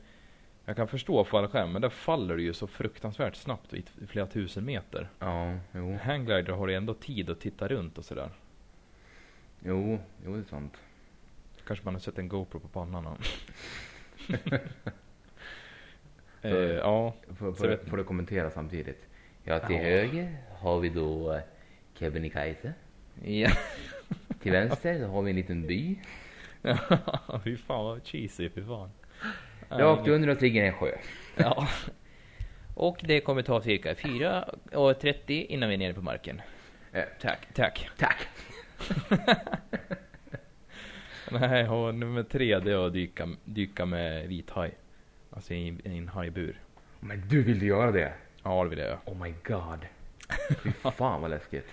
Jag 0.65 0.77
kan 0.77 0.89
förstå 0.89 1.25
fallskärm 1.25 1.73
men 1.73 1.83
där 1.83 1.89
faller 1.89 2.37
du 2.37 2.43
ju 2.43 2.53
så 2.55 2.67
fruktansvärt 2.67 3.37
snabbt 3.37 3.75
i 3.75 3.85
flera 4.07 4.27
tusen 4.27 4.65
meter. 4.65 5.09
Ja, 5.19 5.59
jo. 5.73 5.99
Hangglider 6.03 6.53
har 6.53 6.67
du 6.67 6.75
ändå 6.75 6.95
tid 6.95 7.31
att 7.31 7.41
titta 7.41 7.69
runt 7.69 7.99
och 7.99 8.05
sådär. 8.05 8.31
Jo, 9.65 9.99
jo 10.25 10.33
det 10.35 10.39
är 10.39 10.43
sant. 10.45 10.77
Kanske 11.67 11.85
man 11.85 11.95
har 11.95 12.01
sett 12.01 12.19
en 12.19 12.29
GoPro 12.29 12.61
på 12.61 12.69
pannan. 12.69 13.05
ja. 14.29 14.39
eh, 16.43 16.53
ja, 16.57 17.15
Får, 17.37 17.53
får, 17.53 17.69
vet- 17.69 17.89
får 17.89 17.97
du 17.97 18.05
kommentera 18.05 18.51
samtidigt? 18.51 19.07
Ja, 19.45 19.59
till 19.61 19.77
Ja. 19.77 19.83
höger 19.83 20.37
har 20.59 20.81
vi 20.81 20.89
då 20.89 21.33
eh, 21.33 21.41
Kebnekaise. 21.95 22.73
Ja. 23.23 23.51
Till 24.43 24.53
vänster 24.53 24.99
så 24.99 25.07
har 25.07 25.23
vi 25.23 25.31
en 25.31 25.37
liten 25.37 25.67
by. 25.67 25.97
fy 27.45 27.57
fan 27.57 27.85
vad 27.85 28.07
cheesy, 28.07 28.49
fy 28.51 28.63
fan. 28.65 28.91
Rakt 29.69 30.09
under 30.09 30.31
oss 30.31 30.41
ligger 30.41 30.65
en 30.65 30.73
sjö. 30.73 30.91
Ja. 31.37 31.69
Och 32.75 32.99
det 33.03 33.21
kommer 33.21 33.43
ta 33.43 33.63
cirka 33.63 33.95
4.30 33.95 35.47
innan 35.47 35.69
vi 35.69 35.75
är 35.75 35.79
nere 35.79 35.95
på 35.95 36.03
marken. 36.03 36.43
Eh, 36.93 37.05
Tack, 37.21 37.49
tack. 37.55 37.89
tack! 37.99 38.27
Nej, 41.31 41.69
och 41.69 41.95
nummer 41.95 42.23
tre 42.23 42.59
det 42.59 42.73
är 42.73 42.87
att 42.87 42.93
dyka, 42.93 43.29
dyka 43.45 43.87
med 43.87 44.29
vit 44.29 44.51
haj. 44.51 44.75
Alltså 45.31 45.55
i, 45.55 45.77
en 45.85 46.09
hajbur. 46.09 46.61
Men 47.01 47.29
du 47.29 47.43
vill 47.43 47.59
du 47.59 47.67
göra 47.67 47.91
det? 47.91 48.13
Ja, 48.43 48.65
det 48.65 48.71
vill 48.71 48.79
jag. 48.79 48.99
Oh 49.05 49.23
my 49.23 49.35
god. 49.45 49.87
Fy 50.63 50.71
fan 50.73 51.21
vad 51.23 51.31
läskigt. 51.31 51.67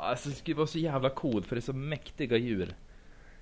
Alltså 0.00 0.28
det 0.28 0.34
skulle 0.34 0.56
vara 0.56 0.66
så 0.66 0.78
jävla 0.78 1.10
coolt 1.10 1.46
för 1.46 1.56
det 1.56 1.60
är 1.60 1.62
så 1.62 1.72
mäktiga 1.72 2.36
djur. 2.36 2.74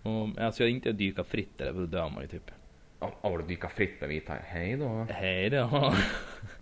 Och, 0.02 0.38
alltså 0.38 0.62
jag 0.62 0.70
inte 0.70 0.92
dyka 0.92 1.24
fritt 1.24 1.59
där, 1.59 1.72
då 1.72 1.86
dör 1.86 2.09
man 2.09 2.22
ju 2.22 2.28
typ. 2.28 2.50
Ja, 3.00 3.14
oh, 3.22 3.38
du 3.38 3.44
dyka 3.44 3.68
fritt 3.68 4.00
med 4.00 4.09
vita. 4.09 4.34
Hej 4.44 4.76
då. 4.76 5.06
Hej 5.11 5.50
då. 5.50 5.94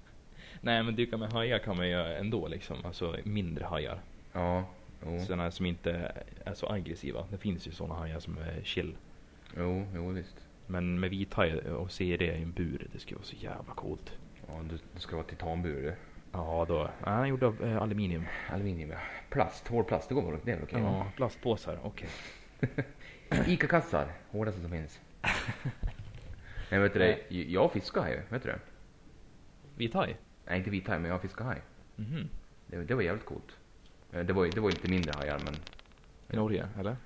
Nej 0.60 0.82
men 0.82 0.96
dyka 0.96 1.16
med 1.16 1.32
hajar 1.32 1.58
kan 1.58 1.76
man 1.76 1.88
göra 1.88 2.18
ändå 2.18 2.48
liksom. 2.48 2.76
Alltså 2.84 3.16
mindre 3.24 3.64
hajar. 3.64 4.00
Ja, 4.32 4.64
jo, 5.04 5.20
Sådana 5.20 5.50
som 5.50 5.66
inte 5.66 6.12
är 6.44 6.54
så 6.54 6.72
aggressiva. 6.72 7.26
Det 7.30 7.38
finns 7.38 7.66
ju 7.66 7.72
sådana 7.72 7.94
hajar 7.94 8.20
som 8.20 8.38
är 8.38 8.62
chill. 8.64 8.96
jo, 9.56 9.86
jo 9.94 10.08
visst. 10.08 10.36
Men 10.66 11.00
med 11.00 11.10
vit 11.10 11.34
haj 11.34 11.54
och 11.54 11.90
se 11.90 12.16
det 12.16 12.38
i 12.38 12.42
en 12.42 12.52
bur, 12.52 12.86
det 12.92 12.98
skulle 12.98 13.16
vara 13.16 13.26
så 13.26 13.36
jävla 13.36 13.74
coolt. 13.74 14.12
Ja, 14.48 14.60
du, 14.70 14.78
du 14.94 15.00
ska 15.00 15.16
vara 15.16 15.26
titanbur 15.26 15.82
du. 15.82 15.94
Ja 16.36 16.64
då. 16.68 16.74
Ja, 17.04 17.10
han 17.10 17.22
är 17.22 17.26
gjord 17.26 17.42
av 17.42 17.64
eh, 17.64 17.82
aluminium. 17.82 18.24
Aluminium 18.50 18.90
ja. 18.90 18.98
Plast, 19.30 19.68
hård 19.68 19.86
plast, 19.88 20.08
det 20.08 20.14
går 20.14 20.30
väl? 20.32 20.40
Det 20.44 20.50
är 20.52 20.56
väl 20.56 20.64
okej? 20.64 20.80
Ja, 20.80 21.06
plastpåsar, 21.16 21.78
okej. 21.82 22.08
Ica-kassar, 23.46 24.06
hårdaste 24.30 24.60
som 24.60 24.70
finns. 24.70 25.00
Nej 26.70 26.80
vet 26.80 26.92
du 26.92 26.98
det, 26.98 27.18
jag 27.28 27.72
fiskar 27.72 28.00
haj, 28.02 28.22
vet 28.28 28.42
du 28.42 28.48
det? 28.48 28.58
Vit 29.76 29.94
haj? 29.94 30.16
Nej 30.46 30.58
inte 30.58 30.70
vit 30.70 30.88
haj, 30.88 30.98
men 30.98 31.10
jag 31.10 31.20
fiskar 31.22 31.44
haj. 31.44 31.60
Mhm. 31.96 32.28
Det, 32.66 32.76
det 32.84 32.94
var 32.94 33.02
jävligt 33.02 33.24
coolt. 33.24 33.56
Eh, 34.12 34.20
Det 34.24 34.32
var, 34.32 34.44
ju- 34.44 34.50
det 34.50 34.60
var 34.60 34.68
ju 34.68 34.74
lite 34.74 34.90
mindre 34.90 35.12
hajar 35.16 35.40
men... 35.44 35.54
I 36.30 36.36
Norge, 36.36 36.68
eller? 36.78 36.96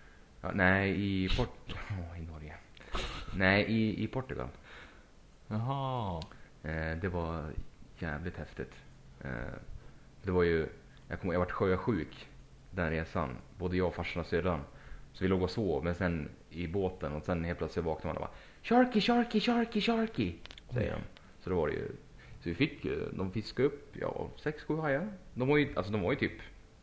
Ja, 0.41 0.51
nej 0.55 0.91
i 1.01 1.29
Port... 1.37 1.75
Åh, 1.91 2.19
i 2.21 2.27
Norge. 2.27 2.55
Nej 3.37 3.65
i, 3.65 4.05
i 4.05 4.07
Portugal. 4.09 4.49
Jaha. 5.49 6.21
Eh, 6.63 6.97
det 7.01 7.09
var 7.09 7.45
jävligt 7.99 8.37
häftigt. 8.37 8.73
Eh, 9.25 9.31
det 10.23 10.31
var 10.31 10.43
ju... 10.43 10.67
Jag 11.09 11.21
kommer 11.21 11.35
jag 11.35 11.41
vart 11.41 11.51
sjösjuk 11.51 12.29
den 12.71 12.91
resan. 12.91 13.37
Både 13.59 13.77
jag, 13.77 13.95
farsan 13.95 14.21
och 14.21 14.27
syrran. 14.27 14.61
Så 15.13 15.25
vi 15.25 15.29
låg 15.29 15.43
och 15.43 15.51
sov, 15.51 15.85
men 15.85 15.95
sen 15.95 16.29
i 16.51 16.67
båten 16.67 17.13
och 17.13 17.23
sen 17.23 17.45
helt 17.45 17.59
plötsligt 17.59 17.85
vaknade 17.85 18.15
man 18.15 18.23
och 18.23 18.29
bara 18.29 18.37
Sharky, 18.63 19.01
Sharky, 19.01 19.41
Sharky, 19.41 19.81
Sharky! 19.81 20.35
Säger 20.73 20.93
de. 20.93 21.01
Så 21.41 21.51
då 21.51 21.57
var 21.57 21.69
det 21.69 21.75
ju... 21.75 21.89
Så 22.41 22.49
vi 22.49 22.55
fick 22.55 22.85
ju, 22.85 23.09
de 23.13 23.33
fiskade 23.33 23.69
upp, 23.69 23.97
ja, 24.01 24.29
sex, 24.37 24.63
sju 24.63 24.77
hajar. 24.77 25.09
De 25.35 25.49
var 25.49 25.57
ju, 25.57 25.77
alltså 25.77 25.93
de 25.93 26.01
var 26.01 26.13
ju 26.13 26.19
typ 26.19 26.33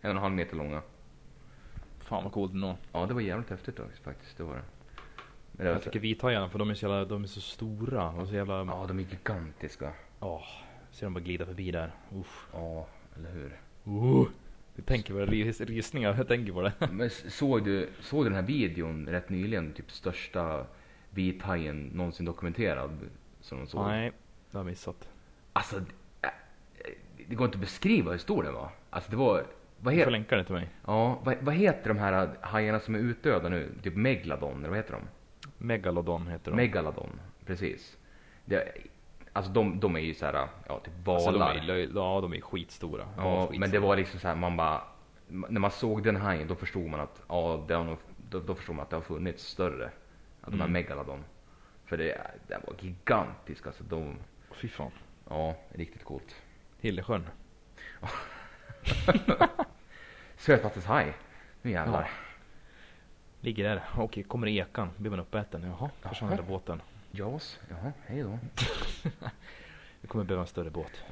en 0.02 0.10
och 0.10 0.16
en 0.16 0.22
halv 0.22 0.34
meter 0.36 0.56
långa. 0.56 0.82
Fan 2.00 2.24
vad 2.24 2.34
coolt 2.34 2.54
ändå. 2.54 2.78
Ja, 2.92 3.06
det 3.06 3.14
var 3.14 3.22
jävligt 3.22 3.50
häftigt 3.50 3.80
också, 3.80 4.04
faktiskt. 4.04 4.38
Det 4.38 4.44
var 4.44 4.56
det. 4.56 4.62
Men 5.52 5.66
det 5.66 5.72
Jag 5.72 5.84
tycker 5.84 6.00
vithajarna 6.00 6.50
för 6.50 6.60
de 6.60 6.70
är 6.70 6.74
så 6.74 6.86
jävla, 6.86 7.06
de 7.06 7.24
är 7.24 7.28
så 7.28 7.42
stora 7.42 8.10
och 8.10 8.28
så 8.28 8.34
jävla... 8.34 8.54
Ja, 8.54 8.86
de 8.88 9.00
är 9.00 9.04
gigantiska. 9.04 9.94
Åh, 10.20 10.46
ser 10.98 11.06
de 11.06 11.14
bara 11.14 11.20
glida 11.24 11.45
förbi 11.45 11.72
där. 11.72 11.91
Uff. 12.16 12.48
Ja, 12.54 12.88
Eller 13.16 13.32
hur? 13.32 13.60
Oh, 13.84 14.28
du 14.76 14.82
tänker 14.82 15.14
på 15.14 15.20
det, 15.20 15.26
rys- 15.26 15.66
rysningar, 15.66 16.16
jag 16.18 16.28
tänker 16.28 16.54
på 16.54 16.62
det. 16.62 16.74
Men 16.91 17.10
såg 17.10 17.64
du, 17.64 17.89
såg 18.00 18.26
du 18.26 18.30
den 18.30 18.36
här 18.36 18.41
videon 18.48 19.08
rätt 19.10 19.30
nyligen? 19.30 19.74
Typ 19.74 19.91
största 19.91 20.66
vithajen 21.10 21.84
någonsin 21.93 22.26
dokumenterad. 22.26 23.00
Som 23.41 23.58
de 23.58 23.68
såg. 23.68 23.86
Nej, 23.88 24.12
det 24.52 24.58
har 24.58 24.64
jag 24.64 24.70
missat. 24.70 25.10
Alltså, 25.54 25.82
det 27.28 27.36
går 27.36 27.45
inte 27.45 27.56
att 27.56 27.62
beskriva 27.62 28.12
hur 28.12 28.18
stor 28.18 28.43
den 28.43 28.54
var. 28.54 28.70
Alltså 28.89 29.12
det 29.12 29.18
var, 29.18 29.34
vad 29.34 29.43
Du 29.80 29.84
får 29.84 29.91
heter, 29.91 30.12
länka 30.12 30.36
det 30.38 30.43
till 30.43 30.54
mig. 30.56 30.70
ja, 30.86 31.20
vad, 31.24 31.36
vad 31.41 31.56
heter 31.56 31.88
de 31.88 31.98
här 31.98 32.30
hajarna 32.41 32.80
som 32.80 32.95
är 32.95 33.00
utdöda 33.00 33.50
nu? 33.50 33.70
Typ 33.84 33.95
Megalodon, 33.95 34.58
eller 34.60 34.70
vad 34.70 34.78
heter 34.78 34.93
de? 34.93 35.02
Megalodon 35.58 36.28
heter 36.28 36.52
de. 36.52 36.58
Megalodon, 36.58 37.20
precis. 37.45 37.98
Det, 38.45 38.74
alltså 39.38 39.52
de, 39.52 39.80
de 39.80 39.96
är 39.96 40.00
ju 40.00 40.14
så 40.14 40.26
här, 40.26 40.48
ja 40.68 40.80
typ 40.80 40.94
valar. 41.06 41.18
Alltså, 41.50 41.68
de 41.68 41.74
är, 41.74 41.90
ja, 41.96 42.22
de 42.22 42.34
är 42.34 42.42
skitstora. 42.42 43.08
Ja, 43.18 43.24
Var 43.24 43.38
men 43.40 43.48
skitstora. 43.48 43.72
det 43.72 43.80
var 43.80 43.96
liksom 43.96 44.20
så 44.20 44.28
här, 44.28 44.36
man 44.36 44.58
bara, 44.58 44.82
när 45.28 45.60
man 45.60 45.72
såg 45.72 46.04
den 46.04 46.16
hajen 46.16 46.48
då 46.48 46.56
förstod 46.56 46.90
man 46.90 47.00
att, 47.00 47.22
ja, 47.30 47.66
det 47.68 47.74
har 47.74 47.84
nog, 47.84 47.98
då, 48.30 48.40
då 48.40 48.56
förstod 48.56 48.76
man 48.76 48.84
att 48.84 48.90
det 48.90 48.96
har 48.96 49.02
funnits 49.04 49.44
större. 49.44 49.86
Att 50.42 50.52
de 50.52 50.60
här 50.60 50.68
Mm. 50.68 50.72
megalodon. 50.74 51.24
För 51.86 51.98
det, 51.98 52.22
det 52.48 52.60
var 52.68 52.76
gigantisk 52.80 53.66
alltså. 53.68 53.84
De, 53.84 54.16
Fy 54.52 54.68
fan. 54.68 54.92
ja, 55.30 55.56
riktigt 55.70 56.04
coolt. 56.04 56.36
Hillesjön. 56.80 57.28
Sötvattenshaj. 60.38 61.14
Nu 61.62 61.72
jävlar. 61.72 62.02
Ja. 62.02 62.08
Ligger 63.42 63.64
där. 63.64 63.84
Okej, 63.98 64.24
kommer 64.24 64.48
ekan. 64.48 64.90
Blir 64.98 65.12
man 65.12 65.20
uppäten? 65.20 65.64
Jaha, 65.64 65.90
försvann 66.02 66.40
båten. 66.48 66.82
Jaws, 67.18 67.59
jaha, 67.70 67.93
hej 68.05 68.22
då. 68.22 68.39
Vi 70.01 70.07
kommer 70.07 70.26
behöva 70.26 70.41
en 70.41 70.47
större 70.47 70.70
båt. 70.70 71.03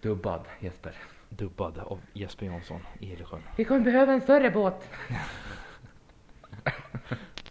Dubbad 0.00 0.44
Jesper. 0.60 0.94
Dubbad 1.28 1.78
av 1.78 2.00
Jesper 2.12 2.46
Jansson 2.46 2.80
i 2.98 3.06
Hillesjön. 3.06 3.42
Vi 3.56 3.64
kommer 3.64 3.80
behöva 3.80 4.12
en 4.12 4.20
större 4.20 4.50
båt. 4.50 4.90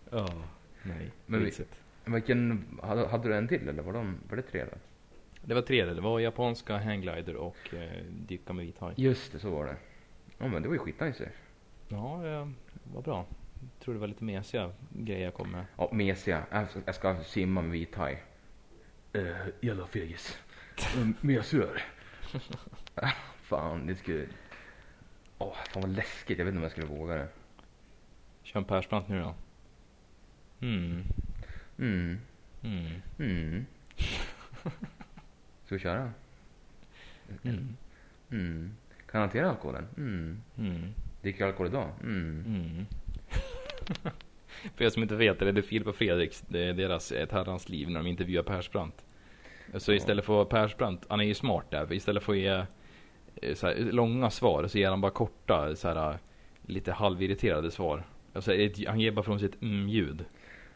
Ja. 0.09 0.27
Nej, 0.83 1.11
Men 1.25 1.43
vi-. 1.43 1.65
Vilken, 2.05 2.79
hade, 2.83 3.07
hade 3.07 3.29
du 3.29 3.35
en 3.35 3.47
till 3.47 3.69
eller 3.69 3.83
var, 3.83 3.93
de, 3.93 4.17
var 4.29 4.35
det 4.35 4.41
tre 4.41 4.65
då? 4.65 4.77
Det 5.41 5.53
var 5.53 5.61
tre 5.61 5.85
det. 5.85 6.01
Var 6.01 6.19
japanska 6.19 6.77
hangglider 6.77 7.35
och 7.35 7.73
eh, 7.73 8.03
dyka 8.09 8.53
med 8.53 8.65
vithaj. 8.65 8.93
Just 8.97 9.31
det, 9.31 9.39
så 9.39 9.49
var 9.49 9.65
det. 9.65 9.75
Ja 10.37 10.47
men 10.47 10.61
det 10.61 10.67
var 10.67 10.75
ju 10.75 10.79
skitnice. 10.79 11.29
Ja, 11.87 12.19
det 12.23 12.53
var 12.93 13.01
bra. 13.01 13.25
Jag 13.61 13.69
tror 13.79 13.93
det 13.93 13.99
var 13.99 14.07
lite 14.07 14.23
mesiga 14.23 14.71
grejer 14.89 15.23
jag 15.23 15.33
kom 15.33 15.51
med. 15.51 15.65
Ja, 15.77 15.89
mesiga. 15.93 16.43
Jag 16.51 16.69
ska, 16.69 16.79
jag 16.85 16.95
ska 16.95 17.23
simma 17.23 17.61
med 17.61 17.71
vithaj. 17.71 18.23
Uh, 19.15 19.37
jävla 19.61 19.87
fegis. 19.87 20.37
Uh, 20.97 21.07
Mesigare. 21.21 21.81
fan, 23.41 23.87
det 23.87 23.95
skulle... 23.95 24.25
Åh, 25.37 25.55
fan 25.73 25.81
vad 25.81 25.91
läskigt. 25.91 26.37
Jag 26.37 26.45
vet 26.45 26.51
inte 26.51 26.57
om 26.57 26.63
jag 26.63 26.71
skulle 26.71 26.87
våga 26.87 27.15
det. 27.15 27.27
Kör 28.43 28.59
en 28.59 28.65
Persbrandt 28.65 29.09
nu 29.09 29.19
då. 29.21 29.35
Mm. 30.61 31.03
Mm, 31.77 32.19
Mm. 32.63 32.91
mm. 33.19 33.65
Ska 35.65 35.75
vi 35.75 35.79
köra? 35.79 36.11
Mm. 37.43 37.77
Mm. 38.31 38.75
Kan 39.11 39.21
hantera 39.21 39.49
alkoholen? 39.49 39.87
Mm. 39.97 40.41
Mm. 40.57 40.93
Dricker 41.21 41.45
alkohol 41.45 41.67
idag? 41.67 41.89
Mm. 42.03 42.43
Mm. 42.47 42.85
För 44.75 44.85
er 44.85 44.89
som 44.89 45.03
inte 45.03 45.15
vet 45.15 45.39
det, 45.39 45.51
det 45.51 45.59
är 45.59 45.61
Filip 45.61 45.87
och 45.87 45.95
Fredriks, 45.95 46.43
det 46.47 46.59
är 46.63 46.73
deras 46.73 47.11
ett 47.11 47.31
herrans 47.31 47.69
liv 47.69 47.89
när 47.89 47.99
de 48.03 48.07
intervjuar 48.09 48.43
Persbrandt. 48.43 49.05
Så 49.77 49.93
istället 49.93 50.25
för 50.25 50.45
Persbrandt, 50.45 51.05
han 51.09 51.19
är 51.19 51.23
ju 51.23 51.33
smart 51.33 51.65
där, 51.71 51.93
istället 51.93 52.23
för 52.23 52.33
att 52.33 52.39
ge 52.39 52.47
eh, 52.47 52.65
här, 53.63 53.91
långa 53.91 54.29
svar 54.29 54.67
så 54.67 54.77
ger 54.77 54.89
han 54.89 55.01
bara 55.01 55.11
korta, 55.11 55.75
så 55.75 55.87
här, 55.87 56.17
lite 56.61 56.91
halvirriterade 56.91 57.71
svar. 57.71 58.03
Alltså, 58.33 58.53
ett, 58.53 58.87
han 58.87 58.99
ger 58.99 59.11
bara 59.11 59.23
från 59.23 59.39
sitt 59.39 59.61
mm-ljud. 59.61 60.25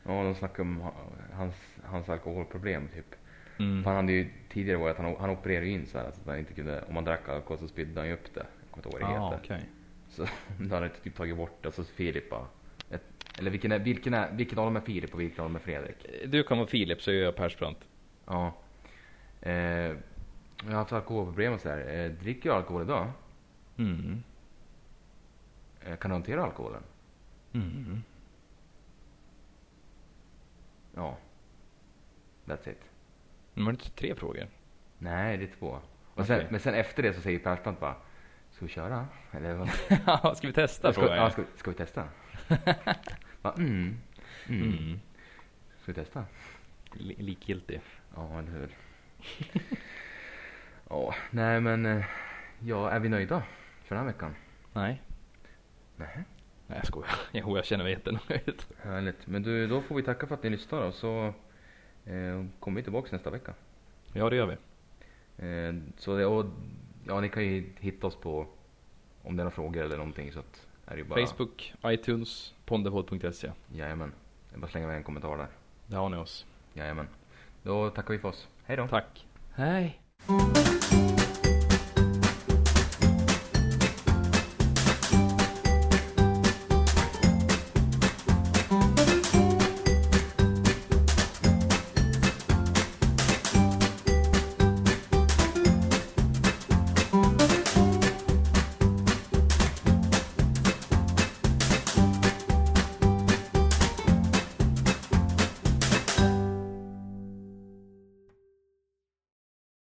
Ja, 0.05 0.23
de 0.23 0.35
snackar 0.35 0.63
om 0.63 0.81
ha- 0.81 0.93
hans, 1.33 1.55
hans 1.83 2.09
alkoholproblem 2.09 2.87
typ. 2.87 3.15
Mm. 3.59 3.85
Han 3.85 3.95
hade 3.95 4.11
ju 4.11 4.29
tidigare 4.49 4.77
varit 4.79 4.99
att 4.99 5.05
han, 5.05 5.15
han 5.19 5.29
opererade 5.29 5.67
in 5.67 5.85
så 5.85 5.97
här 5.97 6.05
att 6.05 6.19
han 6.25 6.39
inte 6.39 6.53
kunde, 6.53 6.83
om 6.87 6.93
man 6.93 7.03
drack 7.05 7.29
alkohol 7.29 7.57
så 7.57 7.67
spydde 7.67 7.99
han 7.99 8.07
ju 8.07 8.13
upp 8.13 8.33
det. 8.33 8.45
Jag 8.61 8.71
kommer 8.83 8.87
inte 8.87 8.97
ihåg 8.97 9.09
vad 9.09 9.19
det 9.19 9.19
Ah, 9.25 9.29
heter. 9.31 9.43
okej. 9.43 9.69
Så 10.09 10.23
då 10.59 10.75
hade 10.75 10.87
han 10.87 10.95
typ 11.03 11.15
tagit 11.15 11.37
bort 11.37 11.57
det. 11.63 11.71
Så 11.71 11.83
Filip 11.83 12.29
bara, 12.29 12.45
eller 13.39 13.51
vilken, 13.51 13.71
är, 13.71 13.79
vilken, 13.79 14.13
är, 14.13 14.31
vilken 14.31 14.59
av 14.59 14.65
dem 14.65 14.75
är 14.75 14.81
Filip 14.81 15.13
och 15.13 15.19
vilken 15.19 15.43
av 15.43 15.49
dem 15.49 15.55
är 15.55 15.59
Fredrik? 15.59 15.95
Du 16.25 16.43
kan 16.43 16.57
vara 16.57 16.67
Filip 16.67 17.01
så 17.01 17.11
gör 17.11 17.23
jag 17.23 17.35
Persbrandt. 17.35 17.79
Ja. 18.25 18.53
Eh, 19.41 19.53
jag 19.53 20.69
har 20.69 20.73
haft 20.73 20.93
alkoholproblem 20.93 21.53
och 21.53 21.61
så 21.61 21.69
här. 21.69 22.05
Eh, 22.05 22.11
dricker 22.11 22.49
du 22.49 22.55
alkohol 22.55 22.81
idag? 22.81 23.11
Mm. 23.77 24.23
Eh, 25.85 25.95
kan 25.95 26.09
du 26.09 26.15
hantera 26.15 26.43
alkoholen? 26.43 26.83
Mm. 27.53 28.03
Ja. 30.95 31.17
That's 32.45 32.69
it. 32.69 32.79
Men 33.53 33.65
var 33.65 33.71
det 33.71 33.75
inte 33.75 33.89
tre 33.89 34.15
frågor? 34.15 34.47
Nej, 34.97 35.37
det 35.37 35.43
är 35.43 35.49
två. 35.59 35.79
Och 36.13 36.25
sen. 36.25 36.45
Men 36.49 36.59
sen 36.59 36.73
efter 36.73 37.03
det 37.03 37.13
så 37.13 37.21
säger 37.21 37.39
Persbrandt 37.39 37.79
bara, 37.79 37.95
ska 38.51 38.65
vi 38.65 38.71
köra? 38.71 39.07
Eller 39.31 39.53
vad? 39.53 40.37
Ska 40.37 40.47
vi 40.47 40.53
testa? 40.53 40.93
Ska, 40.93 41.05
ja, 41.07 41.15
jag. 41.15 41.31
ska, 41.31 41.43
ska 41.55 41.71
vi 41.71 41.77
testa? 41.77 42.03
Va, 43.41 43.53
mm. 43.57 43.97
Mm. 44.47 44.61
Mm. 44.61 44.99
Ska 45.81 45.91
vi 45.91 45.93
testa? 45.93 46.25
Li- 46.93 47.15
Likgiltig. 47.23 47.81
Ja, 48.15 48.39
eller 48.39 48.51
hur? 48.51 48.69
Ja, 50.89 51.15
nej 51.31 51.61
men, 51.61 51.85
eh, 51.85 52.05
ja, 52.59 52.89
är 52.89 52.99
vi 52.99 53.09
nöjda 53.09 53.43
för 53.83 53.95
den 53.95 54.05
här 54.05 54.13
veckan? 54.13 54.35
Nej. 54.73 55.01
Nej. 55.95 56.23
Nej 56.67 56.77
jag 56.77 56.85
skojar. 56.87 57.11
Jo 57.31 57.55
jag 57.57 57.65
känner 57.65 57.83
mig 57.83 57.93
jättenöjd. 57.93 58.63
Härligt. 58.81 59.27
Men 59.27 59.43
du, 59.43 59.67
då 59.67 59.81
får 59.81 59.95
vi 59.95 60.03
tacka 60.03 60.27
för 60.27 60.35
att 60.35 60.43
ni 60.43 60.49
lyssnar 60.49 60.81
och 60.81 60.93
så 60.93 61.33
eh, 62.05 62.45
kommer 62.59 62.75
vi 62.79 62.83
tillbaks 62.83 63.11
nästa 63.11 63.29
vecka. 63.29 63.53
Ja 64.13 64.29
det 64.29 64.35
gör 64.35 64.45
vi. 64.45 64.57
Eh, 65.47 65.73
så 65.97 66.17
det, 66.17 66.25
och, 66.25 66.45
ja, 67.07 67.21
ni 67.21 67.29
kan 67.29 67.43
ju 67.43 67.69
hitta 67.79 68.07
oss 68.07 68.15
på, 68.15 68.47
om 69.23 69.35
det 69.35 69.41
är 69.41 69.43
några 69.45 69.55
frågor 69.55 69.83
eller 69.83 69.97
någonting 69.97 70.31
så 70.31 70.39
att 70.39 70.67
bara... 71.03 71.27
Facebook, 71.27 71.73
iTunes, 71.85 72.53
pondepod.se. 72.65 73.51
Jajamän. 73.71 74.13
Är 74.53 74.57
bara 74.57 74.67
slänga 74.67 74.85
iväg 74.85 74.97
en 74.97 75.03
kommentar 75.03 75.37
där. 75.37 75.47
Där 75.87 75.97
har 75.97 76.09
ni 76.09 76.17
oss. 76.17 76.45
Jajamän. 76.73 77.07
Då 77.63 77.89
tackar 77.89 78.13
vi 78.13 78.19
för 78.19 78.29
oss. 78.29 78.47
Hej 78.65 78.77
då. 78.77 78.87
Tack. 78.87 79.27
Hej. 79.55 79.99